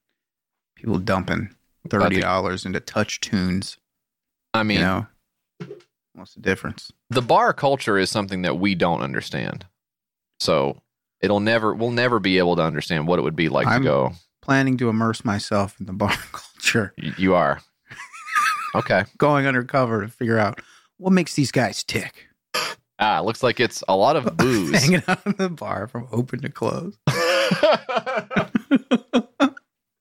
People 0.75 0.99
dumping 0.99 1.55
thirty 1.89 2.21
dollars 2.21 2.65
into 2.65 2.81
touch 2.81 3.21
tunes. 3.21 3.77
I 4.55 4.63
mean, 4.63 4.79
you 4.79 4.85
know, 4.85 5.07
what's 6.15 6.35
the 6.35 6.41
difference? 6.41 6.91
the 7.11 7.23
bar 7.23 7.53
culture 7.53 7.99
is 7.99 8.11
something 8.11 8.43
that 8.43 8.59
we 8.59 8.75
don't 8.75 9.03
understand. 9.03 9.67
So 10.41 10.81
it'll 11.21 11.41
never, 11.41 11.75
we'll 11.75 11.91
never 11.91 12.19
be 12.19 12.39
able 12.39 12.57
to 12.57 12.63
understand 12.63 13.07
what 13.07 13.19
it 13.19 13.23
would 13.23 13.37
be 13.37 13.49
like 13.49 13.67
I'm- 13.67 13.83
to 13.83 13.89
go. 13.89 14.13
Planning 14.43 14.79
to 14.79 14.89
immerse 14.89 15.25
myself 15.25 15.79
in 15.79 15.87
the 15.87 15.93
bar 15.93 16.15
culture, 16.33 16.95
Y- 17.01 17.13
You 17.19 17.35
are 17.35 17.61
okay. 18.75 19.05
going 19.19 19.47
undercover 19.47 20.01
to 20.01 20.09
figure 20.09 20.39
out 20.39 20.61
what 20.97 21.13
makes 21.13 21.35
these 21.35 21.53
guys 21.53 21.85
tick. 21.85 22.27
Ah, 22.99 23.21
looks 23.21 23.43
like 23.43 23.61
it's 23.61 23.83
a 23.89 23.95
lot 23.97 24.17
of 24.17 24.37
booze. 24.39 24.73
Hanging 24.83 25.03
out 25.09 25.25
in 25.27 25.35
the 25.37 25.49
bar 25.51 25.87
from 25.89 26.09
open 26.11 26.41
to 26.41 26.49
close. 26.49 26.97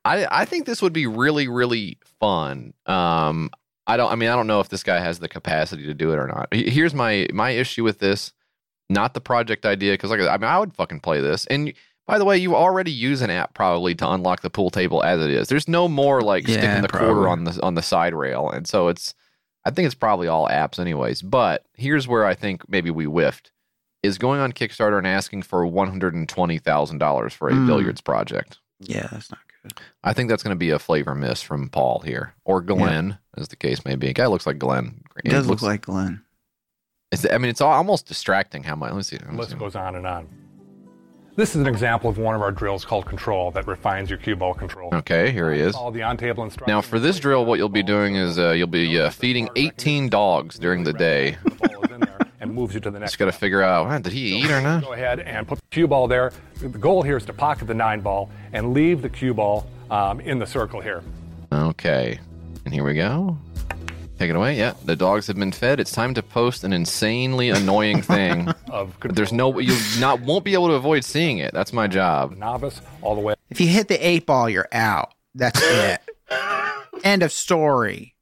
I 0.06 0.26
I 0.32 0.46
think 0.46 0.66
this 0.66 0.82
would 0.82 0.94
be 0.94 1.08
really 1.08 1.48
really 1.48 1.98
fun. 2.20 2.74
Um, 2.86 3.50
I 3.88 3.98
don't. 3.98 4.12
I 4.12 4.16
mean, 4.16 4.30
I 4.30 4.36
don't 4.36 4.48
know 4.48 4.60
if 4.60 4.70
this 4.70 4.84
guy 4.84 5.00
has 5.00 5.20
the 5.20 5.28
capacity 5.28 5.86
to 5.86 5.94
do 5.94 6.12
it 6.12 6.18
or 6.20 6.28
not. 6.28 6.54
Here's 6.54 6.94
my 6.94 7.28
my 7.34 7.52
issue 7.52 7.84
with 7.84 8.00
this, 8.00 8.34
not 8.90 9.14
the 9.14 9.22
project 9.22 9.66
idea, 9.66 9.94
because 9.94 10.10
like 10.10 10.22
I 10.22 10.38
mean, 10.38 10.50
I 10.50 10.60
would 10.60 10.74
fucking 10.74 11.00
play 11.02 11.22
this. 11.22 11.46
And 11.48 11.74
by 12.08 12.18
the 12.18 12.26
way, 12.26 12.38
you 12.38 12.56
already 12.56 12.92
use 12.92 13.22
an 13.22 13.30
app 13.30 13.54
probably 13.54 13.94
to 13.96 14.10
unlock 14.12 14.42
the 14.42 14.50
pool 14.50 14.72
table 14.72 15.04
as 15.04 15.22
it 15.22 15.30
is. 15.30 15.48
There's 15.48 15.68
no 15.68 15.88
more 15.88 16.22
like 16.22 16.48
Yeah, 16.48 16.58
sticking 16.58 16.82
the 16.82 16.88
quarter 16.88 17.28
on 17.30 17.44
the 17.44 17.60
on 17.62 17.76
the 17.76 17.82
side 17.84 18.14
rail, 18.14 18.50
and 18.50 18.68
so 18.68 18.88
it's. 18.88 19.14
I 19.66 19.72
think 19.72 19.86
it's 19.88 19.94
probably 19.96 20.30
all 20.30 20.48
apps, 20.48 20.80
anyways. 20.80 21.22
But 21.22 21.66
here's 21.76 22.08
where 22.08 22.26
I 22.26 22.34
think 22.34 22.68
maybe 22.70 22.90
we 22.90 23.04
whiffed: 23.06 23.52
is 24.02 24.18
going 24.18 24.40
on 24.40 24.54
Kickstarter 24.54 24.98
and 24.98 25.06
asking 25.06 25.44
for 25.44 25.66
one 25.66 25.90
hundred 25.90 26.16
and 26.16 26.28
twenty 26.28 26.58
thousand 26.58 26.98
dollars 27.00 27.34
for 27.34 27.50
a 27.50 27.54
Mm. 27.54 27.68
billiards 27.68 28.00
project. 28.02 28.58
Yeah, 28.80 29.08
that's 29.12 29.30
not 29.30 29.42
good. 29.62 29.74
I 30.02 30.14
think 30.14 30.30
that's 30.30 30.42
going 30.44 30.56
to 30.56 30.60
be 30.60 30.70
a 30.70 30.80
flavor 30.80 31.14
miss 31.14 31.42
from 31.42 31.68
Paul 31.70 32.00
here, 32.06 32.34
or 32.46 32.62
Glenn, 32.62 33.18
as 33.38 33.50
the 33.50 33.58
case 33.58 33.84
may 33.84 33.96
be. 33.98 34.14
Guy 34.14 34.28
looks 34.28 34.48
like 34.48 34.58
Glenn. 34.58 35.02
It 35.26 35.30
does 35.30 35.46
looks 35.48 35.62
look 35.62 35.70
like 35.72 35.82
Glenn. 35.82 36.22
It's, 37.12 37.26
I 37.30 37.38
mean, 37.40 37.50
it's 37.50 37.62
all, 37.62 37.72
almost 37.72 38.06
distracting 38.08 38.64
how 38.64 38.76
much. 38.76 38.92
Let 38.92 38.98
me 38.98 39.04
see. 39.04 39.18
Let 39.18 39.26
The 39.28 39.32
me 39.32 39.38
list 39.40 39.52
see. 39.52 39.58
goes 39.58 39.76
on 39.76 39.96
and 39.96 40.06
on. 40.06 40.28
This 41.36 41.56
is 41.56 41.62
an 41.62 41.68
example 41.68 42.10
of 42.10 42.18
one 42.18 42.36
of 42.36 42.42
our 42.42 42.52
drills 42.52 42.84
called 42.86 43.06
Control 43.06 43.50
that 43.52 43.66
refines 43.66 44.10
your 44.10 44.20
cue 44.20 44.36
ball 44.36 44.54
control. 44.54 44.94
Okay, 44.94 45.32
here 45.32 45.54
he 45.54 45.60
is. 45.62 45.74
All 45.74 45.90
the 45.90 46.04
on-table 46.04 46.44
instructions. 46.44 46.68
Now, 46.68 46.82
for 46.82 47.00
this 47.00 47.18
drill, 47.20 47.46
what 47.46 47.58
you'll 47.60 47.70
be 47.70 47.82
doing 47.82 48.16
is 48.16 48.38
uh, 48.38 48.52
you'll 48.52 48.68
be 48.68 49.00
uh, 49.00 49.10
feeding 49.10 49.50
18 49.56 50.10
dogs 50.10 50.60
during 50.60 50.84
the 50.84 50.92
day. 50.94 51.38
and 52.42 52.54
moves 52.54 52.74
you 52.74 52.80
to 52.82 52.92
the 52.92 53.00
next. 53.00 53.14
Just 53.14 53.20
got 53.20 53.26
to 53.26 53.32
figure 53.32 53.62
out 53.62 53.88
"Huh, 53.88 54.00
did 54.00 54.14
he 54.14 54.40
eat 54.42 54.52
or 54.52 54.62
not. 54.62 54.84
Go 54.84 54.94
ahead 54.94 55.20
and 55.22 55.48
put 55.48 55.60
the 55.60 55.66
cue 55.72 55.88
ball 55.88 56.08
there. 56.08 56.32
The 56.62 56.68
goal 56.70 57.04
here 57.04 57.18
is 57.18 57.26
to 57.26 57.34
pocket 57.34 57.66
the 57.68 57.74
nine 57.74 58.02
ball 58.02 58.30
and 58.54 58.74
leave 58.74 59.02
the 59.02 59.10
cue 59.10 59.34
ball 59.34 59.68
um, 59.90 60.20
in 60.22 60.40
the 60.40 60.46
circle 60.48 60.80
here. 60.82 61.04
Okay, 61.52 62.20
and 62.66 62.74
here 62.74 62.84
we 62.84 62.94
go. 62.94 63.38
Take 64.20 64.32
it 64.32 64.36
away. 64.36 64.58
Yeah, 64.58 64.74
the 64.84 64.98
dogs 64.98 65.28
have 65.28 65.38
been 65.38 65.54
fed. 65.54 65.80
It's 65.80 65.94
time 65.94 66.14
to 66.16 66.22
post 66.22 66.66
an 66.66 66.74
insanely 66.74 67.50
annoying 67.50 68.02
thing. 68.02 68.50
Of 68.70 68.96
There's 69.02 69.32
no 69.34 69.58
you 69.60 69.76
not 70.00 70.20
won't 70.22 70.44
be 70.46 70.54
able 70.54 70.68
to 70.68 70.74
avoid 70.74 71.04
seeing 71.06 71.40
it. 71.40 71.54
That's 71.54 71.74
my 71.74 71.88
job. 71.88 72.36
Novice 72.38 72.82
all 73.02 73.16
the 73.16 73.22
way. 73.22 73.34
If 73.50 73.60
you 73.62 73.68
hit 73.68 73.88
the 73.88 73.96
eight 74.06 74.26
ball, 74.28 74.48
you're 74.50 74.68
out. 74.72 75.14
That's 75.34 75.60
it. 75.64 76.02
End 77.04 77.24
of 77.24 77.32
story. 77.32 78.16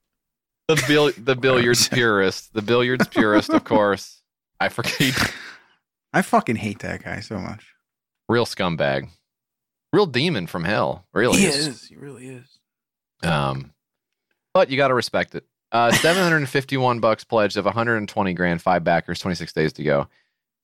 The 0.69 0.81
bill, 0.87 1.11
the 1.17 1.35
billiards 1.35 1.87
purist, 1.89 2.53
the 2.53 2.61
billiards 2.61 3.07
purist, 3.07 3.49
of 3.49 3.63
course. 3.65 4.21
I 4.59 4.69
forget. 4.69 5.33
I 6.13 6.21
fucking 6.21 6.55
hate 6.57 6.79
that 6.79 7.03
guy 7.03 7.19
so 7.21 7.39
much. 7.39 7.73
Real 8.29 8.45
scumbag, 8.45 9.09
real 9.91 10.05
demon 10.05 10.45
from 10.47 10.63
hell. 10.63 11.07
Really 11.13 11.39
He 11.39 11.45
is. 11.47 11.67
is. 11.67 11.83
He 11.87 11.95
really 11.97 12.27
is. 12.27 12.59
Um, 13.23 13.73
but 14.53 14.69
you 14.69 14.77
got 14.77 14.89
to 14.89 14.93
respect 14.93 15.35
it. 15.35 15.43
Uh, 15.77 15.91
751 15.91 16.99
bucks 16.99 17.23
pledged 17.23 17.55
of 17.55 17.65
120 17.65 18.33
grand, 18.33 18.59
five 18.63 18.83
backers, 18.83 19.19
26 19.19 19.53
days 19.53 19.71
to 19.73 19.83
go. 19.83 20.07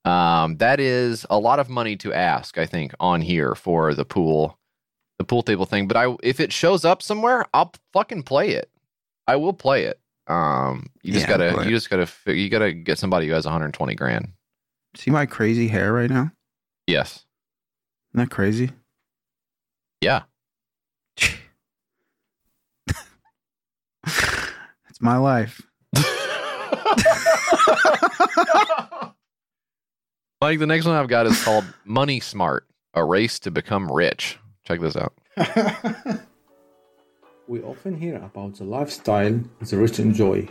Um, 0.10 0.58
that 0.58 0.80
is 0.80 1.24
a 1.30 1.38
lot 1.38 1.60
of 1.60 1.70
money 1.70 1.96
to 1.98 2.12
ask, 2.12 2.58
I 2.58 2.66
think, 2.66 2.96
on 3.00 3.22
here 3.22 3.54
for 3.54 3.94
the 3.94 4.06
pool, 4.06 4.58
the 5.20 5.24
pool 5.24 5.44
table 5.44 5.68
thing. 5.68 5.88
But 5.88 5.98
I, 5.98 6.16
if 6.24 6.40
it 6.40 6.52
shows 6.52 6.84
up 6.84 7.04
somewhere, 7.04 7.46
I'll 7.54 7.74
fucking 7.94 8.24
play 8.24 8.54
it. 8.54 8.72
I 9.28 9.36
will 9.36 9.54
play 9.54 9.84
it. 9.84 10.00
Um, 10.26 10.88
you 11.04 11.14
just 11.14 11.28
Yeah, 11.30 11.38
gotta, 11.38 11.64
you 11.66 11.70
just 11.70 11.92
gotta, 11.92 12.10
you 12.34 12.50
gotta 12.50 12.74
get 12.74 12.98
somebody 12.98 13.28
who 13.28 13.34
has 13.34 13.46
120 13.46 13.94
grand. 13.94 14.30
See 14.96 15.12
my 15.12 15.28
crazy 15.28 15.68
hair 15.68 15.94
right 15.94 16.10
now? 16.10 16.32
Yes. 16.88 17.24
Isn't 18.16 18.26
that 18.26 18.32
crazy? 18.32 18.72
Yeah. 20.02 20.24
It's 24.90 24.93
my 25.04 25.18
life. 25.18 25.62
Like 30.42 30.60
the 30.60 30.68
next 30.68 30.86
one 30.86 30.96
I've 30.98 31.08
got 31.08 31.26
is 31.26 31.42
called 31.42 31.64
Money 31.86 32.20
Smart, 32.20 32.68
a 32.94 33.02
race 33.02 33.40
to 33.40 33.50
become 33.50 33.90
rich. 33.90 34.38
Check 34.66 34.82
this 34.82 34.98
out. 34.98 35.14
We 37.48 37.62
often 37.62 37.96
hear 37.96 38.18
about 38.18 38.56
the 38.56 38.64
lifestyle 38.64 39.40
the 39.62 39.78
rich 39.78 40.00
enjoy, 40.00 40.48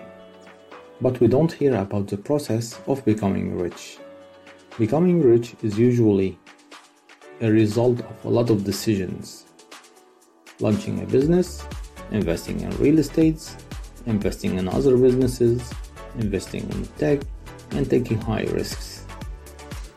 but 1.00 1.20
we 1.20 1.26
don't 1.26 1.50
hear 1.50 1.74
about 1.76 2.06
the 2.08 2.16
process 2.16 2.78
of 2.86 3.04
becoming 3.04 3.58
rich. 3.58 3.98
Becoming 4.78 5.22
rich 5.22 5.54
is 5.62 5.78
usually 5.78 6.38
a 7.40 7.50
result 7.50 8.00
of 8.00 8.24
a 8.24 8.28
lot 8.28 8.50
of 8.50 8.64
decisions 8.64 9.44
launching 10.60 11.02
a 11.02 11.06
business, 11.06 11.66
investing 12.10 12.60
in 12.60 12.70
real 12.78 12.98
estates, 12.98 13.56
investing 14.06 14.58
in 14.58 14.68
other 14.68 14.96
businesses, 14.96 15.72
investing 16.18 16.68
in 16.70 16.86
tech, 16.98 17.20
and 17.70 17.88
taking 17.88 18.20
high 18.20 18.44
risks. 18.44 19.04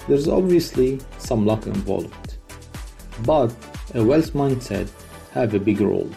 There's 0.07 0.27
obviously 0.27 0.99
some 1.17 1.45
luck 1.45 1.65
involved, 1.65 2.37
but 3.25 3.53
a 3.93 4.03
wealth 4.03 4.33
mindset 4.33 4.89
have 5.31 5.53
a 5.53 5.59
big 5.59 5.81
role. 5.81 6.09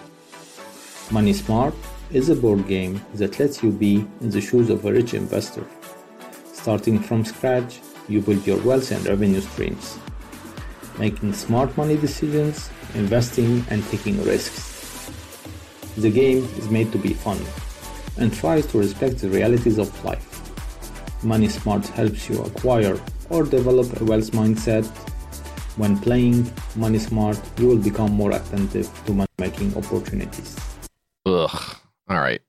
Money 1.11 1.33
Smart 1.33 1.75
is 2.13 2.29
a 2.29 2.35
board 2.35 2.67
game 2.69 3.01
that 3.15 3.39
lets 3.39 3.63
you 3.63 3.71
be 3.71 4.07
in 4.21 4.31
the 4.31 4.41
shoes 4.41 4.71
of 4.71 4.85
a 4.85 4.93
rich 4.93 5.15
investor. 5.15 5.67
Starting 6.53 6.99
from 6.99 7.25
scratch, 7.25 7.81
you 8.09 8.21
build 8.21 8.47
your 8.47 8.61
wealth 8.63 8.91
and 8.91 9.05
revenue 9.07 9.41
streams, 9.41 9.99
making 10.99 11.33
smart 11.33 11.77
money 11.77 11.97
decisions, 11.97 12.71
investing, 12.95 13.65
and 13.71 13.83
taking 13.89 14.23
risks. 14.25 15.11
The 15.97 16.11
game 16.11 16.45
is 16.57 16.69
made 16.69 16.93
to 16.93 16.99
be 16.99 17.13
fun 17.13 17.39
and 18.19 18.33
tries 18.33 18.67
to 18.67 18.79
respect 18.79 19.19
the 19.19 19.29
realities 19.29 19.79
of 19.79 19.89
life. 20.05 20.27
Money 21.25 21.49
Smart 21.49 21.87
helps 21.89 22.29
you 22.29 22.43
acquire 22.43 23.01
or 23.31 23.45
develop 23.45 24.01
a 24.01 24.05
wealth 24.05 24.31
mindset. 24.33 24.87
When 25.77 25.99
playing 25.99 26.51
Money 26.77 26.99
Smart, 26.99 27.41
you 27.59 27.67
will 27.69 27.79
become 27.79 28.13
more 28.13 28.33
attentive 28.33 28.89
to 29.07 29.13
money 29.13 29.29
making 29.39 29.77
opportunities. 29.77 30.57
Ugh. 31.27 31.77
All 32.09 32.21
right. 32.21 32.41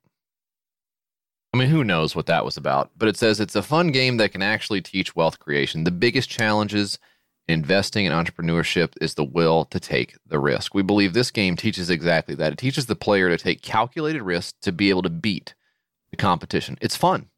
I 1.53 1.57
mean, 1.57 1.69
who 1.69 1.83
knows 1.83 2.15
what 2.15 2.27
that 2.27 2.45
was 2.45 2.57
about? 2.57 2.91
But 2.95 3.09
it 3.09 3.17
says 3.17 3.39
it's 3.39 3.55
a 3.55 3.63
fun 3.63 3.91
game 3.91 4.17
that 4.17 4.31
can 4.31 4.43
actually 4.43 4.81
teach 4.81 5.15
wealth 5.15 5.39
creation. 5.39 5.83
The 5.83 5.91
biggest 5.91 6.29
challenges 6.29 6.99
in 7.47 7.53
investing 7.55 8.05
and 8.07 8.13
entrepreneurship 8.15 8.93
is 9.01 9.15
the 9.15 9.23
will 9.23 9.65
to 9.65 9.79
take 9.79 10.15
the 10.27 10.39
risk. 10.39 10.75
We 10.75 10.83
believe 10.83 11.13
this 11.13 11.31
game 11.31 11.55
teaches 11.55 11.89
exactly 11.89 12.35
that. 12.35 12.53
It 12.53 12.59
teaches 12.59 12.85
the 12.85 12.95
player 12.95 13.29
to 13.29 13.37
take 13.37 13.63
calculated 13.63 14.21
risks 14.21 14.53
to 14.61 14.71
be 14.71 14.89
able 14.91 15.01
to 15.01 15.09
beat 15.09 15.55
the 16.11 16.17
competition. 16.17 16.77
It's 16.81 16.95
fun. 16.95 17.29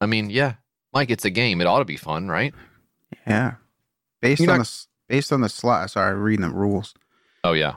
I 0.00 0.06
mean, 0.06 0.30
yeah, 0.30 0.54
Mike, 0.92 1.10
it's 1.10 1.24
a 1.24 1.30
game. 1.30 1.60
It 1.60 1.66
ought 1.66 1.78
to 1.80 1.84
be 1.84 1.96
fun, 1.96 2.28
right? 2.28 2.54
Yeah. 3.26 3.54
Based 4.20 4.40
You're 4.40 4.52
on 4.52 4.58
not- 4.58 4.66
the 4.66 4.86
based 5.08 5.32
on 5.32 5.40
the 5.40 5.48
slot. 5.48 5.90
Sorry, 5.90 6.14
reading 6.16 6.46
the 6.48 6.54
rules. 6.54 6.94
Oh 7.42 7.52
yeah. 7.52 7.74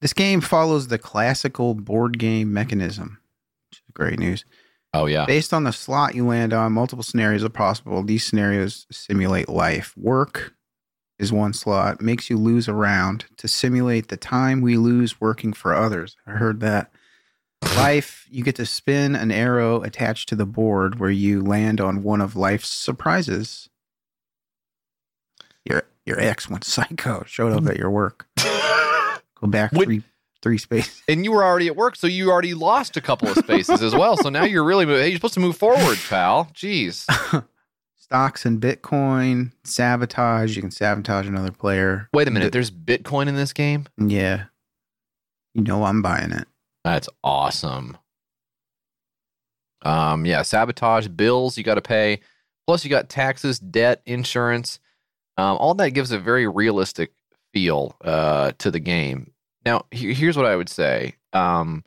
This 0.00 0.12
game 0.12 0.40
follows 0.40 0.88
the 0.88 0.98
classical 0.98 1.74
board 1.74 2.18
game 2.18 2.52
mechanism, 2.52 3.18
which 3.70 3.78
is 3.78 3.82
great 3.94 4.18
news. 4.18 4.44
Oh 4.94 5.06
yeah. 5.06 5.26
Based 5.26 5.52
on 5.52 5.64
the 5.64 5.72
slot 5.72 6.14
you 6.14 6.24
land 6.26 6.52
on, 6.52 6.72
multiple 6.72 7.02
scenarios 7.02 7.42
are 7.44 7.48
possible. 7.48 8.02
These 8.02 8.24
scenarios 8.24 8.86
simulate 8.92 9.48
life. 9.48 9.92
Work 9.96 10.54
is 11.18 11.32
one 11.32 11.52
slot, 11.52 12.00
makes 12.00 12.30
you 12.30 12.38
lose 12.38 12.68
a 12.68 12.72
round 12.74 13.24
to 13.38 13.48
simulate 13.48 14.06
the 14.08 14.16
time 14.16 14.60
we 14.60 14.76
lose 14.76 15.20
working 15.20 15.52
for 15.52 15.74
others. 15.74 16.16
I 16.26 16.32
heard 16.32 16.60
that. 16.60 16.92
Life, 17.62 18.26
you 18.30 18.44
get 18.44 18.56
to 18.56 18.66
spin 18.66 19.14
an 19.14 19.30
arrow 19.30 19.82
attached 19.82 20.28
to 20.30 20.36
the 20.36 20.46
board 20.46 20.98
where 20.98 21.10
you 21.10 21.42
land 21.42 21.80
on 21.80 22.02
one 22.02 22.20
of 22.20 22.36
life's 22.36 22.68
surprises. 22.68 23.68
Your 25.64 25.84
your 26.04 26.18
ex 26.20 26.48
went 26.48 26.64
psycho, 26.64 27.24
showed 27.26 27.52
up 27.52 27.66
at 27.66 27.76
your 27.76 27.90
work. 27.90 28.26
Go 28.36 29.46
back 29.46 29.72
three 29.72 30.02
three 30.42 30.58
spaces. 30.58 31.02
And 31.08 31.24
you 31.24 31.32
were 31.32 31.44
already 31.44 31.66
at 31.66 31.76
work, 31.76 31.96
so 31.96 32.06
you 32.06 32.30
already 32.30 32.54
lost 32.54 32.96
a 32.96 33.00
couple 33.00 33.28
of 33.28 33.36
spaces 33.36 33.82
as 33.82 33.94
well. 33.94 34.16
So 34.16 34.28
now 34.28 34.44
you're 34.44 34.64
really 34.64 34.86
hey, 34.86 35.08
you're 35.08 35.16
supposed 35.16 35.34
to 35.34 35.40
move 35.40 35.56
forward, 35.56 35.98
pal. 36.08 36.50
Jeez. 36.54 37.04
Stocks 37.96 38.46
and 38.46 38.60
Bitcoin, 38.60 39.52
sabotage. 39.64 40.56
You 40.56 40.62
can 40.62 40.70
sabotage 40.70 41.26
another 41.28 41.52
player. 41.52 42.08
Wait 42.14 42.26
a 42.26 42.30
minute. 42.30 42.52
There's 42.52 42.70
Bitcoin 42.70 43.28
in 43.28 43.36
this 43.36 43.52
game? 43.52 43.86
Yeah. 43.98 44.44
You 45.52 45.62
know 45.62 45.84
I'm 45.84 46.00
buying 46.00 46.32
it. 46.32 46.47
That's 46.84 47.08
awesome. 47.22 47.96
Um, 49.82 50.26
yeah, 50.26 50.42
sabotage, 50.42 51.08
bills 51.08 51.56
you 51.56 51.64
got 51.64 51.76
to 51.76 51.82
pay. 51.82 52.20
Plus, 52.66 52.84
you 52.84 52.90
got 52.90 53.08
taxes, 53.08 53.58
debt, 53.58 54.02
insurance. 54.06 54.80
Um, 55.36 55.56
all 55.58 55.74
that 55.74 55.90
gives 55.90 56.10
a 56.10 56.18
very 56.18 56.46
realistic 56.48 57.12
feel 57.54 57.96
uh, 58.04 58.52
to 58.58 58.70
the 58.70 58.80
game. 58.80 59.32
Now, 59.64 59.86
he- 59.90 60.14
here's 60.14 60.36
what 60.36 60.46
I 60.46 60.56
would 60.56 60.68
say. 60.68 61.14
Um, 61.32 61.84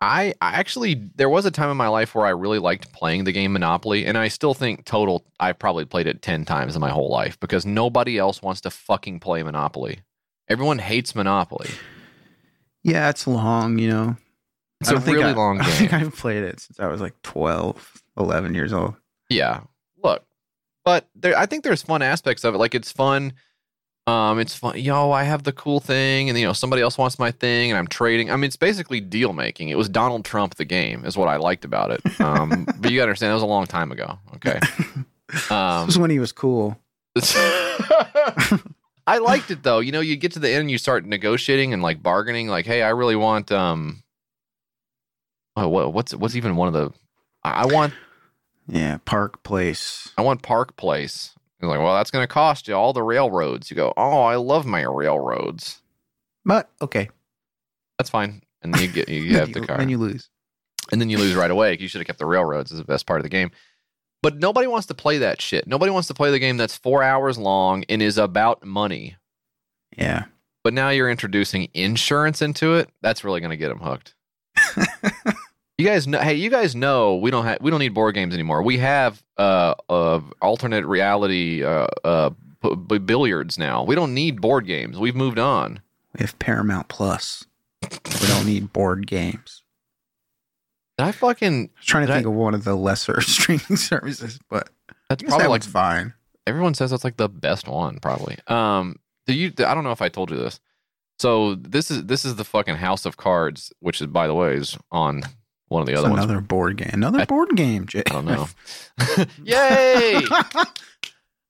I, 0.00 0.32
I 0.40 0.52
actually 0.52 1.10
there 1.16 1.28
was 1.28 1.44
a 1.44 1.50
time 1.50 1.70
in 1.70 1.76
my 1.76 1.88
life 1.88 2.14
where 2.14 2.24
I 2.24 2.30
really 2.30 2.60
liked 2.60 2.92
playing 2.92 3.24
the 3.24 3.32
game 3.32 3.52
Monopoly, 3.52 4.06
and 4.06 4.16
I 4.16 4.28
still 4.28 4.54
think 4.54 4.84
total 4.84 5.24
I've 5.40 5.58
probably 5.58 5.84
played 5.86 6.06
it 6.06 6.22
ten 6.22 6.44
times 6.44 6.76
in 6.76 6.80
my 6.80 6.90
whole 6.90 7.10
life 7.10 7.38
because 7.40 7.66
nobody 7.66 8.16
else 8.16 8.40
wants 8.40 8.60
to 8.60 8.70
fucking 8.70 9.18
play 9.18 9.42
Monopoly. 9.42 10.00
Everyone 10.48 10.78
hates 10.78 11.16
Monopoly. 11.16 11.68
Yeah, 12.88 13.10
it's 13.10 13.26
long, 13.26 13.78
you 13.78 13.88
know. 13.90 14.16
It's 14.80 14.90
I 14.90 14.94
a 14.94 14.98
really 15.00 15.24
I- 15.24 15.32
long 15.32 15.60
I 15.60 15.64
think 15.64 15.90
game. 15.90 16.00
I've 16.00 16.16
played 16.16 16.42
it 16.42 16.60
since 16.60 16.80
I 16.80 16.86
was 16.86 17.00
like 17.00 17.20
12, 17.22 18.02
11 18.18 18.54
years 18.54 18.72
old. 18.72 18.94
Yeah. 19.28 19.60
Look, 20.02 20.24
but 20.84 21.06
there, 21.14 21.36
I 21.36 21.46
think 21.46 21.64
there's 21.64 21.82
fun 21.82 22.00
aspects 22.02 22.44
of 22.44 22.54
it. 22.54 22.58
Like 22.58 22.74
it's 22.74 22.90
fun. 22.92 23.32
Um, 24.06 24.38
it's 24.38 24.54
fun. 24.54 24.78
Yo, 24.78 25.10
I 25.10 25.24
have 25.24 25.42
the 25.42 25.52
cool 25.52 25.80
thing, 25.80 26.30
and 26.30 26.38
you 26.38 26.46
know 26.46 26.54
somebody 26.54 26.80
else 26.80 26.96
wants 26.96 27.18
my 27.18 27.30
thing, 27.30 27.70
and 27.70 27.76
I'm 27.78 27.86
trading. 27.88 28.30
I 28.30 28.36
mean, 28.36 28.44
it's 28.44 28.56
basically 28.56 29.00
deal 29.00 29.34
making. 29.34 29.68
It 29.68 29.76
was 29.76 29.86
Donald 29.86 30.24
Trump 30.24 30.54
the 30.54 30.64
game, 30.64 31.04
is 31.04 31.14
what 31.14 31.28
I 31.28 31.36
liked 31.36 31.66
about 31.66 31.90
it. 31.90 32.00
Um, 32.18 32.64
but 32.80 32.90
you 32.90 32.96
gotta 32.96 33.10
understand, 33.10 33.30
that 33.30 33.34
was 33.34 33.42
a 33.42 33.46
long 33.46 33.66
time 33.66 33.92
ago. 33.92 34.18
Okay. 34.36 34.58
Um, 35.50 35.84
this 35.84 35.88
was 35.88 35.98
when 35.98 36.08
he 36.08 36.18
was 36.20 36.32
cool. 36.32 36.78
I 39.08 39.18
liked 39.18 39.50
it 39.50 39.62
though. 39.62 39.78
You 39.80 39.92
know, 39.92 40.00
you 40.00 40.16
get 40.16 40.32
to 40.32 40.38
the 40.38 40.50
end, 40.50 40.62
and 40.62 40.70
you 40.70 40.78
start 40.78 41.04
negotiating 41.06 41.72
and 41.72 41.82
like 41.82 42.02
bargaining. 42.02 42.48
Like, 42.48 42.66
hey, 42.66 42.82
I 42.82 42.90
really 42.90 43.16
want 43.16 43.50
um, 43.50 44.02
oh, 45.56 45.68
what, 45.68 45.92
what's 45.92 46.14
what's 46.14 46.36
even 46.36 46.56
one 46.56 46.68
of 46.68 46.74
the? 46.74 46.92
I 47.42 47.62
I 47.62 47.66
want 47.66 47.94
Yeah, 48.66 48.98
Park 49.04 49.42
Place. 49.42 50.12
I 50.18 50.22
want 50.22 50.42
Park 50.42 50.76
Place. 50.76 51.34
You're 51.60 51.70
like, 51.70 51.80
well, 51.80 51.96
that's 51.96 52.10
going 52.10 52.22
to 52.22 52.32
cost 52.32 52.68
you 52.68 52.74
all 52.74 52.92
the 52.92 53.02
railroads. 53.02 53.70
You 53.70 53.76
go, 53.76 53.92
oh, 53.96 54.22
I 54.22 54.36
love 54.36 54.64
my 54.64 54.82
railroads. 54.82 55.80
But 56.44 56.70
okay. 56.80 57.08
That's 57.98 58.10
fine. 58.10 58.42
And 58.62 58.72
then 58.72 58.82
you 58.82 58.88
get 58.88 59.08
you 59.08 59.36
have 59.38 59.52
the 59.52 59.66
car. 59.66 59.78
Then 59.78 59.88
you 59.88 59.98
lose. 59.98 60.28
and 60.92 61.00
then 61.00 61.10
you 61.10 61.18
lose 61.18 61.34
right 61.34 61.50
away. 61.50 61.76
You 61.80 61.88
should 61.88 62.00
have 62.00 62.06
kept 62.06 62.20
the 62.20 62.26
railroads 62.26 62.70
as 62.70 62.78
the 62.78 62.84
best 62.84 63.06
part 63.06 63.18
of 63.18 63.24
the 63.24 63.28
game. 63.28 63.50
But 64.22 64.38
nobody 64.38 64.66
wants 64.66 64.86
to 64.88 64.94
play 64.94 65.18
that 65.18 65.40
shit. 65.40 65.66
Nobody 65.66 65.90
wants 65.90 66.08
to 66.08 66.14
play 66.14 66.30
the 66.30 66.38
game 66.38 66.56
that's 66.56 66.76
four 66.76 67.02
hours 67.02 67.38
long 67.38 67.84
and 67.88 68.02
is 68.02 68.18
about 68.18 68.64
money. 68.64 69.16
Yeah. 69.96 70.24
But 70.64 70.74
now 70.74 70.90
you're 70.90 71.10
introducing 71.10 71.68
insurance 71.72 72.42
into 72.42 72.74
it. 72.74 72.90
That's 73.00 73.22
really 73.22 73.40
going 73.40 73.50
to 73.50 73.56
get 73.56 73.68
them 73.68 73.78
hooked. 73.78 74.14
you 75.78 75.86
guys 75.86 76.06
know. 76.08 76.18
Hey, 76.18 76.34
you 76.34 76.50
guys 76.50 76.74
know 76.74 77.16
we 77.16 77.30
don't 77.30 77.44
have 77.44 77.58
we 77.60 77.70
don't 77.70 77.78
need 77.78 77.94
board 77.94 78.14
games 78.14 78.34
anymore. 78.34 78.62
We 78.62 78.78
have 78.78 79.22
uh, 79.36 79.74
uh 79.88 80.20
alternate 80.42 80.84
reality 80.84 81.64
uh, 81.64 81.86
uh 82.02 82.30
b- 82.60 82.74
b- 82.74 82.98
billiards 82.98 83.56
now. 83.56 83.84
We 83.84 83.94
don't 83.94 84.14
need 84.14 84.40
board 84.40 84.66
games. 84.66 84.98
We've 84.98 85.14
moved 85.14 85.38
on. 85.38 85.80
We 86.18 86.22
have 86.22 86.38
Paramount 86.40 86.88
Plus. 86.88 87.44
We 87.82 88.26
don't 88.26 88.46
need 88.46 88.72
board 88.72 89.06
games. 89.06 89.62
Did 90.98 91.06
I 91.06 91.12
fucking 91.12 91.54
I 91.74 91.78
was 91.78 91.86
trying 91.86 92.02
to 92.02 92.06
did 92.08 92.12
I- 92.12 92.16
think 92.18 92.26
of 92.26 92.32
one 92.34 92.54
of 92.54 92.64
the 92.64 92.74
lesser 92.74 93.20
streaming 93.22 93.76
services, 93.76 94.38
but 94.50 94.68
That's 95.08 95.22
probably 95.22 95.38
that 95.38 95.44
like 95.44 95.62
one's 95.62 95.66
fine. 95.66 96.14
Everyone 96.46 96.74
says 96.74 96.90
that's 96.90 97.04
like 97.04 97.16
the 97.16 97.28
best 97.28 97.68
one, 97.68 97.98
probably. 98.00 98.36
Um, 98.46 98.96
do 99.26 99.34
you? 99.34 99.52
I 99.58 99.74
don't 99.74 99.84
know 99.84 99.92
if 99.92 100.02
I 100.02 100.08
told 100.08 100.30
you 100.30 100.36
this. 100.36 100.60
So 101.18 101.54
this 101.56 101.90
is 101.90 102.04
this 102.06 102.24
is 102.24 102.36
the 102.36 102.44
fucking 102.44 102.76
House 102.76 103.04
of 103.04 103.16
Cards, 103.16 103.72
which 103.80 104.00
is 104.00 104.06
by 104.06 104.26
the 104.26 104.34
way 104.34 104.54
is 104.54 104.76
on 104.90 105.22
one 105.68 105.82
of 105.82 105.86
the 105.86 105.92
It's 105.92 106.00
other 106.00 106.10
ones. 106.10 106.24
another 106.24 106.40
board 106.40 106.76
game. 106.78 106.90
Another 106.92 107.20
I- 107.20 107.24
board 107.26 107.50
game, 107.54 107.86
Jay. 107.86 108.02
I 108.06 108.10
don't 108.12 108.24
know. 108.24 108.48
Yay! 109.44 110.22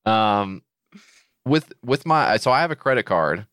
um, 0.04 0.62
with 1.44 1.72
with 1.84 2.04
my 2.06 2.36
so 2.38 2.50
I 2.50 2.60
have 2.60 2.70
a 2.70 2.76
credit 2.76 3.04
card. 3.04 3.46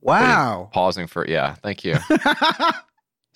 Wow. 0.00 0.70
Pausing 0.72 1.06
for 1.06 1.26
yeah, 1.26 1.54
thank 1.62 1.84
you. 1.84 1.96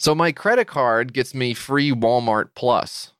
So 0.00 0.14
my 0.14 0.32
credit 0.32 0.66
card 0.66 1.12
gets 1.12 1.34
me 1.34 1.54
free 1.54 1.92
Walmart 1.92 2.48
Plus. 2.56 3.12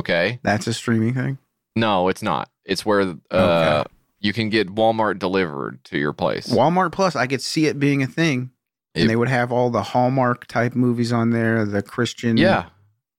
Okay. 0.00 0.38
That's 0.42 0.66
a 0.66 0.74
streaming 0.74 1.14
thing. 1.14 1.38
No, 1.74 2.08
it's 2.08 2.22
not. 2.22 2.50
It's 2.64 2.84
where 2.86 3.00
uh 3.00 3.04
Okay. 3.32 3.84
you 4.20 4.32
can 4.32 4.48
get 4.50 4.74
Walmart 4.74 5.18
delivered 5.18 5.82
to 5.84 5.98
your 5.98 6.12
place. 6.12 6.46
Walmart 6.48 6.92
Plus, 6.92 7.16
I 7.16 7.26
could 7.26 7.42
see 7.42 7.66
it 7.66 7.78
being 7.80 8.02
a 8.02 8.06
thing. 8.06 8.50
And 8.94 9.08
they 9.08 9.16
would 9.16 9.28
have 9.28 9.52
all 9.52 9.70
the 9.70 9.82
Hallmark 9.82 10.46
type 10.46 10.74
movies 10.74 11.12
on 11.12 11.30
there, 11.30 11.64
the 11.64 11.82
Christian 11.82 12.36
Yeah. 12.36 12.66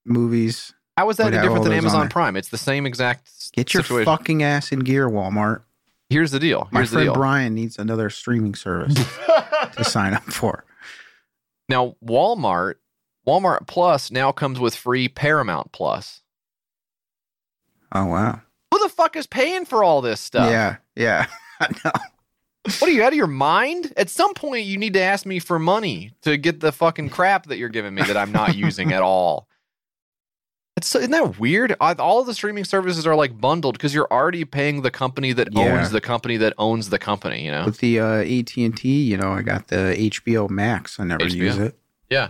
movies. 0.06 0.74
How 0.98 1.10
is 1.10 1.18
that 1.18 1.34
any 1.34 1.42
different 1.42 1.64
than 1.64 1.72
Amazon. 1.74 2.10
Prime? 2.10 2.36
It's 2.36 2.50
the 2.50 2.58
same 2.58 2.86
exact 2.86 3.30
Get 3.54 3.74
your 3.74 3.84
situation. 3.84 4.06
fucking 4.06 4.44
ass 4.44 4.72
in 4.74 4.80
gear, 4.80 5.08
Walmart. 5.10 5.62
Here's 6.10 6.32
the 6.32 6.40
deal. 6.40 6.68
My 6.72 6.80
Here's 6.80 6.90
the 6.90 6.96
friend 6.96 7.06
deal. 7.08 7.14
Brian 7.14 7.54
needs 7.56 7.78
another 7.80 8.10
streaming 8.10 8.56
service 8.56 8.96
to 9.78 9.84
sign 9.86 10.14
up 10.14 10.24
for. 10.24 10.66
Now, 11.70 11.96
Walmart, 12.04 12.76
Walmart 13.28 13.68
Plus 13.68 14.12
now 14.12 14.32
comes 14.32 14.60
with 14.60 14.76
free 14.76 15.08
Paramount 15.08 15.72
Plus. 15.72 16.22
Oh 17.92 18.06
wow. 18.06 18.42
Who 18.72 18.80
the 18.84 18.90
fuck 18.90 19.16
is 19.16 19.28
paying 19.28 19.66
for 19.66 19.84
all 19.84 20.02
this 20.02 20.20
stuff? 20.20 20.50
Yeah, 20.50 20.78
yeah. 20.96 21.28
I 21.60 21.68
know. 21.86 21.92
What 22.80 22.90
are 22.90 22.94
you 22.94 23.04
out 23.04 23.14
of 23.14 23.18
your 23.18 23.28
mind? 23.28 23.94
At 23.98 24.10
some 24.10 24.34
point, 24.34 24.66
you 24.66 24.78
need 24.78 24.94
to 24.94 25.02
ask 25.02 25.26
me 25.26 25.40
for 25.40 25.58
money 25.58 26.12
to 26.22 26.38
get 26.38 26.60
the 26.60 26.72
fucking 26.72 27.10
crap 27.10 27.48
that 27.48 27.58
you're 27.58 27.70
giving 27.70 27.94
me 27.94 28.04
that 28.04 28.18
I'm 28.18 28.32
not 28.32 28.56
using 28.56 28.94
at 28.94 29.02
all. 29.02 29.48
It's 30.78 30.88
so, 30.88 31.00
isn't 31.00 31.12
that 31.12 31.40
weird? 31.40 31.76
I, 31.82 31.94
all 31.94 32.20
of 32.22 32.26
the 32.26 32.34
streaming 32.34 32.64
services 32.64 33.06
are 33.06 33.16
like 33.16 33.40
bundled 33.40 33.76
because 33.78 33.94
you're 33.94 34.08
already 34.12 34.46
paying 34.46 34.82
the 34.82 34.92
company 34.92 35.34
that 35.34 35.50
Yeah. 35.52 35.78
owns 35.80 35.92
the 35.92 36.00
company 36.00 36.38
that 36.38 36.54
owns 36.58 36.90
the 36.90 37.00
company. 37.00 37.44
You 37.44 37.52
know? 37.52 37.66
With 37.66 37.80
the 37.80 38.00
uh, 38.00 38.06
AT 38.24 38.56
and 38.58 38.78
T, 38.78 39.04
you 39.04 39.18
know, 39.18 39.34
I 39.34 39.42
got 39.42 39.68
the 39.68 39.96
HBO 39.98 40.50
Max. 40.50 41.00
I 41.00 41.04
never 41.04 41.26
HBO. 41.26 41.34
use 41.34 41.58
it. 41.58 41.78
Yeah. 42.10 42.30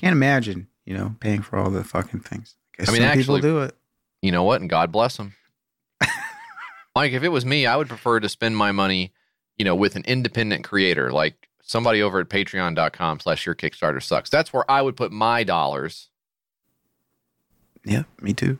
Can't 0.00 0.12
imagine, 0.12 0.68
you 0.86 0.96
know, 0.96 1.16
paying 1.20 1.42
for 1.42 1.58
all 1.58 1.70
the 1.70 1.84
fucking 1.84 2.20
things. 2.20 2.54
Guess 2.78 2.88
I 2.88 2.92
mean, 2.92 3.02
some 3.02 3.10
actually, 3.10 3.40
people 3.40 3.50
do 3.50 3.58
it. 3.62 3.76
You 4.22 4.32
know 4.32 4.44
what? 4.44 4.60
And 4.60 4.70
God 4.70 4.90
bless 4.92 5.16
them. 5.16 5.34
Mike, 6.94 7.12
if 7.12 7.22
it 7.22 7.28
was 7.28 7.44
me, 7.44 7.66
I 7.66 7.76
would 7.76 7.88
prefer 7.88 8.20
to 8.20 8.28
spend 8.28 8.56
my 8.56 8.72
money, 8.72 9.12
you 9.56 9.64
know, 9.64 9.74
with 9.74 9.96
an 9.96 10.04
independent 10.06 10.64
creator, 10.64 11.10
like 11.12 11.48
somebody 11.62 12.00
over 12.00 12.20
at 12.20 12.28
patreon.com 12.28 13.20
slash 13.20 13.44
your 13.44 13.54
Kickstarter 13.54 14.02
sucks. 14.02 14.30
That's 14.30 14.52
where 14.52 14.68
I 14.70 14.80
would 14.82 14.96
put 14.96 15.12
my 15.12 15.42
dollars. 15.44 16.08
Yeah, 17.88 18.02
me 18.20 18.34
too. 18.34 18.58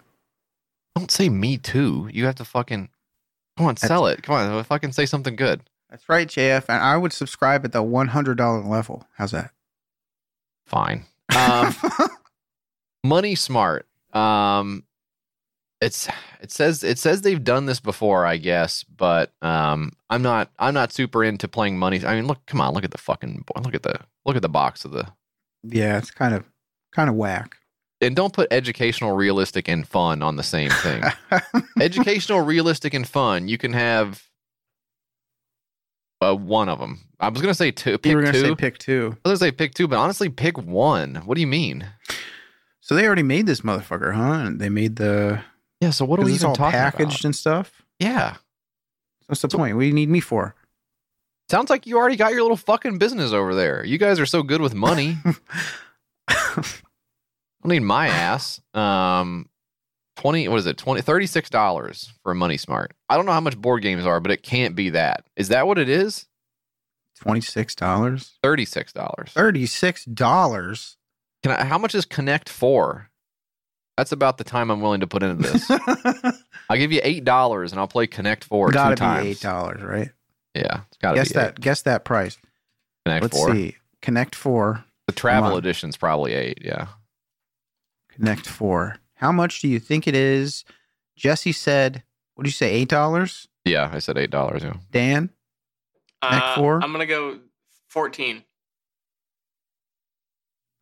Don't 0.97 1.11
say 1.11 1.29
me 1.29 1.59
too. 1.59 2.09
You 2.13 2.25
have 2.27 2.37
to 2.37 2.45
fucking 2.45 2.89
come 3.57 3.67
on, 3.67 3.77
sell 3.77 4.07
it. 4.07 4.23
Come 4.23 4.35
on, 4.35 4.65
fucking 4.65 4.93
say 4.93 5.07
something 5.07 5.37
good. 5.37 5.61
That's 5.91 6.09
right, 6.09 6.27
JF. 6.27 6.65
And 6.69 6.83
I 6.83 6.97
would 6.97 7.13
subscribe 7.13 7.65
at 7.65 7.73
the 7.73 7.83
one 7.83 8.09
hundred 8.09 8.39
dollar 8.39 8.63
level. 8.63 9.05
How's 9.17 9.33
that? 9.33 9.53
Fine. 10.67 11.05
Um, 11.37 11.75
Money 13.05 13.35
Smart. 13.35 13.87
Um, 14.13 14.85
it's 15.81 16.09
it 16.41 16.51
says 16.51 16.83
it 16.83 16.99
says 16.99 17.23
they've 17.23 17.43
done 17.43 17.67
this 17.67 17.81
before, 17.81 18.27
I 18.27 18.37
guess, 18.37 18.85
but 18.85 19.33
um, 19.43 19.93
I'm 20.11 20.23
not 20.23 20.51
I'm 20.59 20.75
not 20.75 20.93
super 20.93 21.23
into 21.23 21.47
playing 21.49 21.79
money. 21.79 22.05
I 22.05 22.17
mean, 22.17 22.27
look, 22.27 22.45
come 22.47 22.61
on, 22.61 22.75
look 22.75 22.85
at 22.85 22.91
the 22.91 22.99
fucking 22.99 23.45
look 23.63 23.75
at 23.75 23.83
the 23.83 24.01
look 24.25 24.37
at 24.37 24.43
the 24.43 24.49
box 24.49 24.85
of 24.85 24.91
the 24.91 25.07
Yeah, 25.63 25.99
it's 25.99 26.11
kind 26.11 26.35
of 26.35 26.45
kind 26.93 27.09
of 27.09 27.15
whack. 27.15 27.58
And 28.01 28.15
don't 28.15 28.33
put 28.33 28.53
educational, 28.53 29.13
realistic, 29.13 29.69
and 29.69 29.87
fun 29.87 30.23
on 30.23 30.37
the 30.37 30.43
same 30.43 30.71
thing. 30.71 31.03
educational, 31.81 32.41
realistic, 32.41 32.95
and 32.95 33.07
fun. 33.07 33.49
You 33.49 33.59
can 33.59 33.73
have 33.73 34.23
uh, 36.21 36.35
one 36.35 36.69
of 36.69 36.79
them. 36.79 37.01
I 37.21 37.29
was 37.29 37.41
gonna 37.41 37.55
say 37.55 37.71
two. 37.71 37.99
Pick 37.99 38.11
you 38.11 38.17
were 38.17 38.23
gonna 38.23 38.33
two. 38.39 38.47
say 38.49 38.55
pick 38.55 38.79
two. 38.79 39.17
I 39.25 39.29
was 39.29 39.41
gonna 39.41 39.51
say 39.51 39.53
pick 39.53 39.75
two, 39.75 39.89
but 39.89 39.99
honestly, 39.99 40.29
pick 40.29 40.59
one. 40.59 41.17
What 41.17 41.35
do 41.35 41.41
you 41.41 41.47
mean? 41.47 41.87
So 42.81 42.95
they 42.95 43.07
already 43.07 43.23
made 43.23 43.47
this 43.47 43.61
motherfucker, 43.63 44.15
huh? 44.15 44.47
And 44.47 44.61
they 44.61 44.69
made 44.69 44.97
the 44.97 45.43
Yeah. 45.81 45.91
So 45.91 46.05
what 46.05 46.21
are 46.21 46.25
we 46.25 46.35
even 46.35 46.49
all 46.49 46.55
talking 46.55 46.79
packaged 46.79 47.21
about? 47.21 47.25
and 47.25 47.37
stuff? 47.37 47.83
Yeah. 47.99 48.37
What's 49.27 49.43
the 49.43 49.49
point? 49.49 49.77
What 49.77 49.83
do 49.83 49.87
you 49.87 49.93
need 49.93 50.09
me 50.09 50.21
for? 50.21 50.55
Sounds 51.51 51.71
like 51.71 51.87
you 51.87 51.99
already 51.99 52.17
got 52.17 52.33
your 52.33 52.43
little 52.43 52.57
fucking 52.57 52.99
business 52.99 53.33
over 53.33 53.55
there. 53.55 53.85
You 53.85 53.99
guys 53.99 54.21
are 54.21 54.27
so 54.27 54.43
good 54.43 54.61
with 54.61 54.75
money. 54.75 55.17
I 57.61 57.69
don't 57.69 57.73
need 57.73 57.81
my 57.87 58.09
ass. 58.09 58.61
Um, 58.75 59.49
twenty. 60.17 60.49
What 60.49 60.59
is 60.59 60.67
it? 60.67 60.77
Twenty. 60.77 61.01
Thirty-six 61.03 61.51
dollars 61.51 62.13
for 62.23 62.33
a 62.33 62.35
Money 62.35 62.57
Smart. 62.57 62.93
I 63.09 63.17
don't 63.17 63.27
know 63.27 63.33
how 63.33 63.41
much 63.41 63.57
board 63.59 63.83
games 63.83 64.07
are, 64.07 64.21
but 64.21 64.31
it 64.31 64.43
can't 64.43 64.75
be 64.77 64.91
that. 64.91 65.25
Is 65.37 65.49
that 65.49 65.67
what 65.67 65.79
it 65.79 65.89
is? 65.89 66.27
Twenty 67.21 67.41
six 67.41 67.75
dollars. 67.75 68.39
Thirty-six 68.43 68.93
dollars. 68.93 69.31
Thirty 69.33 69.67
six 69.67 70.05
dollars. 70.05 70.97
Can 71.43 71.53
I? 71.53 71.65
How 71.65 71.79
much 71.79 71.95
is 71.95 72.05
Connect 72.05 72.49
4? 72.49 73.11
That's 73.97 74.13
about 74.13 74.39
the 74.39 74.45
time 74.45 74.71
I'm 74.71 74.81
willing 74.81 75.01
to 75.01 75.07
put 75.09 75.25
into 75.25 75.43
this. 75.51 75.69
I'll 76.71 76.77
give 76.77 76.93
you 76.93 77.01
eight 77.03 77.25
dollars 77.25 77.73
and 77.73 77.81
I'll 77.81 77.89
play 77.89 78.07
Connect 78.07 78.45
Four 78.45 78.71
Gotta 78.71 78.95
two 78.95 79.01
be 79.01 79.07
times. 79.07 79.27
eight 79.27 79.41
dollars, 79.41 79.83
right? 79.83 80.11
Yeah, 80.55 80.83
it's 80.89 80.97
gotta 80.99 81.17
guess 81.17 81.29
be 81.29 81.35
that. 81.35 81.61
Guess 81.61 81.83
that 81.83 82.05
price. 82.05 82.39
Connect 83.05 83.23
Let's 83.23 83.37
Four. 83.37 83.53
see. 83.55 83.77
Connect 84.01 84.35
four. 84.37 84.85
The 85.09 85.13
travel 85.13 85.57
edition's 85.57 85.97
probably 85.97 86.35
eight. 86.35 86.59
Yeah. 86.63 86.87
Connect 88.19 88.47
four. 88.47 88.97
How 89.15 89.33
much 89.33 89.61
do 89.61 89.69
you 89.69 89.79
think 89.81 90.07
it 90.07 90.15
is? 90.15 90.65
Jesse 91.17 91.53
said. 91.53 92.03
What 92.35 92.45
did 92.45 92.49
you 92.51 92.53
say? 92.55 92.71
Eight 92.73 92.89
dollars. 92.89 93.49
Yeah, 93.65 93.91
I 93.93 93.99
said 93.99 94.17
eight 94.19 94.31
dollars. 94.31 94.63
Yeah. 94.63 94.75
Dan. 94.91 95.31
Connect 96.23 96.45
Uh, 96.47 96.55
four? 96.57 96.83
I'm 96.83 96.93
gonna 96.93 97.07
go 97.07 97.39
14. 97.89 98.45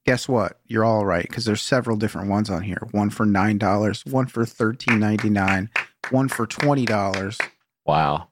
Guess 0.05 0.29
what? 0.29 0.61
You're 0.67 0.85
all 0.85 1.05
right 1.05 1.27
because 1.27 1.45
there's 1.45 1.63
several 1.63 1.97
different 1.97 2.29
ones 2.29 2.49
on 2.49 2.63
here. 2.63 2.79
One 2.93 3.11
for 3.11 3.27
nine 3.27 3.59
dollars. 3.59 4.05
One 4.07 4.27
for 4.27 4.45
thirteen 4.45 5.01
ninety 5.01 5.31
nine. 5.31 5.69
One 6.11 6.29
for 6.29 6.47
twenty 6.47 6.85
dollars. 6.85 7.39
Wow. 7.85 8.29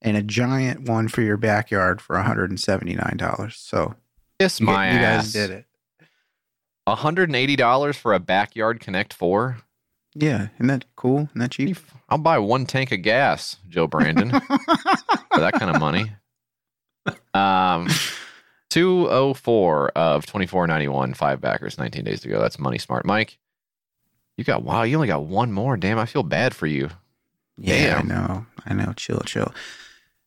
and 0.00 0.16
a 0.16 0.22
giant 0.22 0.88
one 0.88 1.08
for 1.08 1.22
your 1.22 1.36
backyard 1.36 2.00
for 2.00 2.14
$179. 2.16 3.52
So 3.52 3.94
Kiss 4.38 4.60
my 4.60 4.90
you 4.92 4.98
ass. 4.98 5.24
guys 5.24 5.32
did 5.32 5.50
it. 5.50 5.66
$180 6.96 7.94
for 7.96 8.12
a 8.12 8.18
backyard 8.18 8.80
Connect 8.80 9.12
4? 9.12 9.58
Yeah, 10.14 10.48
isn't 10.56 10.66
that 10.66 10.84
cool? 10.96 11.28
Isn't 11.30 11.38
that 11.38 11.50
cheap? 11.50 11.76
I'll 12.08 12.18
buy 12.18 12.38
one 12.38 12.66
tank 12.66 12.90
of 12.92 13.02
gas, 13.02 13.56
Joe 13.68 13.86
Brandon, 13.86 14.30
for 14.40 15.40
that 15.40 15.54
kind 15.54 15.74
of 15.74 15.80
money. 15.80 16.10
Um, 17.34 17.88
204 18.70 19.88
of 19.90 20.26
2491, 20.26 21.14
five 21.14 21.40
backers, 21.40 21.78
19 21.78 22.04
days 22.04 22.24
ago. 22.24 22.40
That's 22.40 22.58
money 22.58 22.78
smart. 22.78 23.06
Mike, 23.06 23.38
you 24.36 24.44
got, 24.44 24.62
wow, 24.62 24.82
you 24.82 24.96
only 24.96 25.08
got 25.08 25.24
one 25.24 25.52
more. 25.52 25.76
Damn, 25.76 25.98
I 25.98 26.06
feel 26.06 26.22
bad 26.22 26.54
for 26.54 26.66
you. 26.66 26.90
Yeah, 27.56 28.00
Damn. 28.00 28.10
I 28.10 28.14
know. 28.14 28.46
I 28.66 28.74
know. 28.74 28.92
Chill, 28.94 29.20
chill. 29.20 29.52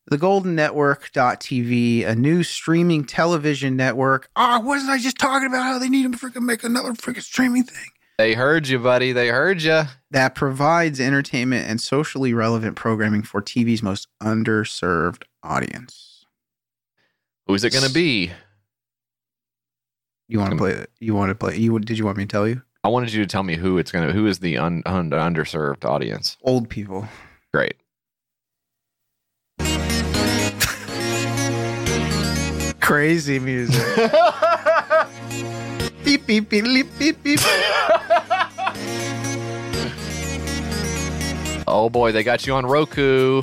The 0.06 0.18
Golden 0.18 0.54
Network.tv, 0.54 2.06
a 2.06 2.16
new 2.16 2.42
streaming 2.42 3.04
television 3.04 3.76
network. 3.76 4.28
Ah, 4.34 4.60
wasn't 4.62 4.90
I 4.90 4.98
just 4.98 5.18
talking 5.18 5.46
about 5.46 5.62
how 5.62 5.78
they 5.78 5.88
need 5.88 6.10
to 6.10 6.18
freaking 6.18 6.42
make 6.42 6.64
another 6.64 6.92
freaking 6.92 7.22
streaming 7.22 7.64
thing? 7.64 7.86
They 8.18 8.34
heard 8.34 8.68
you, 8.68 8.78
buddy. 8.78 9.12
They 9.12 9.28
heard 9.28 9.62
you. 9.62 9.84
That 10.10 10.34
provides 10.34 11.00
entertainment 11.00 11.68
and 11.68 11.80
socially 11.80 12.34
relevant 12.34 12.76
programming 12.76 13.22
for 13.22 13.40
TV's 13.40 13.82
most 13.82 14.08
underserved 14.22 15.22
audience. 15.42 16.26
Who's 17.46 17.64
it 17.64 17.72
going 17.72 17.86
to 17.86 17.92
be? 17.92 18.32
You 20.28 20.38
want 20.38 20.52
to 20.52 20.56
play 20.56 20.72
it? 20.72 20.90
You 21.00 21.14
want 21.14 21.30
to 21.30 21.34
play? 21.34 21.56
You 21.56 21.78
did 21.78 21.98
you 21.98 22.04
want 22.04 22.16
me 22.16 22.24
to 22.24 22.28
tell 22.28 22.48
you? 22.48 22.62
I 22.84 22.88
wanted 22.88 23.12
you 23.12 23.22
to 23.22 23.26
tell 23.26 23.42
me 23.42 23.56
who 23.56 23.78
it's 23.78 23.92
going 23.92 24.08
to, 24.08 24.12
who 24.12 24.26
is 24.26 24.40
the 24.40 24.58
un, 24.58 24.82
un, 24.86 25.10
underserved 25.10 25.84
audience? 25.84 26.36
Old 26.42 26.68
people. 26.68 27.06
Great. 27.54 27.76
Crazy 32.82 33.38
music. 33.38 33.80
beep 36.04 36.26
beep 36.26 36.48
beep 36.50 36.64
beep 36.64 36.98
beep 36.98 37.22
beep. 37.22 37.38
Oh 41.66 41.88
boy, 41.90 42.12
they 42.12 42.22
got 42.22 42.46
you 42.46 42.54
on 42.54 42.66
Roku. 42.66 43.42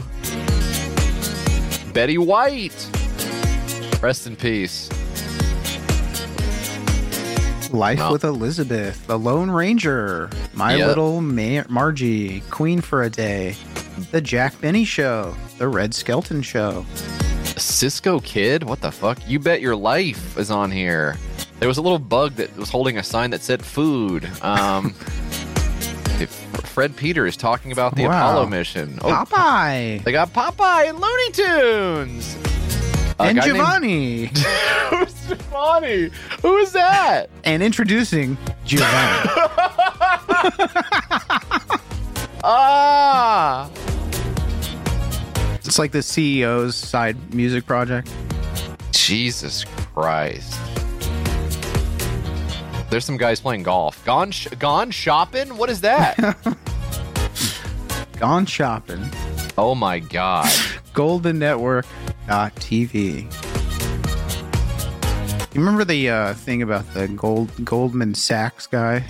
Betty 1.94 2.18
White. 2.18 2.90
Rest 4.02 4.28
in 4.28 4.36
peace. 4.36 4.90
Life 7.72 8.00
Well. 8.00 8.12
with 8.12 8.24
Elizabeth, 8.26 9.06
The 9.08 9.18
Lone 9.18 9.50
Ranger, 9.52 10.30
My 10.54 10.76
Yep. 10.76 10.88
Little 10.88 11.22
Ma- 11.22 11.64
Margie, 11.70 12.42
Queen 12.50 12.82
for 12.82 13.04
a 13.04 13.10
Day, 13.10 13.56
The 14.12 14.22
Jack 14.22 14.60
Benny 14.60 14.84
Show, 14.86 15.36
The 15.60 15.68
Red 15.68 15.94
Skelton 15.94 16.42
Show. 16.42 16.86
Cisco 17.60 18.20
Kid? 18.20 18.64
What 18.64 18.82
the 18.82 18.92
fuck? 18.92 19.18
You 19.28 19.40
bet 19.40 19.62
your 19.62 19.76
life 19.76 20.38
is 20.38 20.50
on 20.52 20.72
here. 20.72 21.16
There 21.60 21.68
was 21.68 21.78
a 21.78 21.82
little 21.82 22.00
bug 22.00 22.34
that 22.36 22.56
was 22.58 22.70
holding 22.70 22.98
a 22.98 23.04
sign 23.04 23.32
that 23.32 23.42
said 23.42 23.64
food. 23.64 24.30
Um, 24.42 24.88
if 26.22 26.30
Fred 26.66 26.96
Peters 26.96 27.36
talking 27.36 27.72
about 27.72 27.96
the 27.96 28.04
Wow. 28.08 28.10
Apollo 28.32 28.46
mission. 28.48 28.98
Oh, 29.02 29.10
Popeye 29.10 30.04
They 30.04 30.12
got 30.12 30.32
Popeye 30.34 30.88
and 30.90 31.00
Looney 31.00 31.32
Tunes. 31.32 32.36
A 33.20 33.24
and 33.24 33.38
guy 33.38 33.46
named- 33.48 33.58
Giovanni. 33.58 34.26
Who's 34.92 35.28
Giovanni? 35.28 36.10
Who 36.42 36.58
is 36.58 36.72
that? 36.72 37.30
and 37.44 37.62
introducing 37.62 38.38
Giovanni. 38.66 39.30
Ah. 42.42 43.70
It's 45.70 45.78
like 45.78 45.92
the 45.92 46.00
CEO's 46.00 46.76
side 46.76 47.32
music 47.32 47.64
project. 47.68 48.12
Jesus 48.90 49.66
Christ. 49.94 50.60
There's 52.90 53.06
some 53.06 53.18
guys 53.18 53.40
playing 53.40 53.62
golf. 53.62 54.04
Gone, 54.04 54.32
sh- 54.32 54.48
gone 54.58 54.90
shopping. 54.90 55.58
What 55.58 55.70
is 55.70 55.82
that? 55.82 56.18
Gone 58.18 58.48
shopping. 58.48 59.12
oh 59.60 59.76
my 59.76 60.00
god. 60.00 60.52
Golden 60.94 61.38
Network.tv. 61.38 63.22
You 65.54 65.60
remember 65.62 65.86
the 65.86 66.10
uh, 66.10 66.34
thing 66.34 66.64
about 66.64 66.92
the 66.96 67.08
Gold 67.10 67.52
Goldman 67.64 68.16
Sachs 68.16 68.66
guy? 68.66 69.04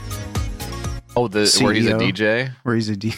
Oh, 1.15 1.29
the 1.29 1.49
where 1.63 1.73
he's 1.73 1.87
a 1.87 1.93
DJ. 1.93 2.53
Where 2.63 2.75
he's 2.75 2.89
a 2.89 2.97
D. 2.97 3.13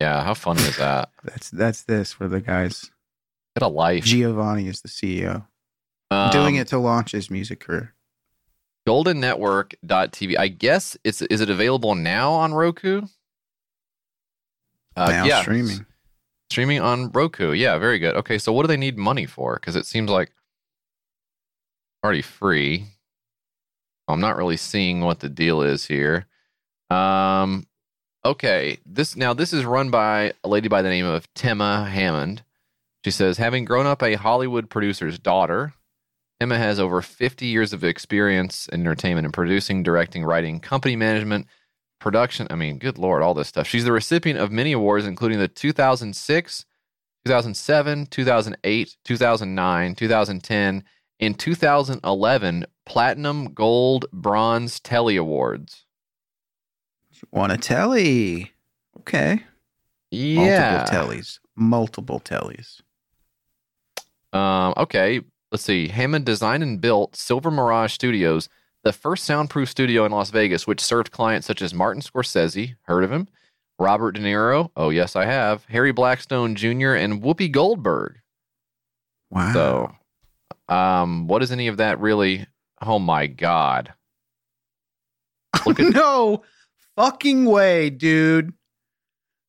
Yeah, 0.00 0.22
how 0.22 0.34
funny 0.34 0.62
is 0.62 0.76
that? 0.76 1.10
That's 1.24 1.50
that's 1.50 1.82
this 1.82 2.20
where 2.20 2.28
the 2.28 2.40
guys. 2.40 2.90
Get 3.56 3.64
a 3.64 3.68
life. 3.68 4.04
Giovanni 4.04 4.68
is 4.68 4.80
the 4.82 4.88
CEO. 4.88 5.46
Um, 6.10 6.30
doing 6.30 6.56
it 6.56 6.68
to 6.68 6.78
launch 6.78 7.12
his 7.12 7.30
music 7.30 7.60
career. 7.60 7.94
GoldenNetwork.tv. 8.86 10.38
I 10.38 10.48
guess 10.48 10.96
it's 11.04 11.20
is 11.22 11.40
it 11.40 11.50
available 11.50 11.94
now 11.94 12.32
on 12.32 12.54
Roku? 12.54 13.02
Uh, 14.96 15.10
now 15.10 15.24
yeah, 15.24 15.42
streaming. 15.42 15.86
streaming 16.50 16.80
on 16.80 17.10
Roku. 17.10 17.52
Yeah, 17.52 17.78
very 17.78 17.98
good. 17.98 18.16
Okay, 18.16 18.38
so 18.38 18.52
what 18.52 18.62
do 18.62 18.68
they 18.68 18.76
need 18.76 18.96
money 18.96 19.26
for? 19.26 19.54
Because 19.54 19.76
it 19.76 19.86
seems 19.86 20.10
like 20.10 20.32
already 22.02 22.22
free. 22.22 22.86
I'm 24.08 24.20
not 24.20 24.36
really 24.36 24.56
seeing 24.56 25.02
what 25.02 25.20
the 25.20 25.28
deal 25.28 25.62
is 25.62 25.84
here. 25.84 26.26
Um, 26.90 27.66
okay, 28.24 28.78
this 28.84 29.16
now 29.16 29.34
this 29.34 29.52
is 29.52 29.64
run 29.64 29.90
by 29.90 30.32
a 30.44 30.48
lady 30.48 30.68
by 30.68 30.82
the 30.82 30.88
name 30.88 31.06
of 31.06 31.32
Tema 31.34 31.88
Hammond. 31.90 32.42
She 33.04 33.10
says, 33.10 33.38
having 33.38 33.64
grown 33.64 33.86
up 33.86 34.02
a 34.02 34.16
Hollywood 34.16 34.68
producer's 34.68 35.18
daughter, 35.18 35.72
Emma 36.40 36.58
has 36.58 36.78
over 36.78 37.00
50 37.00 37.46
years 37.46 37.72
of 37.72 37.84
experience 37.84 38.68
in 38.68 38.80
entertainment 38.80 39.24
and 39.24 39.34
producing, 39.34 39.82
directing, 39.82 40.24
writing, 40.24 40.60
company 40.60 40.96
management, 40.96 41.46
production. 42.00 42.46
I 42.50 42.54
mean, 42.54 42.78
good 42.78 42.98
lord, 42.98 43.22
all 43.22 43.34
this 43.34 43.48
stuff. 43.48 43.66
She's 43.66 43.84
the 43.84 43.92
recipient 43.92 44.38
of 44.38 44.52
many 44.52 44.72
awards, 44.72 45.06
including 45.06 45.38
the 45.38 45.48
2006, 45.48 46.64
2007, 47.24 48.06
2008, 48.06 48.96
2009, 49.04 49.94
2010, 49.94 50.84
and 51.20 51.38
2011 51.38 52.66
Platinum, 52.86 53.52
Gold, 53.52 54.06
Bronze 54.12 54.80
Telly 54.80 55.16
Awards. 55.16 55.86
Want 57.30 57.52
a 57.52 57.56
telly? 57.56 58.52
Okay. 59.00 59.42
Yeah. 60.10 60.84
Multiple 60.84 60.98
tellies. 60.98 61.38
Multiple 61.56 62.20
tellies. 62.20 62.80
Um, 64.32 64.74
okay, 64.76 65.20
let's 65.50 65.64
see. 65.64 65.88
Hammond 65.88 66.26
designed 66.26 66.62
and 66.62 66.80
built 66.80 67.16
Silver 67.16 67.50
Mirage 67.50 67.92
Studios, 67.92 68.48
the 68.84 68.92
first 68.92 69.24
soundproof 69.24 69.68
studio 69.68 70.04
in 70.04 70.12
Las 70.12 70.30
Vegas, 70.30 70.66
which 70.66 70.80
served 70.80 71.10
clients 71.10 71.46
such 71.46 71.62
as 71.62 71.74
Martin 71.74 72.02
Scorsese, 72.02 72.76
heard 72.82 73.04
of 73.04 73.12
him, 73.12 73.28
Robert 73.78 74.12
De 74.12 74.20
Niro, 74.20 74.70
oh 74.76 74.90
yes, 74.90 75.16
I 75.16 75.24
have, 75.24 75.64
Harry 75.66 75.92
Blackstone 75.92 76.54
Jr., 76.54 76.94
and 76.94 77.22
Whoopi 77.22 77.50
Goldberg. 77.50 78.20
Wow. 79.30 79.52
So, 79.52 80.74
um, 80.74 81.26
what 81.26 81.42
is 81.42 81.52
any 81.52 81.68
of 81.68 81.76
that 81.78 82.00
really? 82.00 82.46
Oh 82.80 82.98
my 82.98 83.26
god! 83.26 83.92
Look 85.66 85.80
at 85.80 85.92
no 85.94 86.42
fucking 86.98 87.44
way, 87.44 87.90
dude. 87.90 88.52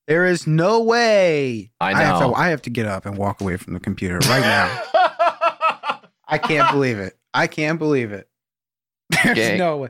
There 0.07 0.25
is 0.25 0.45
no 0.45 0.81
way. 0.81 1.71
I 1.79 1.93
have, 1.93 2.19
know. 2.19 2.31
to, 2.31 2.35
I 2.35 2.49
have 2.49 2.61
to 2.63 2.69
get 2.69 2.85
up 2.85 3.05
and 3.05 3.17
walk 3.17 3.41
away 3.41 3.57
from 3.57 3.73
the 3.73 3.79
computer 3.79 4.19
right 4.27 4.41
now. 4.41 4.81
I 6.27 6.37
can't 6.37 6.71
believe 6.71 6.99
it. 6.99 7.17
I 7.33 7.47
can't 7.47 7.79
believe 7.79 8.11
it. 8.11 8.27
There's 9.23 9.35
Gang. 9.35 9.57
no 9.57 9.77
way. 9.77 9.89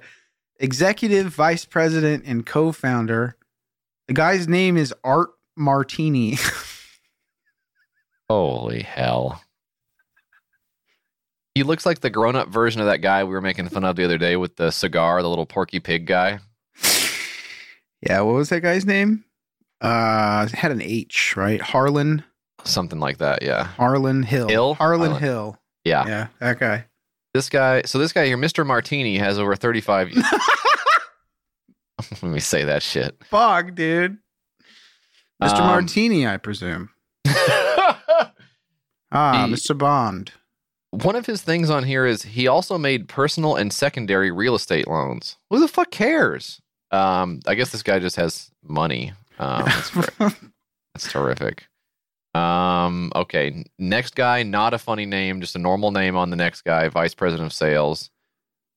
Executive 0.60 1.27
vice 1.27 1.65
president 1.65 2.23
and 2.26 2.45
co 2.45 2.72
founder. 2.72 3.36
The 4.07 4.14
guy's 4.14 4.48
name 4.48 4.77
is 4.77 4.94
Art 5.03 5.30
Martini. 5.57 6.38
Holy 8.30 8.84
hell! 8.84 9.41
He 11.56 11.64
looks 11.64 11.86
like 11.86 11.99
the 11.99 12.10
grown-up 12.10 12.49
version 12.49 12.80
of 12.80 12.88
that 12.88 12.99
guy 12.99 13.23
we 13.23 13.31
were 13.31 13.41
making 13.41 13.69
fun 13.69 13.84
of 13.84 13.95
the 13.95 14.06
other 14.06 14.18
day 14.18 14.36
with 14.36 14.56
the 14.56 14.72
cigar, 14.72 15.22
the 15.22 15.30
little 15.30 15.45
Porky 15.45 15.80
Pig 15.80 16.06
guy. 16.06 16.40
Yeah, 18.02 18.22
what 18.22 18.36
was 18.36 18.50
that 18.50 18.62
guy's 18.62 18.86
name? 18.86 19.24
Uh, 19.82 20.48
had 20.48 20.72
an 20.72 20.82
H, 20.82 21.36
right? 21.38 21.62
Harlan. 21.62 22.24
Something 22.66 23.00
like 23.00 23.20
that, 23.20 23.42
yeah. 23.44 23.64
Harlan 23.64 24.24
Hill. 24.24 24.48
Hill? 24.50 24.74
Harlan 24.76 25.12
Harlan. 25.12 25.24
Hill. 25.24 25.58
Yeah. 25.86 26.06
Yeah, 26.08 26.28
that 26.40 26.60
guy. 26.60 26.86
This 27.34 27.50
guy, 27.50 27.84
so 27.84 27.98
this 28.00 28.12
guy 28.12 28.26
here, 28.26 28.38
Mr. 28.38 28.66
Martini, 28.66 29.18
has 29.18 29.40
over 29.40 29.56
35 29.56 30.12
years. 30.12 30.26
Let 32.22 32.24
me 32.32 32.40
say 32.40 32.64
that 32.66 32.82
shit. 32.84 33.16
Fuck, 33.30 33.76
dude. 33.76 34.18
Mr. 35.42 35.60
Um, 35.60 35.68
Martini, 35.68 36.28
I 36.28 36.38
presume. 36.38 36.90
Ah, 39.12 39.48
He- 39.48 39.54
Mr. 39.54 39.76
Bond. 39.78 40.34
One 40.92 41.16
of 41.16 41.26
his 41.28 41.42
things 41.42 41.70
on 41.70 41.84
here 41.84 42.06
is 42.06 42.24
he 42.24 42.48
also 42.48 42.78
made 42.78 43.08
personal 43.08 43.56
and 43.56 43.72
secondary 43.72 44.32
real 44.32 44.56
estate 44.56 44.88
loans. 44.88 45.38
Who 45.50 45.60
the 45.60 45.68
fuck 45.68 45.90
cares? 45.92 46.62
Um, 46.91 47.40
I 47.45 47.56
guess 47.56 47.72
this 47.72 47.84
guy 47.84 47.99
just 47.99 48.16
has 48.16 48.52
money. 48.64 49.14
Um, 49.38 49.66
that's, 49.66 49.91
that's 50.94 51.11
terrific. 51.11 51.68
Um. 52.36 53.11
Okay. 53.16 53.66
Next 53.80 54.16
guy, 54.16 54.44
not 54.44 54.74
a 54.74 54.78
funny 54.78 55.06
name, 55.06 55.41
just 55.41 55.56
a 55.56 55.60
normal 55.60 55.91
name 55.91 56.16
on 56.16 56.30
the 56.30 56.36
next 56.36 56.61
guy, 56.61 56.88
vice 56.90 57.14
president 57.14 57.48
of 57.48 57.53
sales. 57.53 58.11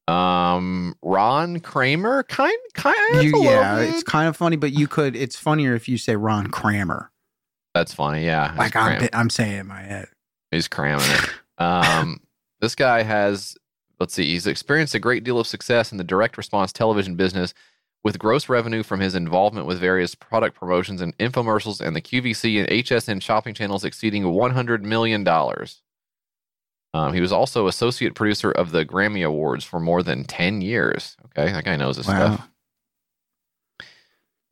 Um, 0.09 0.97
Ron 1.03 1.61
Kramer, 1.61 2.25
kind, 2.25 2.57
kind. 2.75 3.23
You, 3.23 3.45
yeah, 3.45 3.79
it's 3.79 4.03
kind 4.03 4.29
of 4.29 4.37
funny, 4.37 4.57
but 4.57 4.73
you 4.73 4.89
could. 4.89 5.15
It's 5.15 5.37
funnier 5.37 5.75
if 5.75 5.89
you 5.89 5.97
say 5.97 6.17
Ron 6.17 6.49
Kramer. 6.49 7.11
That's 7.75 7.95
funny. 7.95 8.25
Yeah. 8.25 8.55
Like 8.57 8.77
I'm, 8.77 8.99
cram- 8.99 9.09
I'm 9.13 9.31
saying 9.31 9.53
it 9.53 9.61
in 9.61 9.67
my 9.67 9.81
head. 9.81 10.09
He's 10.51 10.69
cramming 10.69 11.07
it. 11.07 11.31
Um, 11.63 12.21
this 12.61 12.75
guy 12.75 13.03
has, 13.03 13.57
let's 13.99 14.13
see, 14.13 14.27
he's 14.27 14.47
experienced 14.47 14.95
a 14.95 14.99
great 14.99 15.25
deal 15.25 15.39
of 15.39 15.47
success 15.47 15.93
in 15.93 15.99
the 15.99 16.05
direct 16.05 16.37
response 16.37 16.73
television 16.73 17.15
business 17.15 17.55
with 18.05 18.19
gross 18.19 18.49
revenue 18.49 18.83
from 18.83 19.01
his 19.01 19.15
involvement 19.15 19.67
with 19.67 19.79
various 19.79 20.15
product 20.15 20.59
promotions 20.59 21.01
and 21.01 21.17
infomercials 21.19 21.81
and 21.81 21.95
the 21.95 22.01
QVC 22.01 22.59
and 22.61 22.69
HSN 22.69 23.23
shopping 23.23 23.55
channels 23.55 23.85
exceeding 23.85 24.25
$100 24.25 24.83
million. 24.83 25.27
Um, 26.95 27.15
he 27.15 27.21
was 27.21 27.33
also 27.33 27.69
associate 27.69 28.15
producer 28.15 28.51
of 28.51 28.71
the 28.73 28.85
Grammy 28.85 29.25
Awards 29.27 29.65
for 29.65 29.81
more 29.81 30.03
than 30.03 30.25
10 30.25 30.61
years. 30.61 31.17
Okay, 31.27 31.51
that 31.53 31.65
guy 31.65 31.77
knows 31.77 31.97
his 31.97 32.07
Wow. 32.09 32.35
stuff. 32.37 32.49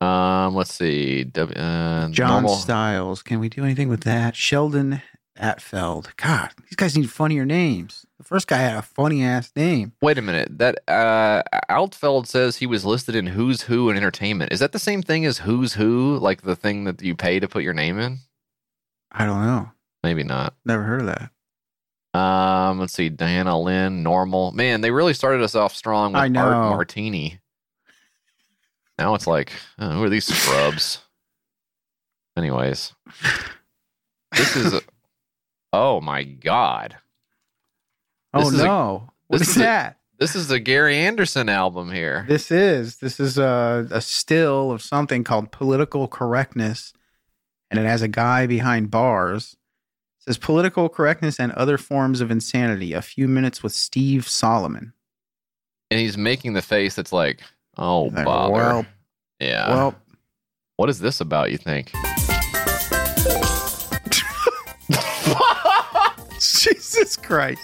Um, 0.01 0.55
let's 0.55 0.72
see. 0.72 1.24
W- 1.24 1.55
uh, 1.55 2.09
John 2.09 2.31
normal- 2.44 2.55
Styles. 2.56 3.22
Can 3.22 3.39
we 3.40 3.51
do 3.51 3.62
anything 3.64 3.89
with 3.89 4.05
that? 4.05 4.35
Sheldon 4.35 5.02
Altfeld. 5.41 6.15
God, 6.17 6.51
these 6.62 6.77
guys 6.77 6.97
need 6.97 7.11
funnier 7.11 7.47
names. 7.47 8.05
The 8.19 8.25
first 8.25 8.47
guy 8.47 8.59
had 8.59 8.77
a 8.77 8.83
funny 8.83 9.25
ass 9.25 9.51
name. 9.57 9.93
Wait 10.03 10.19
a 10.19 10.23
minute. 10.23 10.59
That 10.59 10.81
uh, 10.87 11.43
Altfeld 11.71 12.27
says 12.27 12.57
he 12.57 12.67
was 12.67 12.85
listed 12.85 13.15
in 13.17 13.29
Who's 13.29 13.62
Who 13.62 13.89
in 13.89 13.97
Entertainment. 13.97 14.53
Is 14.53 14.61
that 14.61 14.73
the 14.73 14.79
same 14.79 15.03
thing 15.03 15.25
as 15.25 15.39
Who's 15.39 15.75
Who, 15.75 16.19
like 16.19 16.43
the 16.43 16.57
thing 16.57 16.85
that 16.85 17.01
you 17.03 17.15
pay 17.17 17.41
to 17.41 17.49
put 17.49 17.62
your 17.62 17.75
name 17.75 17.99
in? 17.99 18.19
I 19.11 19.25
don't 19.25 19.43
know. 19.43 19.71
Maybe 20.03 20.23
not. 20.23 20.55
Never 20.65 20.83
heard 20.83 21.01
of 21.01 21.07
that. 21.07 21.31
Um, 22.19 22.79
let's 22.79 22.93
see. 22.93 23.09
Diana 23.09 23.59
Lynn, 23.59 24.03
normal. 24.03 24.53
Man, 24.53 24.81
they 24.81 24.91
really 24.91 25.15
started 25.15 25.43
us 25.43 25.55
off 25.55 25.75
strong 25.75 26.12
with 26.12 26.23
I 26.23 26.29
know. 26.29 26.43
Art 26.43 26.71
Martini. 26.71 27.41
Now 28.99 29.15
it's 29.15 29.27
like, 29.27 29.53
oh, 29.79 29.91
who 29.91 30.05
are 30.05 30.11
these 30.11 30.27
scrubs? 30.27 31.01
Anyways, 32.37 32.93
this 34.37 34.57
is. 34.57 34.81
A, 35.73 35.77
oh 35.77 36.01
my 36.01 36.23
god! 36.25 36.97
Oh 38.35 38.41
This 38.45 38.55
is 38.55 38.61
a- 38.61 38.65
no! 38.65 39.11
What 39.29 39.39
this 39.39 39.49
is 39.49 39.57
is 39.57 39.63
a- 39.63 39.65
that? 39.67 39.97
This 40.19 40.37
is 40.37 40.49
the 40.49 40.61
Gary 40.61 40.97
Anderson 40.99 41.49
album 41.49 41.91
here. 41.93 42.27
This 42.29 42.51
is 42.51 42.97
this 42.99 43.19
is 43.21 43.39
a, 43.39 43.87
a 43.91 44.01
still 44.03 44.71
of 44.71 44.83
something 44.83 45.25
called 45.25 45.51
political 45.51 46.09
correctness, 46.09 46.93
and 47.71 47.81
it 47.81 47.87
has 47.87 48.03
a 48.03 48.09
guy 48.09 48.47
behind 48.47 48.91
bars. 48.91 49.57
It 50.19 50.25
says 50.25 50.37
political 50.39 50.91
correctness 50.91 51.41
and 51.41 51.53
other 51.53 51.79
forms 51.79 52.21
of 52.21 52.31
insanity. 52.31 52.93
A 52.93 53.01
few 53.01 53.27
minutes 53.29 53.63
with 53.63 53.73
Steve 53.73 54.29
Solomon. 54.29 54.93
and 55.91 55.99
he's 55.99 56.19
making 56.19 56.53
the 56.53 56.61
face 56.63 56.97
that's 56.97 57.13
like, 57.15 57.41
oh, 57.79 58.05
Like, 58.13 58.27
bother. 58.27 58.53
well, 58.53 58.87
yeah. 59.41 59.69
well. 59.71 59.95
what 60.77 60.91
is 60.91 60.99
this 61.01 61.23
about? 61.23 61.51
You 61.51 61.57
think? 61.57 61.93
Jesus 66.91 67.15
Christ! 67.17 67.61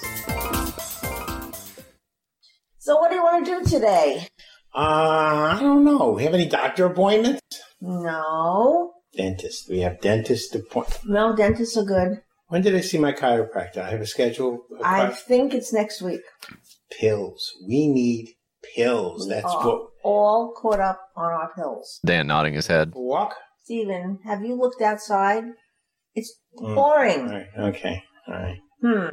So, 2.79 2.97
what 3.01 3.11
do 3.11 3.17
you 3.17 3.23
want 3.25 3.45
to 3.45 3.59
do 3.59 3.65
today? 3.69 4.29
Uh, 4.73 4.79
I 4.79 5.59
don't 5.61 5.85
know. 5.85 6.13
We 6.13 6.23
have 6.23 6.35
any 6.35 6.47
doctor 6.47 6.87
appointments? 6.87 7.41
No, 7.81 8.93
Dentist. 9.17 9.69
We 9.69 9.81
have 9.81 10.01
dentist 10.01 10.55
appointment. 10.55 11.01
no, 11.07 11.35
dentists 11.35 11.77
are 11.77 11.85
good. 11.85 12.23
When 12.49 12.63
did 12.63 12.77
I 12.77 12.81
see 12.83 12.99
my 12.99 13.13
chiropractor? 13.13 13.79
I 13.79 13.91
have 13.91 14.01
a 14.01 14.07
schedule. 14.07 14.61
of 14.79 14.85
I 14.87 15.09
think 15.11 15.55
it's 15.55 15.73
next 15.73 16.01
week. 16.03 16.21
pills. 16.93 17.51
We 17.67 17.89
need 17.89 18.35
pills. 18.77 19.27
That's 19.29 19.45
are 19.53 19.67
what. 19.67 19.89
all 20.05 20.55
caught 20.57 20.79
up 20.79 21.01
on 21.17 21.33
our 21.33 21.51
pills. 21.55 21.99
Dan 22.05 22.29
nodding 22.29 22.55
his 22.55 22.69
head. 22.69 22.93
Walk. 22.95 23.35
Stephen, 23.65 24.21
have 24.25 24.43
you 24.45 24.55
looked 24.55 24.83
outside? 24.83 25.43
It's 26.15 26.33
Mm. 26.57 26.75
pouring. 26.77 27.21
All 27.23 27.35
right. 27.35 27.47
Okay. 27.75 28.03
All 28.29 28.35
right. 28.35 28.59
Hmm. 28.81 29.07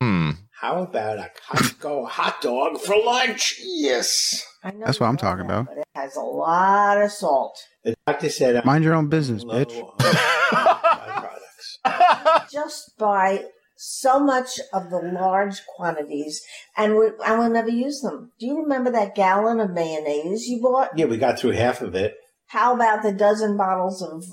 Hmm. 0.00 0.30
How 0.60 0.82
about 0.82 1.18
a 1.18 1.30
Costco 1.48 2.08
hot 2.08 2.40
dog 2.40 2.78
for 2.80 2.96
lunch? 2.96 3.56
Yes. 3.62 4.44
I 4.62 4.70
know 4.70 4.86
That's 4.86 5.00
what 5.00 5.08
I'm 5.08 5.16
talking 5.16 5.44
about. 5.44 5.68
it 5.76 5.84
has 5.94 6.16
a 6.16 6.20
lot 6.20 7.02
of 7.02 7.10
salt. 7.10 7.58
The 7.84 7.94
doctor 8.06 8.30
said. 8.30 8.64
Mind 8.64 8.84
your 8.84 8.94
own 8.94 9.08
business, 9.08 9.44
bitch. 9.44 9.72
Just 12.50 12.96
buy 12.98 13.44
so 13.76 14.20
much 14.20 14.58
of 14.72 14.90
the 14.90 15.00
large 15.00 15.60
quantities, 15.76 16.40
and 16.76 16.96
we, 16.96 17.08
I 17.24 17.36
will 17.36 17.50
never 17.50 17.68
use 17.68 18.00
them. 18.00 18.32
Do 18.38 18.46
you 18.46 18.62
remember 18.62 18.90
that 18.92 19.14
gallon 19.14 19.60
of 19.60 19.70
mayonnaise 19.70 20.46
you 20.46 20.62
bought? 20.62 20.96
Yeah, 20.96 21.06
we 21.06 21.18
got 21.18 21.38
through 21.38 21.52
half 21.52 21.82
of 21.82 21.94
it. 21.94 22.16
How 22.46 22.74
about 22.74 23.02
the 23.02 23.12
dozen 23.12 23.56
bottles 23.56 24.00
of 24.00 24.24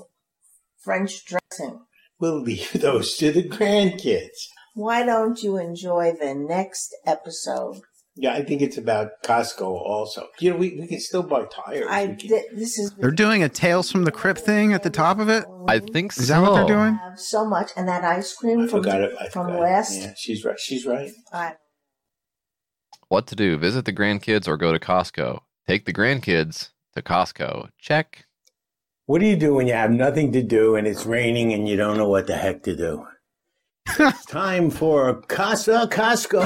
French 0.78 1.24
dressing? 1.26 1.80
We'll 2.18 2.40
leave 2.40 2.72
those 2.74 3.16
to 3.16 3.32
the 3.32 3.42
grandkids. 3.46 4.46
Why 4.74 5.04
don't 5.04 5.42
you 5.42 5.58
enjoy 5.58 6.12
the 6.18 6.34
next 6.34 6.94
episode? 7.06 7.80
Yeah, 8.14 8.34
I 8.34 8.42
think 8.44 8.60
it's 8.60 8.76
about 8.76 9.08
Costco 9.24 9.62
also. 9.62 10.26
You 10.38 10.50
know, 10.50 10.56
we, 10.58 10.78
we 10.80 10.86
can 10.86 11.00
still 11.00 11.22
buy 11.22 11.44
tires. 11.46 11.86
I 11.88 12.08
can- 12.08 12.18
th- 12.18 12.44
this 12.54 12.78
is 12.78 12.92
They're 12.98 13.10
doing 13.10 13.42
a 13.42 13.48
Tales 13.48 13.90
from 13.90 14.04
the 14.04 14.12
Crypt 14.12 14.40
thing 14.40 14.72
at 14.74 14.82
the 14.82 14.90
top 14.90 15.18
of 15.18 15.28
it. 15.30 15.44
I 15.66 15.78
think 15.78 16.16
Is 16.18 16.28
that 16.28 16.40
what 16.42 16.54
they're 16.54 16.66
doing? 16.76 16.94
have 16.96 17.18
so 17.18 17.46
much, 17.46 17.70
and 17.76 17.88
that 17.88 18.04
ice 18.04 18.34
cream 18.34 18.60
I 18.60 18.66
from 18.66 18.82
forgot 18.82 19.00
it. 19.00 19.14
I 19.18 19.28
from 19.30 19.46
forgot 19.46 19.62
it. 19.62 19.86
Yeah, 19.92 20.12
she's 20.16 20.44
right. 20.44 20.60
She's 20.60 20.84
right. 20.84 21.10
I- 21.32 21.54
What 23.08 23.26
to 23.28 23.36
do? 23.36 23.56
Visit 23.56 23.86
the 23.86 23.92
grandkids 23.94 24.46
or 24.46 24.56
go 24.58 24.72
to 24.72 24.78
Costco? 24.78 25.40
Take 25.66 25.86
the 25.86 25.92
grandkids 25.94 26.70
to 26.94 27.02
Costco. 27.02 27.68
Check. 27.78 28.26
What 29.06 29.20
do 29.20 29.26
you 29.26 29.36
do 29.36 29.54
when 29.54 29.66
you 29.66 29.72
have 29.74 29.90
nothing 29.90 30.32
to 30.32 30.42
do 30.42 30.76
and 30.76 30.86
it's 30.86 31.06
raining 31.06 31.52
and 31.54 31.66
you 31.68 31.76
don't 31.76 31.96
know 31.96 32.08
what 32.08 32.26
the 32.26 32.36
heck 32.36 32.62
to 32.64 32.76
do? 32.76 33.06
It's 33.88 34.24
time 34.26 34.70
for 34.70 35.14
Casa 35.22 35.88
Costco. 35.90 36.42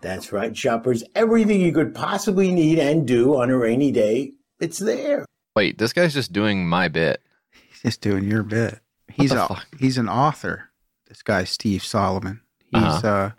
That's 0.00 0.32
right, 0.32 0.56
shoppers. 0.56 1.04
Everything 1.14 1.60
you 1.60 1.72
could 1.72 1.94
possibly 1.94 2.50
need 2.52 2.78
and 2.78 3.06
do 3.06 3.36
on 3.36 3.50
a 3.50 3.56
rainy 3.56 3.92
day, 3.92 4.32
it's 4.60 4.78
there. 4.78 5.24
Wait, 5.54 5.78
this 5.78 5.92
guy's 5.92 6.14
just 6.14 6.32
doing 6.32 6.66
my 6.68 6.88
bit. 6.88 7.22
He's 7.52 7.82
just 7.82 8.00
doing 8.00 8.24
your 8.24 8.42
bit. 8.42 8.80
He's 9.08 9.32
a, 9.32 9.46
fuck? 9.46 9.66
he's 9.78 9.98
an 9.98 10.08
author. 10.08 10.70
This 11.08 11.22
guy 11.22 11.44
Steve 11.44 11.84
Solomon. 11.84 12.40
He's 12.70 12.82
Uh-huh. 12.82 13.06
uh 13.08 13.30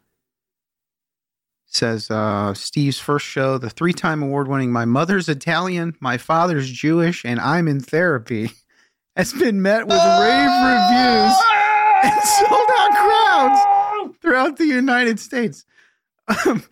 says 1.65 2.11
uh 2.11 2.53
Steve's 2.53 2.99
first 2.99 3.25
show, 3.25 3.57
the 3.57 3.69
three-time 3.69 4.21
award-winning 4.21 4.71
My 4.71 4.85
Mother's 4.85 5.27
Italian, 5.27 5.95
My 5.99 6.17
Father's 6.19 6.69
Jewish, 6.71 7.25
and 7.25 7.39
I'm 7.39 7.67
in 7.67 7.79
Therapy, 7.79 8.51
has 9.15 9.33
been 9.33 9.61
met 9.61 9.87
with 9.87 9.97
rave 9.97 10.49
reviews 10.49 11.35
and 12.03 12.23
sold 12.47 12.69
out 12.79 12.91
crowds 12.91 14.17
throughout 14.21 14.57
the 14.57 14.65
United 14.65 15.19
States. 15.19 15.65
Um, 16.45 16.63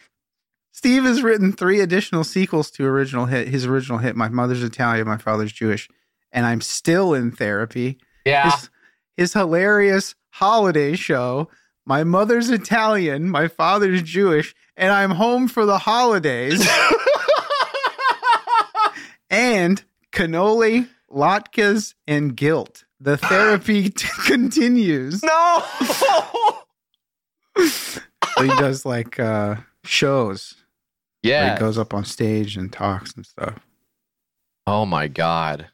Steve 0.72 1.04
has 1.04 1.22
written 1.22 1.54
three 1.54 1.80
additional 1.80 2.24
sequels 2.24 2.72
to 2.72 2.86
original 2.86 3.26
hit 3.26 3.48
his 3.48 3.66
original 3.66 4.00
hit, 4.00 4.16
My 4.16 4.30
Mother's 4.30 4.64
Italian, 4.64 5.08
My 5.08 5.18
Father's 5.18 5.52
Jewish, 5.52 5.90
and 6.32 6.46
I'm 6.46 6.62
still 6.62 7.14
in 7.14 7.32
therapy. 7.32 8.00
Yeah. 8.26 8.52
His, 8.52 8.70
his 9.18 9.34
hilarious 9.34 10.16
holiday 10.30 10.96
show, 10.96 11.50
My 11.86 12.04
Mother's 12.04 12.50
Italian, 12.50 13.30
My 13.30 13.48
Father's 13.48 14.02
Jewish, 14.02 14.56
and 14.76 14.92
I'm 14.92 15.12
home 15.12 15.48
for 15.48 15.66
the 15.66 15.78
holidays. 15.78 16.62
and 19.30 19.84
cannoli, 20.12 20.88
latkes, 21.12 21.94
and 22.08 22.36
guilt. 22.36 22.86
The 23.04 23.18
therapy 23.18 23.90
t- 23.90 24.08
continues. 24.26 25.24
No. 25.24 25.64
He 28.40 28.48
does 28.48 28.86
like 28.86 29.20
uh 29.20 29.56
shows. 29.84 30.56
Yeah. 31.22 31.54
he 31.54 31.60
goes 31.60 31.78
up 31.78 31.94
on 31.94 32.06
stage 32.06 32.58
and 32.58 32.72
talks 32.72 33.14
and 33.14 33.26
stuff. 33.26 33.60
Oh 34.66 34.86
my 34.86 35.08
god. 35.08 35.68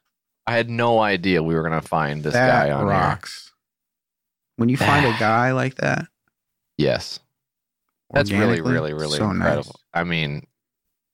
I 0.45 0.53
had 0.55 0.69
no 0.69 0.99
idea 0.99 1.43
we 1.43 1.53
were 1.55 1.63
gonna 1.63 1.81
find 1.81 2.23
this 2.23 2.33
that 2.33 2.67
guy 2.67 2.71
on 2.73 2.85
Roku. 2.85 3.29
When 4.57 4.69
you 4.69 4.77
find 4.77 5.05
a 5.05 5.11
guy 5.19 5.51
like 5.51 5.75
that, 5.75 6.07
Yes. 6.77 7.19
That's 8.11 8.31
really, 8.31 8.61
really, 8.61 8.93
really 8.93 9.17
so 9.17 9.29
incredible. 9.29 9.63
nice. 9.65 10.01
I 10.01 10.03
mean, 10.03 10.47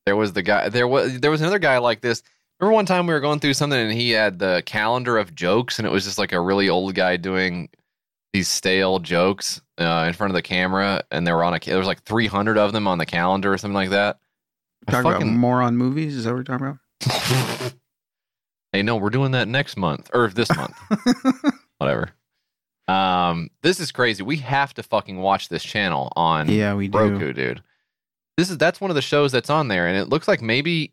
there 0.05 0.15
was 0.15 0.33
the 0.33 0.43
guy 0.43 0.69
there 0.69 0.87
was 0.87 1.19
there 1.19 1.31
was 1.31 1.41
another 1.41 1.59
guy 1.59 1.77
like 1.79 2.01
this. 2.01 2.23
Remember 2.59 2.75
one 2.75 2.85
time 2.85 3.07
we 3.07 3.13
were 3.13 3.19
going 3.19 3.39
through 3.39 3.55
something 3.55 3.79
and 3.79 3.91
he 3.91 4.11
had 4.11 4.39
the 4.39 4.63
calendar 4.65 5.17
of 5.17 5.35
jokes 5.35 5.79
and 5.79 5.85
it 5.85 5.91
was 5.91 6.05
just 6.05 6.17
like 6.17 6.31
a 6.31 6.39
really 6.39 6.69
old 6.69 6.95
guy 6.95 7.17
doing 7.17 7.69
these 8.31 8.47
stale 8.47 8.99
jokes 8.99 9.61
uh, 9.79 10.05
in 10.07 10.13
front 10.13 10.31
of 10.31 10.35
the 10.35 10.41
camera 10.41 11.03
and 11.11 11.27
they 11.27 11.33
were 11.33 11.43
on 11.43 11.53
a 11.53 11.59
there 11.59 11.77
was 11.77 11.87
like 11.87 12.03
300 12.03 12.57
of 12.57 12.71
them 12.71 12.87
on 12.87 12.97
the 12.99 13.05
calendar 13.05 13.51
or 13.53 13.57
something 13.57 13.75
like 13.75 13.89
that. 13.89 14.19
Talking 14.89 15.11
fucking- 15.11 15.27
about 15.29 15.37
moron 15.39 15.77
movies, 15.77 16.15
is 16.15 16.23
that 16.23 16.31
what 16.31 16.37
we're 16.37 16.43
talking 16.43 16.67
about? 16.67 17.73
Hey, 18.73 18.81
no, 18.81 18.95
we're 18.95 19.11
doing 19.11 19.31
that 19.33 19.47
next 19.47 19.77
month 19.77 20.09
or 20.15 20.29
this 20.29 20.49
month. 20.55 20.75
whatever. 21.77 22.09
Um, 22.87 23.51
this 23.61 23.79
is 23.79 23.91
crazy. 23.91 24.23
We 24.23 24.37
have 24.37 24.73
to 24.73 24.81
fucking 24.83 25.19
watch 25.19 25.49
this 25.49 25.63
channel 25.63 26.11
on 26.15 26.49
Yeah, 26.49 26.73
we 26.73 26.87
do. 26.87 26.97
Roku, 26.97 27.33
dude. 27.33 27.61
This 28.35 28.49
is 28.49 28.57
that's 28.57 28.81
one 28.81 28.89
of 28.89 28.95
the 28.95 29.01
shows 29.03 29.31
that's 29.31 29.51
on 29.51 29.67
there, 29.67 29.85
and 29.87 29.95
it 29.95 30.09
looks 30.09 30.27
like 30.27 30.41
maybe 30.41 30.91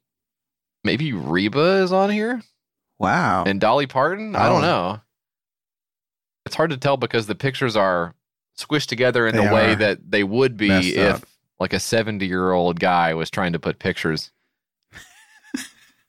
maybe 0.84 1.12
Reba 1.12 1.82
is 1.82 1.92
on 1.92 2.10
here 2.10 2.42
Wow. 2.98 3.44
and 3.44 3.60
Dolly 3.60 3.86
Parton. 3.86 4.34
I 4.36 4.48
don't 4.48 4.62
Oh. 4.64 4.66
know. 4.66 5.00
It's 6.46 6.54
hard 6.56 6.70
to 6.70 6.76
tell 6.76 6.96
because 6.96 7.26
the 7.26 7.34
pictures 7.34 7.76
are 7.76 8.14
squished 8.58 8.86
together 8.86 9.26
in 9.26 9.36
They 9.36 9.46
the 9.46 9.52
way 9.54 9.72
are 9.72 9.76
that 9.76 10.10
they 10.10 10.24
would 10.24 10.56
be 10.56 10.68
messed 10.68 10.88
if 10.88 11.14
up. 11.16 11.22
like 11.58 11.72
a 11.72 11.80
70 11.80 12.26
year 12.26 12.52
old 12.52 12.80
guy 12.80 13.14
was 13.14 13.30
trying 13.30 13.52
to 13.52 13.58
put 13.58 13.78
pictures 13.78 14.30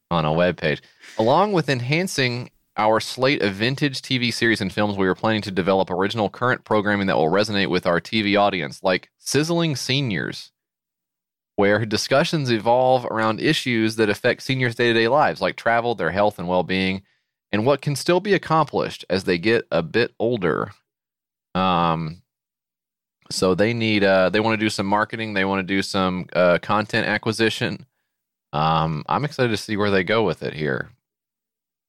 on 0.09 0.25
a 0.25 0.33
web 0.33 0.57
page. 0.57 0.81
Along 1.17 1.53
with 1.53 1.69
enhancing 1.69 2.49
our 2.77 2.99
slate 2.99 3.41
of 3.41 3.53
vintage 3.53 4.01
TV 4.01 4.31
series 4.33 4.61
and 4.61 4.71
films, 4.73 4.97
we 4.97 5.07
are 5.07 5.15
planning 5.15 5.41
to 5.43 5.51
develop 5.51 5.89
original 5.89 6.29
current 6.29 6.63
programming 6.63 7.07
that 7.07 7.17
will 7.17 7.29
resonate 7.29 7.69
with 7.69 7.85
our 7.85 7.99
TV 8.01 8.37
audience, 8.39 8.81
like 8.83 9.09
Sizzling 9.17 9.75
Seniors, 9.75 10.50
where 11.55 11.85
discussions 11.85 12.51
evolve 12.51 13.05
around 13.05 13.39
issues 13.39 13.95
that 13.97 14.09
affect 14.09 14.41
seniors' 14.41 14.75
day 14.75 14.87
to 14.87 14.93
day 14.93 15.07
lives, 15.07 15.41
like 15.41 15.55
travel, 15.55 15.95
their 15.95 16.11
health, 16.11 16.39
and 16.39 16.47
well 16.47 16.63
being, 16.63 17.03
and 17.51 17.65
what 17.65 17.81
can 17.81 17.95
still 17.95 18.19
be 18.19 18.33
accomplished 18.33 19.05
as 19.09 19.25
they 19.25 19.37
get 19.37 19.67
a 19.71 19.81
bit 19.81 20.13
older. 20.19 20.71
Um, 21.53 22.21
so 23.29 23.55
they 23.55 23.73
need, 23.73 24.03
uh, 24.03 24.29
they 24.29 24.39
want 24.39 24.59
to 24.59 24.65
do 24.65 24.69
some 24.69 24.85
marketing, 24.85 25.33
they 25.33 25.45
want 25.45 25.59
to 25.59 25.63
do 25.63 25.81
some 25.81 26.27
uh, 26.33 26.59
content 26.61 27.07
acquisition. 27.07 27.85
Um, 28.53 29.03
I'm 29.07 29.25
excited 29.25 29.49
to 29.49 29.57
see 29.57 29.77
where 29.77 29.91
they 29.91 30.03
go 30.03 30.23
with 30.23 30.43
it 30.43 30.53
here. 30.53 30.91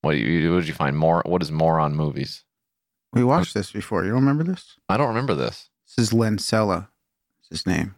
What 0.02 0.12
do 0.12 0.18
you, 0.18 0.52
what 0.52 0.60
did 0.60 0.68
you 0.68 0.74
find 0.74 0.96
more? 0.96 1.22
What 1.24 1.42
is 1.42 1.52
Moron 1.52 1.94
Movies? 1.94 2.44
We 3.12 3.24
watched 3.24 3.54
this 3.54 3.70
before. 3.70 4.04
You 4.04 4.10
don't 4.10 4.20
remember 4.20 4.44
this? 4.44 4.76
I 4.88 4.96
don't 4.96 5.08
remember 5.08 5.34
this. 5.34 5.68
This 5.86 6.06
is 6.06 6.12
Len 6.12 6.38
Cella. 6.38 6.88
Is 7.42 7.58
his 7.58 7.66
name. 7.66 7.94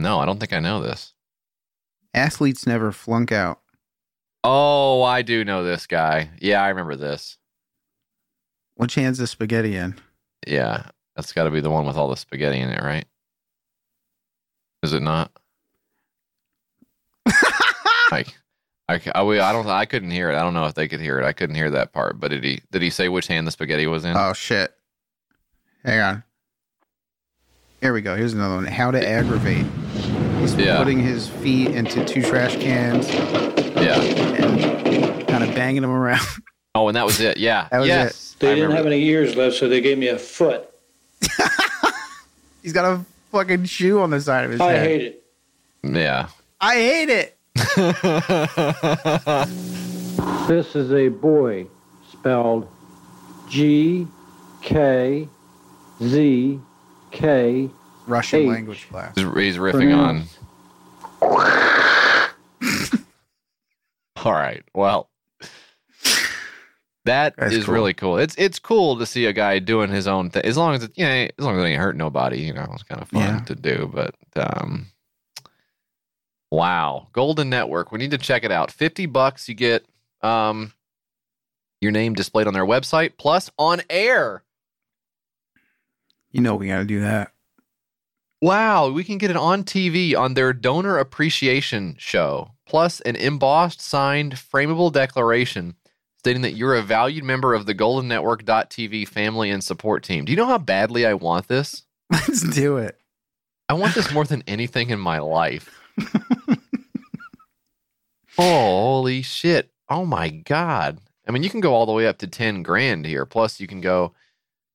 No, 0.00 0.18
I 0.18 0.24
don't 0.24 0.40
think 0.40 0.54
I 0.54 0.60
know 0.60 0.80
this. 0.80 1.12
Athletes 2.14 2.66
never 2.66 2.90
flunk 2.90 3.32
out. 3.32 3.60
Oh, 4.42 5.02
I 5.02 5.20
do 5.20 5.44
know 5.44 5.62
this 5.62 5.86
guy. 5.86 6.30
Yeah, 6.40 6.62
I 6.62 6.68
remember 6.68 6.96
this. 6.96 7.36
Which 8.76 8.94
hand's 8.94 9.18
the 9.18 9.26
spaghetti 9.26 9.76
in? 9.76 9.94
Yeah, 10.46 10.86
that's 11.14 11.34
got 11.34 11.44
to 11.44 11.50
be 11.50 11.60
the 11.60 11.68
one 11.68 11.86
with 11.86 11.96
all 11.96 12.08
the 12.08 12.16
spaghetti 12.16 12.58
in 12.58 12.70
it, 12.70 12.82
right? 12.82 13.04
Is 14.82 14.94
it 14.94 15.02
not? 15.02 15.30
like, 18.10 18.34
I, 18.88 18.94
I, 19.14 19.20
I 19.20 19.52
don't, 19.52 19.66
I 19.66 19.84
couldn't 19.84 20.10
hear 20.10 20.30
it. 20.30 20.36
I 20.36 20.40
don't 20.40 20.54
know 20.54 20.64
if 20.64 20.74
they 20.74 20.88
could 20.88 21.00
hear 21.00 21.20
it. 21.20 21.26
I 21.26 21.34
couldn't 21.34 21.56
hear 21.56 21.70
that 21.72 21.92
part. 21.92 22.18
But 22.18 22.28
did 22.28 22.42
he, 22.42 22.62
did 22.70 22.80
he 22.80 22.88
say 22.88 23.10
which 23.10 23.26
hand 23.26 23.46
the 23.46 23.50
spaghetti 23.50 23.86
was 23.86 24.06
in? 24.06 24.16
Oh 24.16 24.32
shit. 24.32 24.74
Hang 25.84 26.00
on. 26.00 26.24
Here 27.80 27.92
we 27.94 28.02
go. 28.02 28.14
Here's 28.16 28.34
another 28.34 28.56
one. 28.56 28.64
How 28.66 28.90
to 28.90 29.06
aggravate. 29.08 29.64
He's 30.38 30.54
Yeah. 30.54 30.76
putting 30.76 30.98
his 30.98 31.28
feet 31.28 31.68
into 31.68 32.04
two 32.04 32.22
trash 32.22 32.56
cans 32.56 33.08
yeah. 33.10 34.00
and 34.00 35.26
kind 35.26 35.42
of 35.44 35.54
banging 35.54 35.82
them 35.82 35.90
around. 35.90 36.20
Oh, 36.72 36.86
and 36.86 36.96
that 36.96 37.04
was 37.04 37.18
it. 37.18 37.36
Yeah. 37.36 37.66
That 37.72 37.80
was 37.80 37.88
yes. 37.88 38.36
They 38.38 38.52
I 38.52 38.54
didn't 38.54 38.70
have 38.76 38.86
any 38.86 39.02
ears 39.06 39.34
left, 39.34 39.56
so 39.56 39.68
they 39.68 39.80
gave 39.80 39.98
me 39.98 40.06
a 40.06 40.16
foot. 40.20 40.70
He's 42.62 42.72
got 42.72 42.84
a 42.84 43.04
fucking 43.32 43.64
shoe 43.64 43.98
on 44.00 44.10
the 44.10 44.20
side 44.20 44.44
of 44.44 44.52
his 44.52 44.60
I 44.60 44.70
head. 44.70 44.80
I 44.80 44.84
hate 44.84 45.02
it. 45.02 45.24
Yeah. 45.82 46.28
I 46.60 46.74
hate 46.76 47.08
it. 47.08 47.36
This 50.46 50.74
is 50.76 50.92
a 50.92 51.08
boy 51.08 51.66
spelled 52.10 52.68
G 53.48 54.06
K 54.62 55.28
Z 56.02 56.60
K. 57.10 57.70
Russian 58.06 58.40
H. 58.40 58.48
language 58.48 58.88
class. 58.88 59.14
He's, 59.16 59.24
he's 59.34 59.56
riffing 59.56 59.96
on. 59.96 60.24
All 64.24 64.32
right. 64.32 64.62
Well, 64.74 65.08
that 67.06 67.34
is 67.38 67.52
That's 67.52 67.64
cool. 67.64 67.74
really 67.74 67.94
cool. 67.94 68.18
It's 68.18 68.34
it's 68.36 68.58
cool 68.58 68.98
to 68.98 69.06
see 69.06 69.24
a 69.26 69.32
guy 69.32 69.58
doing 69.58 69.90
his 69.90 70.06
own 70.06 70.30
thing. 70.30 70.44
As 70.44 70.56
long 70.58 70.74
as 70.74 70.84
it, 70.84 70.92
you 70.96 71.04
know, 71.04 71.10
as 71.10 71.44
long 71.44 71.56
as 71.56 71.64
it 71.64 71.68
ain't 71.68 71.80
hurt 71.80 71.96
nobody, 71.96 72.40
you 72.40 72.52
know, 72.52 72.66
it's 72.72 72.82
kind 72.82 73.00
of 73.00 73.08
fun 73.08 73.22
Yeah. 73.22 73.38
to 73.46 73.54
do. 73.54 73.90
But 73.92 74.14
um, 74.36 74.86
wow, 76.50 77.08
Golden 77.12 77.48
Network. 77.48 77.92
We 77.92 77.98
need 77.98 78.10
to 78.10 78.18
check 78.18 78.44
it 78.44 78.52
out. 78.52 78.70
Fifty 78.70 79.06
bucks, 79.06 79.48
you 79.48 79.54
get 79.54 79.86
um 80.22 80.72
your 81.80 81.92
name 81.92 82.14
displayed 82.14 82.46
on 82.46 82.52
their 82.52 82.66
website, 82.66 83.12
plus 83.16 83.50
on 83.58 83.80
air. 83.88 84.42
You 86.32 86.40
know 86.40 86.54
we 86.54 86.68
got 86.68 86.78
to 86.78 86.84
do 86.84 87.00
that. 87.00 87.32
Wow, 88.42 88.90
we 88.90 89.04
can 89.04 89.18
get 89.18 89.30
it 89.30 89.36
on 89.36 89.64
TV 89.64 90.16
on 90.16 90.34
their 90.34 90.52
donor 90.52 90.96
appreciation 90.96 91.96
show, 91.98 92.52
plus 92.66 93.00
an 93.02 93.16
embossed, 93.16 93.82
signed, 93.82 94.34
frameable 94.34 94.90
declaration 94.90 95.74
stating 96.20 96.42
that 96.42 96.52
you're 96.52 96.74
a 96.74 96.82
valued 96.82 97.24
member 97.24 97.54
of 97.54 97.64
the 97.64 97.72
Golden 97.72 98.08
Network.tv 98.08 99.08
family 99.08 99.50
and 99.50 99.64
support 99.64 100.04
team. 100.04 100.26
Do 100.26 100.32
you 100.32 100.36
know 100.36 100.46
how 100.46 100.58
badly 100.58 101.06
I 101.06 101.14
want 101.14 101.48
this? 101.48 101.84
Let's 102.12 102.42
do 102.42 102.76
it. 102.76 103.00
I 103.70 103.72
want 103.72 103.94
this 103.94 104.12
more 104.12 104.24
than 104.24 104.44
anything 104.46 104.90
in 104.90 105.00
my 105.00 105.18
life. 105.18 105.70
Holy 108.36 109.22
shit. 109.22 109.70
Oh 109.88 110.04
my 110.04 110.28
God. 110.28 110.98
I 111.26 111.32
mean, 111.32 111.42
you 111.42 111.48
can 111.48 111.60
go 111.60 111.72
all 111.72 111.86
the 111.86 111.92
way 111.92 112.06
up 112.06 112.18
to 112.18 112.26
10 112.26 112.62
grand 112.62 113.06
here. 113.06 113.24
Plus, 113.24 113.58
you 113.58 113.66
can 113.66 113.80
go. 113.80 114.12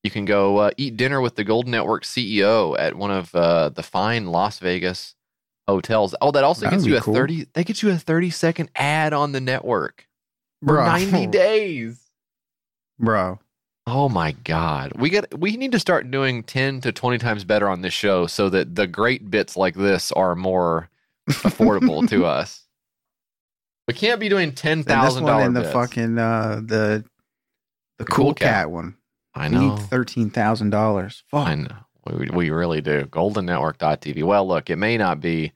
You 0.05 0.11
can 0.11 0.25
go 0.25 0.57
uh, 0.57 0.69
eat 0.77 0.97
dinner 0.97 1.19
with 1.19 1.33
the 1.33 1.43
Golden 1.43 1.71
Network 1.71 2.03
CEO 2.03 2.77
at 2.77 2.93
one 2.93 3.09
of 3.09 3.33
uh, 3.33 3.69
the 3.69 3.81
fine 3.81 4.27
Las 4.27 4.59
Vegas 4.59 5.15
hotels. 5.67 6.13
Oh, 6.21 6.29
that 6.29 6.43
also 6.43 6.65
That 6.67 6.73
gets 6.73 6.85
you 6.85 6.95
a 6.95 7.01
cool. 7.01 7.15
thirty. 7.15 7.47
They 7.53 7.63
get 7.63 7.81
you 7.81 7.89
a 7.89 7.97
thirty 7.97 8.29
second 8.29 8.69
ad 8.75 9.13
on 9.13 9.31
the 9.31 9.41
network 9.41 10.07
for 10.61 10.75
Bro. 10.75 10.85
ninety 10.85 11.25
days. 11.39 11.99
Bro. 12.99 13.39
Oh 13.87 14.07
my 14.07 14.33
god. 14.43 14.91
We 14.95 15.09
get 15.09 15.39
we 15.39 15.57
need 15.57 15.71
to 15.71 15.79
start 15.79 16.11
doing 16.11 16.43
10 16.43 16.81
to 16.81 16.91
20 16.91 17.17
times 17.17 17.43
better 17.43 17.67
on 17.67 17.81
this 17.81 17.93
show 17.93 18.27
so 18.27 18.47
that 18.49 18.75
the 18.75 18.85
great 18.85 19.31
bits 19.31 19.57
like 19.57 19.73
this 19.73 20.11
are 20.11 20.35
more 20.35 20.87
affordable 21.31 22.07
to 22.09 22.25
us. 22.27 22.61
We 23.87 23.95
can't 23.95 24.19
be 24.19 24.29
doing 24.29 24.51
ten 24.53 24.83
thousand 24.83 25.23
one 25.23 25.31
dollar 25.33 25.45
and 25.45 25.55
the 25.55 25.63
fucking 25.63 26.19
uh 26.19 26.61
the 26.63 27.03
the 27.97 28.05
Cool 28.05 28.25
cool, 28.25 28.33
Cat. 28.35 28.49
cat. 28.65 28.71
one. 28.71 28.95
I 29.35 29.49
We 29.49 29.57
need 29.57 29.79
thirteen 29.79 30.29
thousand 30.29 30.69
dollars. 30.71 31.23
Fuck. 31.29 31.47
I 31.47 31.55
know. 31.55 31.75
We, 32.07 32.29
we 32.31 32.49
really 32.51 32.81
do. 32.81 33.03
GoldenNetwork.tv. 33.05 34.23
Well, 34.23 34.47
look, 34.47 34.69
it 34.69 34.75
may 34.77 34.97
not 34.97 35.19
be 35.19 35.51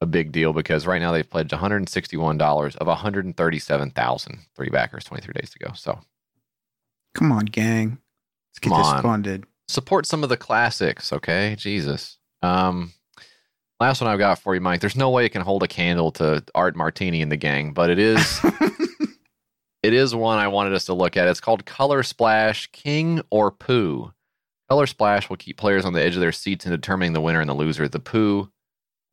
a 0.00 0.06
big 0.06 0.30
deal 0.32 0.52
because 0.52 0.86
right 0.86 1.00
now 1.00 1.10
they've 1.12 1.28
pledged 1.28 1.50
$161 1.50 2.76
of 2.76 2.86
137,000. 2.86 4.38
Three 4.54 4.68
backers, 4.68 5.04
23 5.04 5.32
days 5.32 5.50
to 5.50 5.58
go. 5.58 5.72
So 5.74 5.98
Come 7.14 7.32
on, 7.32 7.46
gang. 7.46 7.98
Let's 8.50 8.58
get 8.60 8.68
Come 8.70 8.78
this 8.78 8.86
on. 8.86 9.02
funded. 9.02 9.44
support 9.66 10.06
some 10.06 10.22
of 10.22 10.28
the 10.28 10.36
classics, 10.36 11.12
okay? 11.12 11.56
Jesus. 11.58 12.18
Um, 12.42 12.92
last 13.80 14.00
one 14.00 14.08
I've 14.10 14.18
got 14.18 14.38
for 14.38 14.54
you, 14.54 14.60
Mike. 14.60 14.80
There's 14.80 14.94
no 14.94 15.10
way 15.10 15.24
it 15.24 15.30
can 15.30 15.42
hold 15.42 15.62
a 15.62 15.68
candle 15.68 16.12
to 16.12 16.44
Art 16.54 16.76
Martini 16.76 17.22
and 17.22 17.32
the 17.32 17.36
gang, 17.36 17.72
but 17.72 17.90
it 17.90 17.98
is. 17.98 18.40
it 19.88 19.94
is 19.94 20.14
one 20.14 20.36
I 20.38 20.48
wanted 20.48 20.74
us 20.74 20.84
to 20.84 20.92
look 20.92 21.16
at. 21.16 21.28
It's 21.28 21.40
called 21.40 21.64
Color 21.64 22.02
Splash 22.02 22.66
King 22.72 23.22
or 23.30 23.50
Pooh. 23.50 24.12
Color 24.68 24.86
Splash 24.86 25.30
will 25.30 25.38
keep 25.38 25.56
players 25.56 25.86
on 25.86 25.94
the 25.94 26.02
edge 26.02 26.14
of 26.14 26.20
their 26.20 26.30
seats 26.30 26.66
in 26.66 26.72
determining 26.72 27.14
the 27.14 27.22
winner 27.22 27.40
and 27.40 27.48
the 27.48 27.54
loser, 27.54 27.88
the 27.88 27.98
Pooh 27.98 28.50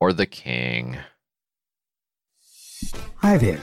or 0.01 0.11
the 0.11 0.25
King. 0.25 0.97
Hi 3.19 3.37
there. 3.37 3.61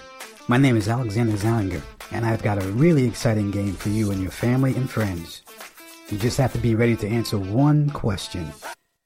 My 0.49 0.57
name 0.57 0.75
is 0.75 0.89
Alexander 0.89 1.35
Zallinger, 1.35 1.83
and 2.13 2.25
I've 2.25 2.43
got 2.43 2.63
a 2.63 2.67
really 2.69 3.05
exciting 3.05 3.51
game 3.51 3.75
for 3.75 3.91
you 3.91 4.11
and 4.11 4.23
your 4.23 4.31
family 4.31 4.75
and 4.75 4.89
friends. 4.89 5.43
You 6.09 6.17
just 6.17 6.39
have 6.39 6.55
to 6.55 6.59
be 6.59 6.75
ready 6.75 6.97
to 6.97 7.07
answer 7.07 7.39
one 7.39 7.91
question. 7.91 8.51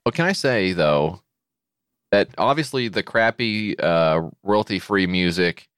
Well, 0.05 0.13
can 0.13 0.27
I 0.27 0.33
say 0.33 0.73
though 0.75 1.23
that 2.13 2.29
obviously 2.39 2.87
the 2.87 3.03
crappy 3.03 3.77
uh, 3.81 4.31
royalty-free 4.45 5.09
music, 5.09 5.69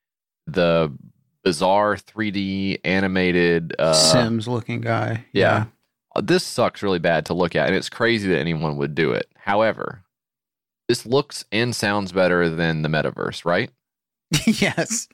the 0.46 0.92
bizarre 1.48 1.96
3D 1.96 2.80
animated 2.84 3.74
uh, 3.78 3.92
Sims 3.94 4.46
looking 4.46 4.80
guy. 4.82 5.24
yeah, 5.32 5.64
Uh, 6.14 6.20
this 6.20 6.44
sucks 6.44 6.82
really 6.82 6.98
bad 6.98 7.24
to 7.26 7.34
look 7.34 7.56
at, 7.56 7.66
and 7.68 7.74
it's 7.76 7.88
crazy 7.88 8.28
that 8.28 8.38
anyone 8.38 8.76
would 8.76 8.94
do 8.94 9.12
it. 9.12 9.26
However, 9.36 10.02
this 10.88 11.06
looks 11.06 11.44
and 11.50 11.74
sounds 11.74 12.12
better 12.12 12.50
than 12.50 12.82
the 12.82 12.88
metaverse, 12.88 13.44
right? 13.46 13.70
yes. 14.46 15.08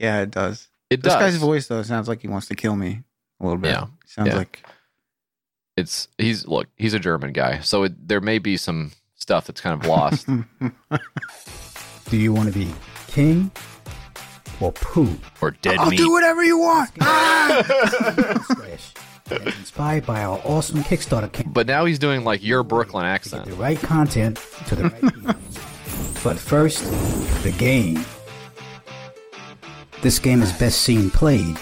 Yeah, 0.00 0.22
it 0.22 0.30
does. 0.32 0.68
It 0.90 1.02
does. 1.02 1.12
this 1.12 1.12
does. 1.20 1.32
guy's 1.34 1.36
voice 1.40 1.66
though 1.68 1.82
sounds 1.82 2.08
like 2.08 2.20
he 2.22 2.28
wants 2.28 2.48
to 2.48 2.54
kill 2.56 2.74
me 2.76 3.02
a 3.40 3.44
little 3.44 3.58
bit. 3.58 3.70
Yeah. 3.70 3.86
Sounds 4.06 4.28
Yeah. 4.28 4.36
like 4.36 4.62
It's 5.76 6.08
he's 6.18 6.46
look, 6.46 6.66
he's 6.76 6.94
a 6.94 6.98
German 6.98 7.32
guy, 7.32 7.60
so 7.60 7.84
it, 7.84 8.08
there 8.08 8.20
may 8.20 8.38
be 8.38 8.56
some 8.56 8.90
stuff 9.14 9.46
that's 9.46 9.60
kind 9.60 9.80
of 9.80 9.88
lost. 9.88 10.26
Do 12.10 12.16
you 12.16 12.32
want 12.32 12.52
to 12.52 12.58
be 12.58 12.72
king 13.08 13.50
or 14.60 14.72
poo? 14.72 15.08
or 15.40 15.50
dead 15.52 15.78
I'll 15.78 15.90
meat. 15.90 15.96
do 15.98 16.10
whatever 16.10 16.42
you 16.44 16.58
want. 16.58 16.90
Splash. 18.44 18.92
inspired 19.30 20.06
by 20.06 20.22
our 20.22 20.40
awesome 20.44 20.82
Kickstarter 20.82 21.30
campaign. 21.32 21.52
But 21.52 21.66
now 21.66 21.84
he's 21.84 21.98
doing 21.98 22.24
like 22.24 22.42
your 22.44 22.62
Brooklyn 22.62 23.04
accent. 23.04 23.46
The 23.46 23.52
right 23.54 23.78
content 23.78 24.40
to 24.68 24.74
the 24.76 24.84
right 24.84 25.00
people. 25.00 25.34
But 26.24 26.38
first, 26.38 26.82
the 27.42 27.52
game. 27.56 28.04
This 30.02 30.18
game 30.18 30.42
is 30.42 30.52
best 30.52 30.82
seen 30.82 31.10
played, 31.10 31.56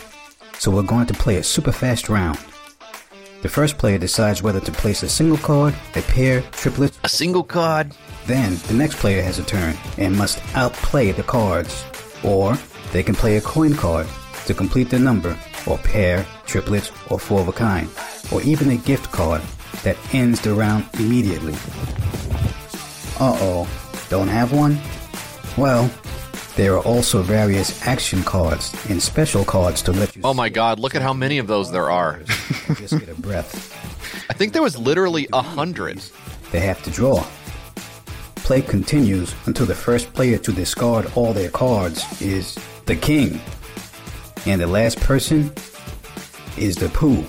so 0.59 0.71
we're 0.71 0.83
going 0.83 1.07
to 1.07 1.15
play 1.15 1.37
a 1.37 1.43
super 1.43 1.73
fast 1.73 2.09
round. 2.09 2.39
The 3.43 3.49
first 3.49 3.77
player 3.79 3.99
decides 3.99 4.43
whether 4.43 4.61
to 4.61 4.73
place 4.73 5.03
a 5.03 5.09
single 5.09 5.37
card, 5.39 5.75
a 5.95 6.03
pair, 6.03 6.41
triplets, 6.53 6.99
a 7.05 7.09
single 7.09 7.45
card. 7.45 7.93
Then 8.27 8.57
the 8.69 8.75
next 8.75 8.97
player 8.97 9.23
has 9.23 9.39
a 9.39 9.45
turn 9.45 9.77
and 9.99 10.17
must 10.17 10.43
outplay 10.57 11.13
the 11.13 11.23
cards. 11.23 11.85
Or 12.23 12.57
they 12.95 13.03
can 13.03 13.17
play 13.17 13.37
a 13.37 13.41
coin 13.41 13.75
card 13.75 14.07
to 14.47 14.55
complete 14.55 14.89
the 14.89 14.99
number, 14.99 15.37
or 15.67 15.77
pair, 15.79 16.25
triplets, 16.47 16.93
or 17.11 17.19
four 17.19 17.41
of 17.41 17.49
a 17.49 17.53
kind, 17.53 17.89
or 18.31 18.41
even 18.43 18.71
a 18.71 18.77
gift 18.77 19.11
card 19.11 19.43
that 19.83 19.97
ends 20.15 20.41
the 20.41 20.55
round 20.55 20.87
immediately. 20.95 21.55
Uh 23.19 23.37
oh, 23.41 23.69
don't 24.11 24.29
have 24.29 24.53
one? 24.53 24.79
Well, 25.59 25.91
there 26.55 26.75
are 26.75 26.85
also 26.85 27.21
various 27.21 27.85
action 27.85 28.23
cards 28.23 28.73
and 28.89 29.03
special 29.03 29.45
cards 29.45 29.83
to 29.83 29.93
let 29.93 30.15
you 30.15 30.23
Oh 30.25 30.33
my 30.33 30.49
god, 30.49 30.79
look 30.79 30.95
at 30.95 31.03
how 31.03 31.13
many 31.13 31.39
of 31.39 31.49
those 31.49 31.73
there 31.73 31.91
are. 31.91 32.21
just 32.77 32.97
get 33.01 33.09
a 33.09 33.21
breath. 33.21 33.75
I 34.31 34.35
think 34.35 34.53
there 34.53 34.63
was 34.63 34.79
literally 34.79 35.27
a 35.33 35.43
hundred. 35.43 36.01
They 36.53 36.61
have 36.61 36.81
to 36.85 36.91
draw. 36.91 37.27
Play 38.37 38.63
continues 38.63 39.35
until 39.47 39.67
the 39.67 39.75
first 39.75 40.15
player 40.15 40.39
to 40.39 40.53
discard 40.53 41.11
all 41.17 41.33
their 41.33 41.51
cards 41.51 42.23
is 42.23 42.57
the 42.87 42.97
king. 42.97 43.41
And 44.47 44.61
the 44.61 44.67
last 44.67 45.01
person 45.01 45.53
is 46.57 46.77
the 46.77 46.89
poo. 46.91 47.25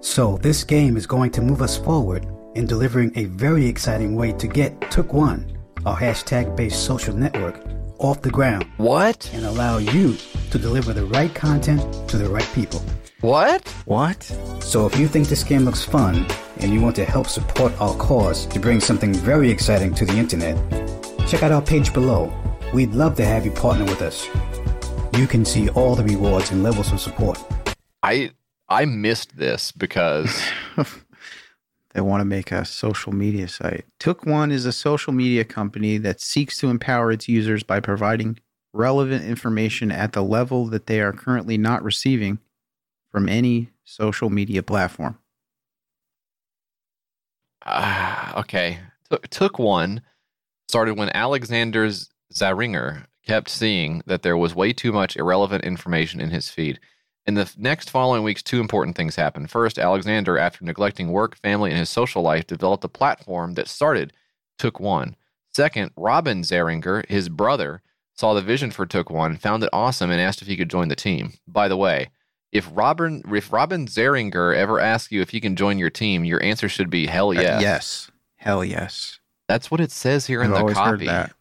So 0.00 0.38
this 0.38 0.64
game 0.64 0.96
is 0.96 1.06
going 1.06 1.30
to 1.32 1.42
move 1.42 1.60
us 1.60 1.76
forward 1.76 2.26
in 2.54 2.66
delivering 2.66 3.12
a 3.16 3.24
very 3.24 3.66
exciting 3.66 4.14
way 4.14 4.32
to 4.32 4.46
get 4.46 4.90
Took 4.90 5.12
One, 5.12 5.58
our 5.84 5.96
hashtag 5.96 6.56
based 6.56 6.84
social 6.84 7.14
network, 7.14 7.60
off 7.98 8.22
the 8.22 8.30
ground. 8.30 8.66
What? 8.78 9.30
And 9.34 9.44
allow 9.44 9.78
you 9.78 10.16
to 10.50 10.58
deliver 10.58 10.92
the 10.92 11.04
right 11.06 11.34
content 11.34 12.08
to 12.08 12.16
the 12.16 12.28
right 12.28 12.48
people. 12.54 12.82
What? 13.20 13.68
What? 13.84 14.22
So 14.60 14.86
if 14.86 14.98
you 14.98 15.08
think 15.08 15.28
this 15.28 15.44
game 15.44 15.64
looks 15.64 15.84
fun 15.84 16.26
and 16.60 16.72
you 16.72 16.80
want 16.80 16.96
to 16.96 17.04
help 17.04 17.26
support 17.26 17.78
our 17.80 17.94
cause 17.96 18.46
to 18.46 18.58
bring 18.58 18.80
something 18.80 19.12
very 19.12 19.50
exciting 19.50 19.94
to 19.94 20.04
the 20.06 20.16
internet, 20.16 20.56
check 21.26 21.42
out 21.42 21.52
our 21.52 21.62
page 21.62 21.92
below. 21.92 22.32
We'd 22.72 22.92
love 22.92 23.16
to 23.16 23.24
have 23.24 23.44
you 23.44 23.52
partner 23.52 23.84
with 23.84 24.02
us. 24.02 24.28
You 25.18 25.26
can 25.26 25.44
see 25.44 25.68
all 25.70 25.94
the 25.94 26.04
rewards 26.04 26.50
and 26.50 26.62
levels 26.62 26.92
of 26.92 27.00
support. 27.00 27.42
I 28.02 28.32
I 28.68 28.84
missed 28.84 29.36
this 29.36 29.72
because 29.72 30.42
They 31.96 32.02
want 32.02 32.20
to 32.20 32.26
make 32.26 32.52
a 32.52 32.66
social 32.66 33.14
media 33.14 33.48
site. 33.48 33.86
Took 33.98 34.26
One 34.26 34.52
is 34.52 34.66
a 34.66 34.72
social 34.72 35.14
media 35.14 35.44
company 35.44 35.96
that 35.96 36.20
seeks 36.20 36.58
to 36.58 36.68
empower 36.68 37.10
its 37.10 37.26
users 37.26 37.62
by 37.62 37.80
providing 37.80 38.38
relevant 38.74 39.24
information 39.24 39.90
at 39.90 40.12
the 40.12 40.22
level 40.22 40.66
that 40.66 40.88
they 40.88 41.00
are 41.00 41.14
currently 41.14 41.56
not 41.56 41.82
receiving 41.82 42.38
from 43.10 43.30
any 43.30 43.70
social 43.82 44.28
media 44.28 44.62
platform. 44.62 45.18
Ah, 47.64 48.40
okay. 48.40 48.80
Took, 49.10 49.28
took 49.28 49.58
one 49.58 50.02
started 50.68 50.96
when 50.96 51.10
Alexander 51.14 51.88
Zaringer 52.32 53.06
kept 53.26 53.48
seeing 53.48 54.02
that 54.06 54.22
there 54.22 54.36
was 54.36 54.54
way 54.54 54.72
too 54.72 54.92
much 54.92 55.16
irrelevant 55.16 55.64
information 55.64 56.20
in 56.20 56.30
his 56.30 56.48
feed. 56.48 56.78
In 57.26 57.34
the 57.34 57.52
next 57.56 57.90
following 57.90 58.22
weeks, 58.22 58.42
two 58.42 58.60
important 58.60 58.96
things 58.96 59.16
happened. 59.16 59.50
First, 59.50 59.78
Alexander, 59.78 60.38
after 60.38 60.64
neglecting 60.64 61.10
work, 61.10 61.36
family, 61.36 61.70
and 61.70 61.78
his 61.78 61.90
social 61.90 62.22
life, 62.22 62.46
developed 62.46 62.84
a 62.84 62.88
platform 62.88 63.54
that 63.54 63.66
started 63.68 64.12
Took 64.58 64.78
One. 64.78 65.16
Second, 65.52 65.90
Robin 65.96 66.42
Zaringer, 66.42 67.04
his 67.08 67.28
brother, 67.28 67.82
saw 68.14 68.32
the 68.32 68.42
vision 68.42 68.70
for 68.70 68.86
Took 68.86 69.10
One, 69.10 69.36
found 69.36 69.64
it 69.64 69.70
awesome, 69.72 70.10
and 70.10 70.20
asked 70.20 70.40
if 70.40 70.46
he 70.48 70.56
could 70.56 70.70
join 70.70 70.86
the 70.88 70.94
team. 70.94 71.32
By 71.48 71.66
the 71.66 71.76
way, 71.76 72.10
if 72.52 72.68
Robin 72.72 73.22
if 73.34 73.52
Robin 73.52 73.86
Zaringer 73.86 74.54
ever 74.54 74.78
asks 74.78 75.10
you 75.10 75.20
if 75.20 75.30
he 75.30 75.40
can 75.40 75.56
join 75.56 75.78
your 75.78 75.90
team, 75.90 76.24
your 76.24 76.40
answer 76.44 76.68
should 76.68 76.90
be 76.90 77.06
hell 77.06 77.30
Uh, 77.30 77.40
yes. 77.40 77.60
yes. 77.60 78.10
Hell 78.36 78.64
yes. 78.64 79.18
That's 79.48 79.70
what 79.70 79.80
it 79.80 79.90
says 79.92 80.26
here 80.26 80.42
in 80.42 80.48
I've 80.48 80.54
the 80.54 80.60
always 80.60 80.76
heard 80.76 80.98
copy. 81.00 81.06
that. 81.06 81.32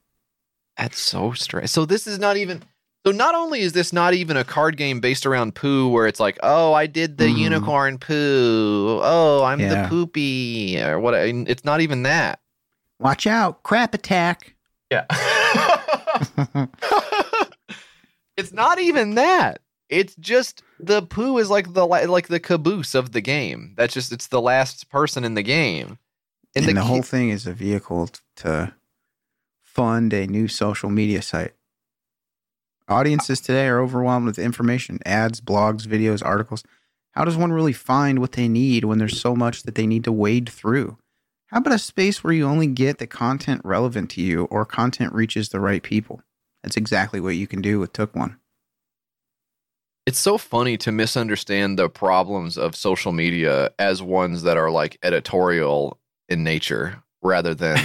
That's 0.77 0.99
so 0.99 1.31
strange. 1.33 1.69
So 1.69 1.85
this 1.85 2.05
is 2.07 2.19
not 2.19 2.37
even. 2.37 2.61
So 3.05 3.11
not 3.11 3.35
only 3.35 3.61
is 3.61 3.73
this 3.73 3.93
not 3.93 4.13
even 4.15 4.35
a 4.35 4.43
card 4.43 4.77
game 4.77 4.99
based 4.99 5.25
around 5.27 5.53
poo, 5.55 5.87
where 5.89 6.07
it's 6.07 6.19
like, 6.19 6.39
oh, 6.41 6.73
I 6.73 6.87
did 6.87 7.17
the 7.19 7.25
Mhm. 7.25 7.37
unicorn 7.37 7.97
poo. 7.99 8.99
Oh, 9.03 9.43
I'm 9.43 9.59
Yeah. 9.59 9.83
the 9.83 9.89
poopy, 9.89 10.81
or 10.81 10.99
what? 10.99 11.13
It's 11.13 11.63
not 11.63 11.81
even 11.81 12.03
that. 12.03 12.39
Watch 12.99 13.27
out, 13.27 13.61
crap 13.63 13.93
attack. 13.93 14.55
Yeah. 14.91 15.05
it's 18.37 18.51
not 18.53 18.79
even 18.79 19.15
that. 19.15 19.61
It's 19.89 20.15
just 20.15 20.63
the 20.79 21.01
poo 21.03 21.37
is 21.37 21.49
like 21.49 21.73
the 21.73 21.85
like 21.85 22.27
the 22.27 22.39
caboose 22.39 22.95
of 22.95 23.11
the 23.11 23.21
game. 23.21 23.73
That's 23.77 23.93
just 23.93 24.11
it's 24.11 24.27
the 24.27 24.41
last 24.41 24.89
person 24.89 25.23
in 25.23 25.35
the 25.35 25.43
game. 25.43 25.99
And, 26.55 26.65
the 26.65 26.73
the, 26.73 26.83
whole 26.83 27.01
thing 27.01 27.29
is 27.29 27.45
a 27.45 27.53
vehicle 27.53 28.09
to 28.37 28.73
fund 29.61 30.13
a 30.13 30.25
new 30.25 30.47
social 30.47 30.89
media 30.89 31.21
site. 31.21 31.53
Audiences 32.87 33.41
today 33.41 33.67
are 33.67 33.81
overwhelmed 33.81 34.25
with 34.25 34.39
information 34.39 34.99
ads, 35.05 35.41
blogs, 35.41 35.85
videos, 35.85 36.23
articles. 36.23 36.63
How 37.11 37.25
does 37.25 37.35
one 37.35 37.51
really 37.51 37.73
find 37.73 38.19
what 38.19 38.33
they 38.33 38.47
need 38.47 38.85
when 38.85 38.99
there's 38.99 39.19
so 39.19 39.35
much 39.35 39.63
that 39.63 39.75
they 39.75 39.87
need 39.87 40.03
to 40.05 40.11
wade 40.11 40.47
through? 40.47 40.97
How 41.47 41.57
about 41.57 41.73
a 41.73 41.79
space 41.79 42.23
where 42.23 42.33
you 42.33 42.45
only 42.45 42.67
get 42.67 42.99
the 42.99 43.07
content 43.07 43.61
relevant 43.63 44.09
to 44.11 44.21
you 44.21 44.45
or 44.45 44.65
content 44.65 45.13
reaches 45.13 45.49
the 45.49 45.59
right 45.59 45.83
people? 45.83 46.21
That's 46.63 46.77
exactly 46.77 47.19
what 47.19 47.35
you 47.35 47.47
can 47.47 47.61
do 47.61 47.79
with 47.79 47.93
Took 47.93 48.15
One. 48.15 48.37
It's 50.05 50.19
so 50.19 50.37
funny 50.37 50.77
to 50.77 50.91
misunderstand 50.91 51.79
the 51.79 51.89
problems 51.89 52.57
of 52.57 52.75
social 52.75 53.11
media 53.11 53.71
as 53.79 54.03
ones 54.03 54.43
that 54.43 54.57
are 54.57 54.69
like 54.69 54.97
editorial 55.01 55.99
in 56.29 56.43
nature 56.43 57.01
rather 57.21 57.53
than 57.55 57.79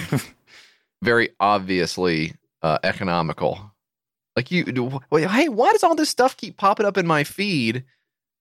very 1.02 1.30
obviously 1.40 2.34
uh, 2.62 2.78
economical. 2.82 3.72
Like 4.36 4.50
you, 4.50 4.64
do- 4.64 5.00
wait, 5.10 5.28
hey, 5.28 5.48
why 5.48 5.72
does 5.72 5.82
all 5.82 5.94
this 5.94 6.08
stuff 6.08 6.36
keep 6.36 6.56
popping 6.56 6.86
up 6.86 6.96
in 6.96 7.06
my 7.06 7.24
feed 7.24 7.84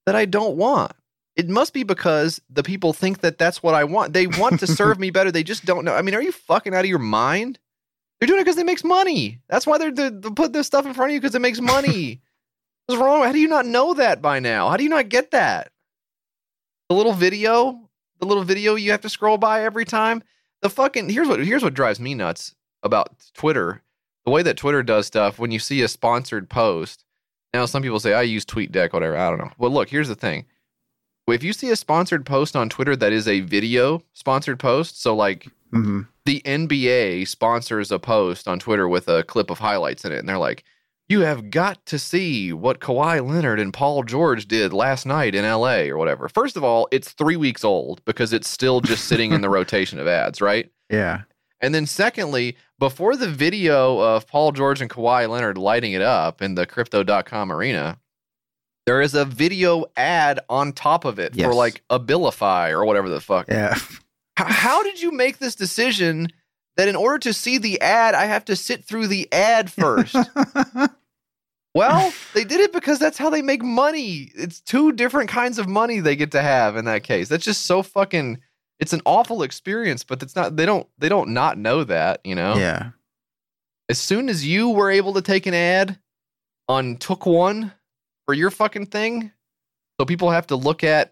that 0.06 0.16
I 0.16 0.26
don't 0.26 0.56
want? 0.56 0.94
It 1.36 1.48
must 1.48 1.74
be 1.74 1.84
because 1.84 2.42
the 2.50 2.64
people 2.64 2.92
think 2.94 3.22
that 3.22 3.38
that's 3.38 3.64
what 3.64 3.74
I 3.74 3.86
want. 3.86 4.14
They 4.14 4.28
want 4.28 4.60
to 4.60 4.68
serve 4.68 5.00
me 5.00 5.10
better. 5.10 5.32
They 5.32 5.44
just 5.44 5.66
don't 5.66 5.86
know. 5.86 5.96
I 5.96 6.02
mean, 6.02 6.16
are 6.16 6.22
you 6.22 6.32
fucking 6.32 6.74
out 6.74 6.84
of 6.84 6.90
your 6.90 7.00
mind? 7.00 7.60
They're 8.20 8.28
doing 8.28 8.42
it 8.42 8.44
because 8.44 8.58
it 8.58 8.66
makes 8.66 8.84
money. 8.84 9.40
That's 9.48 9.66
why 9.66 9.78
they're, 9.78 9.92
they're, 9.92 10.10
they 10.10 10.30
put 10.32 10.52
this 10.52 10.68
stuff 10.68 10.86
in 10.86 10.94
front 10.94 11.12
of 11.12 11.14
you 11.14 11.22
because 11.22 11.36
it 11.36 11.42
makes 11.42 11.62
money. 11.62 12.22
What's 12.86 13.00
wrong? 13.02 13.24
How 13.24 13.32
do 13.32 13.40
you 13.40 13.48
not 13.48 13.66
know 13.66 13.94
that 13.94 14.22
by 14.22 14.40
now? 14.40 14.70
How 14.70 14.76
do 14.76 14.84
you 14.84 14.90
not 14.90 15.10
get 15.10 15.32
that? 15.32 15.72
The 16.90 16.96
little 16.96 17.14
video, 17.14 17.89
the 18.20 18.26
little 18.26 18.44
video 18.44 18.76
you 18.76 18.92
have 18.92 19.02
to 19.02 19.10
scroll 19.10 19.38
by 19.38 19.64
every 19.64 19.86
time. 19.86 20.24
The 20.62 20.70
fucking 20.70 21.10
here's 21.10 21.28
what 21.28 21.40
here's 21.46 21.64
what 21.64 21.74
drives 21.74 22.00
me 22.00 22.14
nuts 22.14 22.56
about 22.84 23.10
Twitter. 23.34 23.82
The 24.26 24.32
way 24.32 24.44
that 24.44 24.58
Twitter 24.58 24.84
does 24.84 25.08
stuff 25.08 25.40
when 25.40 25.52
you 25.52 25.60
see 25.60 25.82
a 25.82 25.88
sponsored 25.88 26.50
post. 26.50 27.06
Now 27.54 27.66
some 27.66 27.82
people 27.82 28.00
say 28.00 28.14
I 28.14 28.22
use 28.24 28.46
TweetDeck, 28.46 28.94
whatever. 28.94 29.18
I 29.18 29.30
don't 29.30 29.40
know. 29.40 29.52
Well, 29.58 29.72
look, 29.72 29.90
here's 29.90 30.08
the 30.10 30.16
thing. 30.16 30.46
If 31.28 31.44
you 31.44 31.54
see 31.54 31.70
a 31.70 31.76
sponsored 31.76 32.26
post 32.26 32.56
on 32.56 32.70
Twitter 32.70 32.96
that 32.96 33.14
is 33.14 33.28
a 33.28 33.42
video 33.42 34.02
sponsored 34.14 34.60
post, 34.60 35.02
so 35.02 35.16
like 35.16 35.48
Mm-hmm. 35.72 36.02
the 36.26 36.42
NBA 36.46 37.28
sponsors 37.28 37.92
a 37.92 38.00
post 38.00 38.48
on 38.48 38.58
Twitter 38.58 38.90
with 38.90 39.08
a 39.08 39.22
clip 39.22 39.52
of 39.52 39.60
highlights 39.60 40.04
in 40.04 40.12
it, 40.12 40.18
and 40.18 40.28
they're 40.28 40.40
like, 40.40 40.64
"You 41.10 41.22
have 41.22 41.50
got 41.50 41.86
to 41.88 42.00
see 42.00 42.54
what 42.54 42.80
Kawhi 42.80 43.28
Leonard 43.28 43.60
and 43.60 43.74
Paul 43.74 44.04
George 44.04 44.48
did 44.48 44.72
last 44.74 45.06
night 45.06 45.36
in 45.36 45.44
LA 45.44 45.88
or 45.90 45.98
whatever." 45.98 46.30
First 46.30 46.56
of 46.56 46.64
all, 46.64 46.88
it's 46.92 47.12
three 47.12 47.36
weeks 47.36 47.64
old 47.64 48.04
because 48.06 48.32
it's 48.32 48.48
still 48.48 48.80
just 48.80 49.06
sitting 49.06 49.32
in 49.34 49.42
the 49.42 49.50
rotation 49.60 50.00
of 50.00 50.08
ads, 50.08 50.40
right? 50.40 50.72
Yeah. 50.90 51.22
And 51.62 51.76
then 51.76 51.86
secondly, 51.88 52.56
before 52.78 53.18
the 53.18 53.28
video 53.28 54.00
of 54.00 54.26
Paul 54.28 54.54
George 54.54 54.80
and 54.82 54.90
Kawhi 54.90 55.28
Leonard 55.28 55.58
lighting 55.58 55.92
it 55.92 56.02
up 56.02 56.42
in 56.42 56.56
the 56.56 56.66
crypto.com 56.66 57.52
arena, 57.52 58.00
there 58.86 59.02
is 59.02 59.14
a 59.14 59.26
video 59.26 59.86
ad 59.98 60.40
on 60.50 60.72
top 60.72 61.04
of 61.06 61.20
it 61.20 61.34
for 61.34 61.40
Yes. 61.40 61.54
like 61.56 61.84
Abilify 61.90 62.72
or 62.72 62.86
whatever 62.86 63.10
the 63.10 63.20
fuck. 63.20 63.48
Yeah. 63.50 63.76
H- 63.76 63.82
how 64.38 64.84
did 64.84 65.02
you 65.02 65.12
make 65.12 65.40
this 65.40 65.54
decision 65.54 66.30
that 66.78 66.88
in 66.88 66.96
order 66.96 67.20
to 67.20 67.34
see 67.34 67.58
the 67.58 67.82
ad, 67.82 68.16
I 68.16 68.26
have 68.26 68.46
to 68.46 68.56
sit 68.56 68.86
through 68.86 69.08
the 69.08 69.28
ad 69.34 69.70
first? 69.72 70.16
well, 71.74 72.14
they 72.34 72.44
did 72.44 72.60
it 72.60 72.74
because 72.74 73.00
that's 73.00 73.18
how 73.18 73.30
they 73.30 73.42
make 73.42 73.64
money. 73.64 74.32
It's 74.36 74.62
two 74.62 74.92
different 74.92 75.30
kinds 75.30 75.60
of 75.60 75.68
money 75.68 76.00
they 76.00 76.16
get 76.16 76.32
to 76.32 76.42
have 76.42 76.76
in 76.76 76.86
that 76.86 77.04
case. 77.04 77.30
That's 77.30 77.46
just 77.46 77.66
so 77.66 77.84
fucking 77.84 78.40
it's 78.80 78.94
an 78.94 79.02
awful 79.06 79.44
experience, 79.44 80.04
but 80.04 80.24
it's 80.24 80.36
not 80.36 80.56
they 80.56 80.66
don't 80.66 80.88
they 80.98 81.10
don't 81.10 81.30
not 81.30 81.58
know 81.58 81.84
that, 81.84 82.22
you 82.24 82.36
know? 82.36 82.56
Yeah. 82.56 82.92
As 83.90 84.00
soon 84.00 84.30
as 84.30 84.46
you 84.46 84.70
were 84.70 84.90
able 84.90 85.14
to 85.14 85.22
take 85.22 85.46
an 85.46 85.54
ad 85.54 86.00
on 86.68 86.98
Took 86.98 87.26
One 87.26 87.74
for 88.26 88.34
your 88.34 88.52
fucking 88.52 88.86
thing? 88.88 89.32
So 90.00 90.06
people 90.06 90.30
have 90.32 90.48
to 90.48 90.56
look 90.56 90.84
at 90.84 91.12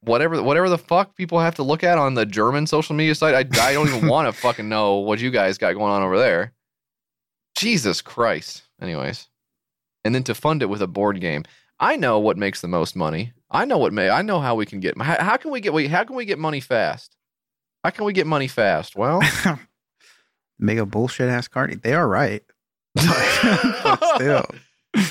whatever 0.00 0.42
whatever 0.42 0.68
the 0.68 0.78
fuck 0.78 1.14
people 1.14 1.38
have 1.38 1.54
to 1.56 1.62
look 1.62 1.84
at 1.84 1.98
on 1.98 2.14
the 2.14 2.26
German 2.26 2.66
social 2.66 2.96
media 2.96 3.14
site. 3.14 3.34
I, 3.34 3.68
I 3.68 3.72
don't 3.72 3.88
even 3.88 4.08
want 4.08 4.26
to 4.26 4.40
fucking 4.40 4.68
know 4.68 4.96
what 4.96 5.20
you 5.20 5.30
guys 5.30 5.58
got 5.58 5.74
going 5.74 5.92
on 5.92 6.02
over 6.02 6.18
there. 6.18 6.52
Jesus 7.56 8.00
Christ. 8.00 8.62
Anyways, 8.80 9.28
and 10.04 10.14
then 10.14 10.22
to 10.24 10.34
fund 10.34 10.62
it 10.62 10.66
with 10.66 10.82
a 10.82 10.86
board 10.86 11.20
game. 11.20 11.44
I 11.78 11.96
know 11.96 12.18
what 12.18 12.36
makes 12.36 12.60
the 12.60 12.68
most 12.68 12.94
money. 12.94 13.32
I 13.50 13.64
know 13.64 13.78
what 13.78 13.92
may. 13.92 14.10
I 14.10 14.22
know 14.22 14.40
how 14.40 14.54
we 14.54 14.66
can 14.66 14.80
get. 14.80 15.00
How, 15.00 15.22
how 15.22 15.36
can 15.36 15.50
we 15.50 15.60
get? 15.60 15.74
How 15.90 16.04
can 16.04 16.16
we 16.16 16.24
get 16.24 16.38
money 16.38 16.60
fast? 16.60 17.16
How 17.82 17.90
can 17.90 18.04
we 18.04 18.12
get 18.12 18.26
money 18.26 18.48
fast? 18.48 18.96
Well, 18.96 19.22
Make 20.60 20.78
a 20.78 20.86
bullshit 20.86 21.30
ass 21.30 21.48
card. 21.48 21.80
They 21.82 21.94
are 21.94 22.06
right. 22.06 22.42
still. 24.14 24.44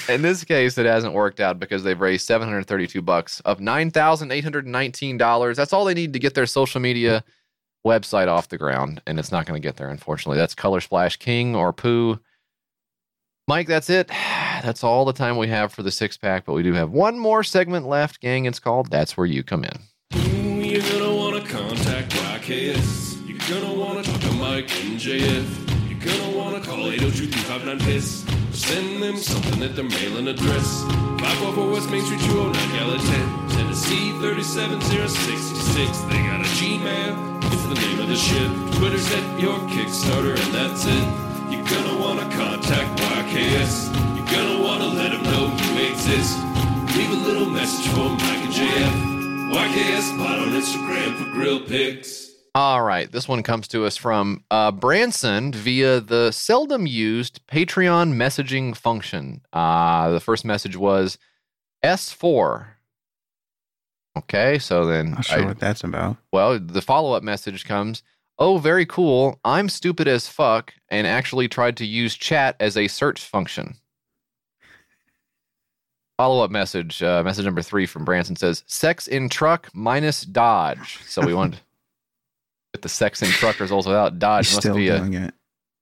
in 0.07 0.21
this 0.21 0.43
case, 0.43 0.77
it 0.77 0.85
hasn't 0.85 1.15
worked 1.15 1.39
out 1.39 1.59
because 1.59 1.83
they've 1.83 1.99
raised 1.99 2.27
732 2.27 3.01
bucks 3.01 3.39
of 3.41 3.57
$9,819. 3.57 5.55
That's 5.55 5.73
all 5.73 5.85
they 5.85 5.95
need 5.95 6.13
to 6.13 6.19
get 6.19 6.35
their 6.35 6.45
social 6.45 6.79
media 6.79 7.23
website 7.85 8.27
off 8.27 8.49
the 8.49 8.59
ground, 8.59 9.01
and 9.07 9.17
it's 9.17 9.31
not 9.31 9.47
going 9.47 9.59
to 9.59 9.67
get 9.67 9.77
there, 9.77 9.89
unfortunately. 9.89 10.37
That's 10.37 10.53
Color 10.53 10.81
Splash 10.81 11.17
King 11.17 11.55
or 11.55 11.73
Pooh. 11.73 12.19
Mike, 13.49 13.65
that's 13.65 13.89
it. 13.89 14.07
That's 14.61 14.83
all 14.83 15.05
the 15.05 15.13
time 15.13 15.37
we 15.37 15.47
have 15.47 15.71
for 15.73 15.81
the 15.81 15.89
six 15.89 16.17
pack, 16.17 16.45
but 16.45 16.53
we 16.53 16.61
do 16.61 16.73
have 16.73 16.91
one 16.91 17.17
more 17.17 17.43
segment 17.43 17.87
left, 17.87 18.21
gang. 18.21 18.45
It's 18.45 18.59
called 18.59 18.91
That's 18.91 19.17
Where 19.17 19.25
You 19.25 19.41
Come 19.41 19.63
In. 19.63 19.79
Mm, 20.11 20.69
you're 20.69 20.81
gonna 20.81 21.15
wanna 21.15 21.43
contact 21.47 22.11
YKS. 22.11 23.25
You're 23.25 23.39
gonna 23.49 23.73
wanna 23.73 24.03
talk 24.03 24.21
to 24.21 24.31
Mike 24.33 24.69
and 24.83 24.99
JF. 24.99 25.47
You're 25.89 25.99
gonna 25.99 26.37
wanna 26.37 26.59
call 26.63 26.91
802 26.91 27.85
piss 27.85 28.23
send 28.51 29.01
them 29.01 29.17
something 29.17 29.63
at 29.63 29.75
their 29.75 29.85
mailing 29.85 30.27
address. 30.27 30.83
544 31.23 31.71
West 31.71 31.89
Main 31.89 32.05
Street, 32.05 32.19
209 32.19 32.53
Gallatin. 32.77 33.49
Tennessee 33.49 34.11
37066. 34.19 35.97
They 36.11 36.21
got 36.21 36.41
a 36.41 36.49
Gmail. 36.59 37.43
It's 37.51 37.65
the 37.65 37.75
name 37.75 37.99
of 37.99 38.09
the 38.09 38.15
ship. 38.15 38.51
Twitter's 38.77 39.09
at 39.11 39.39
your 39.39 39.57
Kickstarter, 39.73 40.37
and 40.37 40.53
that's 40.53 40.85
it. 40.85 41.28
You're 41.51 41.65
gonna 41.65 41.99
wanna 41.99 42.29
contact 42.35 42.99
YKS. 42.99 43.89
You're 44.15 44.25
gonna 44.27 44.63
wanna 44.63 44.87
let 44.87 45.11
them 45.11 45.23
know 45.23 45.47
you 45.63 45.91
exist. 45.91 46.37
Leave 46.95 47.11
a 47.11 47.15
little 47.27 47.49
message 47.49 47.87
for 47.91 48.09
Mike 48.09 48.43
and 48.45 48.53
JF. 48.53 49.53
YKS 49.53 50.17
Pod 50.17 50.39
on 50.39 50.49
Instagram 50.49 51.17
for 51.17 51.31
grill 51.31 51.59
pics. 51.61 52.29
All 52.55 52.81
right, 52.83 53.11
this 53.11 53.27
one 53.27 53.43
comes 53.43 53.67
to 53.69 53.85
us 53.85 53.95
from 53.95 54.43
uh, 54.51 54.71
Branson 54.71 55.53
via 55.53 55.99
the 56.01 56.31
seldom 56.31 56.85
used 56.87 57.45
Patreon 57.47 58.13
messaging 58.13 58.75
function. 58.75 59.41
Uh, 59.53 60.09
the 60.09 60.19
first 60.19 60.43
message 60.45 60.75
was 60.75 61.17
S4. 61.83 62.67
Okay, 64.17 64.59
so 64.59 64.85
then 64.85 65.11
Not 65.11 65.25
sure 65.25 65.45
what 65.45 65.59
that's 65.59 65.83
about. 65.83 66.17
Well, 66.33 66.59
the 66.59 66.81
follow 66.81 67.13
up 67.13 67.23
message 67.23 67.65
comes 67.65 68.03
Oh, 68.39 68.57
very 68.57 68.85
cool. 68.85 69.37
I'm 69.43 69.67
stupid 69.67 70.07
as 70.07 70.29
fuck 70.29 70.73
and 70.87 71.05
actually 71.05 71.49
tried 71.49 71.75
to 71.77 71.85
use 71.85 72.15
chat 72.15 72.55
as 72.61 72.77
a 72.77 72.87
search 72.87 73.21
function. 73.21 73.75
Follow 76.17 76.43
up 76.43 76.49
message, 76.49 77.03
uh, 77.03 77.21
message 77.23 77.45
number 77.45 77.61
three 77.61 77.85
from 77.85 78.05
Branson 78.05 78.37
says, 78.37 78.63
Sex 78.65 79.07
in 79.07 79.29
truck 79.29 79.69
minus 79.73 80.21
Dodge. 80.21 80.99
So 81.05 81.25
we 81.25 81.33
wanted 81.33 81.59
get 82.73 82.81
the 82.81 82.89
sex 82.89 83.21
in 83.21 83.29
truck 83.29 83.59
results 83.59 83.87
without 83.87 84.19
Dodge. 84.19 84.53
Must 84.53 84.73
be 84.73 84.89
a 84.89 85.03
it. 85.03 85.33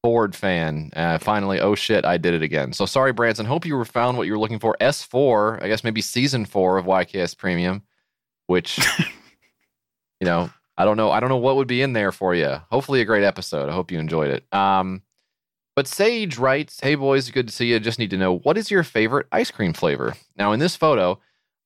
Ford 0.03 0.35
fan. 0.35 0.91
Uh, 0.95 1.17
finally, 1.17 1.59
oh 1.59 1.75
shit, 1.75 2.05
I 2.05 2.17
did 2.17 2.33
it 2.33 2.41
again. 2.41 2.73
So 2.73 2.85
sorry, 2.85 3.13
Branson. 3.13 3.45
Hope 3.45 3.65
you 3.65 3.83
found 3.83 4.17
what 4.17 4.25
you 4.25 4.33
were 4.33 4.39
looking 4.39 4.59
for. 4.59 4.75
S4, 4.79 5.61
I 5.61 5.67
guess 5.67 5.83
maybe 5.83 6.01
season 6.01 6.45
four 6.45 6.77
of 6.77 6.85
YKS 6.85 7.37
Premium, 7.37 7.83
which, 8.47 8.79
you 10.19 10.25
know, 10.25 10.49
I 10.77 10.85
don't 10.85 10.97
know. 10.97 11.11
I 11.11 11.19
don't 11.19 11.29
know 11.29 11.37
what 11.37 11.55
would 11.55 11.67
be 11.67 11.81
in 11.81 11.93
there 11.93 12.11
for 12.11 12.35
you. 12.35 12.61
Hopefully, 12.71 13.01
a 13.01 13.05
great 13.05 13.23
episode. 13.23 13.69
I 13.69 13.73
hope 13.73 13.91
you 13.91 13.99
enjoyed 13.99 14.29
it. 14.29 14.53
Um, 14.53 15.01
but 15.75 15.87
Sage 15.87 16.37
writes, 16.37 16.79
"Hey 16.79 16.95
boys, 16.95 17.29
good 17.31 17.47
to 17.47 17.53
see 17.53 17.67
you. 17.67 17.79
Just 17.79 17.99
need 17.99 18.11
to 18.11 18.17
know 18.17 18.37
what 18.37 18.57
is 18.57 18.69
your 18.69 18.83
favorite 18.83 19.27
ice 19.31 19.51
cream 19.51 19.73
flavor." 19.73 20.15
Now, 20.35 20.51
in 20.51 20.59
this 20.59 20.75
photo, 20.75 21.19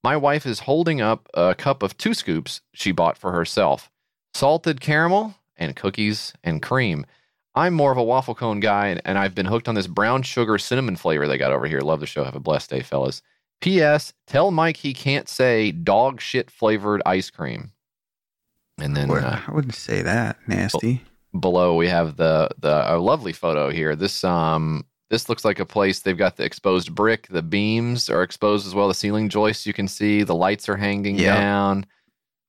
my 0.04 0.16
wife 0.16 0.46
is 0.46 0.62
holding 0.62 1.02
up 1.02 1.28
a 1.34 1.56
cup 1.56 1.84
of 1.84 1.98
two 1.98 2.14
scoops 2.14 2.62
she 2.74 2.92
bought 2.92 3.18
for 3.18 3.32
herself: 3.32 3.92
salted 4.34 4.80
caramel 4.80 5.36
and 5.58 5.76
cookies 5.76 6.34
and 6.44 6.62
cream. 6.62 7.06
I'm 7.54 7.74
more 7.74 7.92
of 7.92 7.98
a 7.98 8.04
waffle 8.04 8.34
cone 8.34 8.62
guy, 8.62 8.88
and, 8.88 9.02
and 9.04 9.18
I've 9.18 9.36
been 9.36 9.46
hooked 9.46 9.68
on 9.68 9.76
this 9.76 9.88
brown 9.88 10.24
sugar 10.24 10.58
cinnamon 10.58 10.96
flavor 10.96 11.28
they 11.28 11.38
got 11.38 11.52
over 11.52 11.68
here. 11.68 11.82
Love 11.82 12.00
the 12.00 12.06
show. 12.06 12.24
Have 12.24 12.36
a 12.36 12.40
blessed 12.40 12.70
day, 12.70 12.82
fellas. 12.82 13.22
P.S. 13.60 14.14
Tell 14.26 14.52
Mike 14.52 14.78
he 14.78 14.94
can't 14.94 15.28
say 15.28 15.72
dog 15.72 16.22
shit 16.22 16.50
flavored 16.50 17.02
ice 17.06 17.30
cream. 17.30 17.72
And 18.82 18.96
then 18.96 19.08
Well, 19.08 19.24
uh, 19.26 19.40
I 19.48 19.52
wouldn't 19.54 19.76
say 19.76 20.02
that. 20.02 20.38
Nasty. 20.48 21.02
below 21.40 21.76
we 21.76 21.88
have 21.88 22.18
the 22.18 22.50
the 22.60 22.94
a 22.94 22.98
lovely 22.98 23.32
photo 23.34 23.70
here. 23.70 23.96
This 23.96 24.24
um 24.24 24.86
this 25.10 25.28
looks 25.30 25.44
like 25.46 25.60
a 25.60 25.66
place 25.66 26.00
they've 26.00 26.18
got 26.18 26.38
the 26.38 26.44
exposed 26.46 26.94
brick. 26.96 27.28
The 27.30 27.42
beams 27.42 28.10
are 28.10 28.24
exposed 28.24 28.66
as 28.66 28.74
well. 28.74 28.88
The 28.88 28.94
ceiling 28.94 29.30
joists 29.30 29.66
you 29.66 29.74
can 29.74 29.88
see. 29.88 30.24
The 30.24 30.36
lights 30.36 30.68
are 30.70 30.78
hanging 30.78 31.18
Yep. 31.18 31.36
down. 31.36 31.86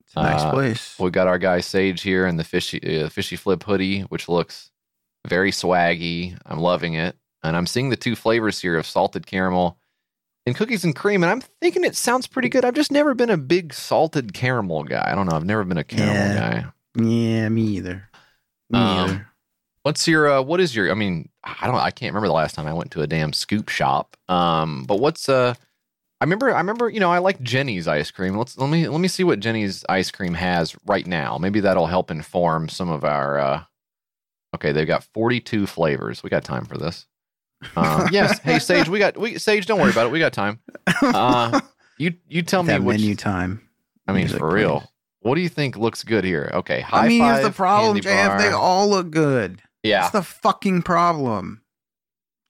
It's 0.05 0.15
a 0.17 0.23
nice 0.23 0.43
Uh, 0.43 0.51
place. 0.53 0.99
We 0.99 1.11
got 1.11 1.27
our 1.29 1.39
guy 1.39 1.61
Sage 1.61 2.03
here 2.03 2.27
in 2.27 2.37
the 2.37 2.45
fishy 2.45 3.03
uh, 3.03 3.09
fishy 3.09 3.37
flip 3.37 3.63
hoodie, 3.65 4.03
which 4.03 4.29
looks 4.29 4.71
very 5.27 5.51
swaggy. 5.53 6.37
I'm 6.47 6.59
loving 6.61 6.95
it, 6.95 7.17
and 7.43 7.57
I'm 7.57 7.67
seeing 7.67 7.91
the 7.91 7.97
two 7.97 8.15
flavors 8.17 8.61
here 8.61 8.77
of 8.77 8.87
salted 8.87 9.27
caramel 9.27 9.79
and 10.47 10.57
cookies 10.57 10.85
and 10.85 10.95
cream, 10.97 11.23
and 11.23 11.31
I'm 11.31 11.41
thinking 11.61 11.85
it 11.85 11.97
sounds 11.97 12.27
pretty 12.27 12.49
good. 12.49 12.65
I've 12.65 12.75
just 12.75 12.91
never 12.93 13.15
been 13.15 13.31
a 13.31 13.37
big 13.37 13.73
salted 13.73 14.33
caramel 14.35 14.85
guy. 14.85 15.05
I 15.07 15.15
don't 15.15 15.27
know. 15.27 15.37
I've 15.37 15.45
never 15.45 15.65
been 15.65 15.79
a 15.79 15.85
caramel 15.85 16.15
Yeah. 16.15 16.63
guy. 16.63 17.05
Yeah, 17.05 17.49
me 17.49 17.63
either. 17.63 18.09
Me 18.71 18.79
Um, 18.79 19.09
either. 19.11 19.27
What's 19.85 20.07
your 20.07 20.31
uh, 20.31 20.43
what 20.43 20.61
is 20.61 20.77
your 20.77 20.91
I 20.91 20.95
mean, 20.95 21.29
I 21.43 21.67
don't 21.67 21.75
I 21.77 21.91
can't 21.91 22.13
remember 22.13 22.29
the 22.29 22.35
last 22.35 22.55
time 22.55 22.67
I 22.67 22.73
went 22.73 22.91
to 22.93 23.03
a 23.03 23.07
damn 23.07 23.33
scoop 23.33 23.69
shop. 23.69 24.17
Um, 24.29 24.85
but 24.85 25.01
what's 25.01 25.29
uh 25.29 25.55
I 26.21 26.25
remember 26.25 26.55
I 26.55 26.59
remember, 26.59 26.89
you 26.89 27.01
know, 27.01 27.11
I 27.11 27.19
like 27.19 27.41
Jeni's 27.43 27.89
ice 27.89 28.11
cream. 28.13 28.37
Let's 28.37 28.57
let 28.59 28.71
me 28.71 28.87
let 28.89 29.01
me 29.01 29.09
see 29.09 29.25
what 29.25 29.41
Jeni's 29.41 29.85
ice 29.89 30.11
cream 30.13 30.35
has 30.35 30.77
right 30.87 31.05
now. 31.07 31.37
Maybe 31.39 31.59
that'll 31.61 31.87
help 31.89 32.11
inform 32.13 32.69
some 32.69 32.91
of 32.91 33.05
our 33.05 33.39
uh 33.41 33.65
Okay, 34.55 34.71
they've 34.71 34.87
got 34.87 35.03
42 35.15 35.67
flavors. 35.67 36.23
We 36.23 36.29
got 36.31 36.45
time 36.45 36.67
for 36.67 36.77
this. 36.77 37.07
Um, 37.77 38.09
yes, 38.13 38.39
hey 38.41 38.59
Sage, 38.59 38.89
we 38.89 38.99
got 38.99 39.17
we 39.17 39.39
Sage, 39.39 39.67
don't 39.67 39.81
worry 39.81 39.91
about 39.91 40.07
it. 40.07 40.13
We 40.13 40.19
got 40.19 40.33
time. 40.33 40.61
Uh 41.03 41.61
you 41.99 42.15
you 42.29 42.43
tell 42.43 42.63
me 42.63 42.69
that 42.69 42.83
which 42.83 43.01
menu 43.01 43.15
time. 43.15 43.69
I 44.09 44.13
mean, 44.13 44.23
music, 44.23 44.39
for 44.39 44.53
real. 44.53 44.85
What 45.21 45.37
do 45.37 45.41
you 45.41 45.49
think 45.49 45.77
looks 45.77 46.03
good 46.03 46.25
here? 46.25 46.51
Okay, 46.55 46.81
high 46.81 47.05
I 47.05 47.09
mean, 47.09 47.23
here's 47.23 47.43
the 47.45 47.53
problem, 47.53 47.99
JF. 47.99 48.39
They 48.39 48.51
all 48.51 48.89
look 48.89 49.11
good. 49.11 49.63
Yeah. 49.85 50.01
That's 50.03 50.13
the 50.13 50.23
fucking 50.23 50.83
problem. 50.83 51.63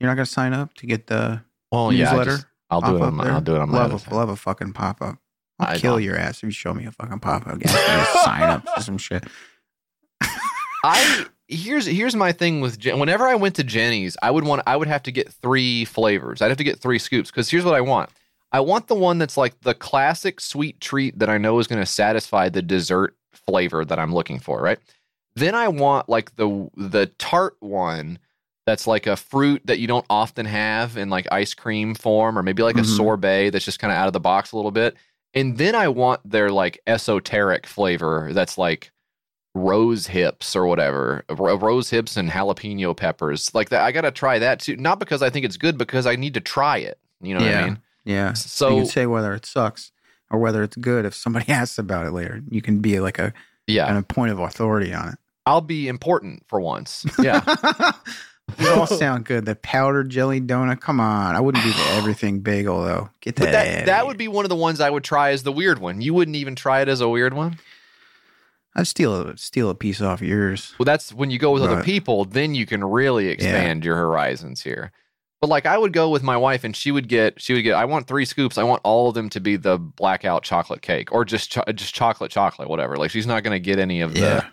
You're 0.01 0.09
not 0.11 0.15
gonna 0.15 0.27
sign 0.27 0.53
up 0.55 0.73
to 0.75 0.87
get 0.87 1.07
the 1.07 1.43
Well, 1.71 1.93
yeah, 1.93 2.05
newsletter. 2.11 2.31
just- 2.33 2.47
I'll 2.71 2.81
do 2.81 2.97
it 2.97 3.03
on 3.03 3.15
my- 3.15 3.29
I'll 3.29 3.41
do 3.43 3.55
it 3.55 3.61
on 3.61 3.69
my 3.71 3.79
love 3.87 4.07
a, 4.09 4.15
love 4.15 4.29
a 4.31 4.37
fucking 4.37 4.73
pop 4.73 5.03
up. 5.03 5.19
I'll 5.59 5.69
I 5.75 5.79
kill 5.79 5.97
don't. 5.97 6.03
your 6.05 6.17
ass 6.17 6.39
if 6.39 6.45
you 6.45 6.51
show 6.51 6.73
me 6.73 6.87
a 6.87 6.91
fucking 6.93 7.21
pop 7.21 7.47
up. 7.47 7.63
sign 8.25 8.43
up 8.45 8.67
for 8.75 8.81
some 8.81 8.97
shit. 8.97 9.25
I 10.85 11.27
here's 11.49 11.87
here's 11.87 12.15
my 12.17 12.33
thing 12.33 12.61
with 12.61 12.79
Jen- 12.79 12.99
whenever 12.99 13.27
I 13.27 13.35
went 13.35 13.55
to 13.57 13.65
Jeni's, 13.65 14.17
I 14.23 14.31
would 14.31 14.45
want 14.45 14.63
I 14.67 14.77
would 14.77 14.89
have 14.89 15.03
to 15.05 15.13
get 15.13 15.31
three 15.33 15.85
flavors. 15.85 16.41
I'd 16.43 16.49
have 16.49 16.59
to 16.59 16.65
get 16.65 16.81
three 16.81 16.99
scoops 16.99 17.31
because 17.31 17.51
here's 17.51 17.65
what 17.65 17.75
I 17.75 17.81
want. 17.81 18.11
I 18.53 18.61
want 18.61 18.87
the 18.89 18.95
one 18.95 19.19
that's 19.19 19.37
like 19.37 19.59
the 19.63 19.75
classic 19.75 20.41
sweet 20.41 20.81
treat 20.81 21.19
that 21.19 21.31
I 21.31 21.39
know 21.39 21.59
is 21.59 21.67
going 21.67 21.81
to 21.81 21.87
satisfy 21.87 22.49
the 22.51 22.61
dessert 22.63 23.17
flavor 23.33 23.85
that 23.85 23.99
I'm 23.99 24.13
looking 24.15 24.39
for, 24.39 24.61
right? 24.61 24.79
Then 25.35 25.55
I 25.55 25.69
want 25.69 26.09
like 26.09 26.37
the 26.37 26.69
the 26.77 27.07
tart 27.19 27.57
one 27.61 28.19
that's 28.67 28.87
like 28.87 29.07
a 29.07 29.17
fruit 29.17 29.61
that 29.65 29.79
you 29.81 29.87
don't 29.89 30.07
often 30.09 30.47
have 30.47 30.97
in 30.97 31.11
like 31.11 31.27
ice 31.33 31.53
cream 31.55 31.95
form 31.95 32.39
or 32.39 32.43
maybe 32.43 32.63
like 32.63 32.77
a 32.77 32.83
Mhm. 32.83 32.97
sorbet 32.97 33.51
that's 33.51 33.65
just 33.65 33.79
kind 33.81 33.91
of 33.91 33.97
out 33.99 34.07
of 34.07 34.13
the 34.13 34.21
box 34.21 34.53
a 34.53 34.57
little 34.57 34.71
bit. 34.71 34.97
And 35.35 35.57
then 35.59 35.75
I 35.75 35.89
want 35.89 36.21
their 36.31 36.51
like 36.51 36.79
esoteric 36.87 37.67
flavor 37.67 38.31
that's 38.33 38.59
like 38.59 38.93
rose 39.55 40.07
hips 40.07 40.57
or 40.57 40.67
whatever, 40.67 41.25
rose 41.29 41.91
hips 41.91 42.17
and 42.17 42.31
jalapeno 42.31 42.97
peppers. 42.97 43.55
Like 43.55 43.69
that 43.71 43.83
I 43.83 43.93
got 43.93 44.03
to 44.03 44.11
try 44.11 44.39
that 44.39 44.61
too, 44.61 44.77
not 44.77 44.99
because 44.99 45.23
I 45.23 45.31
think 45.31 45.45
it's 45.45 45.57
good 45.57 45.77
because 45.77 46.07
I 46.07 46.17
need 46.17 46.35
to 46.35 46.41
try 46.41 46.79
it. 46.79 46.99
You 47.21 47.35
know 47.35 47.41
what 47.41 47.51
yeah, 47.51 47.61
I 47.61 47.65
mean? 47.67 47.79
yeah. 48.05 48.33
So- 48.33 48.71
you 48.71 48.77
can 48.83 48.87
say 48.87 49.07
whether 49.07 49.35
it 49.35 49.45
sucks 49.47 49.93
or 50.31 50.39
whether 50.39 50.63
it's 50.63 50.77
good 50.77 51.05
if 51.05 51.15
somebody 51.15 51.49
asks 51.53 51.79
about 51.79 52.07
it 52.07 52.13
later. 52.13 52.41
You 52.51 52.63
can 52.63 52.79
be 52.81 52.99
like 53.01 53.19
a 53.19 53.33
Yeah. 53.67 53.87
and 53.89 53.99
a 53.99 54.03
point 54.03 54.33
of 54.33 54.39
authority 54.39 54.93
on 54.95 55.11
it. 55.11 55.19
I'll 55.45 55.61
be 55.61 55.89
important 55.89 56.45
for 56.49 56.61
once. 56.61 57.05
Yeah. 57.21 57.41
These 58.59 58.69
all 58.69 58.87
sound 58.87 59.25
good. 59.25 59.45
The 59.45 59.55
powdered 59.57 60.11
jelly 60.11 60.41
donut. 60.41 60.81
Come 60.81 61.01
on, 61.01 61.37
I 61.37 61.41
wouldn't 61.41 61.63
do 61.65 61.71
the 61.73 61.85
everything 61.93 62.41
bagel 62.41 62.83
though. 62.83 63.09
Get 63.21 63.37
that. 63.37 63.45
But 63.45 63.53
that 63.53 63.87
that 63.87 64.07
would 64.07 64.19
be 64.19 64.29
one 64.29 64.45
of 64.45 64.49
the 64.51 64.57
ones 64.57 64.81
I 64.81 64.91
would 64.91 65.05
try 65.05 65.31
as 65.31 65.43
the 65.43 65.53
weird 65.53 65.79
one. 65.79 66.01
You 66.01 66.13
wouldn't 66.13 66.37
even 66.37 66.55
try 66.57 66.81
it 66.83 66.89
as 66.89 67.01
a 67.01 67.09
weird 67.09 67.35
one. 67.35 67.59
I'd 68.75 68.87
steal 68.87 69.15
a 69.29 69.37
steal 69.37 69.69
a 69.71 69.75
piece 69.75 70.01
off 70.01 70.23
yours. 70.23 70.75
Well, 70.79 70.85
that's 70.85 71.13
when 71.13 71.31
you 71.31 71.39
go 71.39 71.51
with 71.53 71.63
other 71.63 71.83
people, 71.83 72.25
then 72.25 72.55
you 72.55 72.65
can 72.67 72.83
really 72.83 73.29
expand 73.29 73.85
your 73.85 73.97
horizons 73.97 74.63
here. 74.63 74.93
But 75.41 75.49
like 75.49 75.67
I 75.67 75.77
would 75.77 75.93
go 75.93 76.09
with 76.09 76.23
my 76.23 76.37
wife 76.37 76.63
and 76.65 76.75
she 76.75 76.91
would 76.93 77.09
get 77.09 77.41
she 77.41 77.53
would 77.53 77.63
get 77.63 77.75
I 77.75 77.85
want 77.85 78.07
three 78.07 78.25
scoops. 78.25 78.57
I 78.59 78.63
want 78.63 78.81
all 78.85 79.09
of 79.09 79.15
them 79.15 79.29
to 79.31 79.41
be 79.41 79.57
the 79.57 79.77
blackout 79.77 80.43
chocolate 80.45 80.83
cake 80.83 81.11
or 81.13 81.25
just 81.25 81.51
cho- 81.51 81.65
just 81.75 81.95
chocolate 81.95 82.31
chocolate 82.31 82.69
whatever. 82.69 82.97
Like 82.97 83.11
she's 83.11 83.27
not 83.27 83.43
going 83.43 83.55
to 83.55 83.61
get 83.61 83.79
any 83.81 84.01
of 84.03 84.15
the 84.15 84.45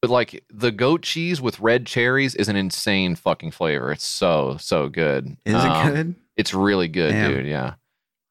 But 0.00 0.10
like 0.10 0.44
the 0.50 0.70
goat 0.70 1.02
cheese 1.02 1.40
with 1.40 1.58
red 1.60 1.84
cherries 1.86 2.34
is 2.36 2.48
an 2.48 2.54
insane 2.56 3.14
fucking 3.16 3.50
flavor. 3.50 3.90
It's 3.92 4.04
so 4.04 4.56
so 4.60 4.88
good. 4.88 5.36
Is 5.44 5.54
Um, 5.56 5.88
it 5.88 5.92
good? 5.94 6.14
It's 6.36 6.54
really 6.54 6.88
good, 6.88 7.10
Damn. 7.12 7.30
dude. 7.32 7.46
Yeah. 7.46 7.74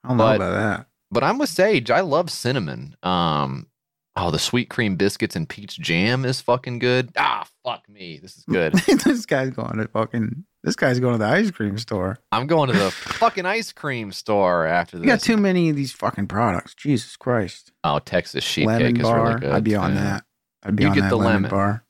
I 0.04 0.08
don't 0.08 0.18
know 0.18 0.36
about 0.36 0.54
that. 0.54 0.88
But 1.12 1.24
I'm 1.24 1.38
with 1.38 1.50
Sage. 1.50 1.92
I 1.92 2.00
love 2.00 2.32
cinnamon. 2.32 2.96
Um, 3.04 3.68
oh, 4.16 4.32
the 4.32 4.40
sweet 4.40 4.70
cream 4.70 4.96
biscuits 4.96 5.36
and 5.36 5.48
peach 5.48 5.80
jam 5.80 6.26
is 6.26 6.40
fucking 6.42 6.80
good. 6.80 7.10
Ah, 7.18 7.46
fuck 7.64 7.88
me. 7.90 8.20
This 8.22 8.38
is 8.38 8.46
good. 8.46 8.74
this 9.06 9.26
guy's 9.26 9.50
going 9.52 9.78
to 9.78 9.88
fucking. 9.88 10.46
This 10.64 10.76
guy's 10.76 11.00
going 11.00 11.14
to 11.14 11.18
the 11.18 11.26
ice 11.30 11.52
cream 11.52 11.78
store. 11.78 12.20
I'm 12.32 12.48
going 12.48 12.72
to 12.72 12.78
the 12.78 12.90
fucking 12.92 13.46
ice 13.46 13.72
cream 13.74 14.12
store 14.14 14.66
after 14.66 14.98
this. 14.98 15.04
You 15.06 15.12
got 15.12 15.20
too 15.20 15.36
many 15.38 15.70
of 15.70 15.76
these 15.76 15.92
fucking 15.92 16.28
products. 16.28 16.74
Jesus 16.76 17.18
Christ. 17.18 17.72
Oh, 17.84 18.00
Texas 18.00 18.44
sheet 18.46 18.68
lemon 18.68 18.94
cake 18.96 19.04
is 19.04 19.12
really 19.12 19.40
good. 19.40 19.52
I'd 19.52 19.64
be 19.64 19.76
on 19.76 19.90
too. 19.92 19.96
that. 19.98 20.24
I'd 20.64 20.76
be 20.78 20.84
You 20.84 20.90
on 20.90 20.96
get 20.96 21.02
that 21.02 21.10
the 21.10 21.18
lemon, 21.18 21.34
lemon. 21.34 21.52
bar. 21.52 21.84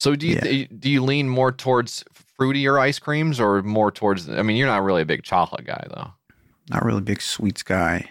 So 0.00 0.16
do 0.16 0.26
you 0.26 0.40
Yeah. 0.42 0.66
do 0.76 0.90
you 0.90 1.04
lean 1.04 1.28
more 1.28 1.52
towards 1.52 2.04
fruitier 2.38 2.80
ice 2.80 2.98
creams 2.98 3.38
or 3.38 3.62
more 3.62 3.92
towards? 3.92 4.28
I 4.28 4.42
mean, 4.42 4.56
you're 4.56 4.66
not 4.66 4.82
really 4.82 5.02
a 5.02 5.06
big 5.06 5.22
chocolate 5.22 5.64
guy 5.64 5.86
though. 5.94 6.12
Not 6.70 6.84
really 6.84 6.98
a 6.98 7.02
big 7.02 7.22
sweets 7.22 7.62
guy 7.62 8.10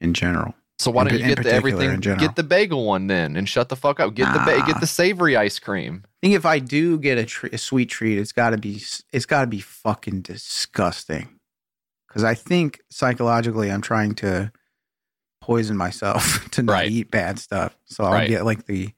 in 0.00 0.12
general. 0.14 0.54
So 0.78 0.90
why 0.90 1.04
don't 1.04 1.12
you 1.18 1.24
get 1.24 1.42
the 1.42 1.52
everything? 1.52 1.90
in. 1.92 2.00
Get 2.00 2.34
the 2.36 2.42
bagel 2.42 2.84
one 2.84 3.06
then, 3.06 3.36
and 3.36 3.48
shut 3.48 3.68
the 3.68 3.76
fuck 3.76 4.00
up. 4.00 4.14
Get 4.14 4.32
the 4.32 4.40
ba- 4.40 4.62
get 4.66 4.80
the 4.80 4.86
savory 4.88 5.36
ice 5.36 5.58
cream. 5.60 6.02
I 6.04 6.08
think 6.20 6.34
if 6.34 6.44
I 6.44 6.58
do 6.58 6.98
get 6.98 7.16
a, 7.16 7.24
tre- 7.24 7.50
a 7.52 7.58
sweet 7.58 7.90
treat, 7.90 8.18
it's 8.18 8.32
got 8.32 8.50
to 8.50 8.58
be 8.58 8.82
it's 9.12 9.26
got 9.26 9.42
to 9.42 9.46
be 9.46 9.60
fucking 9.60 10.22
disgusting. 10.22 11.38
Because 12.08 12.24
I 12.24 12.34
think 12.34 12.80
psychologically, 12.90 13.70
I'm 13.70 13.80
trying 13.82 14.14
to 14.16 14.50
poison 15.40 15.76
myself 15.76 16.48
to 16.52 16.62
not 16.62 16.72
Right. 16.72 16.90
eat 16.90 17.10
bad 17.10 17.38
stuff. 17.38 17.76
So 17.84 18.04
I'll 18.04 18.12
Right. 18.12 18.28
get 18.28 18.44
like 18.44 18.66
the 18.66 18.90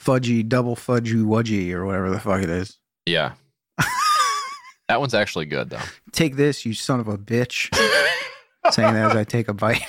fudgy 0.00 0.48
double 0.48 0.76
fudgy 0.76 1.24
wudgy 1.24 1.72
or 1.72 1.84
whatever 1.84 2.10
the 2.10 2.20
fuck 2.20 2.42
it 2.42 2.50
is. 2.50 2.78
Yeah, 3.06 3.32
that 4.88 5.00
one's 5.00 5.14
actually 5.14 5.46
good 5.46 5.70
though. 5.70 5.80
Take 6.12 6.36
this, 6.36 6.64
you 6.64 6.74
son 6.74 7.00
of 7.00 7.08
a 7.08 7.18
bitch. 7.18 7.74
Saying 8.70 8.94
that 8.94 9.10
as 9.10 9.16
I 9.16 9.24
take 9.24 9.48
a 9.48 9.54
bite. 9.54 9.82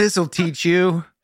This 0.00 0.16
will 0.16 0.28
teach 0.28 0.64
you. 0.64 1.04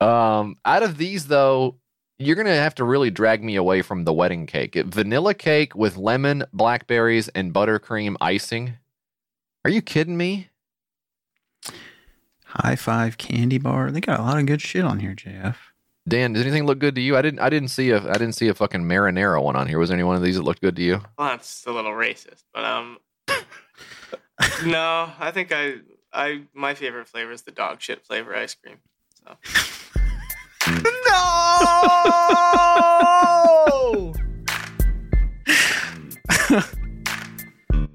Um, 0.00 0.56
out 0.66 0.82
of 0.82 0.98
these 0.98 1.28
though, 1.28 1.76
you're 2.18 2.36
gonna 2.36 2.54
have 2.54 2.74
to 2.74 2.84
really 2.84 3.10
drag 3.10 3.42
me 3.42 3.56
away 3.56 3.80
from 3.80 4.04
the 4.04 4.12
wedding 4.12 4.44
cake. 4.44 4.74
Vanilla 4.74 5.32
cake 5.32 5.74
with 5.74 5.96
lemon, 5.96 6.44
blackberries, 6.52 7.28
and 7.28 7.54
buttercream 7.54 8.16
icing. 8.20 8.74
Are 9.64 9.70
you 9.70 9.80
kidding 9.80 10.18
me? 10.18 10.50
High 12.44 12.76
five 12.76 13.16
candy 13.16 13.56
bar. 13.56 13.90
They 13.90 14.00
got 14.00 14.20
a 14.20 14.22
lot 14.24 14.38
of 14.38 14.44
good 14.44 14.60
shit 14.60 14.84
on 14.84 15.00
here, 15.00 15.14
JF. 15.14 15.56
Dan, 16.06 16.34
does 16.34 16.42
anything 16.42 16.66
look 16.66 16.80
good 16.80 16.96
to 16.96 17.00
you? 17.00 17.16
I 17.16 17.22
didn't. 17.22 17.40
I 17.40 17.48
didn't 17.48 17.68
see 17.68 17.90
a. 17.90 17.98
I 17.98 18.14
didn't 18.14 18.32
see 18.32 18.48
a 18.48 18.54
fucking 18.54 18.82
marinara 18.82 19.42
one 19.42 19.56
on 19.56 19.68
here. 19.68 19.78
Was 19.78 19.88
there 19.88 19.96
any 19.96 20.04
one 20.04 20.16
of 20.16 20.22
these 20.22 20.36
that 20.36 20.42
looked 20.42 20.60
good 20.60 20.76
to 20.76 20.82
you? 20.82 21.00
Well, 21.16 21.28
that's 21.30 21.64
a 21.66 21.72
little 21.72 21.92
racist, 21.92 22.42
but 22.52 22.64
um, 22.64 22.98
no, 24.66 25.10
I 25.18 25.30
think 25.32 25.52
I, 25.52 25.76
I, 26.14 26.42
my 26.54 26.74
favorite 26.74 27.08
flavor 27.08 27.32
is 27.32 27.42
the 27.42 27.50
dog 27.50 27.80
shit 27.80 28.04
flavor 28.06 28.36
ice 28.36 28.54
cream. 28.54 28.76
So 29.12 29.36
No! 30.66 31.32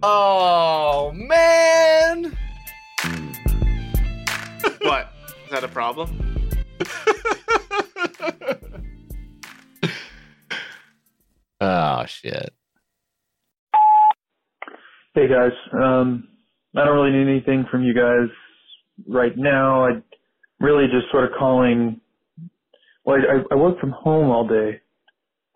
oh 0.04 1.12
man! 1.14 2.38
what 4.82 5.10
is 5.46 5.52
that 5.52 5.64
a 5.64 5.68
problem? 5.70 6.26
Oh 11.62 12.06
shit! 12.06 12.54
Hey 15.14 15.28
guys, 15.28 15.52
um, 15.74 16.30
I 16.76 16.86
don't 16.86 16.96
really 16.96 17.12
need 17.18 17.30
anything 17.30 17.66
from 17.72 17.84
you 17.84 17.94
guys 17.94 18.30
right 19.08 19.38
now. 19.38 19.86
I 19.86 19.90
really 20.60 20.88
just 20.88 21.12
sort 21.12 21.26
of 21.26 21.32
calling. 21.40 22.02
Well, 23.06 23.18
I, 23.20 23.54
I 23.54 23.58
work 23.58 23.80
from 23.80 23.92
home 23.92 24.30
all 24.32 24.48
day, 24.48 24.82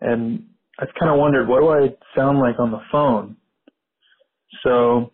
and 0.00 0.46
I've 0.78 0.94
kind 1.00 1.12
of 1.12 1.18
wondered 1.18 1.48
what 1.48 1.60
do 1.60 1.70
I 1.70 1.94
sound 2.16 2.38
like 2.40 2.58
on 2.60 2.70
the 2.72 2.80
phone. 2.92 3.36
So 4.64 5.12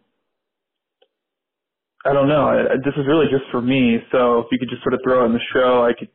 I 2.07 2.13
don't 2.13 2.29
know. 2.29 2.47
I, 2.49 2.77
this 2.85 2.95
is 2.97 3.07
really 3.07 3.27
just 3.31 3.45
for 3.51 3.63
me. 3.63 3.99
So 4.13 4.41
if 4.41 4.47
you 4.53 4.59
could 4.59 4.71
just 4.71 4.83
sort 4.83 4.95
of 4.95 5.01
throw 5.05 5.25
it 5.25 5.27
in 5.29 5.33
the 5.35 5.41
show, 5.55 5.85
I 5.85 5.93
could 5.99 6.09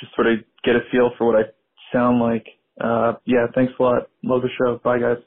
just 0.00 0.14
sort 0.14 0.28
of 0.28 0.40
get 0.64 0.76
a 0.76 0.80
feel 0.92 1.10
for 1.18 1.26
what 1.26 1.36
I 1.36 1.44
sound 1.92 2.20
like. 2.20 2.46
Uh, 2.80 3.14
yeah, 3.26 3.46
thanks 3.54 3.72
a 3.78 3.82
lot. 3.82 4.08
Love 4.24 4.42
the 4.42 4.50
show. 4.58 4.80
Bye 4.84 5.00
guys. 5.00 5.18